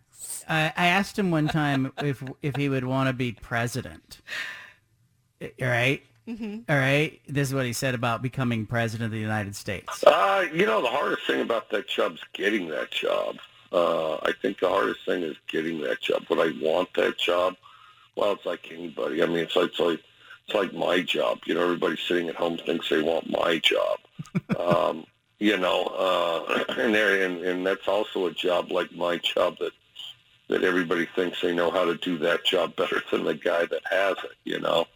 I, 0.49 0.72
I 0.76 0.87
asked 0.87 1.18
him 1.18 1.31
one 1.31 1.49
time 1.49 1.93
if 1.99 2.22
if 2.43 2.57
he 2.57 2.68
would 2.68 2.85
want 2.85 3.09
to 3.09 3.12
be 3.12 3.33
president. 3.33 4.18
All 5.43 5.49
right. 5.61 6.03
Mhm. 6.26 6.64
All 6.68 6.76
right. 6.76 7.20
This 7.26 7.49
is 7.49 7.55
what 7.55 7.64
he 7.64 7.72
said 7.72 7.95
about 7.95 8.20
becoming 8.22 8.66
president 8.66 9.07
of 9.07 9.12
the 9.12 9.18
United 9.18 9.57
States. 9.57 10.05
Uh, 10.05 10.45
you 10.53 10.66
know, 10.66 10.83
the 10.83 10.89
hardest 10.89 11.26
thing 11.26 11.41
about 11.41 11.70
that 11.70 11.89
job's 11.89 12.20
getting 12.35 12.68
that 12.68 12.91
job. 12.91 13.37
Uh, 13.73 14.14
I 14.16 14.33
think 14.41 14.61
the 14.61 14.69
hardest 14.69 15.05
thing 15.05 15.23
is 15.23 15.37
getting 15.49 15.81
that 15.83 16.01
job. 16.01 16.25
Would 16.29 16.41
I 16.41 16.53
want 16.64 16.89
that 16.95 17.19
job? 17.19 17.57
Well, 18.16 18.33
it's 18.33 18.47
like 18.47 18.71
anybody. 18.73 19.23
I 19.23 19.27
mean, 19.27 19.39
it's 19.39 19.57
like, 19.57 19.71
it's 19.71 19.79
like 19.79 20.01
it's 20.47 20.55
like 20.55 20.73
my 20.73 21.01
job. 21.03 21.41
You 21.45 21.55
know, 21.55 21.62
everybody 21.62 21.97
sitting 21.97 22.29
at 22.29 22.37
home 22.37 22.59
thinks 22.59 22.89
they 22.89 23.03
want 23.03 23.31
my 23.31 23.59
job. 23.59 23.99
um, 24.59 25.05
you 25.39 25.57
know, 25.57 25.85
uh, 25.85 26.64
and 26.79 26.95
there, 26.95 27.25
and, 27.25 27.43
and 27.43 27.66
that's 27.66 27.87
also 27.87 28.27
a 28.27 28.33
job 28.33 28.73
like 28.73 28.93
my 28.93 29.19
job 29.19 29.59
that 29.59 29.73
that 30.49 30.64
everybody 30.64 31.07
thinks 31.14 31.43
they 31.43 31.55
know 31.55 31.71
how 31.71 31.85
to 31.85 31.95
do 31.97 32.16
that 32.19 32.45
job 32.45 32.75
better 32.75 33.03
than 33.11 33.25
the 33.25 33.35
guy 33.35 33.66
that 33.66 33.83
has 33.91 34.16
it. 34.25 34.37
You 34.45 34.61
know. 34.61 34.87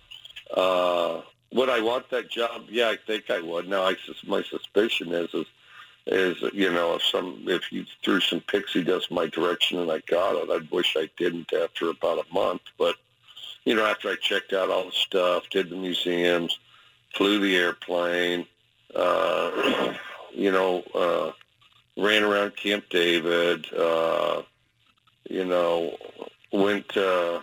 Uh, 0.54 1.20
would 1.52 1.68
I 1.68 1.80
want 1.80 2.08
that 2.10 2.30
job? 2.30 2.64
Yeah, 2.68 2.88
I 2.88 2.96
think 2.96 3.30
I 3.30 3.40
would. 3.40 3.68
Now, 3.68 3.82
I 3.82 3.96
my 4.26 4.42
suspicion 4.42 5.12
is 5.12 5.32
is 5.34 5.46
is 6.06 6.36
you 6.52 6.72
know 6.72 6.94
if 6.94 7.02
some 7.02 7.44
if 7.46 7.70
you 7.70 7.84
threw 8.02 8.20
some 8.20 8.40
pixie 8.40 8.82
dust 8.82 9.10
my 9.10 9.26
direction 9.26 9.78
and 9.78 9.90
I 9.90 10.00
got 10.08 10.36
it, 10.36 10.50
I'd 10.50 10.70
wish 10.70 10.96
I 10.96 11.08
didn't 11.16 11.52
after 11.52 11.90
about 11.90 12.24
a 12.26 12.34
month. 12.34 12.62
But 12.78 12.96
you 13.64 13.74
know, 13.74 13.84
after 13.84 14.08
I 14.08 14.16
checked 14.20 14.52
out 14.52 14.70
all 14.70 14.86
the 14.86 14.92
stuff, 14.92 15.48
did 15.50 15.70
the 15.70 15.76
museums, 15.76 16.58
flew 17.14 17.38
the 17.38 17.56
airplane, 17.56 18.46
uh, 18.94 19.94
you 20.34 20.50
know, 20.50 20.82
uh, 20.94 21.32
ran 22.00 22.24
around 22.24 22.56
Camp 22.56 22.84
David, 22.90 23.72
uh, 23.72 24.42
you 25.28 25.44
know, 25.44 25.96
went. 26.52 26.96
Uh, 26.96 27.40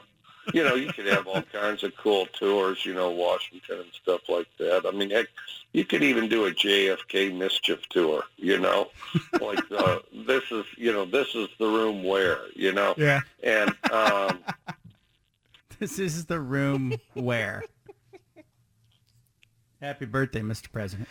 you 0.54 0.64
know, 0.64 0.76
you 0.76 0.92
could 0.94 1.06
have 1.08 1.28
all 1.28 1.42
kinds 1.42 1.84
of 1.84 1.96
cool 1.98 2.26
tours, 2.28 2.86
you 2.86 2.94
know, 2.94 3.10
Washington 3.12 3.80
and 3.80 3.92
stuff 3.94 4.22
like 4.30 4.48
that. 4.58 4.86
I 4.88 4.92
mean, 4.92 5.10
heck, 5.10 5.28
you 5.74 5.86
could 5.86 6.04
even 6.04 6.28
do 6.30 6.46
a 6.46 6.52
JFK 6.52 7.36
mischief 7.36 7.80
tour, 7.90 8.24
you 8.38 8.58
know, 8.60 8.90
like 9.40 9.60
uh, 9.72 10.00
this 10.26 10.44
is, 10.52 10.66
you 10.78 10.92
know, 10.94 11.06
this 11.06 11.34
is 11.36 11.48
the 11.60 11.68
room 11.68 12.04
where, 12.04 12.40
you 12.56 12.72
know, 12.74 12.94
Yeah. 12.98 13.22
and 13.44 13.74
um, 13.92 14.40
This 15.80 15.98
is 16.00 16.26
the 16.26 16.40
room 16.42 16.96
where. 17.14 17.64
Happy 19.82 20.06
birthday, 20.06 20.42
Mr. 20.42 20.70
President. 20.72 21.08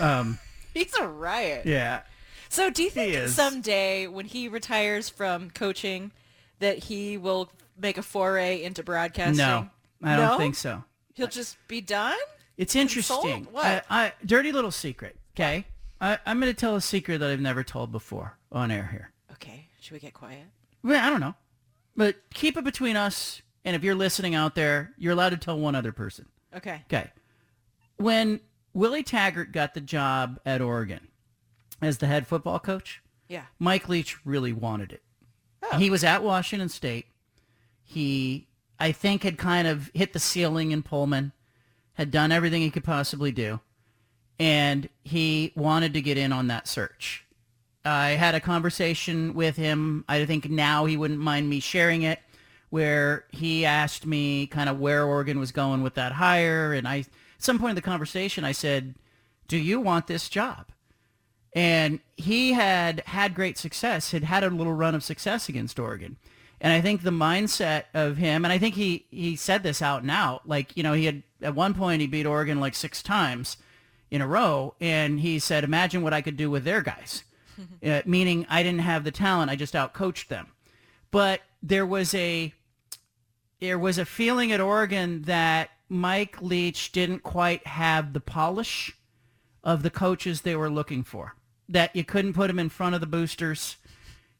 Um, 0.00 0.38
He's 0.74 0.92
a 0.94 1.06
riot. 1.06 1.66
yeah. 1.66 2.00
So 2.48 2.68
do 2.68 2.82
you 2.82 2.90
think 2.90 3.28
someday 3.28 4.06
when 4.08 4.26
he 4.26 4.48
retires 4.48 5.08
from 5.08 5.50
coaching 5.50 6.10
that 6.58 6.78
he 6.78 7.16
will 7.16 7.50
make 7.82 7.98
a 7.98 8.02
foray 8.02 8.62
into 8.62 8.82
broadcasting? 8.82 9.36
No, 9.36 9.68
I 10.02 10.16
don't 10.16 10.28
No? 10.32 10.38
think 10.38 10.54
so. 10.54 10.84
He'll 11.14 11.26
just 11.28 11.56
be 11.68 11.80
done? 11.82 12.16
It's 12.56 12.74
interesting. 12.76 13.44
Consult? 13.44 13.52
What? 13.52 13.64
I, 13.66 13.82
I, 14.06 14.12
dirty 14.24 14.52
little 14.52 14.70
secret. 14.70 15.16
Okay, 15.36 15.66
I, 16.00 16.18
I'm 16.24 16.40
going 16.40 16.52
to 16.52 16.58
tell 16.58 16.76
a 16.76 16.80
secret 16.80 17.18
that 17.18 17.30
I've 17.30 17.40
never 17.40 17.62
told 17.64 17.92
before 17.92 18.38
on 18.50 18.70
air 18.70 18.88
here. 18.90 19.10
Okay, 19.32 19.66
should 19.80 19.92
we 19.92 19.98
get 19.98 20.14
quiet? 20.14 20.44
Well, 20.82 21.04
I 21.04 21.10
don't 21.10 21.20
know, 21.20 21.34
but 21.96 22.16
keep 22.32 22.56
it 22.56 22.64
between 22.64 22.96
us. 22.96 23.42
And 23.64 23.76
if 23.76 23.84
you're 23.84 23.94
listening 23.94 24.34
out 24.34 24.54
there, 24.54 24.92
you're 24.98 25.12
allowed 25.12 25.30
to 25.30 25.36
tell 25.36 25.58
one 25.58 25.74
other 25.74 25.92
person. 25.92 26.26
Okay. 26.56 26.82
Okay. 26.92 27.10
When 27.96 28.40
Willie 28.74 29.02
Taggart 29.04 29.52
got 29.52 29.74
the 29.74 29.80
job 29.80 30.40
at 30.44 30.60
Oregon 30.60 31.08
as 31.80 31.98
the 31.98 32.06
head 32.06 32.26
football 32.26 32.58
coach, 32.58 33.02
Yeah. 33.28 33.44
Mike 33.58 33.88
Leach 33.88 34.24
really 34.26 34.52
wanted 34.52 34.92
it. 34.92 35.02
Oh. 35.62 35.78
He 35.78 35.90
was 35.90 36.02
at 36.04 36.22
Washington 36.24 36.68
State. 36.68 37.06
He, 37.92 38.46
I 38.80 38.90
think, 38.90 39.22
had 39.22 39.36
kind 39.36 39.68
of 39.68 39.90
hit 39.92 40.14
the 40.14 40.18
ceiling 40.18 40.70
in 40.70 40.82
Pullman, 40.82 41.32
had 41.94 42.10
done 42.10 42.32
everything 42.32 42.62
he 42.62 42.70
could 42.70 42.84
possibly 42.84 43.32
do, 43.32 43.60
and 44.38 44.88
he 45.04 45.52
wanted 45.54 45.92
to 45.92 46.00
get 46.00 46.16
in 46.16 46.32
on 46.32 46.46
that 46.46 46.66
search. 46.66 47.26
I 47.84 48.10
had 48.10 48.34
a 48.34 48.40
conversation 48.40 49.34
with 49.34 49.56
him. 49.56 50.06
I 50.08 50.24
think 50.24 50.48
now 50.48 50.86
he 50.86 50.96
wouldn't 50.96 51.20
mind 51.20 51.50
me 51.50 51.60
sharing 51.60 52.00
it, 52.00 52.20
where 52.70 53.26
he 53.30 53.66
asked 53.66 54.06
me 54.06 54.46
kind 54.46 54.70
of 54.70 54.80
where 54.80 55.04
Oregon 55.04 55.38
was 55.38 55.52
going 55.52 55.82
with 55.82 55.92
that 55.96 56.12
hire, 56.12 56.72
and 56.72 56.88
I 56.88 57.00
at 57.00 57.06
some 57.36 57.58
point 57.58 57.72
in 57.72 57.76
the 57.76 57.82
conversation 57.82 58.42
I 58.42 58.52
said, 58.52 58.94
"Do 59.48 59.58
you 59.58 59.80
want 59.80 60.06
this 60.06 60.30
job?" 60.30 60.68
And 61.52 62.00
he 62.16 62.54
had 62.54 63.02
had 63.04 63.34
great 63.34 63.58
success, 63.58 64.12
had 64.12 64.24
had 64.24 64.44
a 64.44 64.48
little 64.48 64.72
run 64.72 64.94
of 64.94 65.04
success 65.04 65.50
against 65.50 65.78
Oregon. 65.78 66.16
And 66.62 66.72
I 66.72 66.80
think 66.80 67.02
the 67.02 67.10
mindset 67.10 67.84
of 67.92 68.16
him, 68.16 68.44
and 68.44 68.52
I 68.52 68.58
think 68.58 68.76
he, 68.76 69.04
he 69.10 69.34
said 69.34 69.64
this 69.64 69.82
out 69.82 70.02
and 70.02 70.10
out, 70.12 70.48
like, 70.48 70.76
you 70.76 70.84
know, 70.84 70.92
he 70.92 71.06
had, 71.06 71.24
at 71.42 71.56
one 71.56 71.74
point 71.74 72.00
he 72.00 72.06
beat 72.06 72.24
Oregon 72.24 72.60
like 72.60 72.76
six 72.76 73.02
times 73.02 73.56
in 74.12 74.22
a 74.22 74.28
row. 74.28 74.76
And 74.80 75.18
he 75.18 75.40
said, 75.40 75.64
imagine 75.64 76.02
what 76.02 76.14
I 76.14 76.22
could 76.22 76.36
do 76.36 76.50
with 76.50 76.62
their 76.62 76.80
guys. 76.80 77.24
uh, 77.84 78.02
meaning 78.06 78.46
I 78.48 78.62
didn't 78.62 78.82
have 78.82 79.02
the 79.02 79.10
talent. 79.10 79.50
I 79.50 79.56
just 79.56 79.74
outcoached 79.74 80.28
them. 80.28 80.52
But 81.10 81.40
there 81.64 81.84
was 81.84 82.14
a, 82.14 82.54
there 83.60 83.78
was 83.78 83.98
a 83.98 84.04
feeling 84.04 84.52
at 84.52 84.60
Oregon 84.60 85.22
that 85.22 85.70
Mike 85.88 86.40
Leach 86.40 86.92
didn't 86.92 87.24
quite 87.24 87.66
have 87.66 88.12
the 88.12 88.20
polish 88.20 88.96
of 89.64 89.82
the 89.82 89.90
coaches 89.90 90.40
they 90.42 90.54
were 90.54 90.70
looking 90.70 91.02
for. 91.02 91.34
That 91.68 91.94
you 91.96 92.04
couldn't 92.04 92.34
put 92.34 92.50
him 92.50 92.60
in 92.60 92.68
front 92.68 92.94
of 92.94 93.00
the 93.00 93.06
boosters. 93.08 93.78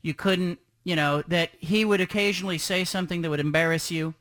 You 0.03 0.15
couldn't, 0.15 0.61
you 0.85 0.97
know, 0.97 1.23
that 1.29 1.51
he 1.59 1.85
would 1.85 2.01
occasionally 2.01 2.59
say 2.59 2.85
something 2.85 3.23
that 3.23 3.31
would 3.31 3.41
embarrass 3.41 3.91
you. 3.91 4.15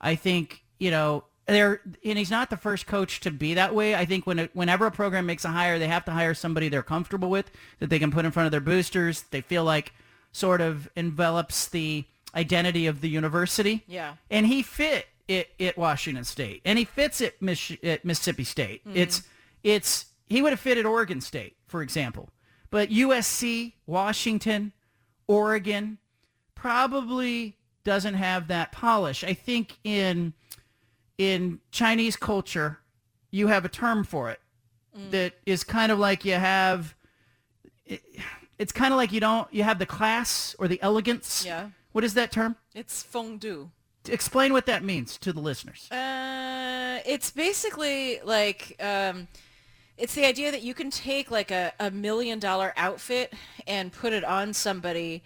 I 0.00 0.14
think, 0.14 0.62
you 0.78 0.90
know, 0.90 1.24
there 1.46 1.80
and 2.04 2.16
he's 2.18 2.30
not 2.30 2.48
the 2.50 2.56
first 2.56 2.86
coach 2.86 3.20
to 3.20 3.30
be 3.30 3.54
that 3.54 3.74
way. 3.74 3.94
I 3.94 4.04
think 4.06 4.26
when 4.26 4.48
whenever 4.54 4.86
a 4.86 4.90
program 4.90 5.26
makes 5.26 5.44
a 5.44 5.48
hire, 5.48 5.78
they 5.78 5.88
have 5.88 6.04
to 6.06 6.12
hire 6.12 6.32
somebody 6.34 6.68
they're 6.68 6.82
comfortable 6.82 7.28
with 7.30 7.50
that 7.80 7.90
they 7.90 7.98
can 7.98 8.10
put 8.10 8.24
in 8.24 8.30
front 8.30 8.46
of 8.46 8.50
their 8.50 8.60
boosters. 8.60 9.22
They 9.30 9.40
feel 9.42 9.64
like 9.64 9.92
sort 10.32 10.60
of 10.60 10.88
envelops 10.96 11.66
the 11.68 12.04
identity 12.34 12.86
of 12.86 13.00
the 13.02 13.08
university. 13.08 13.84
Yeah. 13.86 14.14
And 14.30 14.46
he 14.46 14.62
fit 14.62 15.06
it 15.28 15.50
at 15.60 15.76
Washington 15.78 16.24
State, 16.24 16.60
and 16.64 16.78
he 16.78 16.84
fits 16.84 17.20
it 17.20 17.40
Mich- 17.40 17.78
at 17.84 18.04
Mississippi 18.04 18.44
State. 18.44 18.86
Mhm. 18.88 18.96
It's 18.96 19.22
it's 19.62 20.06
he 20.26 20.40
would 20.42 20.52
have 20.52 20.60
fit 20.60 20.78
at 20.78 20.86
Oregon 20.86 21.20
State, 21.20 21.56
for 21.66 21.82
example, 21.82 22.30
but 22.70 22.90
USC, 22.90 23.74
Washington, 23.86 24.72
Oregon 25.26 25.98
probably 26.64 27.58
doesn't 27.84 28.14
have 28.14 28.48
that 28.48 28.72
polish. 28.72 29.22
I 29.22 29.34
think 29.34 29.76
in 29.84 30.32
in 31.18 31.60
Chinese 31.70 32.16
culture, 32.16 32.78
you 33.30 33.48
have 33.48 33.66
a 33.66 33.68
term 33.68 34.02
for 34.02 34.30
it 34.30 34.40
that 35.10 35.34
is 35.44 35.62
kind 35.62 35.92
of 35.92 35.98
like 35.98 36.24
you 36.24 36.32
have. 36.34 36.94
It, 37.84 38.02
it's 38.58 38.72
kind 38.72 38.94
of 38.94 38.96
like 38.96 39.12
you 39.12 39.20
don't 39.20 39.52
you 39.52 39.62
have 39.62 39.78
the 39.78 39.84
class 39.84 40.56
or 40.58 40.66
the 40.66 40.80
elegance. 40.80 41.44
Yeah. 41.44 41.68
What 41.92 42.02
is 42.02 42.14
that 42.14 42.32
term? 42.32 42.56
It's 42.74 43.04
fengdu. 43.04 43.68
Explain 44.08 44.54
what 44.54 44.64
that 44.64 44.82
means 44.82 45.18
to 45.18 45.34
the 45.34 45.40
listeners. 45.40 45.90
Uh, 45.90 47.00
it's 47.04 47.30
basically 47.30 48.20
like 48.24 48.74
um, 48.80 49.28
it's 49.98 50.14
the 50.14 50.24
idea 50.24 50.50
that 50.50 50.62
you 50.62 50.72
can 50.72 50.90
take 50.90 51.30
like 51.30 51.50
a, 51.50 51.72
a 51.78 51.90
million 51.90 52.38
dollar 52.38 52.72
outfit 52.76 53.34
and 53.66 53.92
put 53.92 54.14
it 54.14 54.24
on 54.24 54.54
somebody, 54.54 55.22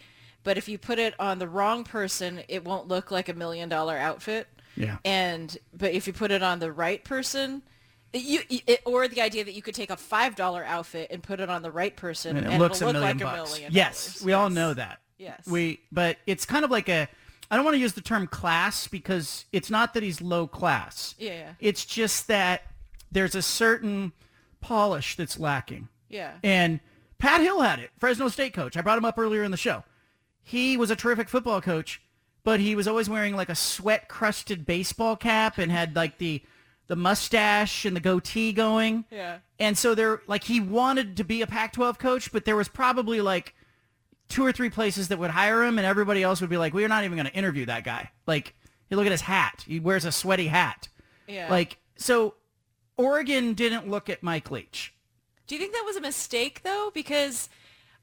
but 0.48 0.56
if 0.56 0.66
you 0.66 0.78
put 0.78 0.98
it 0.98 1.12
on 1.20 1.38
the 1.38 1.46
wrong 1.46 1.84
person, 1.84 2.40
it 2.48 2.64
won't 2.64 2.88
look 2.88 3.10
like 3.10 3.28
a 3.28 3.34
million 3.34 3.68
dollar 3.68 3.98
outfit. 3.98 4.48
Yeah. 4.76 4.96
And 5.04 5.54
but 5.76 5.92
if 5.92 6.06
you 6.06 6.14
put 6.14 6.30
it 6.30 6.42
on 6.42 6.58
the 6.58 6.72
right 6.72 7.04
person, 7.04 7.60
you 8.14 8.40
it, 8.48 8.80
or 8.86 9.06
the 9.08 9.20
idea 9.20 9.44
that 9.44 9.52
you 9.52 9.60
could 9.60 9.74
take 9.74 9.90
a 9.90 9.96
five 9.98 10.36
dollar 10.36 10.64
outfit 10.64 11.08
and 11.10 11.22
put 11.22 11.40
it 11.40 11.50
on 11.50 11.60
the 11.60 11.70
right 11.70 11.94
person 11.94 12.38
and 12.38 12.46
and, 12.46 12.54
it 12.54 12.58
looks 12.58 12.80
it'll 12.80 12.92
a 12.92 12.94
look 12.94 13.02
million 13.02 13.18
like 13.18 13.36
bucks. 13.36 13.50
a 13.50 13.52
million. 13.52 13.72
yes, 13.74 14.22
we 14.22 14.32
all 14.32 14.48
know 14.48 14.72
that. 14.72 15.00
Yes. 15.18 15.46
We, 15.46 15.80
but 15.92 16.16
it's 16.26 16.46
kind 16.46 16.64
of 16.64 16.70
like 16.70 16.88
a. 16.88 17.08
I 17.50 17.56
don't 17.56 17.64
want 17.66 17.74
to 17.74 17.80
use 17.80 17.92
the 17.92 18.00
term 18.00 18.26
class 18.26 18.88
because 18.88 19.44
it's 19.52 19.68
not 19.68 19.92
that 19.92 20.02
he's 20.02 20.22
low 20.22 20.46
class. 20.46 21.14
Yeah. 21.18 21.52
It's 21.60 21.84
just 21.84 22.28
that 22.28 22.62
there's 23.12 23.34
a 23.34 23.42
certain 23.42 24.12
polish 24.62 25.14
that's 25.14 25.38
lacking. 25.38 25.88
Yeah. 26.08 26.32
And 26.42 26.80
Pat 27.18 27.42
Hill 27.42 27.60
had 27.60 27.80
it, 27.80 27.90
Fresno 27.98 28.28
State 28.28 28.54
coach. 28.54 28.78
I 28.78 28.80
brought 28.80 28.96
him 28.96 29.04
up 29.04 29.18
earlier 29.18 29.44
in 29.44 29.50
the 29.50 29.58
show. 29.58 29.84
He 30.48 30.78
was 30.78 30.90
a 30.90 30.96
terrific 30.96 31.28
football 31.28 31.60
coach, 31.60 32.00
but 32.42 32.58
he 32.58 32.74
was 32.74 32.88
always 32.88 33.10
wearing 33.10 33.36
like 33.36 33.50
a 33.50 33.54
sweat 33.54 34.08
crusted 34.08 34.64
baseball 34.64 35.14
cap 35.14 35.58
and 35.58 35.70
had 35.70 35.94
like 35.94 36.16
the 36.16 36.42
the 36.86 36.96
mustache 36.96 37.84
and 37.84 37.94
the 37.94 38.00
goatee 38.00 38.54
going. 38.54 39.04
Yeah. 39.10 39.40
And 39.60 39.76
so 39.76 39.94
there 39.94 40.22
like 40.26 40.44
he 40.44 40.58
wanted 40.58 41.18
to 41.18 41.24
be 41.24 41.42
a 41.42 41.46
Pac-12 41.46 41.98
coach, 41.98 42.32
but 42.32 42.46
there 42.46 42.56
was 42.56 42.66
probably 42.66 43.20
like 43.20 43.54
two 44.30 44.42
or 44.42 44.50
three 44.50 44.70
places 44.70 45.08
that 45.08 45.18
would 45.18 45.32
hire 45.32 45.62
him 45.62 45.76
and 45.76 45.86
everybody 45.86 46.22
else 46.22 46.40
would 46.40 46.48
be 46.48 46.56
like, 46.56 46.72
"We're 46.72 46.88
not 46.88 47.04
even 47.04 47.18
going 47.18 47.28
to 47.28 47.34
interview 47.34 47.66
that 47.66 47.84
guy." 47.84 48.10
Like, 48.26 48.54
you 48.88 48.96
look 48.96 49.04
at 49.04 49.12
his 49.12 49.20
hat. 49.20 49.66
He 49.68 49.80
wears 49.80 50.06
a 50.06 50.12
sweaty 50.12 50.46
hat. 50.46 50.88
Yeah. 51.26 51.50
Like, 51.50 51.76
so 51.96 52.36
Oregon 52.96 53.52
didn't 53.52 53.86
look 53.86 54.08
at 54.08 54.22
Mike 54.22 54.50
Leach. 54.50 54.94
Do 55.46 55.54
you 55.54 55.60
think 55.60 55.74
that 55.74 55.84
was 55.84 55.96
a 55.96 56.00
mistake 56.00 56.62
though? 56.62 56.90
Because, 56.94 57.50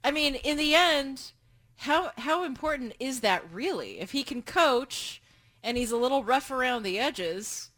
I 0.04 0.12
mean, 0.12 0.36
in 0.36 0.58
the 0.58 0.76
end, 0.76 1.32
how 1.78 2.12
how 2.18 2.44
important 2.44 2.94
is 3.00 3.22
that 3.22 3.44
really? 3.52 4.00
If 4.00 4.12
he 4.12 4.24
can 4.24 4.42
coach 4.42 5.22
and 5.64 5.78
he's 5.78 5.92
a 5.92 5.98
little 5.98 6.24
rough 6.24 6.52
around 6.52 6.84
the 6.84 7.00
edges, 7.00 7.70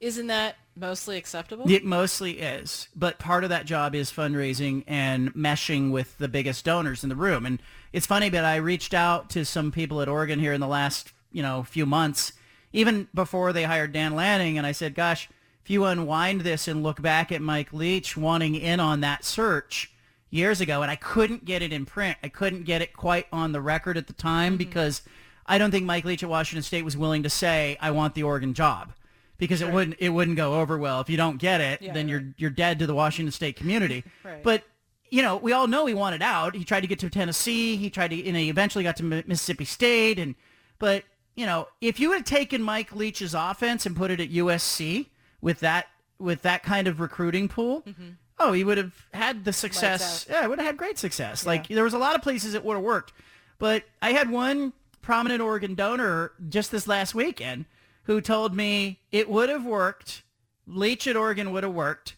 isn't 0.00 0.26
that 0.26 0.56
mostly 0.76 1.16
acceptable? 1.16 1.70
It 1.70 1.84
mostly 1.84 2.38
is, 2.38 2.88
but 2.94 3.18
part 3.18 3.44
of 3.44 3.50
that 3.50 3.66
job 3.66 3.94
is 3.94 4.10
fundraising 4.10 4.84
and 4.86 5.32
meshing 5.34 5.90
with 5.90 6.18
the 6.18 6.28
biggest 6.28 6.64
donors 6.64 7.02
in 7.02 7.08
the 7.08 7.16
room. 7.16 7.46
And 7.46 7.60
it's 7.92 8.06
funny, 8.06 8.28
but 8.28 8.44
I 8.44 8.56
reached 8.56 8.92
out 8.92 9.30
to 9.30 9.44
some 9.44 9.72
people 9.72 10.02
at 10.02 10.08
Oregon 10.08 10.38
here 10.38 10.52
in 10.52 10.60
the 10.60 10.66
last, 10.66 11.12
you 11.32 11.42
know, 11.42 11.62
few 11.62 11.86
months, 11.86 12.32
even 12.72 13.08
before 13.14 13.52
they 13.52 13.64
hired 13.64 13.92
Dan 13.92 14.14
Lanning, 14.14 14.58
and 14.58 14.66
I 14.66 14.72
said, 14.72 14.94
"Gosh, 14.94 15.28
if 15.64 15.70
you 15.70 15.84
unwind 15.84 16.42
this 16.42 16.68
and 16.68 16.82
look 16.82 17.00
back 17.00 17.32
at 17.32 17.40
Mike 17.40 17.72
Leach 17.72 18.16
wanting 18.16 18.54
in 18.54 18.80
on 18.80 19.00
that 19.00 19.24
search 19.24 19.90
years 20.30 20.60
ago, 20.60 20.82
and 20.82 20.90
I 20.90 20.96
couldn't 20.96 21.44
get 21.44 21.62
it 21.62 21.72
in 21.72 21.86
print, 21.86 22.18
I 22.22 22.28
couldn't 22.28 22.64
get 22.64 22.82
it 22.82 22.92
quite 22.92 23.26
on 23.32 23.52
the 23.52 23.60
record 23.60 23.96
at 23.96 24.06
the 24.06 24.12
time 24.12 24.52
mm-hmm. 24.52 24.58
because 24.58 25.02
I 25.46 25.58
don't 25.58 25.70
think 25.70 25.84
Mike 25.86 26.04
Leach 26.04 26.22
at 26.22 26.28
Washington 26.28 26.62
State 26.62 26.84
was 26.84 26.96
willing 26.96 27.22
to 27.22 27.30
say, 27.30 27.76
"I 27.80 27.90
want 27.90 28.14
the 28.14 28.22
Oregon 28.22 28.54
job." 28.54 28.92
because 29.38 29.60
it 29.60 29.72
wouldn't 29.72 29.96
it 29.98 30.10
wouldn't 30.10 30.36
go 30.36 30.60
over 30.60 30.78
well. 30.78 31.00
If 31.00 31.10
you 31.10 31.16
don't 31.16 31.38
get 31.38 31.60
it, 31.60 31.82
Yeah, 31.82 31.92
then 31.92 32.08
you're 32.08 32.24
you're 32.36 32.50
dead 32.50 32.78
to 32.80 32.86
the 32.86 32.94
Washington 32.94 33.32
State 33.32 33.56
community. 33.56 34.04
Right. 34.24 34.42
But 34.42 34.64
you 35.08 35.22
know, 35.22 35.36
we 35.36 35.52
all 35.52 35.68
know 35.68 35.86
he 35.86 35.94
wanted 35.94 36.20
out. 36.20 36.56
He 36.56 36.64
tried 36.64 36.80
to 36.80 36.88
get 36.88 36.98
to 37.00 37.08
Tennessee. 37.08 37.76
He 37.76 37.90
tried 37.90 38.08
to, 38.08 38.32
know, 38.32 38.38
he 38.38 38.48
eventually 38.48 38.82
got 38.82 38.96
to 38.96 39.04
Mississippi 39.04 39.64
State. 39.64 40.18
And 40.18 40.34
but 40.78 41.04
you 41.36 41.46
know, 41.46 41.68
if 41.80 42.00
you 42.00 42.12
had 42.12 42.26
taken 42.26 42.60
Mike 42.60 42.94
Leach's 42.94 43.34
offense 43.34 43.86
and 43.86 43.94
put 43.94 44.10
it 44.10 44.18
at 44.18 44.30
USC 44.30 45.06
with 45.40 45.60
that 45.60 45.86
with 46.18 46.42
that 46.42 46.62
kind 46.64 46.88
of 46.88 46.98
recruiting 46.98 47.48
pool, 47.48 47.82
mm-hmm. 47.82 48.10
Oh, 48.38 48.52
he 48.52 48.64
would 48.64 48.78
have 48.78 49.06
had 49.12 49.44
the 49.44 49.52
success. 49.52 50.26
Yeah, 50.28 50.46
would 50.46 50.58
have 50.58 50.66
had 50.66 50.76
great 50.76 50.98
success. 50.98 51.46
Like 51.46 51.68
there 51.68 51.84
was 51.84 51.94
a 51.94 51.98
lot 51.98 52.14
of 52.14 52.22
places 52.22 52.54
it 52.54 52.64
would 52.64 52.74
have 52.74 52.84
worked. 52.84 53.12
But 53.58 53.84
I 54.02 54.12
had 54.12 54.30
one 54.30 54.72
prominent 55.00 55.40
Oregon 55.40 55.74
donor 55.74 56.32
just 56.48 56.70
this 56.70 56.86
last 56.86 57.14
weekend 57.14 57.64
who 58.04 58.20
told 58.20 58.54
me 58.54 59.00
it 59.12 59.28
would 59.28 59.48
have 59.48 59.64
worked. 59.64 60.22
Leach 60.66 61.06
at 61.06 61.16
Oregon 61.16 61.52
would 61.52 61.62
have 61.62 61.72
worked, 61.72 62.16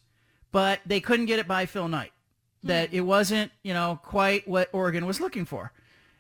but 0.53 0.81
they 0.86 1.01
couldn't 1.01 1.27
get 1.27 1.39
it 1.39 1.47
by 1.47 1.66
Phil 1.66 1.89
Knight. 1.89 2.12
That 2.62 2.90
hmm. 2.90 2.97
it 2.97 3.01
wasn't, 3.03 3.53
you 3.62 3.74
know, 3.74 4.01
quite 4.03 4.49
what 4.49 4.69
Oregon 4.73 5.07
was 5.07 5.20
looking 5.20 5.45
for. 5.45 5.73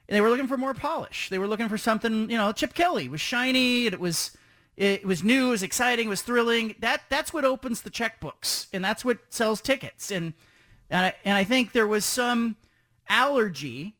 And 0.08 0.16
they 0.16 0.20
were 0.20 0.30
looking 0.30 0.46
for 0.46 0.56
more 0.56 0.74
polish. 0.74 1.28
They 1.28 1.38
were 1.38 1.46
looking 1.46 1.68
for 1.68 1.78
something, 1.78 2.30
you 2.30 2.36
know, 2.36 2.52
Chip 2.52 2.74
Kelly 2.74 3.08
was 3.08 3.20
shiny. 3.20 3.86
It 3.86 3.98
was, 3.98 4.36
it 4.78 5.04
was 5.04 5.24
new, 5.24 5.48
it 5.48 5.50
was 5.50 5.62
exciting, 5.64 6.06
it 6.06 6.08
was 6.08 6.22
thrilling. 6.22 6.76
That 6.78 7.02
that's 7.08 7.32
what 7.32 7.44
opens 7.44 7.82
the 7.82 7.90
checkbooks, 7.90 8.68
and 8.72 8.84
that's 8.84 9.04
what 9.04 9.18
sells 9.28 9.60
tickets. 9.60 10.12
And 10.12 10.34
and 10.88 11.06
I, 11.06 11.14
and 11.24 11.36
I 11.36 11.42
think 11.42 11.72
there 11.72 11.86
was 11.86 12.04
some 12.04 12.54
allergy, 13.08 13.96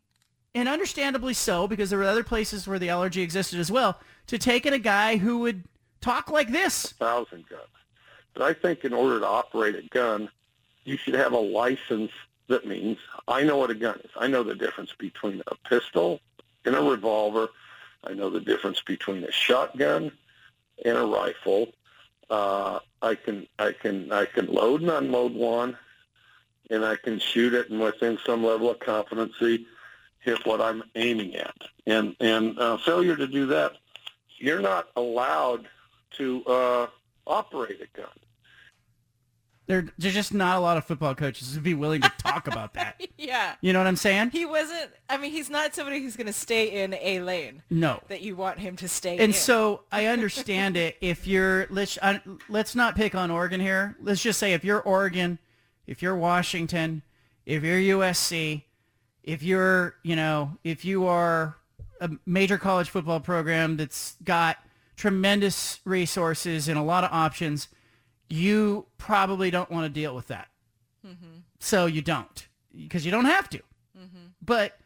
and 0.55 0.69
understandably 0.69 1.35
so, 1.35 1.67
because 1.67 1.91
there 1.91 1.99
were 1.99 2.05
other 2.05 2.23
places 2.23 2.69
where 2.69 2.79
the 2.79 2.91
allergy 2.91 3.23
existed 3.23 3.59
as 3.59 3.73
well, 3.73 3.99
to 4.29 4.39
taking 4.39 4.73
a 4.73 4.79
guy 4.79 5.17
who 5.17 5.41
would 5.41 5.65
talk 6.01 6.31
like 6.31 6.53
this. 6.53 6.93
A 6.93 6.95
thousand 6.95 7.49
guns. 7.49 7.63
But 8.35 8.45
I 8.45 8.53
think 8.53 8.85
in 8.85 8.93
order 8.93 9.19
to 9.19 9.27
operate 9.27 9.75
a 9.75 9.83
gun, 9.83 10.31
you 10.85 10.97
should 10.97 11.15
have 11.15 11.33
a 11.33 11.39
license 11.39 12.13
that 12.47 12.69
means 12.69 12.99
I 13.27 13.43
know 13.43 13.57
what 13.57 13.71
a 13.71 13.75
gun 13.75 13.99
is. 14.05 14.11
I 14.17 14.29
know 14.29 14.45
the 14.45 14.55
difference 14.55 14.95
between 14.97 15.43
a 15.49 15.57
pistol 15.69 16.21
and 16.65 16.77
a 16.77 16.81
revolver. 16.81 17.49
I 18.05 18.15
know 18.15 18.31
the 18.31 18.41
difference 18.41 18.81
between 18.81 19.25
a 19.25 19.33
shotgun 19.33 20.13
and 20.85 20.97
a 20.97 21.05
rifle. 21.05 21.69
Uh, 22.31 22.79
I 23.01 23.15
can 23.15 23.47
I 23.59 23.73
can 23.73 24.13
I 24.13 24.27
can 24.27 24.47
load 24.47 24.83
and 24.83 24.91
unload 24.91 25.35
one, 25.35 25.77
and 26.71 26.85
I 26.85 26.97
can 26.97 27.19
shoot 27.19 27.55
it 27.55 27.71
and 27.71 27.81
within 27.81 28.19
some 28.25 28.45
level 28.45 28.71
of 28.71 28.79
competency 28.81 29.67
hit 30.21 30.45
what 30.45 30.61
I'm 30.61 30.83
aiming 30.95 31.37
at. 31.37 31.57
And 31.87 32.15
and 32.21 32.59
uh, 32.59 32.77
failure 32.79 33.17
to 33.17 33.27
do 33.27 33.47
that, 33.47 33.73
you're 34.37 34.61
not 34.61 34.89
allowed 34.97 35.69
to 36.13 36.45
uh, 36.45 36.87
operate 37.27 37.81
a 37.81 37.97
gun. 37.97 38.09
There, 39.69 39.87
there's 39.99 40.15
just 40.15 40.33
not 40.33 40.57
a 40.57 40.61
lot 40.61 40.79
of 40.79 40.87
football 40.87 41.15
coaches 41.15 41.53
who'd 41.55 41.63
be 41.63 41.75
willing 41.75 42.01
to 42.01 42.11
talk 42.19 42.47
about 42.53 42.73
that. 42.75 43.01
yeah. 43.19 43.55
You 43.61 43.75
know 43.75 43.79
what 43.79 43.87
I'm 43.87 43.97
saying? 43.97 44.31
He 44.31 44.47
wasn't. 44.47 44.91
I 45.11 45.19
mean, 45.19 45.31
he's 45.31 45.51
not 45.51 45.75
somebody 45.75 46.03
who's 46.03 46.17
going 46.17 46.27
to 46.27 46.33
stay 46.33 46.83
in 46.83 46.95
a 46.95 47.21
lane. 47.21 47.63
No. 47.69 48.01
That 48.09 48.23
you 48.23 48.35
want 48.35 48.59
him 48.59 48.77
to 48.77 48.89
stay 48.89 49.17
in. 49.17 49.21
And 49.21 49.35
so 49.35 49.83
I 49.93 50.07
understand 50.07 50.77
it. 50.77 50.97
If 51.09 51.27
you're 51.27 51.67
let's 51.71 51.99
uh, 52.03 52.19
let's 52.49 52.75
not 52.75 52.97
pick 52.97 53.15
on 53.15 53.31
Oregon 53.31 53.61
here. 53.61 53.95
Let's 54.03 54.23
just 54.23 54.39
say 54.39 54.53
if 54.55 54.65
you're 54.65 54.81
Oregon, 54.81 55.39
if 55.87 56.03
you're 56.03 56.17
Washington, 56.17 57.03
if 57.47 57.63
you're 57.63 57.99
USC, 57.99 58.63
if 59.23 59.43
you're 59.43 59.95
you 60.03 60.17
know 60.17 60.57
if 60.65 60.85
you 60.85 61.07
are 61.07 61.57
a 62.01 62.11
major 62.27 62.59
college 62.59 62.89
football 62.91 63.21
program 63.21 63.77
that's 63.77 64.17
got 64.25 64.57
tremendous 64.97 65.81
resources 65.85 66.69
and 66.69 66.79
a 66.79 66.83
lot 66.83 67.05
of 67.05 67.11
options, 67.13 67.69
you 68.29 68.87
probably 68.99 69.51
don't 69.51 69.71
want 69.71 69.85
to 69.85 70.01
deal 70.01 70.15
with 70.15 70.29
that. 70.29 70.49
Mm-hmm. 71.07 71.39
So 71.59 71.87
you 71.87 72.03
don't 72.03 72.49
because 72.77 73.05
you 73.05 73.11
don't 73.11 73.25
have 73.25 73.49
to. 73.51 73.59
But 74.43 74.79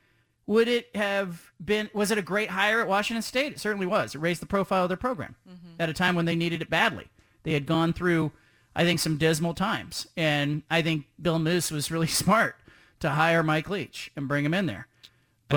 would 0.47 0.69
it 0.69 0.95
have 0.95 1.53
been, 1.65 1.91
was 1.95 2.11
it 2.11 2.19
a 2.19 2.23
great 2.23 2.51
hire 2.51 2.81
at 2.81 2.89
Washington 2.89 3.23
State? 3.23 3.53
It 3.53 3.61
certainly 3.61 3.87
was. 3.87 4.15
It 4.15 4.19
raised 4.19 4.43
the 4.43 4.47
profile 4.47 4.85
of 4.85 4.89
their 4.89 4.97
program 4.97 5.37
at 5.79 5.89
a 5.89 5.93
time 5.95 6.15
when 6.15 6.25
they 6.25 6.37
needed 6.37 6.63
it 6.63 6.71
badly. 6.71 7.09
They 7.45 7.53
had 7.53 7.67
gone 7.67 7.93
through, 7.93 8.33
I 8.75 8.85
think, 8.85 9.01
some 9.01 9.19
dismal 9.19 9.55
times. 9.55 10.07
And 10.17 10.63
I 10.71 10.83
think 10.83 11.07
Bill 11.21 11.39
Moos 11.39 11.71
was 11.71 11.91
really 11.91 12.07
smart 12.09 12.57
to 13.01 13.11
hire 13.11 13.43
Mike 13.43 13.69
Leach 13.69 14.11
and 14.17 14.29
bring 14.29 14.45
him 14.45 14.55
in 14.55 14.67
there. 14.67 14.89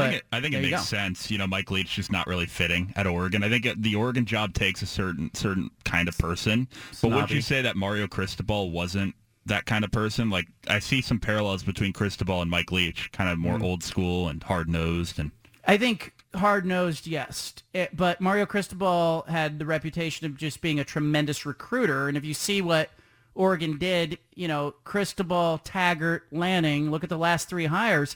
I 0.02 0.10
think 0.10 0.16
it, 0.16 0.24
I 0.32 0.42
think 0.42 0.54
it 0.56 0.64
you 0.64 0.72
makes 0.72 0.86
sense. 0.88 1.30
You 1.32 1.38
know, 1.38 1.48
Mike 1.48 1.72
Leach 1.72 1.96
just 1.96 2.12
not 2.12 2.28
really 2.28 2.46
fitting 2.46 2.94
at 2.96 3.08
Oregon. 3.08 3.44
I 3.44 3.50
think 3.50 3.66
it, 3.66 3.82
the 3.82 3.96
Oregon 3.96 4.26
job 4.26 4.54
takes 4.54 4.82
a 4.82 4.86
certain 4.86 5.32
certain 5.34 5.70
kind 5.84 6.08
of 6.08 6.18
person. 6.18 6.68
But 7.02 7.12
would 7.12 7.32
you 7.32 7.42
say 7.42 7.62
that 7.62 7.76
Mario 7.76 8.08
Cristobal 8.08 8.72
wasn't 8.72 9.16
that 9.46 9.66
kind 9.66 9.86
of 9.86 9.92
person? 9.92 10.30
Like 10.30 10.48
I 10.68 10.80
see 10.80 11.02
some 11.02 11.20
parallels 11.20 11.64
between 11.64 11.94
Cristobal 11.94 12.42
and 12.42 12.50
Mike 12.50 12.72
Leach, 12.72 13.12
kind 13.12 13.30
of 13.30 13.38
more 13.38 13.58
Mm. 13.58 13.64
old 13.64 13.84
school 13.84 14.28
and 14.28 14.42
hard 14.44 14.70
nosed 14.70 15.20
and 15.20 15.32
I 15.68 15.78
think 15.78 16.14
hard 16.36 16.64
nosed, 16.66 17.08
yes. 17.08 17.54
It, 17.74 17.96
but 17.98 18.22
Mario 18.22 18.46
Cristobal 18.46 19.26
had 19.28 19.58
the 19.58 19.66
reputation 19.66 20.26
of 20.28 20.38
just 20.38 20.62
being 20.62 20.80
a 20.80 20.84
tremendous 20.84 21.44
recruiter. 21.46 22.08
And 22.08 22.16
if 22.16 22.24
you 22.24 22.36
see 22.36 22.62
what 22.62 22.92
Oregon 23.34 23.78
did, 23.80 24.20
you 24.36 24.48
know, 24.48 24.76
Cristobal, 24.84 25.60
Taggart, 25.64 26.28
Lanning, 26.32 26.92
look 26.92 27.04
at 27.04 27.10
the 27.10 27.18
last 27.18 27.50
three 27.50 27.66
hires. 27.66 28.16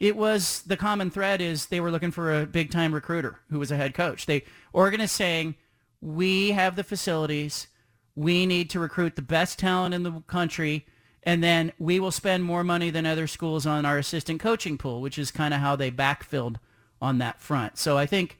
It 0.00 0.16
was 0.16 0.62
the 0.62 0.76
common 0.76 1.10
thread 1.10 1.40
is 1.40 1.66
they 1.66 1.80
were 1.80 1.90
looking 1.90 2.10
for 2.10 2.40
a 2.40 2.46
big 2.46 2.70
time 2.70 2.94
recruiter 2.94 3.40
who 3.50 3.58
was 3.58 3.70
a 3.70 3.76
head 3.76 3.94
coach. 3.94 4.26
They 4.26 4.44
Oregon 4.72 5.00
is 5.00 5.10
saying, 5.10 5.56
we 6.00 6.52
have 6.52 6.76
the 6.76 6.84
facilities. 6.84 7.66
We 8.14 8.46
need 8.46 8.70
to 8.70 8.80
recruit 8.80 9.16
the 9.16 9.22
best 9.22 9.58
talent 9.58 9.94
in 9.94 10.04
the 10.04 10.22
country. 10.26 10.86
And 11.24 11.42
then 11.42 11.72
we 11.78 11.98
will 11.98 12.12
spend 12.12 12.44
more 12.44 12.64
money 12.64 12.90
than 12.90 13.06
other 13.06 13.26
schools 13.26 13.66
on 13.66 13.84
our 13.84 13.98
assistant 13.98 14.40
coaching 14.40 14.78
pool, 14.78 15.00
which 15.00 15.18
is 15.18 15.30
kind 15.30 15.52
of 15.52 15.60
how 15.60 15.76
they 15.76 15.90
backfilled 15.90 16.56
on 17.02 17.18
that 17.18 17.40
front. 17.40 17.76
So 17.76 17.98
I 17.98 18.06
think 18.06 18.38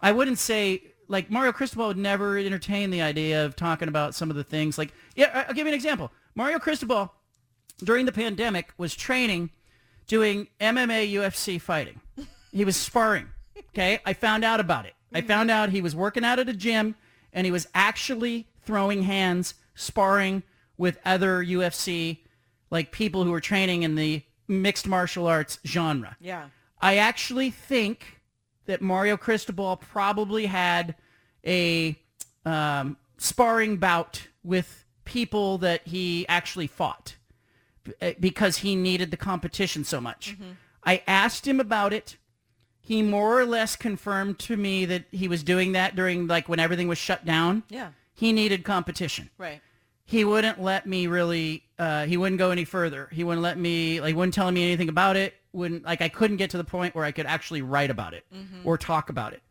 I 0.00 0.12
wouldn't 0.12 0.38
say 0.38 0.94
like 1.08 1.30
Mario 1.30 1.52
Cristobal 1.52 1.88
would 1.88 1.98
never 1.98 2.38
entertain 2.38 2.90
the 2.90 3.02
idea 3.02 3.44
of 3.44 3.56
talking 3.56 3.88
about 3.88 4.14
some 4.14 4.30
of 4.30 4.36
the 4.36 4.44
things 4.44 4.78
like 4.78 4.92
yeah. 5.14 5.30
Uh, 5.32 5.44
I'll 5.48 5.54
give 5.54 5.66
you 5.66 5.72
an 5.72 5.74
example. 5.74 6.10
Mario 6.34 6.58
Cristobal 6.58 7.12
during 7.82 8.06
the 8.06 8.12
pandemic 8.12 8.72
was 8.78 8.94
training, 8.94 9.50
doing 10.06 10.48
MMA, 10.60 11.12
UFC 11.12 11.60
fighting. 11.60 12.00
He 12.52 12.64
was 12.64 12.76
sparring. 12.76 13.28
Okay, 13.70 13.98
I 14.04 14.12
found 14.12 14.44
out 14.44 14.60
about 14.60 14.86
it. 14.86 14.94
I 15.12 15.20
found 15.20 15.50
out 15.50 15.70
he 15.70 15.80
was 15.80 15.94
working 15.94 16.24
out 16.24 16.38
at 16.40 16.48
a 16.48 16.52
gym 16.52 16.96
and 17.32 17.44
he 17.44 17.52
was 17.52 17.68
actually 17.74 18.48
throwing 18.62 19.02
hands, 19.02 19.54
sparring 19.74 20.42
with 20.76 20.98
other 21.04 21.44
UFC 21.44 22.18
like 22.70 22.90
people 22.90 23.22
who 23.22 23.30
were 23.30 23.40
training 23.40 23.84
in 23.84 23.94
the 23.94 24.22
mixed 24.48 24.86
martial 24.86 25.26
arts 25.26 25.58
genre. 25.64 26.16
Yeah. 26.20 26.48
I 26.80 26.96
actually 26.96 27.50
think 27.50 28.20
that 28.66 28.82
Mario 28.82 29.16
Cristobal 29.16 29.76
probably 29.76 30.46
had 30.46 30.96
a 31.46 31.96
um, 32.44 32.96
sparring 33.18 33.76
bout 33.76 34.26
with 34.42 34.84
people 35.04 35.58
that 35.58 35.86
he 35.86 36.26
actually 36.28 36.66
fought 36.66 37.16
Eh, 38.00 38.14
because 38.18 38.58
he 38.58 38.74
needed 38.76 39.10
the 39.10 39.16
competition 39.16 39.84
so 39.84 40.00
much. 40.00 40.32
Mm-hmm. 40.34 40.52
I 40.84 41.02
asked 41.06 41.46
him 41.46 41.60
about 41.60 41.92
it. 41.92 42.16
He 42.80 43.02
more 43.02 43.38
or 43.38 43.46
less 43.46 43.76
confirmed 43.76 44.38
to 44.40 44.56
me 44.56 44.84
that 44.84 45.04
he 45.10 45.26
was 45.28 45.42
doing 45.42 45.72
that 45.72 45.96
during 45.96 46.26
like 46.26 46.48
when 46.48 46.60
everything 46.60 46.88
was 46.88 46.98
shut 46.98 47.24
down. 47.24 47.62
Yeah. 47.70 47.90
He 48.14 48.32
needed 48.32 48.62
competition 48.64 49.30
Right. 49.38 49.60
he 50.04 50.24
wouldn't 50.24 50.60
let 50.62 50.86
me 50.86 51.06
really 51.08 51.64
uh, 51.78 52.04
he 52.06 52.16
wouldn't 52.16 52.38
go 52.38 52.50
any 52.52 52.64
further 52.64 53.08
he 53.10 53.24
wouldn't 53.24 53.42
let 53.42 53.58
me 53.58 54.00
like 54.00 54.14
wouldn't 54.14 54.34
tell 54.34 54.50
me 54.52 54.62
anything 54.62 54.88
about 54.88 55.16
it 55.16 55.34
wouldn't 55.52 55.84
like 55.84 56.00
i 56.00 56.08
couldn't 56.08 56.36
get 56.36 56.50
to 56.50 56.56
the 56.56 56.62
point 56.64 56.94
where 56.94 57.04
i 57.04 57.10
could 57.10 57.26
actually 57.26 57.60
write 57.62 57.90
about 57.90 58.14
it 58.14 58.24
mm-hmm. 58.32 58.60
or 58.68 58.78
talk 58.78 59.08
about 59.10 59.32
it 59.32 59.42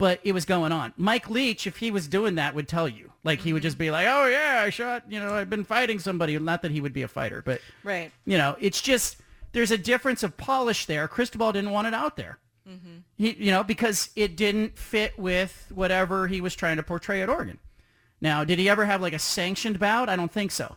but 0.00 0.18
it 0.24 0.32
was 0.32 0.44
going 0.44 0.72
on 0.72 0.92
mike 0.96 1.30
leach 1.30 1.66
if 1.66 1.76
he 1.76 1.90
was 1.90 2.08
doing 2.08 2.34
that 2.34 2.54
would 2.54 2.66
tell 2.66 2.88
you 2.88 3.12
like 3.22 3.40
he 3.40 3.52
would 3.52 3.62
just 3.62 3.78
be 3.78 3.90
like 3.90 4.06
oh 4.08 4.26
yeah 4.26 4.62
i 4.64 4.70
shot 4.70 5.04
you 5.08 5.20
know 5.20 5.32
i've 5.34 5.50
been 5.50 5.64
fighting 5.64 5.98
somebody 5.98 6.36
not 6.38 6.62
that 6.62 6.72
he 6.72 6.80
would 6.80 6.92
be 6.92 7.02
a 7.02 7.08
fighter 7.08 7.42
but 7.44 7.60
Right. 7.84 8.10
you 8.24 8.36
know 8.36 8.56
it's 8.58 8.80
just 8.80 9.18
there's 9.52 9.70
a 9.70 9.78
difference 9.78 10.22
of 10.22 10.36
polish 10.36 10.86
there 10.86 11.06
cristobal 11.06 11.52
didn't 11.52 11.70
want 11.70 11.86
it 11.86 11.94
out 11.94 12.16
there 12.16 12.38
mm-hmm. 12.70 12.98
he, 13.16 13.32
you 13.32 13.50
know, 13.50 13.64
because 13.64 14.10
it 14.16 14.36
didn't 14.36 14.78
fit 14.78 15.18
with 15.18 15.70
whatever 15.74 16.26
he 16.26 16.40
was 16.40 16.54
trying 16.54 16.76
to 16.76 16.82
portray 16.82 17.22
at 17.22 17.28
Oregon. 17.28 17.58
Now, 18.20 18.44
did 18.44 18.58
he 18.58 18.68
ever 18.68 18.84
have 18.84 19.00
like 19.00 19.12
a 19.12 19.18
sanctioned 19.18 19.78
bout? 19.78 20.08
I 20.08 20.16
don't 20.16 20.32
think 20.32 20.50
so. 20.50 20.76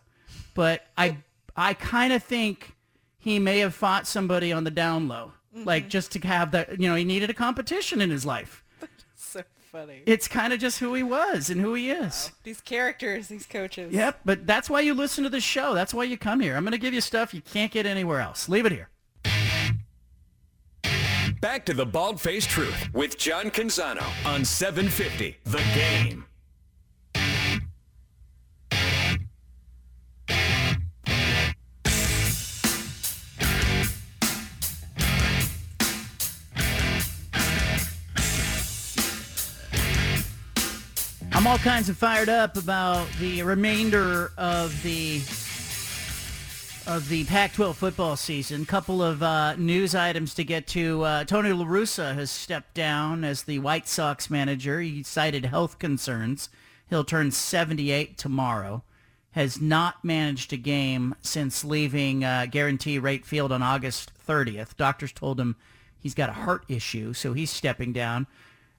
But 0.53 0.85
I, 0.97 1.17
I 1.55 1.73
kind 1.73 2.13
of 2.13 2.23
think 2.23 2.75
he 3.17 3.39
may 3.39 3.59
have 3.59 3.75
fought 3.75 4.07
somebody 4.07 4.51
on 4.51 4.63
the 4.63 4.71
down 4.71 5.07
low, 5.07 5.33
like 5.53 5.83
mm-hmm. 5.83 5.89
just 5.89 6.11
to 6.13 6.19
have 6.27 6.51
that. 6.51 6.79
You 6.79 6.89
know, 6.89 6.95
he 6.95 7.03
needed 7.03 7.29
a 7.29 7.33
competition 7.33 8.01
in 8.01 8.09
his 8.09 8.25
life. 8.25 8.62
So 9.73 9.79
funny. 9.79 10.03
It's 10.05 10.27
kind 10.27 10.53
of 10.53 10.59
just 10.59 10.79
who 10.79 10.93
he 10.93 11.03
was 11.03 11.49
and 11.49 11.59
who 11.59 11.73
he 11.73 11.89
is. 11.89 12.31
These 12.43 12.61
characters, 12.61 13.27
these 13.27 13.45
coaches. 13.45 13.93
Yep, 13.93 14.19
but 14.25 14.45
that's 14.45 14.69
why 14.69 14.81
you 14.81 14.93
listen 14.93 15.23
to 15.23 15.29
the 15.29 15.41
show. 15.41 15.73
That's 15.73 15.93
why 15.93 16.03
you 16.03 16.17
come 16.17 16.39
here. 16.39 16.55
I'm 16.55 16.63
going 16.63 16.73
to 16.73 16.77
give 16.77 16.93
you 16.93 17.01
stuff 17.01 17.33
you 17.33 17.41
can't 17.41 17.71
get 17.71 17.85
anywhere 17.85 18.19
else. 18.19 18.47
Leave 18.47 18.65
it 18.65 18.71
here. 18.71 18.89
Back 21.41 21.65
to 21.65 21.73
the 21.73 21.85
Bald 21.85 22.21
Faced 22.21 22.49
Truth 22.49 22.89
with 22.93 23.17
John 23.17 23.49
Canzano 23.49 24.05
on 24.25 24.45
750 24.45 25.37
The 25.43 25.57
Game. 25.73 26.25
I'm 41.43 41.47
all 41.47 41.57
kinds 41.57 41.89
of 41.89 41.97
fired 41.97 42.29
up 42.29 42.55
about 42.55 43.05
the 43.19 43.43
remainder 43.43 44.31
of 44.37 44.81
the 44.81 45.17
of 46.87 47.09
the 47.09 47.25
Pac-12 47.25 47.75
football 47.75 48.15
season. 48.15 48.65
Couple 48.65 49.03
of 49.03 49.21
uh, 49.21 49.57
news 49.57 49.93
items 49.93 50.33
to 50.35 50.45
get 50.45 50.67
to. 50.67 51.03
Uh, 51.03 51.23
Tony 51.25 51.51
La 51.51 51.65
Russa 51.65 52.15
has 52.15 52.31
stepped 52.31 52.73
down 52.73 53.25
as 53.25 53.43
the 53.43 53.59
White 53.59 53.89
Sox 53.89 54.29
manager. 54.29 54.79
He 54.79 55.03
cited 55.03 55.43
health 55.43 55.79
concerns. 55.79 56.47
He'll 56.89 57.03
turn 57.03 57.29
78 57.31 58.17
tomorrow. 58.17 58.83
Has 59.31 59.59
not 59.59 60.05
managed 60.05 60.53
a 60.53 60.57
game 60.57 61.13
since 61.19 61.65
leaving 61.65 62.23
uh, 62.23 62.45
Guaranteed 62.49 63.03
Rate 63.03 63.25
Field 63.25 63.51
on 63.51 63.61
August 63.61 64.13
30th. 64.25 64.77
Doctors 64.77 65.11
told 65.11 65.41
him 65.41 65.57
he's 65.99 66.15
got 66.15 66.29
a 66.29 66.33
heart 66.33 66.63
issue, 66.69 67.11
so 67.11 67.33
he's 67.33 67.51
stepping 67.51 67.91
down. 67.91 68.27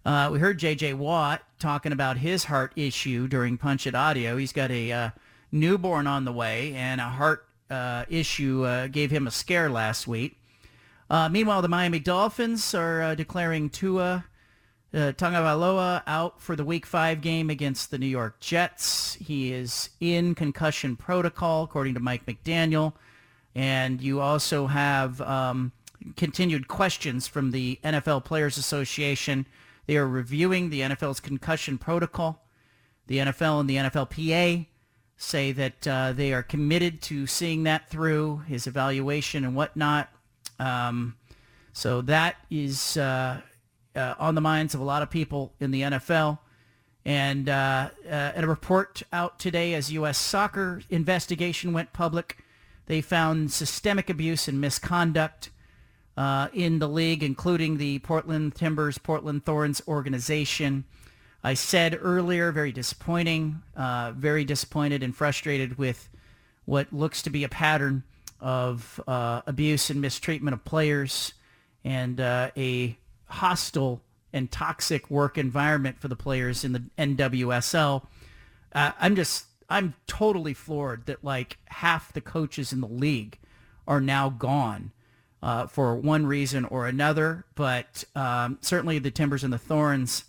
Uh, 0.05 0.29
we 0.31 0.39
heard 0.39 0.59
J.J. 0.59 0.95
Watt 0.95 1.43
talking 1.59 1.91
about 1.91 2.19
his 2.19 2.45
heart 2.45 2.73
issue 2.77 3.27
during 3.27 3.57
Punch 3.57 3.87
It 3.87 3.95
Audio. 3.95 4.37
He's 4.37 4.53
got 4.53 4.71
a 4.71 4.93
uh, 4.93 5.11
newborn 5.51 6.07
on 6.07 6.27
the 6.27 6.33
way, 6.33 6.75
and 6.75 7.01
a 7.01 7.05
heart 7.05 7.47
uh, 7.71 8.05
issue 8.11 8.65
uh, 8.65 8.87
gave 8.89 9.11
him 9.11 9.27
a 9.27 9.31
scare 9.31 9.71
last 9.71 10.07
week. 10.07 10.39
Uh, 11.09 11.29
meanwhile, 11.31 11.63
the 11.63 11.69
Miami 11.69 12.01
Dolphins 12.01 12.75
are 12.75 13.03
uh, 13.03 13.15
declaring 13.15 13.71
Tua 13.71 14.27
uh, 14.93 15.13
Tagovailoa 15.13 16.03
out 16.07 16.41
for 16.41 16.55
the 16.55 16.65
Week 16.65 16.85
5 16.85 17.21
game 17.21 17.49
against 17.49 17.91
the 17.91 17.99
New 17.99 18.07
York 18.07 18.41
Jets. 18.41 19.15
He 19.15 19.53
is 19.53 19.91
in 20.01 20.35
concussion 20.35 20.97
protocol, 20.97 21.65
according 21.65 21.95
to 21.95 22.01
Mike 22.01 22.27
McDaniel. 22.27 22.93
And 23.55 24.01
you 24.03 24.21
also 24.21 24.67
have 24.67 25.21
um, 25.21 25.73
continued 26.17 26.69
questions 26.69 27.27
from 27.27 27.53
the 27.53 27.79
NFL 27.83 28.25
Players 28.25 28.59
Association. 28.59 29.47
They 29.87 29.97
are 29.97 30.09
reviewing 30.09 30.71
the 30.71 30.81
NFL's 30.81 31.21
concussion 31.21 31.79
protocol. 31.79 32.47
The 33.07 33.19
NFL 33.19 33.61
and 33.61 33.69
the 33.69 33.77
NFLPA 33.77 34.67
say 35.17 35.53
that 35.53 35.87
uh, 35.87 36.13
they 36.13 36.33
are 36.33 36.43
committed 36.43 37.03
to 37.03 37.27
seeing 37.27 37.65
that 37.65 37.89
through, 37.89 38.39
his 38.47 38.67
evaluation 38.67 39.45
and 39.45 39.55
whatnot. 39.55 40.09
Um, 40.59 41.17
so 41.73 42.01
that 42.03 42.37
is 42.51 42.97
uh, 42.97 43.41
uh, 43.95 44.15
on 44.19 44.35
the 44.35 44.41
minds 44.41 44.75
of 44.75 44.81
a 44.81 44.85
lot 44.85 45.03
of 45.03 45.11
people 45.11 45.53
in 45.61 45.71
the 45.71 45.83
NFL. 45.83 46.39
And 47.05 47.49
uh, 47.49 47.91
uh, 48.11 48.33
a 48.35 48.47
report 48.47 49.03
out 49.13 49.39
today 49.39 49.75
as 49.75 49.93
U.S. 49.93 50.17
soccer 50.17 50.81
investigation 50.89 51.73
went 51.73 51.93
public, 51.93 52.39
they 52.87 53.01
found 53.01 53.53
systemic 53.53 54.09
abuse 54.09 54.49
and 54.49 54.61
misconduct 54.61 55.51
uh, 56.17 56.49
in 56.53 56.79
the 56.79 56.89
league, 56.89 57.23
including 57.23 57.79
the 57.79 57.99
Portland 58.01 58.55
Timbers, 58.55 58.99
Portland 58.99 59.45
Thorns 59.45 59.83
organization. 59.89 60.85
I 61.43 61.55
said 61.55 61.99
earlier, 62.01 62.53
very 62.53 62.73
disappointing, 62.73 63.63
uh, 63.77 64.13
very 64.17 64.45
disappointed 64.45 65.03
and 65.03 65.15
frustrated 65.15 65.77
with 65.77 66.09
what 66.65 66.93
looks 66.93 67.21
to 67.23 67.31
be 67.31 67.45
a 67.45 67.49
pattern 67.49 68.05
of 68.41 69.01
uh, 69.07 69.43
abuse 69.47 69.91
and 69.91 70.01
mistreatment 70.01 70.55
of 70.55 70.65
players 70.65 71.35
and 71.85 72.21
uh, 72.21 72.51
a 72.57 72.97
hostile 73.27 74.01
and 74.33 74.51
toxic 74.51 75.11
work 75.11 75.37
environment 75.37 76.01
for 76.01 76.09
the 76.09 76.17
players 76.17 76.65
in 76.65 76.73
the 76.73 76.83
NWSL. 76.99 78.07
Uh, 78.73 78.93
I'm 78.99 79.15
just, 79.15 79.47
I'm 79.69 79.95
totally 80.07 80.55
floored 80.55 81.07
that 81.07 81.23
like 81.23 81.59
half 81.67 82.13
the 82.13 82.21
coaches 82.21 82.73
in 82.73 82.81
the 82.81 82.89
league 82.89 83.39
are 83.87 84.01
now 84.01 84.31
gone 84.31 84.93
uh, 85.45 85.67
for 85.67 85.95
one 85.95 86.25
reason 86.27 86.65
or 86.65 86.87
another. 86.87 87.45
But 87.55 88.03
um, 88.17 88.59
certainly 88.63 88.99
the 88.99 89.11
Timbers 89.11 89.45
and 89.45 89.53
the 89.53 89.59
Thorns 89.59 90.25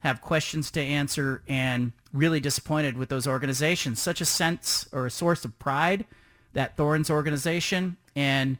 have 0.00 0.20
questions 0.20 0.70
to 0.72 0.80
answer 0.80 1.42
and 1.48 1.92
really 2.12 2.38
disappointed 2.38 2.96
with 2.98 3.08
those 3.08 3.26
organizations. 3.26 3.98
Such 3.98 4.20
a 4.20 4.26
sense 4.26 4.86
or 4.92 5.06
a 5.06 5.10
source 5.10 5.44
of 5.46 5.58
pride, 5.58 6.04
that 6.52 6.76
Thorns 6.76 7.10
organization 7.10 7.96
and 8.14 8.58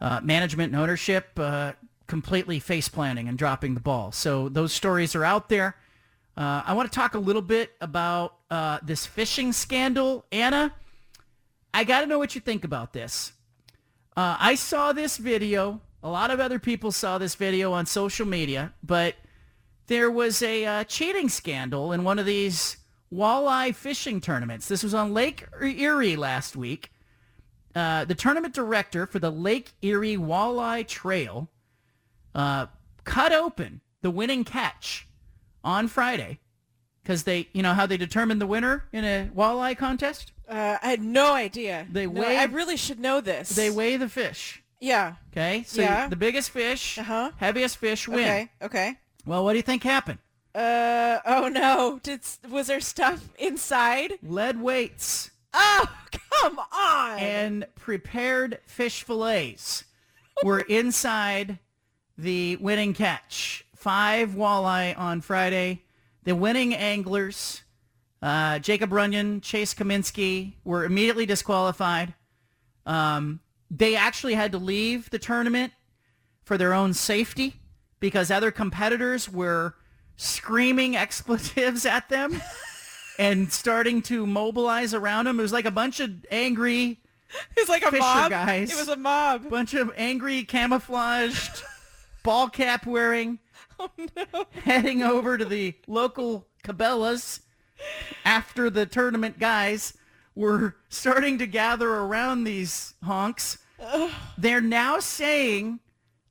uh, 0.00 0.20
management 0.22 0.72
and 0.72 0.80
ownership 0.80 1.30
uh, 1.36 1.72
completely 2.06 2.60
face 2.60 2.88
planting 2.88 3.28
and 3.28 3.36
dropping 3.36 3.74
the 3.74 3.80
ball. 3.80 4.12
So 4.12 4.48
those 4.48 4.72
stories 4.72 5.16
are 5.16 5.24
out 5.24 5.48
there. 5.48 5.74
Uh, 6.36 6.62
I 6.64 6.74
want 6.74 6.90
to 6.90 6.94
talk 6.94 7.14
a 7.14 7.18
little 7.18 7.42
bit 7.42 7.72
about 7.80 8.36
uh, 8.50 8.78
this 8.82 9.04
phishing 9.04 9.52
scandal. 9.52 10.24
Anna, 10.30 10.72
I 11.74 11.82
got 11.82 12.02
to 12.02 12.06
know 12.06 12.18
what 12.18 12.36
you 12.36 12.40
think 12.40 12.64
about 12.64 12.92
this. 12.92 13.32
Uh, 14.20 14.36
I 14.38 14.54
saw 14.54 14.92
this 14.92 15.16
video. 15.16 15.80
A 16.02 16.10
lot 16.10 16.30
of 16.30 16.40
other 16.40 16.58
people 16.58 16.92
saw 16.92 17.16
this 17.16 17.34
video 17.36 17.72
on 17.72 17.86
social 17.86 18.26
media, 18.26 18.74
but 18.82 19.14
there 19.86 20.10
was 20.10 20.42
a 20.42 20.66
uh, 20.66 20.84
cheating 20.84 21.30
scandal 21.30 21.90
in 21.90 22.04
one 22.04 22.18
of 22.18 22.26
these 22.26 22.76
walleye 23.10 23.74
fishing 23.74 24.20
tournaments. 24.20 24.68
This 24.68 24.82
was 24.82 24.92
on 24.92 25.14
Lake 25.14 25.46
Erie 25.62 26.16
last 26.16 26.54
week. 26.54 26.92
Uh, 27.74 28.04
the 28.04 28.14
tournament 28.14 28.52
director 28.52 29.06
for 29.06 29.18
the 29.18 29.30
Lake 29.30 29.72
Erie 29.80 30.18
Walleye 30.18 30.86
Trail 30.86 31.48
uh, 32.34 32.66
cut 33.04 33.32
open 33.32 33.80
the 34.02 34.10
winning 34.10 34.44
catch 34.44 35.08
on 35.64 35.88
Friday 35.88 36.40
because 37.02 37.22
they, 37.24 37.48
you 37.52 37.62
know 37.62 37.74
how 37.74 37.86
they 37.86 37.96
determine 37.96 38.38
the 38.38 38.46
winner 38.46 38.84
in 38.92 39.04
a 39.04 39.28
walleye 39.34 39.76
contest? 39.76 40.32
Uh, 40.48 40.78
I 40.82 40.88
had 40.90 41.02
no 41.02 41.32
idea. 41.32 41.86
They 41.90 42.06
No, 42.06 42.20
weigh- 42.22 42.36
I 42.38 42.44
really 42.44 42.76
should 42.76 42.98
know 43.00 43.20
this. 43.20 43.50
They 43.50 43.70
weigh 43.70 43.96
the 43.96 44.08
fish. 44.08 44.62
Yeah. 44.80 45.14
Okay, 45.32 45.62
so 45.66 45.82
Yeah. 45.82 46.08
the 46.08 46.16
biggest 46.16 46.50
fish, 46.50 46.98
uh-huh. 46.98 47.32
heaviest 47.36 47.76
fish 47.76 48.08
win. 48.08 48.20
Okay. 48.20 48.48
Okay. 48.62 48.94
Well, 49.26 49.44
what 49.44 49.52
do 49.52 49.58
you 49.58 49.62
think 49.62 49.82
happened? 49.82 50.18
Uh 50.54 51.18
oh 51.26 51.48
no! 51.48 52.00
Did 52.02 52.22
was 52.48 52.66
there 52.66 52.80
stuff 52.80 53.28
inside? 53.38 54.14
Lead 54.22 54.60
weights 54.60 55.30
Oh 55.54 55.86
come 56.40 56.58
on! 56.72 57.18
and 57.20 57.66
prepared 57.76 58.58
fish 58.66 59.04
fillets 59.04 59.84
were 60.42 60.60
inside 60.60 61.58
the 62.18 62.56
winning 62.56 62.94
catch. 62.94 63.64
Five 63.76 64.30
walleye 64.30 64.98
on 64.98 65.20
Friday. 65.20 65.82
The 66.30 66.36
winning 66.36 66.76
anglers, 66.76 67.62
uh, 68.22 68.60
Jacob 68.60 68.90
Runyan, 68.90 69.42
Chase 69.42 69.74
Cominsky, 69.74 70.52
were 70.62 70.84
immediately 70.84 71.26
disqualified. 71.26 72.14
Um, 72.86 73.40
they 73.68 73.96
actually 73.96 74.34
had 74.34 74.52
to 74.52 74.58
leave 74.58 75.10
the 75.10 75.18
tournament 75.18 75.72
for 76.44 76.56
their 76.56 76.72
own 76.72 76.94
safety 76.94 77.54
because 77.98 78.30
other 78.30 78.52
competitors 78.52 79.28
were 79.28 79.74
screaming 80.14 80.94
expletives 80.96 81.84
at 81.84 82.08
them 82.08 82.40
and 83.18 83.52
starting 83.52 84.00
to 84.02 84.24
mobilize 84.24 84.94
around 84.94 85.24
them. 85.24 85.40
It 85.40 85.42
was 85.42 85.52
like 85.52 85.64
a 85.64 85.72
bunch 85.72 85.98
of 85.98 86.12
angry 86.30 87.00
It 87.56 87.60
was 87.60 87.68
like 87.68 87.82
a 87.82 87.90
Fisher 87.90 88.04
mob. 88.04 88.30
guys. 88.30 88.70
It 88.70 88.76
was 88.76 88.86
a 88.86 88.96
mob. 88.96 89.50
bunch 89.50 89.74
of 89.74 89.90
angry 89.96 90.44
camouflaged 90.44 91.64
ball 92.22 92.48
cap 92.48 92.86
wearing 92.86 93.40
Oh, 93.80 93.90
heading 94.64 95.02
over 95.02 95.38
to 95.38 95.44
the 95.44 95.74
local 95.86 96.46
Cabela's 96.64 97.40
after 98.24 98.68
the 98.68 98.84
tournament 98.86 99.38
guys 99.38 99.94
were 100.34 100.76
starting 100.90 101.38
to 101.38 101.46
gather 101.46 101.88
around 101.88 102.44
these 102.44 102.94
honks. 103.02 103.58
They're 104.36 104.60
now 104.60 104.98
saying 105.00 105.80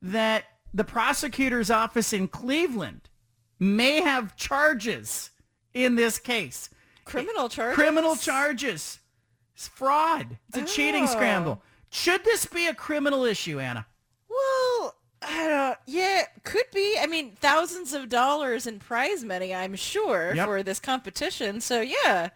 that 0.01 0.45
the 0.73 0.83
prosecutor's 0.83 1.71
office 1.71 2.13
in 2.13 2.27
Cleveland 2.27 3.09
may 3.57 4.01
have 4.01 4.35
charges 4.35 5.31
in 5.73 5.95
this 5.95 6.19
case. 6.19 6.69
Criminal 7.05 7.49
charges. 7.49 7.75
Criminal 7.75 8.15
charges. 8.15 8.99
It's 9.55 9.67
fraud. 9.67 10.37
It's 10.49 10.57
a 10.59 10.65
cheating 10.75 11.03
Oh. 11.05 11.07
scramble. 11.07 11.63
Should 11.89 12.23
this 12.23 12.45
be 12.45 12.67
a 12.67 12.75
criminal 12.75 13.25
issue, 13.25 13.59
Anna? 13.59 13.87
Well, 14.29 14.68
I 15.21 15.47
don't. 15.47 15.77
Yeah, 15.85 16.23
could 16.43 16.65
be. 16.73 16.97
I 16.99 17.05
mean, 17.05 17.35
thousands 17.39 17.93
of 17.93 18.07
dollars 18.09 18.65
in 18.65 18.79
prize 18.79 19.23
money, 19.23 19.53
I'm 19.53 19.75
sure, 19.75 20.33
Yep. 20.33 20.45
for 20.47 20.63
this 20.63 20.79
competition. 20.79 21.59
So 21.61 21.81
yeah, 21.81 22.29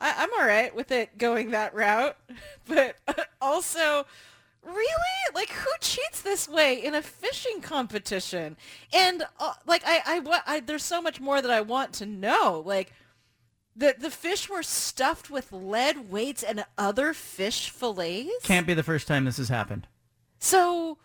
I, 0.00 0.14
I'm 0.18 0.28
all 0.38 0.46
right 0.46 0.74
with 0.74 0.90
it 0.90 1.16
going 1.18 1.50
that 1.52 1.74
route. 1.74 2.16
But 2.68 2.96
also, 3.40 4.04
really, 4.64 4.86
like, 5.34 5.50
who 5.50 5.70
cheats 5.80 6.20
this 6.20 6.48
way 6.48 6.74
in 6.84 6.94
a 6.94 7.00
fishing 7.02 7.60
competition? 7.60 8.56
And 8.92 9.22
uh, 9.38 9.52
like, 9.66 9.82
I, 9.86 10.00
I, 10.04 10.40
I, 10.46 10.60
there's 10.60 10.82
so 10.82 11.00
much 11.00 11.20
more 11.20 11.40
that 11.40 11.50
I 11.50 11.60
want 11.60 11.92
to 11.94 12.06
know. 12.06 12.62
Like. 12.64 12.92
The, 13.78 13.94
the 13.98 14.08
fish 14.10 14.48
were 14.48 14.62
stuffed 14.62 15.28
with 15.28 15.52
lead 15.52 16.10
weights 16.10 16.42
and 16.42 16.64
other 16.78 17.12
fish 17.12 17.68
fillets. 17.68 18.30
Can't 18.42 18.66
be 18.66 18.72
the 18.72 18.82
first 18.82 19.06
time 19.06 19.26
this 19.26 19.36
has 19.36 19.50
happened. 19.50 19.86
So 20.38 20.96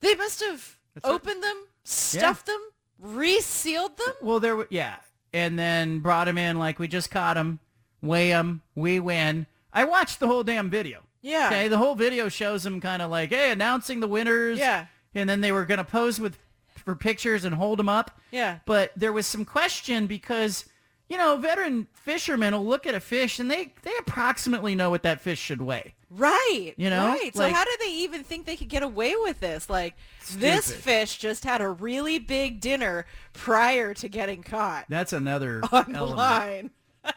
they 0.00 0.14
must 0.14 0.40
have 0.40 0.76
opened 1.04 1.42
them, 1.42 1.56
stuffed 1.84 2.46
them, 2.46 2.60
resealed 3.00 3.96
them. 3.96 4.14
Well, 4.22 4.40
there, 4.40 4.56
were, 4.56 4.68
yeah, 4.70 4.96
and 5.32 5.58
then 5.58 6.00
brought 6.00 6.28
him 6.28 6.38
in 6.38 6.58
like 6.58 6.78
we 6.78 6.88
just 6.88 7.10
caught 7.10 7.36
him, 7.36 7.58
weigh 8.02 8.30
him, 8.30 8.62
we 8.74 9.00
win. 9.00 9.46
I 9.72 9.84
watched 9.84 10.20
the 10.20 10.26
whole 10.26 10.42
damn 10.42 10.70
video. 10.70 11.00
Yeah. 11.22 11.48
Okay, 11.48 11.68
the 11.68 11.78
whole 11.78 11.94
video 11.94 12.28
shows 12.28 12.62
them 12.62 12.80
kind 12.80 13.02
of 13.02 13.10
like, 13.10 13.30
hey, 13.30 13.50
announcing 13.50 14.00
the 14.00 14.08
winners. 14.08 14.58
Yeah. 14.58 14.86
And 15.14 15.28
then 15.28 15.40
they 15.40 15.52
were 15.52 15.64
gonna 15.64 15.84
pose 15.84 16.18
with 16.18 16.38
for 16.68 16.94
pictures 16.94 17.44
and 17.44 17.54
hold 17.54 17.78
them 17.78 17.88
up. 17.88 18.18
Yeah. 18.30 18.58
But 18.64 18.92
there 18.96 19.12
was 19.12 19.26
some 19.26 19.44
question 19.44 20.06
because 20.06 20.64
you 21.10 21.18
know 21.18 21.36
veteran 21.36 21.86
fishermen 21.92 22.54
will 22.54 22.64
look 22.64 22.86
at 22.86 22.94
a 22.94 23.00
fish 23.00 23.38
and 23.38 23.50
they 23.50 23.74
they 23.82 23.92
approximately 23.98 24.74
know 24.74 24.88
what 24.88 25.02
that 25.02 25.20
fish 25.20 25.38
should 25.38 25.60
weigh. 25.60 25.94
Right. 26.12 26.72
You 26.76 26.90
know, 26.90 27.06
Right. 27.08 27.34
So 27.36 27.48
how 27.48 27.64
did 27.64 27.78
they 27.80 27.92
even 27.92 28.24
think 28.24 28.44
they 28.46 28.56
could 28.56 28.68
get 28.68 28.82
away 28.82 29.14
with 29.16 29.38
this? 29.40 29.70
Like 29.70 29.94
this 30.34 30.72
fish 30.72 31.18
just 31.18 31.44
had 31.44 31.60
a 31.60 31.68
really 31.68 32.18
big 32.18 32.60
dinner 32.60 33.06
prior 33.32 33.94
to 33.94 34.08
getting 34.08 34.42
caught 34.42 34.86
That's 34.88 35.12
another 35.12 35.60
on 35.70 35.94
element. 35.94 36.16
line. 36.16 36.70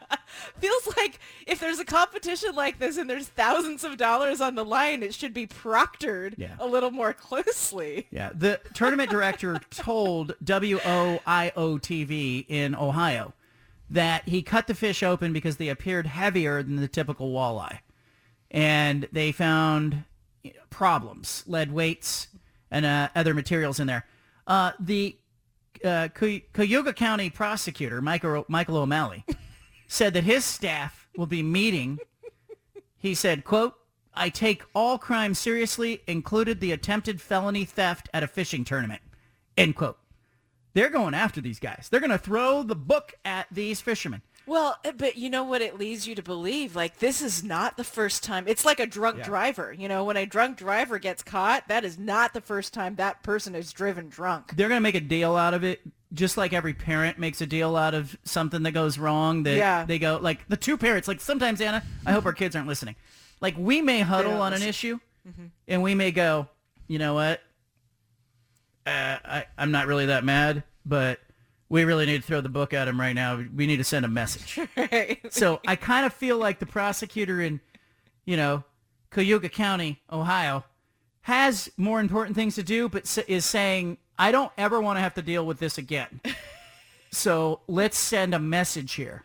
Feels 0.59 0.95
like 0.95 1.19
if 1.47 1.59
there's 1.59 1.79
a 1.79 1.85
competition 1.85 2.55
like 2.55 2.79
this 2.79 2.97
and 2.97 3.09
there's 3.09 3.27
thousands 3.27 3.83
of 3.83 3.97
dollars 3.97 4.41
on 4.41 4.55
the 4.55 4.63
line, 4.63 5.03
it 5.03 5.13
should 5.13 5.33
be 5.33 5.45
proctored 5.47 6.35
Yeah. 6.37 6.55
a 6.59 6.67
little 6.67 6.91
more 6.91 7.13
closely. 7.13 8.07
Yeah, 8.11 8.29
the 8.33 8.59
tournament 8.73 9.09
director 9.09 9.59
told 9.71 10.35
WOIO 10.43 11.19
TV 11.81 12.45
in 12.47 12.75
Ohio 12.75 13.33
that 13.89 14.27
he 14.27 14.41
cut 14.41 14.67
the 14.67 14.75
fish 14.75 15.03
open 15.03 15.33
because 15.33 15.57
they 15.57 15.69
appeared 15.69 16.07
heavier 16.07 16.63
than 16.63 16.77
the 16.77 16.87
typical 16.87 17.31
walleye. 17.31 17.79
And 18.49 19.07
they 19.11 19.31
found 19.31 20.03
problems, 20.69 21.43
lead 21.47 21.71
weights 21.71 22.27
and 22.71 22.85
uh, 22.85 23.09
other 23.15 23.33
materials 23.33 23.79
in 23.79 23.87
there. 23.87 24.05
Uh, 24.47 24.71
the 24.79 25.17
uh, 25.83 26.07
Cuyahoga 26.13 26.93
County 26.93 27.29
prosecutor, 27.29 28.01
Michael, 28.01 28.45
Michael 28.47 28.77
O'Malley, 28.77 29.25
said 29.87 30.13
that 30.13 30.23
his 30.23 30.45
staff 30.45 31.07
will 31.15 31.27
be 31.27 31.43
meeting 31.43 31.99
he 33.03 33.13
said, 33.13 33.43
quote, 33.43 33.75
I 34.13 34.29
take 34.29 34.63
all 34.73 34.97
crimes 34.97 35.37
seriously, 35.37 36.03
included 36.07 36.61
the 36.61 36.71
attempted 36.71 37.19
felony 37.19 37.65
theft 37.65 38.07
at 38.13 38.23
a 38.23 38.27
fishing 38.27 38.63
tournament, 38.63 39.01
end 39.57 39.75
quote. 39.75 39.97
They're 40.73 40.89
going 40.89 41.13
after 41.13 41.39
these 41.41 41.59
guys. 41.59 41.87
They're 41.89 41.99
going 41.99 42.09
to 42.09 42.17
throw 42.17 42.63
the 42.63 42.75
book 42.75 43.13
at 43.25 43.47
these 43.51 43.79
fishermen. 43.81 44.21
Well, 44.45 44.77
uh, 44.83 44.91
but 44.91 45.15
you 45.17 45.29
know 45.29 45.43
what 45.43 45.61
it 45.61 45.77
leads 45.79 46.05
you 46.07 46.15
to 46.15 46.21
believe? 46.23 46.75
Like 46.75 46.97
this 46.99 47.21
is 47.21 47.43
not 47.43 47.77
the 47.77 47.83
first 47.83 48.23
time. 48.23 48.45
It's 48.47 48.65
like 48.65 48.79
a 48.81 48.85
drunk 48.85 49.19
Yeah. 49.19 49.23
driver. 49.25 49.71
You 49.71 49.87
know, 49.87 50.03
when 50.03 50.17
a 50.17 50.25
drunk 50.25 50.57
driver 50.57 50.99
gets 50.99 51.23
caught, 51.23 51.67
that 51.69 51.85
is 51.85 51.97
not 51.97 52.33
the 52.33 52.41
first 52.41 52.73
time 52.73 52.95
that 52.95 53.23
person 53.23 53.55
is 53.55 53.71
driven 53.71 54.09
drunk. 54.09 54.55
They're 54.57 54.67
going 54.67 54.79
to 54.79 54.83
make 54.83 54.95
a 54.95 54.99
deal 54.99 55.35
out 55.37 55.53
of 55.53 55.63
it 55.63 55.79
just 56.11 56.35
like 56.37 56.51
every 56.53 56.73
parent 56.73 57.17
makes 57.17 57.39
a 57.41 57.45
deal 57.45 57.75
out 57.77 57.93
of 57.93 58.15
something 58.23 58.63
that 58.63 58.71
goes 58.71 58.97
wrong, 58.99 59.43
that 59.43 59.55
Yeah. 59.55 59.85
they 59.85 59.97
go 59.97 60.19
like 60.21 60.47
the 60.49 60.57
two 60.57 60.77
parents. 60.77 61.07
Like 61.07 61.21
sometimes 61.21 61.61
Anna, 61.61 61.81
I 62.05 62.11
hope 62.11 62.25
our 62.25 62.33
kids 62.33 62.55
aren't 62.55 62.67
listening. 62.67 62.95
Like 63.41 63.55
we 63.57 63.81
may 63.81 64.01
huddle 64.01 64.33
on 64.41 64.47
an 64.53 64.59
listen. 64.59 64.69
issue, 64.69 64.99
Mhm. 65.27 65.49
and 65.69 65.81
we 65.81 65.95
may 65.95 66.11
go, 66.11 66.49
you 66.87 66.99
know 66.99 67.13
what? 67.13 67.41
Uh, 68.85 69.17
I 69.23 69.45
I'm 69.57 69.71
not 69.71 69.87
really 69.87 70.07
that 70.07 70.23
mad, 70.23 70.63
but 70.85 71.19
we 71.69 71.85
really 71.85 72.05
need 72.05 72.21
to 72.21 72.27
throw 72.27 72.41
the 72.41 72.49
book 72.49 72.73
at 72.73 72.87
him 72.87 72.99
right 72.99 73.13
now. 73.13 73.43
We 73.55 73.65
need 73.65 73.77
to 73.77 73.83
send 73.83 74.05
a 74.05 74.09
message. 74.09 74.59
so 75.31 75.59
I 75.65 75.75
kind 75.75 76.05
of 76.05 76.13
feel 76.13 76.37
like 76.37 76.59
the 76.59 76.65
prosecutor 76.65 77.41
in, 77.41 77.61
you 78.25 78.37
know, 78.37 78.63
Cuyahoga 79.09 79.49
County, 79.49 80.01
Ohio, 80.11 80.65
has 81.21 81.71
more 81.77 81.99
important 81.99 82.35
things 82.35 82.55
to 82.55 82.63
do, 82.63 82.89
but 82.89 83.17
is 83.27 83.45
saying, 83.45 83.97
I 84.19 84.31
don't 84.31 84.51
ever 84.57 84.81
want 84.81 84.97
to 84.97 85.01
have 85.01 85.15
to 85.15 85.21
deal 85.21 85.45
with 85.45 85.59
this 85.59 85.77
again. 85.77 86.21
so 87.11 87.61
let's 87.67 87.97
send 87.97 88.35
a 88.35 88.39
message 88.39 88.93
here. 88.93 89.23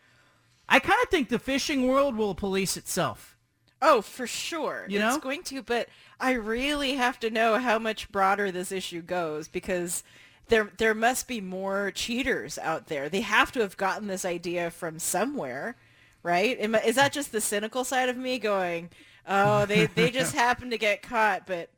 I 0.69 0.79
kind 0.79 1.03
of 1.03 1.09
think 1.09 1.29
the 1.29 1.39
fishing 1.39 1.87
world 1.87 2.17
will 2.17 2.35
police 2.35 2.77
itself. 2.77 3.37
Oh, 3.81 4.01
for 4.01 4.27
sure. 4.27 4.87
You 4.89 5.01
it's 5.01 5.17
know? 5.17 5.21
going 5.21 5.43
to, 5.45 5.63
but 5.63 5.89
I 6.21 6.33
really 6.33 6.95
have 6.95 7.21
to 7.21 7.31
know 7.31 7.59
how 7.59 7.79
much 7.79 8.11
broader 8.11 8.51
this 8.51 8.73
issue 8.73 9.03
goes 9.03 9.49
because 9.49 10.03
there 10.49 10.71
there 10.79 10.95
must 10.95 11.29
be 11.29 11.41
more 11.41 11.91
cheaters 11.91 12.59
out 12.59 12.87
there. 12.89 13.09
They 13.09 13.21
have 13.21 13.53
to 13.53 13.61
have 13.61 13.77
gotten 13.77 14.09
this 14.09 14.25
idea 14.25 14.71
from 14.71 14.99
somewhere, 14.99 15.77
right? 16.23 16.59
Is 16.85 16.97
that 16.97 17.13
just 17.13 17.33
the 17.33 17.41
cynical 17.41 17.85
side 17.85 18.09
of 18.09 18.17
me 18.17 18.39
going, 18.39 18.91
"Oh, 19.27 19.67
they 19.67 19.87
they 19.87 20.11
just 20.13 20.35
happened 20.35 20.71
to 20.73 20.79
get 20.79 21.03
caught," 21.03 21.47
but 21.47 21.71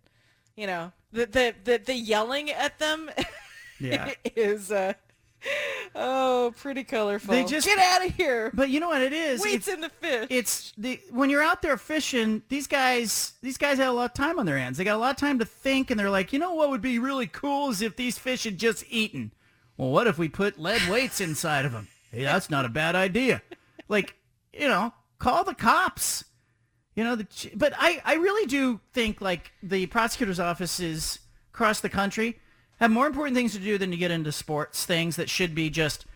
you 0.56 0.66
know, 0.66 0.92
the 1.12 1.26
the 1.26 1.54
the, 1.64 1.78
the 1.78 1.94
yelling 1.94 2.50
at 2.50 2.78
them 2.78 3.10
Yeah. 3.78 4.12
is 4.36 4.70
uh 4.70 4.94
oh, 5.94 6.52
pretty 6.58 6.84
colorful. 6.84 7.32
They 7.34 7.44
just 7.44 7.66
get 7.66 7.78
out 7.78 8.06
of 8.06 8.14
here. 8.14 8.50
But 8.54 8.70
you 8.70 8.80
know 8.80 8.88
what 8.88 9.02
it 9.02 9.12
is? 9.12 9.40
Weights 9.40 9.68
It's- 9.68 9.74
in 9.74 9.80
the 9.80 9.88
fish. 9.88 10.26
It's 10.30 10.72
the 10.76 11.00
when 11.10 11.30
you're 11.30 11.42
out 11.42 11.62
there 11.62 11.76
fishing, 11.76 12.42
these 12.48 12.66
guys 12.66 13.34
these 13.42 13.56
guys 13.58 13.78
had 13.78 13.88
a 13.88 13.92
lot 13.92 14.06
of 14.10 14.14
time 14.14 14.38
on 14.38 14.46
their 14.46 14.58
hands. 14.58 14.78
They 14.78 14.84
got 14.84 14.96
a 14.96 14.98
lot 14.98 15.10
of 15.10 15.16
time 15.16 15.38
to 15.38 15.44
think 15.44 15.90
and 15.90 15.98
they're 15.98 16.10
like, 16.10 16.32
you 16.32 16.38
know 16.38 16.54
what 16.54 16.70
would 16.70 16.82
be 16.82 16.98
really 16.98 17.26
cool 17.26 17.70
is 17.70 17.82
if 17.82 17.96
these 17.96 18.18
fish 18.18 18.44
had 18.44 18.58
just 18.58 18.84
eaten. 18.88 19.32
Well, 19.76 19.90
what 19.90 20.06
if 20.06 20.18
we 20.18 20.28
put 20.28 20.58
lead 20.58 20.86
weights 20.88 21.20
inside 21.20 21.64
of 21.64 21.72
them? 21.72 21.88
Hey, 22.10 22.24
that's 22.24 22.50
not 22.50 22.64
a 22.64 22.68
bad 22.68 22.94
idea. 22.96 23.40
Like, 23.88 24.14
you 24.52 24.68
know, 24.68 24.92
call 25.18 25.42
the 25.44 25.54
cops. 25.54 26.24
You 26.94 27.04
know, 27.04 27.16
the, 27.16 27.26
but 27.54 27.72
I, 27.78 28.02
I 28.04 28.14
really 28.14 28.46
do 28.46 28.80
think 28.92 29.20
like 29.20 29.52
the 29.62 29.86
prosecutor's 29.86 30.40
offices 30.40 31.20
across 31.54 31.80
the 31.80 31.88
country 31.88 32.38
have 32.80 32.90
more 32.90 33.06
important 33.06 33.36
things 33.36 33.52
to 33.52 33.58
do 33.58 33.78
than 33.78 33.90
to 33.90 33.96
get 33.96 34.10
into 34.10 34.32
sports 34.32 34.84
things 34.84 35.16
that 35.16 35.30
should 35.30 35.54
be 35.54 35.70
just, 35.70 36.06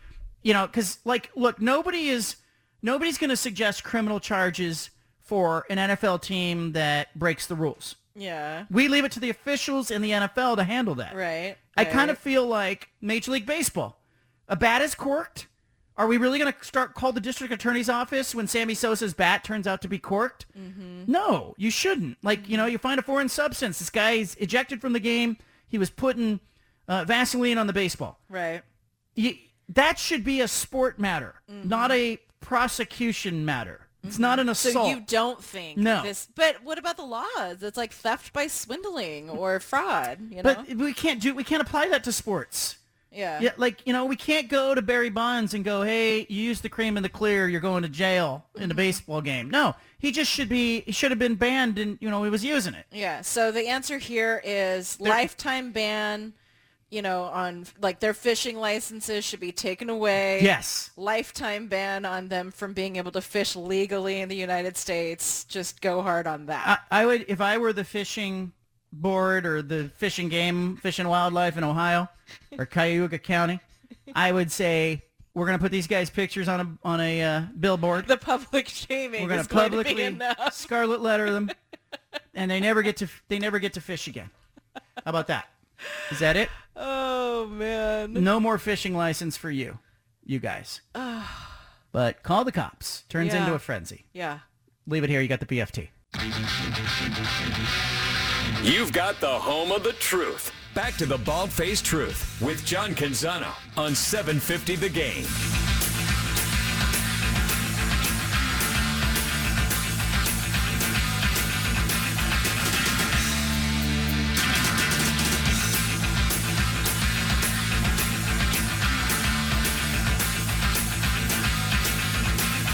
you 0.43 0.53
know, 0.53 0.67
because 0.67 0.99
like, 1.05 1.31
look, 1.37 1.61
nobody 1.61 2.09
is, 2.09 2.37
nobody's 2.83 3.19
going 3.19 3.31
to 3.31 3.37
suggest 3.37 3.85
criminal 3.85 4.19
charges 4.19 4.91
for 5.21 5.65
an 5.71 5.79
NFL 5.79 6.23
team 6.23 6.73
that 6.73 7.17
breaks 7.19 7.47
the 7.47 7.55
rules. 7.55 7.97
yeah. 8.15 8.65
We 8.71 8.89
leave 8.89 9.05
it 9.05 9.13
to 9.13 9.21
the 9.21 9.31
officials 9.31 9.91
in 9.91 10.03
the 10.03 10.11
NFL 10.11 10.57
to 10.57 10.65
handle 10.65 10.95
that. 10.97 11.15
Right. 11.15 11.57
I 11.77 11.85
kind 11.85 12.11
of 12.11 12.19
feel 12.19 12.47
like 12.47 12.89
Major 13.01 13.33
League 13.33 13.47
Baseball. 13.47 14.01
A 14.49 14.55
bat 14.57 14.81
is 14.83 14.95
corked. 14.95 15.49
Are 15.97 16.07
we 16.07 16.17
really 16.19 16.39
going 16.39 16.53
to 16.53 16.65
start 16.65 16.95
call 16.95 17.13
the 17.13 17.21
district 17.21 17.53
attorney's 17.53 17.89
office 17.89 18.35
when 18.35 18.47
Sammy 18.47 18.75
Sosa's 18.75 19.15
bat 19.15 19.45
turns 19.45 19.67
out 19.67 19.81
to 19.83 19.89
be 19.89 19.99
corked? 19.99 20.47
Mm-hmm. 20.59 21.11
No, 21.11 21.55
you 21.57 21.71
shouldn't. 21.71 22.19
Like, 22.23 22.49
you 22.49 22.57
know, 22.57 22.67
you 22.67 22.79
find 22.79 22.99
a 22.99 23.03
foreign 23.03 23.29
substance. 23.29 23.79
This 23.79 23.91
guy's 23.91 24.35
ejected 24.37 24.81
from 24.81 24.93
the 24.93 25.01
game. 25.01 25.37
He 25.69 25.79
was 25.79 25.91
putting 25.91 26.41
uh, 26.89 27.05
Vaseline 27.05 27.59
on 27.59 27.67
the 27.67 27.73
baseball. 27.73 28.19
Right. 28.29 28.63
You, 29.15 29.35
that 29.69 29.99
should 29.99 30.25
be 30.25 30.41
a 30.41 30.49
sport 30.49 30.99
matter, 30.99 31.37
not 31.49 31.91
a 31.93 32.19
prosecution 32.41 33.45
matter. 33.45 33.81
It's 34.07 34.19
not 34.19 34.39
an 34.39 34.51
assault. 34.51 34.75
Mm-hmm. 34.75 34.93
So 34.95 34.99
you 34.99 35.05
don't 35.07 35.43
think 35.43 35.79
No. 35.79 36.03
this? 36.03 36.29
But 36.35 36.63
what 36.63 36.77
about 36.79 36.99
the 36.99 37.05
laws? 37.07 37.63
It's 37.63 37.79
like 37.79 37.91
theft 37.93 38.35
by 38.35 38.49
swindling 38.49 39.31
or 39.31 39.59
fraud. 39.61 40.19
You 40.31 40.37
know. 40.37 40.43
But 40.43 40.69
we 40.75 40.93
can't 40.93 41.23
do. 41.23 41.35
We 41.35 41.43
can't 41.43 41.63
apply 41.63 41.89
that 41.89 42.05
to 42.05 42.13
sports. 42.13 42.77
yeah. 43.11 43.41
Yeah, 43.41 43.53
like 43.57 43.81
you 43.87 43.95
know, 43.95 44.05
we 44.05 44.17
can't 44.17 44.49
go 44.51 44.75
to 44.75 44.83
Barry 44.83 45.09
Bonds 45.09 45.55
and 45.55 45.65
go, 45.65 45.81
"Hey, 45.83 46.27
you 46.29 46.43
used 46.43 46.63
the 46.63 46.69
cream 46.69 46.99
in 46.99 47.03
the 47.03 47.09
clear. 47.09 47.49
You're 47.49 47.63
going 47.63 47.83
to 47.83 47.89
jail 47.89 48.45
in 48.57 48.63
Mm-hmm. 48.65 48.71
a 48.73 48.75
baseball 48.75 49.23
game." 49.23 49.49
No, 49.49 49.75
he 49.99 50.13
just 50.13 50.31
should 50.31 50.51
be. 50.51 50.81
He 50.83 50.93
should 50.93 51.11
have 51.11 51.19
been 51.19 51.37
banned, 51.37 51.79
and 51.79 51.97
you 52.03 52.11
know, 52.11 52.23
he 52.25 52.29
was 52.31 52.45
using 52.45 52.75
it. 52.75 52.85
Yeah. 52.93 53.23
So 53.23 53.51
the 53.53 53.69
answer 53.69 53.97
here 53.97 54.43
is 54.45 55.01
lifetime 55.01 55.73
ban. 55.73 56.35
You 56.95 57.03
know, 57.03 57.25
on 57.25 57.67
like 57.83 57.99
their 57.99 58.15
fishing 58.15 58.57
licenses 58.57 59.25
should 59.25 59.41
be 59.41 59.51
taken 59.51 59.91
away. 59.91 60.41
Yes. 60.45 60.93
Lifetime 60.97 61.67
ban 61.67 62.05
on 62.05 62.29
them 62.29 62.53
from 62.53 62.73
being 62.73 62.95
able 62.95 63.11
to 63.11 63.21
fish 63.21 63.57
legally 63.57 64.21
in 64.21 64.29
the 64.29 64.37
United 64.37 64.77
States. 64.77 65.43
Just 65.43 65.81
go 65.81 66.03
hard 66.03 66.29
on 66.29 66.47
that. 66.47 66.81
I, 66.93 67.03
I 67.03 67.07
would, 67.07 67.25
if 67.27 67.41
I 67.41 67.59
were 67.59 67.73
the 67.73 67.83
fishing 67.83 68.53
board 68.93 69.45
or 69.45 69.61
the 69.61 69.91
fishing 69.97 70.29
game, 70.29 70.77
fish 70.77 71.01
and 71.01 71.09
wildlife 71.09 71.59
in 71.59 71.65
Ohio 71.65 72.09
or 72.57 72.65
Cuyahoga 72.65 73.19
County, 73.19 73.59
I 74.15 74.31
would 74.31 74.53
say 74.53 75.03
we're 75.35 75.47
gonna 75.47 75.59
put 75.59 75.73
these 75.73 75.89
guys' 75.89 76.11
pictures 76.11 76.47
on 76.47 76.61
a 76.61 76.89
on 76.89 77.01
a 77.01 77.23
uh, 77.23 77.43
billboard. 77.59 78.07
the 78.07 78.17
public 78.17 78.69
shaming 78.69 79.23
We're 79.25 79.31
gonna 79.31 79.41
is 79.41 79.49
going 79.49 79.73
to 79.73 79.77
publicly 79.79 80.19
scarlet 80.53 81.01
letter 81.01 81.33
them, 81.33 81.51
and 82.35 82.49
they 82.49 82.61
never 82.61 82.83
get 82.83 82.99
to 82.99 83.09
they 83.27 83.41
never 83.41 83.59
get 83.59 83.73
to 83.73 83.81
fish 83.81 84.07
again. 84.07 84.31
How 84.75 84.83
about 85.07 85.27
that? 85.27 85.49
Is 86.13 86.21
that 86.21 86.37
it? 86.37 86.49
Oh 86.77 87.47
man. 87.47 88.13
No 88.15 88.41
more 88.41 88.59
fishing 88.59 88.95
license 88.97 89.37
for 89.37 89.51
you, 89.51 89.79
you 90.25 90.39
guys. 90.39 90.81
But 91.93 92.25
call 92.25 92.45
the 92.45 92.51
cops. 92.51 93.05
Turns 93.09 93.33
Yeah. 93.33 93.43
into 93.45 93.55
a 93.55 93.59
frenzy. 93.61 94.05
Yeah. 94.13 94.41
Leave 94.89 95.05
it 95.05 95.11
here. 95.11 95.21
You 95.21 95.29
got 95.29 95.39
the 95.39 95.47
BFT. 95.47 95.91
You've 98.65 98.93
got 98.93 99.21
the 99.21 99.29
home 99.39 99.71
of 99.71 99.85
the 99.85 99.93
truth. 99.93 100.51
Back 100.75 100.95
to 100.97 101.07
the 101.07 101.19
bald 101.19 101.53
faced 101.53 101.85
truth 101.85 102.37
with 102.41 102.65
John 102.65 102.97
Canzano 102.97 103.53
on 103.77 103.95
750 103.95 104.75
The 104.75 104.89
Game. 104.89 105.25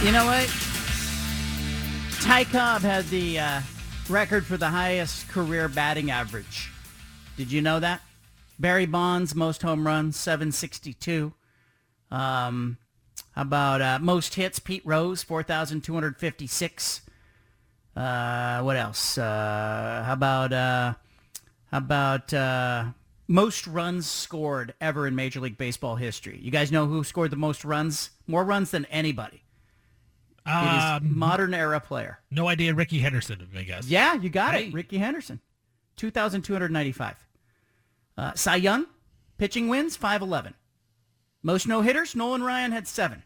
You 0.03 0.13
know 0.13 0.25
what? 0.25 0.49
Ty 2.23 2.45
Cobb 2.45 2.81
had 2.81 3.05
the 3.09 3.39
uh, 3.39 3.61
record 4.09 4.47
for 4.47 4.57
the 4.57 4.69
highest 4.69 5.29
career 5.29 5.69
batting 5.69 6.11
average. 6.11 6.73
Did 7.37 7.53
you 7.53 7.61
know 7.61 7.81
that? 7.81 8.01
Barry 8.59 8.87
Bonds, 8.87 9.35
most 9.35 9.61
home 9.61 9.87
runs, 9.87 10.17
762. 10.17 11.35
Um, 12.11 12.79
how 13.33 13.43
about 13.43 13.83
uh, 13.83 13.99
most 14.01 14.37
hits? 14.37 14.59
Pete 14.59 14.81
Rose, 14.87 15.23
4,256. 15.23 17.03
Uh, 17.95 18.63
what 18.63 18.77
else? 18.77 19.19
Uh, 19.19 20.03
how 20.07 20.15
about 20.15 20.53
uh, 20.55 20.95
how 21.71 21.79
about 21.79 22.33
uh, 22.33 22.85
most 23.29 23.67
runs 23.67 24.09
scored 24.09 24.73
ever 24.81 25.07
in 25.07 25.15
Major 25.15 25.41
League 25.41 25.59
Baseball 25.59 25.97
history? 25.97 26.39
You 26.41 26.51
guys 26.51 26.73
know 26.73 26.87
who 26.87 27.05
scored 27.05 27.33
the 27.33 27.37
most 27.37 27.67
runs? 27.67 28.11
More 28.27 28.45
runs 28.45 28.71
than 28.71 28.87
anybody. 28.87 29.43
It 30.47 30.51
is 30.51 30.85
Um, 31.03 31.19
modern 31.19 31.55
era 31.55 31.81
player. 31.81 32.21
No 32.31 32.49
idea. 32.49 32.75
Rickey 32.75 32.99
Henderson, 33.01 33.49
I 33.57 33.63
guess. 33.63 33.87
Yeah, 33.87 34.15
you 34.15 34.31
got 34.31 34.55
Hey. 34.55 34.69
it. 34.69 34.75
Rickey 34.75 34.99
Henderson, 34.99 35.41
2,295. 35.97 37.17
Uh, 38.17 38.33
Cy 38.35 38.57
Young, 38.57 38.87
pitching 39.39 39.69
wins, 39.69 39.97
511. 39.97 40.55
Most 41.43 41.67
no-hitters, 41.67 42.15
Nolan 42.15 42.43
Ryan 42.43 42.73
had 42.73 42.87
seven. 42.89 43.23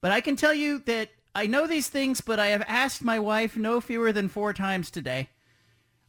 But 0.00 0.12
I 0.12 0.20
can 0.20 0.36
tell 0.36 0.52
you 0.54 0.80
that 0.80 1.10
I 1.34 1.46
know 1.46 1.66
these 1.66 1.88
things, 1.88 2.20
but 2.20 2.38
I 2.40 2.48
have 2.48 2.62
asked 2.66 3.02
my 3.02 3.18
wife 3.18 3.56
no 3.56 3.80
fewer 3.80 4.12
than 4.12 4.28
four 4.28 4.52
times 4.52 4.90
today. 4.90 5.30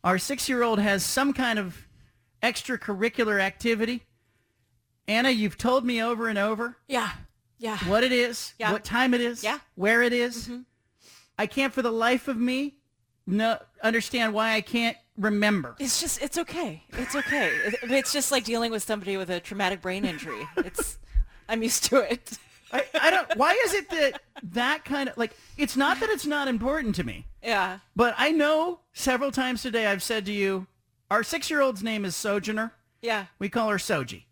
Our 0.03 0.17
six-year-old 0.17 0.79
has 0.79 1.05
some 1.05 1.31
kind 1.33 1.59
of 1.59 1.87
extracurricular 2.41 3.39
activity. 3.39 4.03
Anna, 5.07 5.29
you've 5.29 5.57
told 5.57 5.85
me 5.85 6.01
over 6.01 6.27
and 6.27 6.37
over 6.37 6.77
Yeah. 6.87 7.11
Yeah. 7.63 7.77
what 7.89 8.03
it 8.03 8.11
is, 8.11 8.53
Yeah. 8.59 8.71
what 8.73 8.83
time 8.83 9.13
it 9.13 9.21
is, 9.21 9.41
Yeah. 9.43 9.59
where 9.75 10.01
it 10.03 10.11
is. 10.13 10.43
Mm-hmm. 10.49 10.61
I 11.39 11.47
can't 11.47 11.73
for 11.73 11.81
the 11.81 11.91
life 11.91 12.27
of 12.27 12.37
me 12.37 12.75
no 13.25 13.57
understand 13.81 14.33
why 14.33 14.53
I 14.53 14.59
can't 14.61 14.97
remember. 15.17 15.75
It's 15.79 16.01
just, 16.01 16.21
it's 16.21 16.37
okay. 16.37 16.83
It's 16.89 17.15
okay. 17.15 17.47
It- 17.65 17.75
It's 17.91 18.11
just 18.11 18.31
like 18.33 18.43
dealing 18.43 18.69
with 18.71 18.83
somebody 18.83 19.15
with 19.15 19.29
a 19.29 19.39
traumatic 19.39 19.81
brain 19.81 20.03
injury. 20.03 20.45
It's, 20.57 20.97
I'm 21.47 21.63
used 21.63 21.85
to 21.85 21.97
it. 22.11 22.37
I, 22.73 22.83
I 22.99 23.11
don't. 23.11 23.37
Why 23.37 23.53
is 23.65 23.73
it 23.73 23.89
that 23.91 24.21
that 24.51 24.83
kind 24.83 25.07
of 25.07 25.15
like? 25.17 25.31
It's 25.57 25.77
not 25.77 25.99
that 26.01 26.09
it's 26.09 26.25
not 26.25 26.47
important 26.47 26.95
to 26.95 27.03
me, 27.03 27.27
Yeah. 27.41 27.79
but 27.95 28.15
I 28.17 28.31
know 28.31 28.79
several 28.93 29.31
times 29.31 29.61
today 29.61 29.85
I've 29.85 30.01
said 30.03 30.25
to 30.25 30.31
you, 30.33 30.65
our 31.11 31.21
six-year-old's 31.23 31.83
name 31.83 32.03
is 32.03 32.15
Sojourner. 32.15 32.73
Yeah. 33.01 33.27
We 33.39 33.47
call 33.47 33.69
her 33.69 33.77
Soji. 33.77 34.23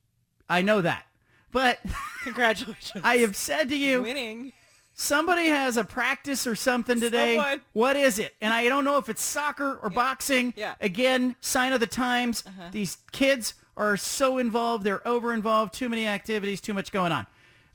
I 0.49 0.62
know 0.64 0.82
that. 0.82 1.06
But 1.52 1.80
Congratulations. 2.23 3.03
I 3.03 3.18
have 3.18 3.36
said 3.36 3.69
to 3.69 3.78
you, 3.78 4.03
Winning. 4.03 4.53
somebody 4.94 5.48
has 5.48 5.78
a 5.78 5.84
practice 5.84 6.45
or 6.48 6.56
something 6.56 6.99
today. 6.99 7.36
Someone. 7.36 7.61
What 7.73 7.95
is 7.95 8.19
it? 8.19 8.36
And 8.41 8.53
I 8.53 8.69
don't 8.69 8.86
know 8.86 8.98
if 8.98 9.10
it's 9.10 9.23
soccer 9.23 9.80
or 9.82 9.90
boxing. 9.90 10.53
Yeah. 10.56 10.76
Again, 10.80 11.36
sign 11.41 11.73
of 11.73 11.80
the 11.80 11.88
times. 11.88 12.44
Uh-huh. 12.45 12.69
These 12.72 12.98
kids 13.11 13.56
are 13.78 13.98
so 13.98 14.38
involved. 14.38 14.84
They're 14.84 15.06
over 15.07 15.34
involved. 15.34 15.73
Too 15.73 15.90
many 15.90 16.07
activities. 16.07 16.61
Too 16.61 16.73
much 16.73 16.91
going 16.91 17.11
on. 17.11 17.26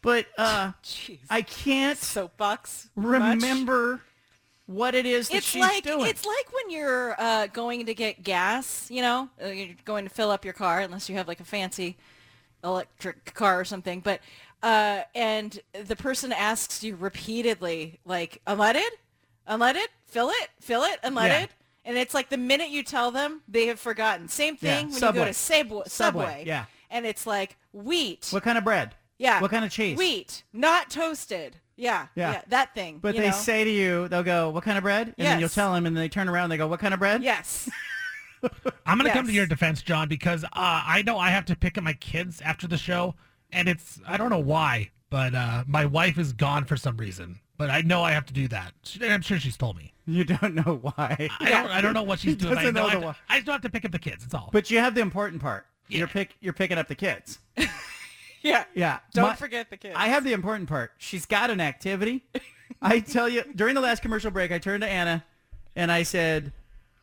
But 0.03 0.27
uh, 0.39 0.73
I 1.31 1.43
can't 1.43 1.98
soapbox 1.98 2.89
remember 2.94 4.03
what 4.66 4.94
it 4.94 5.07
is 5.07 5.28
that 5.28 5.39
it's 5.39 5.47
she's 5.47 5.61
like 5.61 5.85
doing. 5.85 6.07
it's 6.07 6.27
like 6.27 6.53
when 6.53 6.70
you're 6.70 7.20
uh, 7.20 7.47
going 7.48 7.86
to 7.86 7.94
get 7.94 8.23
gas. 8.23 8.89
You 8.90 9.03
know, 9.03 9.31
uh, 9.43 9.48
you're 9.48 9.74
going 9.85 10.05
to 10.05 10.11
fill 10.11 10.31
up 10.31 10.44
your 10.44 10.55
car, 10.55 10.81
unless 10.81 11.09
you 11.09 11.16
have 11.16 11.27
like 11.28 11.40
a 11.40 11.44
fancy 11.44 11.97
electric 12.67 13.33
car 13.35 13.61
or 13.61 13.65
something. 13.65 14.01
But 14.01 14.21
uh, 14.63 15.03
and 15.15 15.61
the 15.85 15.97
person 15.97 16.33
asks 16.33 16.83
you 16.83 16.97
repeatedly, 16.97 18.01
like, 18.05 18.41
unleaded, 18.47 18.89
unleaded, 19.49 19.87
fill 20.07 20.31
it, 20.31 20.49
fill 20.61 20.83
it, 20.83 20.99
unleaded. 21.05 21.29
Yeah. 21.29 21.47
And 21.85 21.97
it's 21.97 22.15
like 22.15 22.31
the 22.31 22.37
minute 22.37 22.71
you 22.71 22.83
tell 22.83 23.11
them, 23.13 23.43
they 23.47 23.67
have 23.67 23.79
forgotten. 23.79 24.29
Same 24.29 24.57
Yeah, 24.61 24.77
thing 24.77 24.87
when 24.87 24.99
Subway. 24.99 25.21
you 25.21 25.25
go 25.27 25.29
to 25.29 25.35
Subway. 25.35 25.85
Subway, 25.87 26.45
yeah. 26.47 26.65
And 26.91 27.07
it's 27.07 27.27
like 27.27 27.57
wheat. 27.73 28.29
what 28.31 28.43
kind 28.43 28.59
of 28.59 28.65
bread? 28.65 28.95
Yeah. 29.19 29.41
What 29.41 29.51
kind 29.51 29.65
of 29.65 29.71
cheese? 29.71 29.97
Wheat, 29.97 30.43
not 30.53 30.91
toasted. 30.91 31.57
Yeah. 31.77 32.07
Yeah. 32.15 32.43
that 32.49 32.75
thing. 32.75 32.99
But 33.01 33.15
they 33.17 33.27
know? 33.27 33.33
say 33.33 33.63
to 33.65 33.71
you, 33.71 34.09
they'll 34.09 34.23
go, 34.23 34.51
"What 34.51 34.65
kind 34.65 34.79
of 34.79 34.83
bread?" 34.83 35.15
And 35.19 35.27
then 35.27 35.41
you'll 35.41 35.49
tell 35.49 35.73
them, 35.75 35.87
and 35.87 35.97
they 35.97 36.09
turn 36.09 36.29
around, 36.29 36.45
and 36.45 36.53
they 36.53 36.57
go, 36.57 36.67
"What 36.67 36.81
kind 36.81 36.95
of 36.95 37.01
bread?" 37.01 37.23
Yes. 37.23 37.69
I'm 38.86 38.98
gonna 38.98 39.10
come 39.12 39.27
to 39.27 39.32
your 39.32 39.47
defense, 39.47 39.82
John, 39.82 40.09
because 40.09 40.44
uh, 40.44 40.48
I 40.55 41.02
know 41.06 41.18
I 41.18 41.31
have 41.31 41.44
to 41.47 41.56
pick 41.56 41.77
up 41.78 41.85
my 41.85 41.93
kids 41.94 42.40
after 42.40 42.66
the 42.66 42.77
show, 42.78 43.14
and 43.52 43.68
it's 43.68 44.01
I 44.06 44.16
don't 44.16 44.31
know 44.31 44.39
why, 44.39 44.90
but 45.10 45.35
uh, 45.35 45.64
my 45.66 45.86
wife 45.86 46.18
is 46.18 46.32
gone 46.32 46.64
for 46.64 46.77
some 46.77 46.97
reason. 46.97 47.40
But 47.59 47.70
I 47.70 47.81
know 47.81 48.02
I 48.02 48.12
have 48.12 48.27
to 48.27 48.35
do 48.35 48.48
that. 48.48 48.73
She- 48.82 49.02
I'm 49.05 49.23
sure 49.23 49.39
she's 49.39 49.56
told 49.56 49.77
me. 49.78 49.94
You 50.06 50.24
don't 50.24 50.55
know 50.55 50.78
why. 50.82 51.28
I 51.40 51.48
don't. 51.51 51.70
I 51.70 51.81
don't 51.81 51.94
know 51.94 52.02
what 52.02 52.18
she's 52.20 52.32
He 52.35 52.36
doing. 52.36 52.52
I, 52.52 52.56
doesn't 52.56 52.74
know 52.74 52.82
know 52.82 52.86
I, 52.89 52.90
have 52.90 53.01
to- 53.01 53.06
why. 53.06 53.16
I 53.28 53.35
just 53.36 53.47
don't 53.47 53.52
have 53.55 53.62
to 53.62 53.70
pick 53.70 53.85
up 53.85 53.93
the 53.93 53.98
kids. 53.98 54.24
It's 54.24 54.35
all. 54.35 54.51
But 54.52 54.70
you 54.70 54.78
have 54.78 54.94
the 54.94 55.01
important 55.01 55.40
part. 55.40 55.66
You're 55.89 56.06
pick. 56.09 56.36
You're 56.40 56.52
picking 56.52 56.78
up 56.78 56.89
the 56.89 56.94
kids. 56.94 57.39
Yeah. 58.43 58.64
Yeah. 58.74 58.98
Don't 59.12 59.31
My- 59.31 59.35
forget 59.35 59.70
the 59.70 59.77
kids. 59.77 59.94
I 59.98 60.06
have 60.09 60.23
the 60.23 60.32
important 60.32 60.68
part. 60.68 60.93
She's 60.98 61.27
got 61.27 61.51
an 61.51 61.60
activity. 61.60 62.24
I 62.81 63.01
tell 63.01 63.28
you, 63.28 63.43
during 63.56 63.74
the 63.74 63.81
last 63.81 64.02
commercial 64.02 64.31
break, 64.31 64.52
I 64.52 64.59
turned 64.59 64.82
to 64.82 64.89
Anna, 64.89 65.24
and 65.74 65.90
I 65.90 66.05
said, 66.05 66.52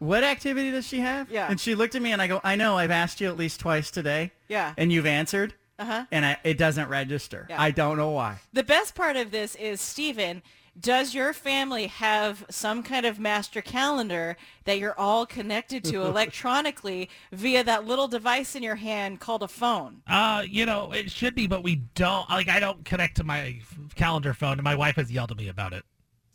"What 0.03 0.23
activity 0.23 0.71
does 0.71 0.85
she 0.87 0.99
have?" 0.99 1.29
Yeah. 1.31 1.47
And 1.49 1.59
she 1.59 1.75
looked 1.75 1.95
at 1.95 2.01
me, 2.01 2.11
and 2.11 2.21
I 2.21 2.27
go, 2.27 2.41
"I 2.43 2.55
know. 2.55 2.77
I've 2.77 2.91
asked 2.91 3.21
you 3.21 3.27
at 3.29 3.37
least 3.37 3.59
twice 3.59 3.89
today." 3.91 4.31
Yeah. 4.47 4.73
And 4.77 4.91
you've 4.91 5.05
answered, 5.05 5.55
Uh-huh. 5.79 6.05
and 6.11 6.25
I, 6.25 6.37
it 6.43 6.57
doesn't 6.57 6.87
register. 6.89 7.47
Yeah. 7.49 7.61
I 7.61 7.71
don't 7.71 7.97
know 7.97 8.09
why. 8.11 8.39
The 8.53 8.63
best 8.63 8.93
part 8.95 9.15
of 9.15 9.31
this 9.31 9.55
is, 9.55 9.81
Stephen, 9.81 10.43
does 10.79 11.13
your 11.13 11.33
family 11.33 11.85
have 11.87 12.45
some 12.49 12.81
kind 12.83 13.05
of 13.05 13.19
master 13.19 13.61
calendar 13.61 14.37
that 14.65 14.79
you're 14.79 14.97
all 14.99 15.25
connected 15.25 15.83
to 15.85 16.01
electronically 16.05 17.09
via 17.31 17.63
that 17.63 17.85
little 17.85 18.07
device 18.07 18.55
in 18.55 18.63
your 18.63 18.75
hand 18.75 19.19
called 19.19 19.43
a 19.43 19.47
phone? 19.47 20.01
Uh, 20.07 20.43
you 20.47 20.65
know, 20.65 20.91
it 20.91 21.11
should 21.11 21.35
be, 21.35 21.47
but 21.47 21.63
we 21.63 21.75
don't. 21.95 22.27
Like, 22.29 22.49
I 22.49 22.59
don't 22.59 22.83
connect 22.85 23.17
to 23.17 23.23
my 23.23 23.59
calendar 23.95 24.33
phone, 24.33 24.53
and 24.53 24.63
my 24.63 24.75
wife 24.75 24.95
has 24.95 25.11
yelled 25.11 25.31
at 25.31 25.37
me 25.37 25.47
about 25.47 25.73
it. 25.73 25.83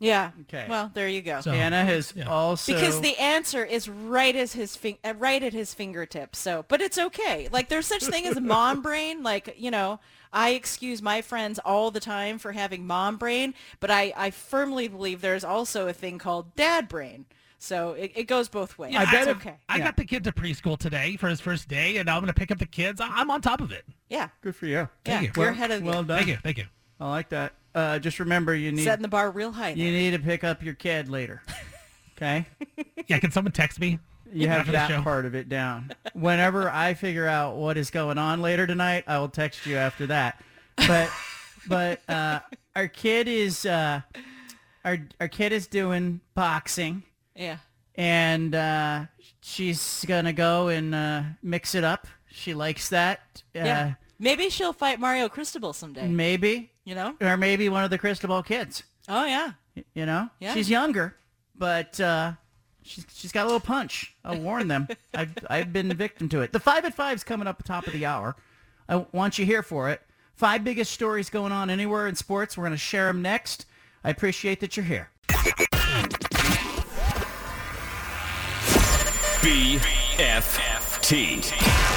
Yeah. 0.01 0.31
Okay. 0.43 0.66
Well, 0.69 0.91
there 0.95 1.09
you 1.09 1.23
go. 1.23 1.41
So- 1.41 1.51
Anna 1.53 1.85
has 1.85 2.12
Yeah. 2.16 2.29
also 2.29 2.73
because 2.73 3.01
the 3.01 3.16
answer 3.19 3.65
is 3.65 3.89
right 3.89 4.35
as 4.37 4.53
his 4.53 4.77
fin- 4.77 4.99
uh, 5.05 5.15
right 5.19 5.43
at 5.43 5.53
his 5.53 5.75
fingertips. 5.75 6.39
So, 6.39 6.65
but 6.69 6.81
it's 6.81 6.99
okay. 6.99 7.49
Like 7.51 7.69
there's 7.69 7.87
such 7.87 8.05
thing 8.05 8.27
as 8.27 8.41
mom 8.41 8.81
brain. 8.83 9.23
Like 9.23 9.55
you 9.59 9.70
know, 9.73 9.99
I 10.33 10.51
excuse 10.51 11.03
my 11.03 11.20
friends 11.23 11.59
all 11.65 11.91
the 11.91 12.01
time 12.01 12.39
for 12.39 12.53
having 12.53 12.87
mom 12.87 13.16
brain, 13.16 13.55
but 13.81 13.91
I 13.91 14.12
I 14.16 14.31
firmly 14.31 14.87
believe 14.89 15.20
there's 15.20 15.45
also 15.45 15.89
a 15.89 15.93
thing 15.93 16.19
called 16.19 16.55
dad 16.55 16.87
brain. 16.89 17.27
So 17.61 17.95
it, 17.95 18.12
it 18.15 18.25
goes 18.29 18.49
both 18.49 18.79
ways. 18.79 18.93
Yeah, 18.93 19.03
it's 19.03 19.27
I, 19.27 19.31
okay. 19.33 19.55
I 19.69 19.79
got 19.81 19.97
the 19.97 20.05
kid 20.05 20.23
to 20.23 20.33
preschool 20.33 20.79
today 20.79 21.16
for 21.16 21.29
his 21.29 21.41
first 21.41 21.66
day, 21.66 21.97
and 21.97 22.09
I'm 22.09 22.20
going 22.20 22.29
to 22.29 22.33
pick 22.33 22.53
up 22.53 22.59
the 22.61 22.66
kids. 22.66 23.01
I- 23.01 23.09
I'm 23.09 23.33
on 23.33 23.41
top 23.41 23.61
of 23.61 23.73
it. 23.73 23.85
Yeah. 24.09 24.29
Good 24.43 24.55
for 24.55 24.66
you. 24.66 24.75
Yeah, 24.75 24.87
Thank 25.05 25.37
you. 25.37 25.43
you're 25.43 25.51
ahead 25.51 25.73
of 25.73 25.83
Well 25.83 25.95
game. 25.95 26.07
done. 26.07 26.16
Thank 26.19 26.29
you. 26.29 26.37
Thank 26.41 26.59
you. 26.59 26.66
I 27.01 27.11
like 27.11 27.31
that. 27.31 27.55
Uh, 27.74 27.99
just 27.99 28.19
remember, 28.19 28.55
you 28.55 28.73
need 28.73 28.85
Setting 28.85 29.03
the 29.03 29.09
bar 29.09 29.31
real 29.31 29.53
high. 29.53 29.70
you 29.70 29.90
need 29.90 30.11
to 30.12 30.19
pick 30.19 30.43
up 30.45 30.62
your 30.62 30.74
kid 30.74 31.09
later. 31.09 31.43
Okay. 32.16 32.47
Yeah, 33.07 33.19
can 33.20 33.31
someone 33.31 33.53
text 33.53 33.81
me? 33.81 33.99
You 34.31 34.49
have 34.49 34.66
the 34.66 34.73
that 34.73 35.03
part 35.03 35.24
of 35.24 35.35
it 35.35 35.49
down. 35.49 35.93
Whenever 36.12 36.69
I 36.69 36.93
figure 36.93 37.27
out 37.27 37.57
what 37.57 37.78
is 37.78 37.90
going 37.90 38.19
on 38.19 38.43
later 38.43 38.66
tonight, 38.66 39.05
I 39.07 39.19
will 39.19 39.31
text 39.31 39.65
you 39.65 39.77
after 39.77 40.07
that. 40.09 40.39
But 40.77 41.11
but 41.69 42.01
uh, 42.11 42.40
our 42.77 42.89
kid 42.89 43.28
is 43.28 43.65
uh, 43.65 44.03
our 44.85 44.99
our 45.20 45.28
kid 45.28 45.53
is 45.53 45.66
doing 45.66 46.20
boxing, 46.35 47.03
Yeah. 47.35 47.57
and 47.95 48.55
uh, 48.55 49.07
she's 49.40 50.05
gonna 50.07 50.35
go 50.35 50.69
and 50.69 50.95
uh, 50.95 51.23
mix 51.43 51.74
it 51.74 51.85
up. 51.85 52.07
She 52.31 52.53
likes 52.53 52.90
that. 52.90 53.20
Uh, 53.57 53.61
yeah. 53.61 53.95
Maybe 54.19 54.49
she'll 54.51 54.73
fight 54.73 54.99
Mario 54.99 55.28
Cristobal 55.28 55.73
someday. 55.73 56.09
Maybe. 56.09 56.73
You 56.85 56.95
know? 56.95 57.15
Or 57.20 57.36
maybe 57.36 57.69
one 57.69 57.85
of 57.85 57.90
the 57.90 57.99
Cristobal 57.99 58.43
kids. 58.43 58.82
Oh 59.09 59.24
yeah. 59.24 59.53
You 59.95 60.07
know, 60.07 60.28
Yeah. 60.40 60.55
she's 60.55 60.69
younger, 60.69 61.15
but 61.55 62.01
uh, 62.01 62.32
she's 62.82 63.07
she's 63.12 63.31
got 63.32 63.43
a 63.43 63.47
little 63.47 63.61
punch. 63.61 64.15
I'll 64.24 64.40
warn 64.40 64.66
them. 64.69 64.89
I've 65.15 65.32
I've 65.49 65.73
been 65.73 65.89
victim 65.95 66.28
to 66.31 66.40
it. 66.40 66.53
The 66.53 66.59
five 66.61 66.85
at 66.85 66.95
five's 66.95 67.23
coming 67.23 67.47
up 67.47 67.57
at 67.61 67.65
the 67.66 67.69
top 67.73 67.86
of 67.86 67.93
the 67.93 68.05
hour. 68.07 68.35
I 68.89 69.07
want 69.12 69.39
you 69.39 69.47
here 69.47 69.62
for 69.62 69.89
it. 69.90 70.01
Five 70.35 70.65
biggest 70.65 70.93
stories 70.93 71.31
going 71.31 71.53
on 71.53 71.69
anywhere 71.70 72.07
in 72.09 72.15
sports. 72.15 72.57
We're 72.57 72.62
going 72.65 72.73
to 72.73 72.77
share 72.78 73.07
them 73.09 73.23
next. 73.23 73.66
I 74.05 74.11
appreciate 74.11 74.61
that 74.61 74.77
you're 74.77 74.86
here. 74.86 75.11
BFT. 80.99 81.88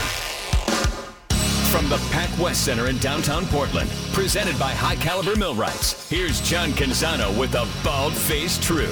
From 1.72 1.88
the 1.88 1.98
Pac 2.12 2.38
West 2.38 2.66
Center 2.66 2.88
in 2.88 2.98
downtown 2.98 3.46
Portland, 3.46 3.90
presented 4.12 4.60
by 4.60 4.74
High 4.74 4.98
Caliber 4.98 5.38
Millwrights, 5.38 6.10
here's 6.10 6.42
John 6.42 6.72
Canzano 6.72 7.40
with 7.40 7.54
the 7.54 7.66
bald 7.82 8.14
faced 8.14 8.62
truth. 8.62 8.92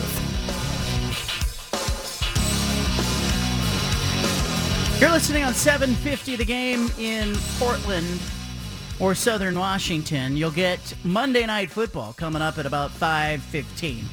You're 5.01 5.11
listening 5.11 5.43
on 5.43 5.53
750 5.53 6.38
the 6.38 6.45
game 6.45 6.89
in 6.97 7.35
Portland 7.57 8.19
or 8.97 9.14
Southern 9.14 9.60
Washington. 9.60 10.38
You'll 10.38 10.49
get 10.49 10.80
Monday 11.03 11.45
Night 11.45 11.69
Football 11.69 12.14
coming 12.14 12.41
up 12.41 12.57
at 12.57 12.65
about 12.65 12.91
5:15. 12.91 14.06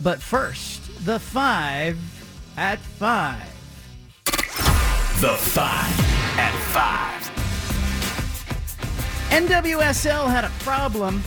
But 0.00 0.22
first, 0.22 1.04
the 1.04 1.18
5 1.18 1.98
at 2.56 2.78
5. 2.78 3.51
The 5.20 5.36
five 5.36 6.00
at 6.38 6.52
five. 6.72 7.12
NWSL 9.30 10.28
had 10.28 10.44
a 10.44 10.50
problem, 10.64 11.22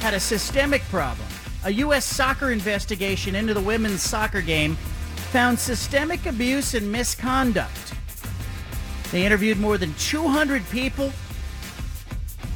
had 0.00 0.14
a 0.14 0.20
systemic 0.20 0.82
problem. 0.82 1.26
A 1.64 1.72
U.S. 1.72 2.04
soccer 2.04 2.52
investigation 2.52 3.34
into 3.34 3.52
the 3.52 3.60
women's 3.60 4.02
soccer 4.02 4.40
game 4.40 4.76
found 5.32 5.58
systemic 5.58 6.26
abuse 6.26 6.74
and 6.74 6.92
misconduct. 6.92 7.94
They 9.10 9.26
interviewed 9.26 9.58
more 9.58 9.78
than 9.78 9.94
200 9.94 10.68
people, 10.70 11.12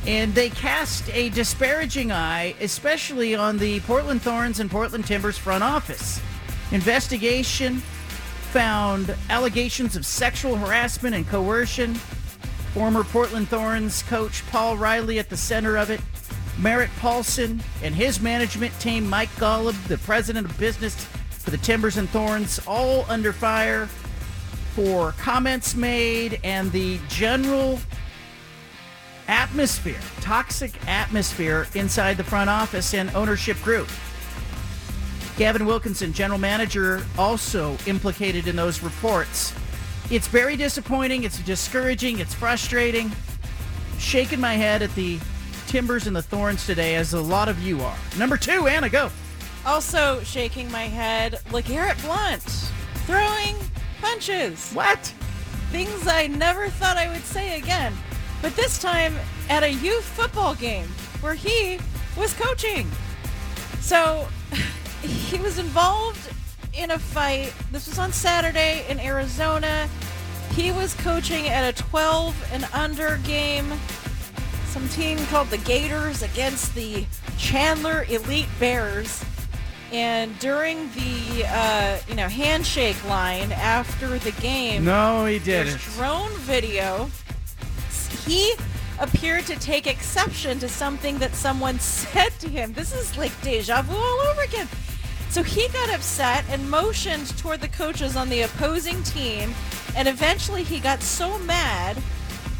and 0.06 0.32
they 0.34 0.50
cast 0.50 1.08
a 1.10 1.28
disparaging 1.30 2.12
eye, 2.12 2.54
especially 2.60 3.34
on 3.34 3.58
the 3.58 3.80
Portland 3.80 4.22
Thorns 4.22 4.60
and 4.60 4.70
Portland 4.70 5.06
Timbers 5.06 5.36
front 5.36 5.64
office. 5.64 6.20
Investigation 6.70 7.82
found 8.48 9.14
allegations 9.28 9.94
of 9.94 10.06
sexual 10.06 10.56
harassment 10.56 11.14
and 11.14 11.26
coercion. 11.28 11.94
Former 12.74 13.04
Portland 13.04 13.48
Thorns 13.48 14.02
coach 14.04 14.46
Paul 14.50 14.76
Riley 14.76 15.18
at 15.18 15.28
the 15.28 15.36
center 15.36 15.76
of 15.76 15.90
it. 15.90 16.00
Merritt 16.58 16.90
Paulson 16.98 17.62
and 17.82 17.94
his 17.94 18.20
management 18.20 18.78
team, 18.80 19.08
Mike 19.08 19.30
Golub, 19.36 19.80
the 19.86 19.98
president 19.98 20.50
of 20.50 20.58
business 20.58 21.04
for 21.30 21.50
the 21.50 21.58
Timbers 21.58 21.98
and 21.98 22.08
Thorns, 22.08 22.58
all 22.66 23.04
under 23.08 23.32
fire 23.32 23.86
for 24.74 25.12
comments 25.12 25.74
made 25.74 26.40
and 26.42 26.72
the 26.72 26.98
general 27.08 27.78
atmosphere, 29.28 30.00
toxic 30.20 30.72
atmosphere 30.88 31.66
inside 31.74 32.16
the 32.16 32.24
front 32.24 32.48
office 32.48 32.94
and 32.94 33.14
ownership 33.14 33.60
group. 33.62 33.88
Gavin 35.38 35.64
Wilkinson, 35.64 36.12
general 36.12 36.38
manager, 36.38 37.02
also 37.16 37.78
implicated 37.86 38.46
in 38.46 38.56
those 38.56 38.82
reports. 38.82 39.54
It's 40.10 40.26
very 40.26 40.56
disappointing. 40.56 41.24
It's 41.24 41.38
discouraging. 41.40 42.18
It's 42.18 42.34
frustrating. 42.34 43.10
Shaking 43.98 44.40
my 44.40 44.54
head 44.54 44.82
at 44.82 44.94
the 44.94 45.18
Timbers 45.66 46.06
and 46.06 46.14
the 46.14 46.22
Thorns 46.22 46.66
today, 46.66 46.96
as 46.96 47.14
a 47.14 47.20
lot 47.20 47.48
of 47.48 47.62
you 47.62 47.80
are. 47.80 47.96
Number 48.18 48.36
two, 48.36 48.66
Anna, 48.66 48.90
go. 48.90 49.10
Also 49.64 50.20
shaking 50.24 50.70
my 50.70 50.84
head, 50.84 51.40
LeGarrette 51.48 52.02
Blount 52.02 52.42
throwing 53.06 53.56
punches. 54.00 54.72
What? 54.72 55.14
things 55.70 56.06
I 56.06 56.28
never 56.28 56.68
thought 56.68 56.96
I 56.96 57.08
would 57.08 57.24
say 57.24 57.58
again. 57.58 57.92
But 58.40 58.56
this 58.56 58.78
time 58.78 59.14
at 59.50 59.62
a 59.62 59.70
youth 59.70 60.04
football 60.04 60.54
game 60.54 60.86
where 61.20 61.34
he 61.34 61.78
was 62.16 62.32
coaching. 62.32 62.90
So 63.80 64.28
he 65.02 65.38
was 65.38 65.58
involved 65.58 66.30
in 66.74 66.90
a 66.90 66.98
fight. 66.98 67.52
This 67.72 67.86
was 67.88 67.98
on 67.98 68.12
Saturday 68.12 68.84
in 68.88 68.98
Arizona. 69.00 69.88
He 70.52 70.72
was 70.72 70.94
coaching 70.94 71.48
at 71.48 71.68
a 71.68 71.82
12 71.82 72.50
and 72.52 72.64
under 72.72 73.18
game. 73.24 73.72
Some 74.66 74.88
team 74.88 75.18
called 75.26 75.48
the 75.48 75.58
Gators 75.58 76.22
against 76.22 76.74
the 76.74 77.04
Chandler 77.38 78.04
Elite 78.08 78.48
Bears. 78.60 79.24
And 79.92 80.38
during 80.38 80.90
the 80.92 81.44
uh, 81.46 81.98
you 82.08 82.14
know 82.14 82.28
handshake 82.28 83.02
line 83.08 83.52
after 83.52 84.18
the 84.18 84.32
game, 84.32 84.84
No, 84.84 85.24
he 85.24 85.38
didn't. 85.38 85.68
there's 85.78 85.94
drone 85.96 86.30
video. 86.40 87.08
He 88.26 88.52
appeared 89.00 89.46
to 89.46 89.58
take 89.58 89.86
exception 89.86 90.58
to 90.58 90.68
something 90.68 91.18
that 91.18 91.34
someone 91.34 91.78
said 91.80 92.30
to 92.40 92.48
him. 92.48 92.72
This 92.72 92.92
is 92.92 93.16
like 93.16 93.32
deja 93.42 93.82
vu 93.82 93.94
all 93.94 94.20
over 94.30 94.42
again. 94.42 94.68
So 95.30 95.42
he 95.42 95.68
got 95.68 95.94
upset 95.94 96.44
and 96.48 96.70
motioned 96.70 97.36
toward 97.38 97.60
the 97.60 97.68
coaches 97.68 98.16
on 98.16 98.28
the 98.28 98.42
opposing 98.42 99.02
team, 99.02 99.52
and 99.94 100.08
eventually 100.08 100.62
he 100.62 100.80
got 100.80 101.02
so 101.02 101.38
mad 101.40 101.98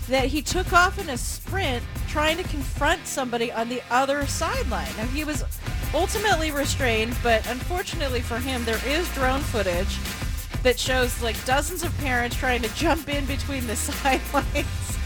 that 0.09 0.27
he 0.27 0.43
took 0.43 0.73
off 0.73 0.99
in 0.99 1.09
a 1.11 1.17
sprint 1.17 1.83
trying 2.09 2.37
to 2.37 2.43
confront 2.45 3.07
somebody 3.07 3.53
on 3.53 3.69
the 3.69 3.83
other 3.91 4.27
sideline. 4.27 4.91
Now 4.97 5.07
he 5.07 5.25
was 5.25 5.45
ultimately 5.95 6.51
restrained, 6.51 7.17
but 7.23 7.47
unfortunately 7.47 8.21
for 8.21 8.39
him, 8.39 8.65
there 8.65 8.81
is 8.87 9.09
drone 9.15 9.41
footage 9.41 9.99
that 10.63 10.79
shows 10.79 11.23
like 11.23 11.43
dozens 11.45 11.83
of 11.83 11.97
parents 11.99 12.37
trying 12.37 12.63
to 12.63 12.75
jump 12.75 13.09
in 13.09 13.25
between 13.27 13.67
the 13.67 13.77
sidelines. 13.77 14.98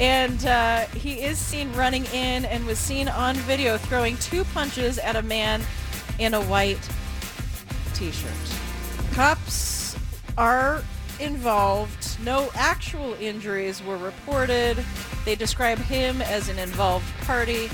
And 0.00 0.44
uh, 0.44 0.86
he 0.86 1.22
is 1.22 1.38
seen 1.38 1.72
running 1.72 2.04
in 2.06 2.44
and 2.44 2.66
was 2.66 2.78
seen 2.78 3.08
on 3.08 3.36
video 3.36 3.78
throwing 3.78 4.16
two 4.18 4.44
punches 4.46 4.98
at 4.98 5.14
a 5.14 5.22
man 5.22 5.62
in 6.18 6.34
a 6.34 6.40
white 6.42 6.88
t-shirt. 7.94 8.32
Cops 9.12 9.96
are 10.36 10.82
involved. 11.20 12.18
No 12.24 12.50
actual 12.54 13.14
injuries 13.20 13.82
were 13.82 13.96
reported. 13.96 14.84
They 15.24 15.36
describe 15.36 15.78
him 15.78 16.20
as 16.22 16.48
an 16.48 16.58
involved 16.58 17.06
party. 17.24 17.66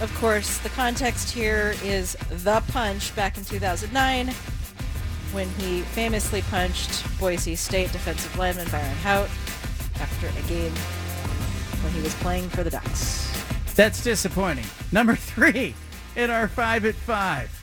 Of 0.00 0.14
course, 0.20 0.58
the 0.58 0.68
context 0.70 1.32
here 1.32 1.74
is 1.82 2.16
the 2.30 2.62
punch 2.68 3.14
back 3.16 3.36
in 3.36 3.44
2009 3.44 4.28
when 5.32 5.48
he 5.58 5.80
famously 5.80 6.42
punched 6.42 7.04
Boise 7.18 7.56
State 7.56 7.92
defensive 7.92 8.38
lineman 8.38 8.68
Byron 8.70 8.96
Hout 8.98 9.28
after 10.00 10.28
a 10.28 10.48
game 10.48 10.72
when 11.82 11.92
he 11.92 12.00
was 12.00 12.14
playing 12.16 12.48
for 12.48 12.62
the 12.62 12.70
Ducks. 12.70 13.30
That's 13.74 14.02
disappointing. 14.02 14.66
Number 14.92 15.14
three 15.14 15.74
in 16.16 16.30
our 16.30 16.48
five 16.48 16.84
at 16.84 16.94
five. 16.94 17.54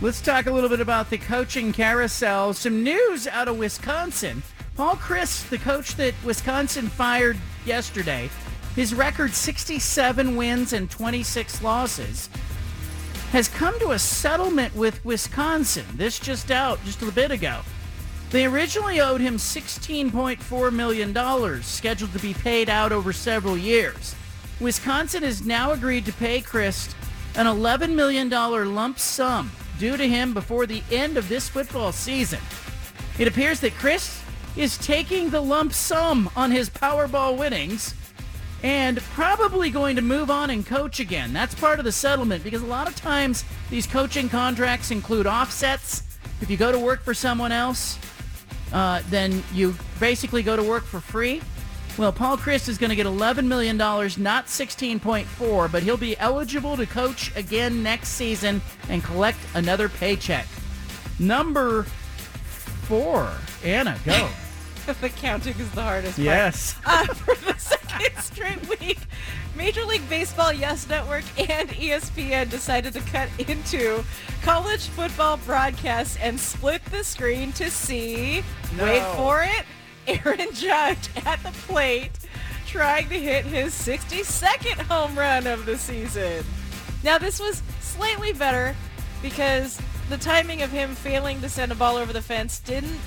Let's 0.00 0.20
talk 0.20 0.46
a 0.46 0.50
little 0.50 0.68
bit 0.68 0.80
about 0.80 1.10
the 1.10 1.18
coaching 1.18 1.72
carousel. 1.72 2.54
Some 2.54 2.82
news 2.82 3.28
out 3.28 3.48
of 3.48 3.58
Wisconsin. 3.58 4.42
Paul 4.76 4.96
Chryst, 4.96 5.48
the 5.50 5.58
coach 5.58 5.94
that 5.96 6.14
Wisconsin 6.24 6.88
fired 6.88 7.36
yesterday, 7.64 8.30
his 8.74 8.94
record 8.94 9.32
67 9.32 10.34
wins 10.34 10.72
and 10.72 10.90
26 10.90 11.62
losses, 11.62 12.30
has 13.30 13.48
come 13.48 13.78
to 13.80 13.90
a 13.92 13.98
settlement 13.98 14.74
with 14.74 15.04
Wisconsin. 15.04 15.84
This 15.94 16.18
just 16.18 16.50
out 16.50 16.82
just 16.84 17.02
a 17.02 17.12
bit 17.12 17.30
ago. 17.30 17.60
They 18.32 18.46
originally 18.46 18.98
owed 18.98 19.20
him 19.20 19.36
$16.4 19.36 20.72
million, 20.72 21.62
scheduled 21.62 22.12
to 22.14 22.18
be 22.18 22.32
paid 22.32 22.70
out 22.70 22.90
over 22.90 23.12
several 23.12 23.58
years. 23.58 24.14
Wisconsin 24.58 25.22
has 25.22 25.44
now 25.44 25.72
agreed 25.72 26.06
to 26.06 26.14
pay 26.14 26.40
Chryst 26.40 26.94
an 27.36 27.44
$11 27.44 27.94
million 27.94 28.30
lump 28.30 28.98
sum 28.98 29.52
due 29.78 29.98
to 29.98 30.08
him 30.08 30.32
before 30.32 30.64
the 30.64 30.82
end 30.90 31.18
of 31.18 31.28
this 31.28 31.50
football 31.50 31.92
season. 31.92 32.40
It 33.18 33.28
appears 33.28 33.60
that 33.60 33.72
Chryst 33.72 34.22
is 34.56 34.78
taking 34.78 35.28
the 35.28 35.42
lump 35.42 35.74
sum 35.74 36.30
on 36.34 36.50
his 36.50 36.70
Powerball 36.70 37.36
winnings 37.36 37.94
and 38.62 38.98
probably 39.12 39.68
going 39.68 39.96
to 39.96 40.02
move 40.02 40.30
on 40.30 40.48
and 40.48 40.64
coach 40.64 41.00
again. 41.00 41.34
That's 41.34 41.54
part 41.54 41.78
of 41.78 41.84
the 41.84 41.92
settlement 41.92 42.44
because 42.44 42.62
a 42.62 42.66
lot 42.66 42.88
of 42.88 42.96
times 42.96 43.44
these 43.68 43.86
coaching 43.86 44.30
contracts 44.30 44.90
include 44.90 45.26
offsets. 45.26 46.02
If 46.40 46.48
you 46.48 46.56
go 46.56 46.72
to 46.72 46.78
work 46.78 47.02
for 47.02 47.12
someone 47.12 47.52
else, 47.52 47.98
uh, 48.72 49.02
then 49.10 49.42
you 49.52 49.74
basically 50.00 50.42
go 50.42 50.56
to 50.56 50.62
work 50.62 50.84
for 50.84 51.00
free. 51.00 51.42
Well, 51.98 52.12
Paul 52.12 52.38
Chryst 52.38 52.68
is 52.68 52.78
going 52.78 52.88
to 52.90 52.96
get 52.96 53.04
$11 53.06 53.46
million, 53.46 53.76
not 53.76 54.46
16.4, 54.46 55.70
but 55.70 55.82
he'll 55.82 55.98
be 55.98 56.16
eligible 56.18 56.76
to 56.78 56.86
coach 56.86 57.34
again 57.36 57.82
next 57.82 58.10
season 58.10 58.62
and 58.88 59.04
collect 59.04 59.38
another 59.54 59.90
paycheck. 59.90 60.46
Number 61.18 61.82
four, 61.82 63.30
Anna, 63.62 63.98
go. 64.06 64.28
the 65.00 65.10
counting 65.10 65.54
is 65.58 65.70
the 65.72 65.82
hardest 65.82 66.16
part. 66.16 66.24
Yes. 66.24 66.76
Uh, 66.84 67.06
for 67.06 67.34
the 67.44 67.58
second 67.58 68.16
straight 68.18 68.80
week, 68.80 68.98
Major 69.56 69.84
League 69.84 70.08
Baseball, 70.08 70.52
Yes 70.52 70.88
Network, 70.88 71.24
and 71.38 71.68
ESPN 71.68 72.48
decided 72.50 72.94
to 72.94 73.00
cut 73.00 73.28
into 73.38 74.02
college 74.42 74.88
football 74.88 75.36
broadcasts 75.38 76.16
and 76.16 76.38
split 76.40 76.84
the 76.86 77.04
screen 77.04 77.52
to 77.52 77.70
see, 77.70 78.42
No. 78.76 78.84
wait 78.84 79.02
for 79.16 79.42
it, 79.42 79.64
Aaron 80.06 80.52
Judge 80.54 81.08
at 81.26 81.42
the 81.42 81.52
plate 81.66 82.10
trying 82.66 83.06
to 83.10 83.18
hit 83.18 83.44
his 83.44 83.74
62nd 83.74 84.80
home 84.86 85.14
run 85.18 85.46
of 85.46 85.66
the 85.66 85.76
season. 85.76 86.42
Now, 87.04 87.18
this 87.18 87.38
was 87.38 87.62
slightly 87.80 88.32
better 88.32 88.74
because 89.20 89.78
the 90.08 90.16
timing 90.16 90.62
of 90.62 90.70
him 90.70 90.94
failing 90.94 91.40
to 91.42 91.48
send 91.50 91.70
a 91.70 91.74
ball 91.74 91.96
over 91.96 92.14
the 92.14 92.22
fence 92.22 92.60
didn't 92.60 92.98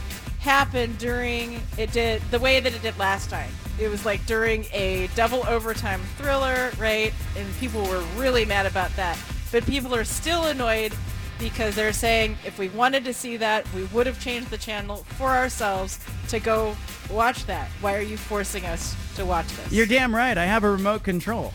happen 0.45 0.95
during 0.97 1.59
it 1.75 1.91
did 1.91 2.21
the 2.29 2.39
way 2.39 2.59
that 2.59 2.73
it 2.73 2.81
did 2.83 2.97
last 2.99 3.31
time. 3.31 3.49
It 3.79 3.89
was 3.89 4.05
like 4.05 4.25
during 4.27 4.65
a 4.71 5.09
double 5.15 5.45
overtime 5.47 5.99
thriller, 6.17 6.71
right? 6.77 7.11
And 7.35 7.53
people 7.55 7.83
were 7.83 8.03
really 8.15 8.45
mad 8.45 8.67
about 8.67 8.95
that. 8.95 9.17
But 9.51 9.65
people 9.65 9.93
are 9.95 10.03
still 10.03 10.45
annoyed 10.45 10.93
because 11.39 11.75
they're 11.75 11.91
saying 11.91 12.37
if 12.45 12.59
we 12.59 12.69
wanted 12.69 13.03
to 13.05 13.13
see 13.13 13.37
that, 13.37 13.65
we 13.73 13.85
would 13.85 14.05
have 14.05 14.21
changed 14.21 14.51
the 14.51 14.57
channel 14.57 14.97
for 15.17 15.29
ourselves 15.29 15.99
to 16.29 16.39
go 16.39 16.77
watch 17.09 17.45
that. 17.47 17.67
Why 17.81 17.95
are 17.95 18.01
you 18.01 18.15
forcing 18.15 18.65
us 18.65 18.95
to 19.15 19.25
watch 19.25 19.47
this? 19.47 19.71
You're 19.71 19.87
damn 19.87 20.15
right. 20.15 20.37
I 20.37 20.45
have 20.45 20.63
a 20.63 20.69
remote 20.69 21.03
control. 21.03 21.53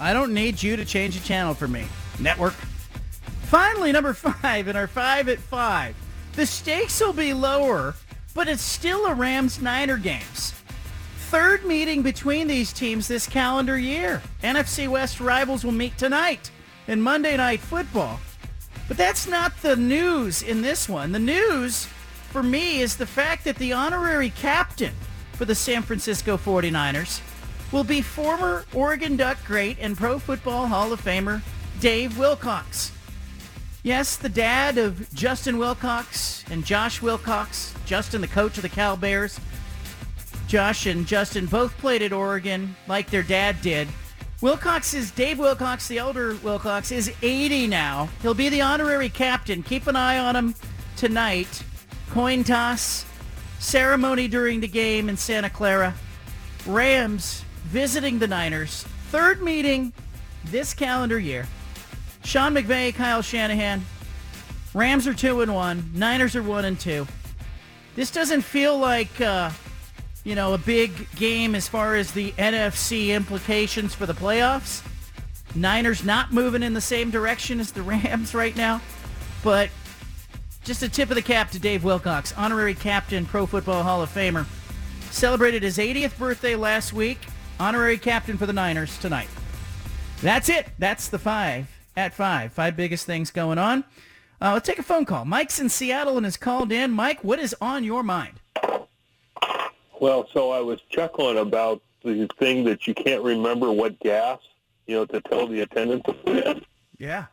I 0.00 0.12
don't 0.12 0.34
need 0.34 0.62
you 0.62 0.76
to 0.76 0.84
change 0.84 1.18
the 1.18 1.24
channel 1.24 1.54
for 1.54 1.68
me. 1.68 1.86
Network. 2.18 2.54
Finally, 3.44 3.92
number 3.92 4.12
five 4.14 4.66
in 4.66 4.74
our 4.74 4.88
five 4.88 5.28
at 5.28 5.38
five. 5.38 5.94
The 6.32 6.44
stakes 6.44 7.00
will 7.00 7.14
be 7.14 7.32
lower, 7.32 7.94
but 8.36 8.48
it's 8.48 8.62
still 8.62 9.06
a 9.06 9.14
Rams 9.14 9.62
Niner 9.62 9.96
games. 9.96 10.52
Third 11.30 11.64
meeting 11.64 12.02
between 12.02 12.46
these 12.46 12.70
teams 12.70 13.08
this 13.08 13.26
calendar 13.26 13.78
year. 13.78 14.22
NFC 14.42 14.86
West 14.86 15.20
rivals 15.20 15.64
will 15.64 15.72
meet 15.72 15.96
tonight 15.96 16.50
in 16.86 17.00
Monday 17.00 17.38
Night 17.38 17.60
Football. 17.60 18.20
But 18.88 18.98
that's 18.98 19.26
not 19.26 19.56
the 19.62 19.74
news 19.74 20.42
in 20.42 20.60
this 20.60 20.86
one. 20.86 21.12
The 21.12 21.18
news 21.18 21.86
for 22.30 22.42
me 22.42 22.80
is 22.80 22.98
the 22.98 23.06
fact 23.06 23.44
that 23.44 23.56
the 23.56 23.72
honorary 23.72 24.28
captain 24.30 24.92
for 25.32 25.46
the 25.46 25.54
San 25.54 25.82
Francisco 25.82 26.36
49ers 26.36 27.22
will 27.72 27.84
be 27.84 28.02
former 28.02 28.66
Oregon 28.74 29.16
Duck 29.16 29.38
great 29.46 29.78
and 29.80 29.96
Pro 29.96 30.18
Football 30.18 30.66
Hall 30.66 30.92
of 30.92 31.00
Famer 31.00 31.40
Dave 31.80 32.18
Wilcox. 32.18 32.92
Yes, 33.86 34.16
the 34.16 34.28
dad 34.28 34.78
of 34.78 35.14
Justin 35.14 35.58
Wilcox 35.58 36.44
and 36.50 36.66
Josh 36.66 37.00
Wilcox, 37.00 37.72
Justin 37.84 38.20
the 38.20 38.26
coach 38.26 38.56
of 38.56 38.62
the 38.62 38.68
Cal 38.68 38.96
Bears. 38.96 39.38
Josh 40.48 40.86
and 40.86 41.06
Justin 41.06 41.46
both 41.46 41.78
played 41.78 42.02
at 42.02 42.12
Oregon 42.12 42.74
like 42.88 43.10
their 43.10 43.22
dad 43.22 43.62
did. 43.62 43.86
Wilcox 44.40 44.92
is 44.92 45.12
Dave 45.12 45.38
Wilcox, 45.38 45.86
the 45.86 45.98
elder 45.98 46.34
Wilcox, 46.42 46.90
is 46.90 47.12
80 47.22 47.68
now. 47.68 48.08
He'll 48.22 48.34
be 48.34 48.48
the 48.48 48.60
honorary 48.60 49.08
captain. 49.08 49.62
Keep 49.62 49.86
an 49.86 49.94
eye 49.94 50.18
on 50.18 50.34
him 50.34 50.56
tonight. 50.96 51.62
Coin 52.10 52.42
toss, 52.42 53.06
ceremony 53.60 54.26
during 54.26 54.58
the 54.58 54.66
game 54.66 55.08
in 55.08 55.16
Santa 55.16 55.48
Clara. 55.48 55.94
Rams 56.66 57.44
visiting 57.66 58.18
the 58.18 58.26
Niners. 58.26 58.82
Third 59.12 59.42
meeting 59.42 59.92
this 60.46 60.74
calendar 60.74 61.20
year. 61.20 61.46
Sean 62.26 62.54
McVay, 62.54 62.92
Kyle 62.92 63.22
Shanahan. 63.22 63.86
Rams 64.74 65.06
are 65.06 65.14
two 65.14 65.42
and 65.42 65.54
one. 65.54 65.92
Niners 65.94 66.34
are 66.34 66.42
one 66.42 66.64
and 66.64 66.78
two. 66.78 67.06
This 67.94 68.10
doesn't 68.10 68.42
feel 68.42 68.76
like 68.76 69.20
uh, 69.20 69.50
you 70.24 70.34
know 70.34 70.52
a 70.52 70.58
big 70.58 71.08
game 71.14 71.54
as 71.54 71.68
far 71.68 71.94
as 71.94 72.10
the 72.10 72.32
NFC 72.32 73.14
implications 73.14 73.94
for 73.94 74.06
the 74.06 74.12
playoffs. 74.12 74.84
Niners 75.54 76.04
not 76.04 76.32
moving 76.32 76.64
in 76.64 76.74
the 76.74 76.80
same 76.80 77.12
direction 77.12 77.60
as 77.60 77.70
the 77.70 77.82
Rams 77.84 78.34
right 78.34 78.56
now, 78.56 78.82
but 79.44 79.70
just 80.64 80.82
a 80.82 80.88
tip 80.88 81.10
of 81.10 81.14
the 81.14 81.22
cap 81.22 81.52
to 81.52 81.60
Dave 81.60 81.84
Wilcox, 81.84 82.34
honorary 82.36 82.74
captain, 82.74 83.24
Pro 83.24 83.46
Football 83.46 83.84
Hall 83.84 84.02
of 84.02 84.10
Famer. 84.12 84.46
celebrated 85.12 85.62
his 85.62 85.78
80th 85.78 86.18
birthday 86.18 86.56
last 86.56 86.92
week. 86.92 87.20
Honorary 87.60 87.98
captain 87.98 88.36
for 88.36 88.46
the 88.46 88.52
Niners 88.52 88.98
tonight. 88.98 89.28
That's 90.22 90.48
it. 90.48 90.66
That's 90.80 91.06
the 91.08 91.20
five 91.20 91.75
at 91.96 92.14
five. 92.14 92.52
Five 92.52 92.76
biggest 92.76 93.06
things 93.06 93.30
going 93.30 93.58
on. 93.58 93.84
Uh, 94.40 94.52
let's 94.52 94.66
take 94.66 94.78
a 94.78 94.82
phone 94.82 95.04
call. 95.04 95.24
Mike's 95.24 95.58
in 95.58 95.68
Seattle 95.68 96.16
and 96.16 96.26
has 96.26 96.36
called 96.36 96.70
in. 96.70 96.90
Mike, 96.90 97.24
what 97.24 97.38
is 97.38 97.54
on 97.60 97.84
your 97.84 98.02
mind? 98.02 98.40
Well, 99.98 100.28
so 100.32 100.50
I 100.50 100.60
was 100.60 100.80
chuckling 100.90 101.38
about 101.38 101.80
the 102.04 102.28
thing 102.38 102.64
that 102.64 102.86
you 102.86 102.94
can't 102.94 103.22
remember 103.22 103.72
what 103.72 103.98
gas, 104.00 104.38
you 104.86 104.94
know, 104.94 105.06
to 105.06 105.20
tell 105.22 105.46
the 105.46 105.60
attendants. 105.62 106.06
Yeah. 106.98 107.26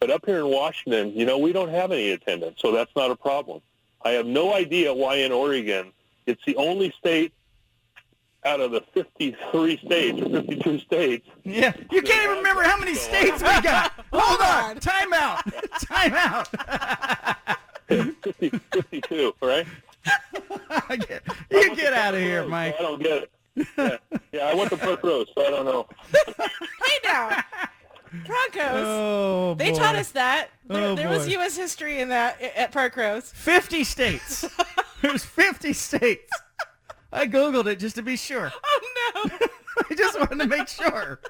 But 0.00 0.10
up 0.10 0.26
here 0.26 0.38
in 0.38 0.48
Washington, 0.48 1.12
you 1.14 1.24
know, 1.24 1.38
we 1.38 1.52
don't 1.52 1.70
have 1.70 1.92
any 1.92 2.10
attendants, 2.10 2.60
so 2.60 2.72
that's 2.72 2.94
not 2.96 3.10
a 3.10 3.16
problem. 3.16 3.60
I 4.04 4.10
have 4.10 4.26
no 4.26 4.54
idea 4.54 4.92
why 4.94 5.16
in 5.16 5.32
Oregon 5.32 5.92
it's 6.26 6.44
the 6.44 6.56
only 6.56 6.92
state 6.98 7.32
out 8.44 8.60
of 8.60 8.70
the 8.70 8.80
53 8.94 9.76
states 9.78 10.20
or 10.20 10.28
52 10.30 10.78
states. 10.80 11.28
Yeah, 11.44 11.72
you 11.90 12.02
can't 12.02 12.24
even 12.24 12.36
remember 12.38 12.62
how 12.62 12.76
many 12.78 12.94
states 12.94 13.42
we 13.42 13.60
got. 13.62 13.92
Hold 14.12 14.40
on, 14.40 14.80
time 14.80 15.12
out, 15.12 15.42
time 15.84 16.14
out. 16.14 16.48
50, 17.88 18.50
52, 18.72 19.34
right? 19.42 19.66
you 21.50 21.76
get 21.76 21.92
out 21.92 22.14
of 22.14 22.20
here, 22.20 22.46
Mike. 22.46 22.76
I 22.78 22.82
don't 22.82 23.02
get 23.02 23.24
it. 23.24 23.30
Yeah, 23.76 23.96
yeah 24.32 24.44
I 24.46 24.54
went 24.54 24.70
to 24.70 24.76
Park 24.76 25.02
Rose, 25.02 25.26
so 25.34 25.44
I 25.44 25.50
don't 25.50 25.64
know. 25.64 25.86
hey 26.14 26.98
now, 27.04 27.42
Broncos. 28.24 28.84
Oh, 28.86 29.54
they 29.58 29.72
boy. 29.72 29.78
taught 29.78 29.96
us 29.96 30.10
that. 30.12 30.50
There, 30.66 30.82
Oh, 30.88 30.94
there 30.94 31.08
was. 31.08 31.26
U.S. 31.28 31.56
history 31.56 32.00
in 32.00 32.08
that 32.10 32.40
at 32.40 32.70
Park 32.72 32.96
Rose. 32.96 33.32
50 33.32 33.84
states. 33.84 34.48
There's 35.02 35.24
50 35.24 35.72
states. 35.72 36.32
I 37.18 37.26
googled 37.26 37.66
it 37.66 37.80
just 37.80 37.96
to 37.96 38.02
be 38.02 38.16
sure. 38.16 38.52
Oh 38.64 39.30
no! 39.30 39.48
I 39.90 39.94
just 39.94 40.18
wanted 40.18 40.38
to 40.40 40.46
make 40.46 40.68
sure. 40.68 41.20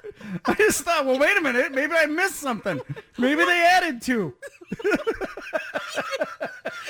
I 0.45 0.53
just 0.55 0.81
thought, 0.81 1.05
well, 1.05 1.19
wait 1.19 1.37
a 1.37 1.41
minute, 1.41 1.71
maybe 1.71 1.93
I 1.95 2.05
missed 2.07 2.35
something. 2.35 2.81
Maybe 3.17 3.43
they 3.45 3.61
added 3.61 4.01
two. 4.01 4.33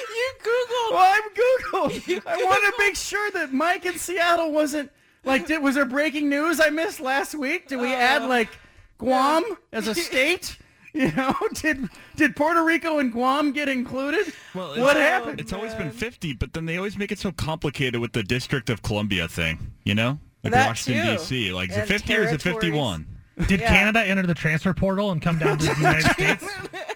You 0.10 0.32
Googled. 0.42 0.92
Well, 0.92 1.14
I'm 1.16 1.30
Googled. 1.32 2.24
I 2.26 2.36
wanted 2.44 2.72
to 2.72 2.74
make 2.78 2.96
sure 2.96 3.32
that 3.32 3.54
Mike 3.54 3.86
in 3.86 3.98
Seattle 3.98 4.52
wasn't 4.52 4.92
like. 5.24 5.48
Did, 5.48 5.62
was 5.62 5.76
there 5.76 5.86
breaking 5.86 6.30
news 6.30 6.60
I 6.60 6.70
missed 6.70 7.00
last 7.00 7.36
week? 7.36 7.68
Did 7.68 7.80
we 7.80 7.94
add 7.94 8.24
uh, 8.24 8.28
like 8.28 8.50
Guam 8.98 9.44
as 9.72 9.88
a 9.88 9.96
state? 9.96 10.58
You 10.94 11.12
know, 11.12 11.36
did 11.54 11.88
did 12.16 12.36
Puerto 12.36 12.64
Rico 12.64 12.98
and 13.00 13.12
Guam 13.12 13.52
get 13.52 13.70
included? 13.70 14.34
Well, 14.56 14.70
what 14.70 14.98
it's- 14.98 14.98
happened? 14.98 15.40
It's 15.40 15.54
always 15.54 15.74
been 15.76 15.92
50, 15.92 16.34
but 16.34 16.54
then 16.54 16.66
they 16.66 16.78
always 16.78 16.98
make 16.98 17.12
it 17.12 17.20
so 17.20 17.32
complicated 17.32 18.02
with 18.02 18.14
the 18.14 18.24
District 18.24 18.70
of 18.72 18.82
Columbia 18.82 19.28
thing, 19.28 19.74
you 19.84 19.94
know? 19.94 20.20
Like 20.44 20.54
That 20.54 20.68
Washington, 20.68 21.06
too. 21.06 21.12
D.C. 21.18 21.54
Like, 21.54 21.70
is 21.70 21.78
it 21.78 21.80
And 21.82 21.88
50 21.90 22.16
or 22.16 22.22
is 22.24 22.32
it 22.32 22.42
territories. 22.42 22.64
51? 22.72 23.08
Did 23.48 23.60
Yeah. 23.60 23.68
Canada 23.70 24.04
enter 24.04 24.24
the 24.26 24.34
transfer 24.34 24.74
portal 24.74 25.12
and 25.12 25.22
come 25.22 25.38
down 25.38 25.60
to 25.60 25.66
the 25.68 25.76
United 25.76 26.06
States? 26.14 26.46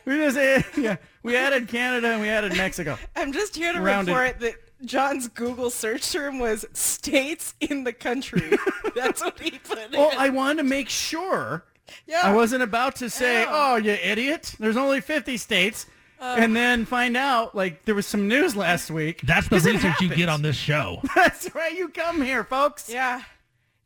We 0.05 0.15
just 0.17 0.37
eh, 0.37 0.63
yeah, 0.75 0.95
we 1.21 1.37
added 1.37 1.67
Canada 1.67 2.07
and 2.13 2.21
we 2.21 2.29
added 2.29 2.57
Mexico. 2.57 2.97
I'm 3.15 3.31
just 3.31 3.55
here 3.55 3.73
to 3.73 3.79
Rounded. 3.79 4.11
report 4.11 4.39
that 4.41 4.55
John's 4.85 5.27
Google 5.29 5.69
search 5.69 6.11
term 6.11 6.39
was 6.39 6.65
states 6.73 7.53
in 7.61 7.83
the 7.85 7.93
country. 7.93 8.57
That's 8.95 9.21
what 9.23 9.39
he 9.39 9.51
put 9.59 9.77
in. 9.77 9.91
Well, 9.91 10.11
I 10.17 10.29
wanted 10.29 10.57
to 10.57 10.63
make 10.63 10.89
sure 10.89 11.63
Yeah. 12.07 12.21
I 12.23 12.33
wasn't 12.33 12.63
about 12.63 12.95
to 12.97 13.09
say, 13.09 13.45
"Oh, 13.47 13.75
you 13.75 13.91
idiot! 13.91 14.55
There's 14.59 14.77
only 14.77 15.01
50 15.01 15.37
states," 15.37 15.85
Uh. 16.19 16.35
and 16.39 16.55
then 16.55 16.85
find 16.85 17.17
out 17.17 17.53
like 17.55 17.83
there 17.85 17.95
was 17.95 18.07
some 18.07 18.27
news 18.27 18.55
last 18.55 18.89
week. 18.89 19.21
That's 19.21 19.47
the 19.49 19.55
it 19.57 19.65
research 19.65 20.01
you 20.01 20.09
get 20.09 20.29
on 20.29 20.41
this 20.41 20.55
show. 20.55 21.01
That's 21.15 21.53
right. 21.53 21.75
You 21.77 21.89
come 21.89 22.21
here, 22.21 22.43
folks. 22.43 22.89
Yeah. 22.89 23.21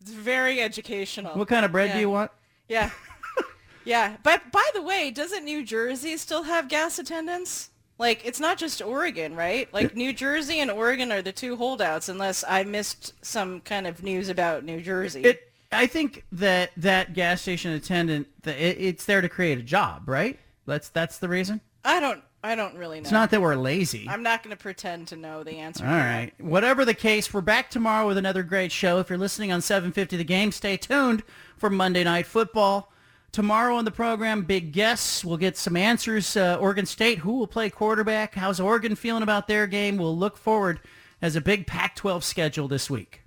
It's 0.02 0.12
very 0.12 0.62
educational. 0.62 1.34
What 1.34 1.48
kind 1.48 1.66
of 1.66 1.72
bread 1.72 1.90
Yeah. 1.90 1.94
do 1.96 2.00
you 2.02 2.10
want? 2.10 2.32
Yeah. 2.70 2.92
yeah. 3.86 4.18
But 4.24 4.52
by 4.52 4.64
the 4.74 4.82
way, 4.82 5.10
doesn't 5.12 5.44
New 5.44 5.64
Jersey 5.66 6.18
still 6.18 6.44
have 6.44 6.70
gas 6.70 7.00
attendants? 7.00 7.72
Like, 8.00 8.24
it's 8.24 8.40
not 8.40 8.60
just 8.60 8.80
Oregon, 8.80 9.36
right? 9.36 9.74
Like, 9.74 9.96
New 9.96 10.14
Jersey 10.14 10.60
and 10.60 10.70
Oregon 10.70 11.12
are 11.12 11.24
the 11.24 11.32
two 11.32 11.56
holdouts, 11.56 12.10
unless 12.10 12.44
I 12.48 12.64
missed 12.64 13.14
some 13.26 13.60
kind 13.62 13.88
of 13.88 14.04
news 14.04 14.30
about 14.30 14.64
New 14.64 14.82
Jersey. 14.82 15.24
It. 15.24 15.52
I 15.72 15.88
think 15.88 16.26
that 16.32 16.72
that 16.78 17.14
gas 17.14 17.42
station 17.42 17.72
attendant, 17.74 18.28
it's 18.46 19.06
there 19.06 19.22
to 19.22 19.30
create 19.30 19.58
a 19.58 19.64
job, 19.64 20.08
right? 20.08 20.40
That's 20.66 20.90
that's 20.90 21.18
the 21.18 21.30
reason. 21.30 21.62
I 21.84 22.00
don't. 22.00 22.22
I 22.44 22.56
don't 22.56 22.78
really 22.78 22.98
know. 22.98 23.02
It's 23.02 23.12
not 23.12 23.32
that 23.32 23.42
we're 23.42 23.56
lazy. 23.56 24.08
I'm 24.08 24.24
not 24.24 24.44
going 24.44 24.56
to 24.56 24.62
pretend 24.62 25.08
to 25.10 25.16
know 25.16 25.44
the 25.44 25.54
answer. 25.54 25.84
All 25.84 25.92
right. 25.92 26.32
Whatever 26.40 26.86
the 26.86 26.94
case, 26.94 27.34
we're 27.34 27.42
back 27.42 27.70
tomorrow 27.70 28.08
with 28.08 28.18
another 28.18 28.44
great 28.44 28.72
show. 28.72 29.00
If 29.00 29.10
you're 29.10 29.18
listening 29.18 29.52
on 29.52 29.60
750 29.60 30.18
The 30.18 30.24
Game, 30.24 30.52
stay 30.52 30.78
tuned 30.78 31.24
for 31.58 31.70
Monday 31.70 32.04
Night 32.04 32.28
Football. 32.28 32.92
Tomorrow 33.32 33.76
on 33.76 33.86
the 33.86 33.92
program, 33.92 34.44
big 34.44 34.72
guests. 34.72 35.26
We'll 35.26 35.38
get 35.38 35.58
some 35.58 35.76
answers. 35.76 36.38
Uh, 36.38 36.58
Oregon 36.62 36.86
State, 36.86 37.20
who 37.20 37.34
will 37.34 37.48
play 37.48 37.70
quarterback? 37.70 38.36
How's 38.36 38.60
Oregon 38.60 38.96
feeling 38.96 39.24
about 39.24 39.48
their 39.48 39.68
game? 39.68 39.98
We'll 39.98 40.18
look 40.18 40.38
forward 40.38 40.80
as 41.22 41.36
a 41.36 41.42
big 41.42 41.68
Pac-12 41.68 42.24
schedule 42.24 42.68
this 42.68 42.90
week. 42.90 43.24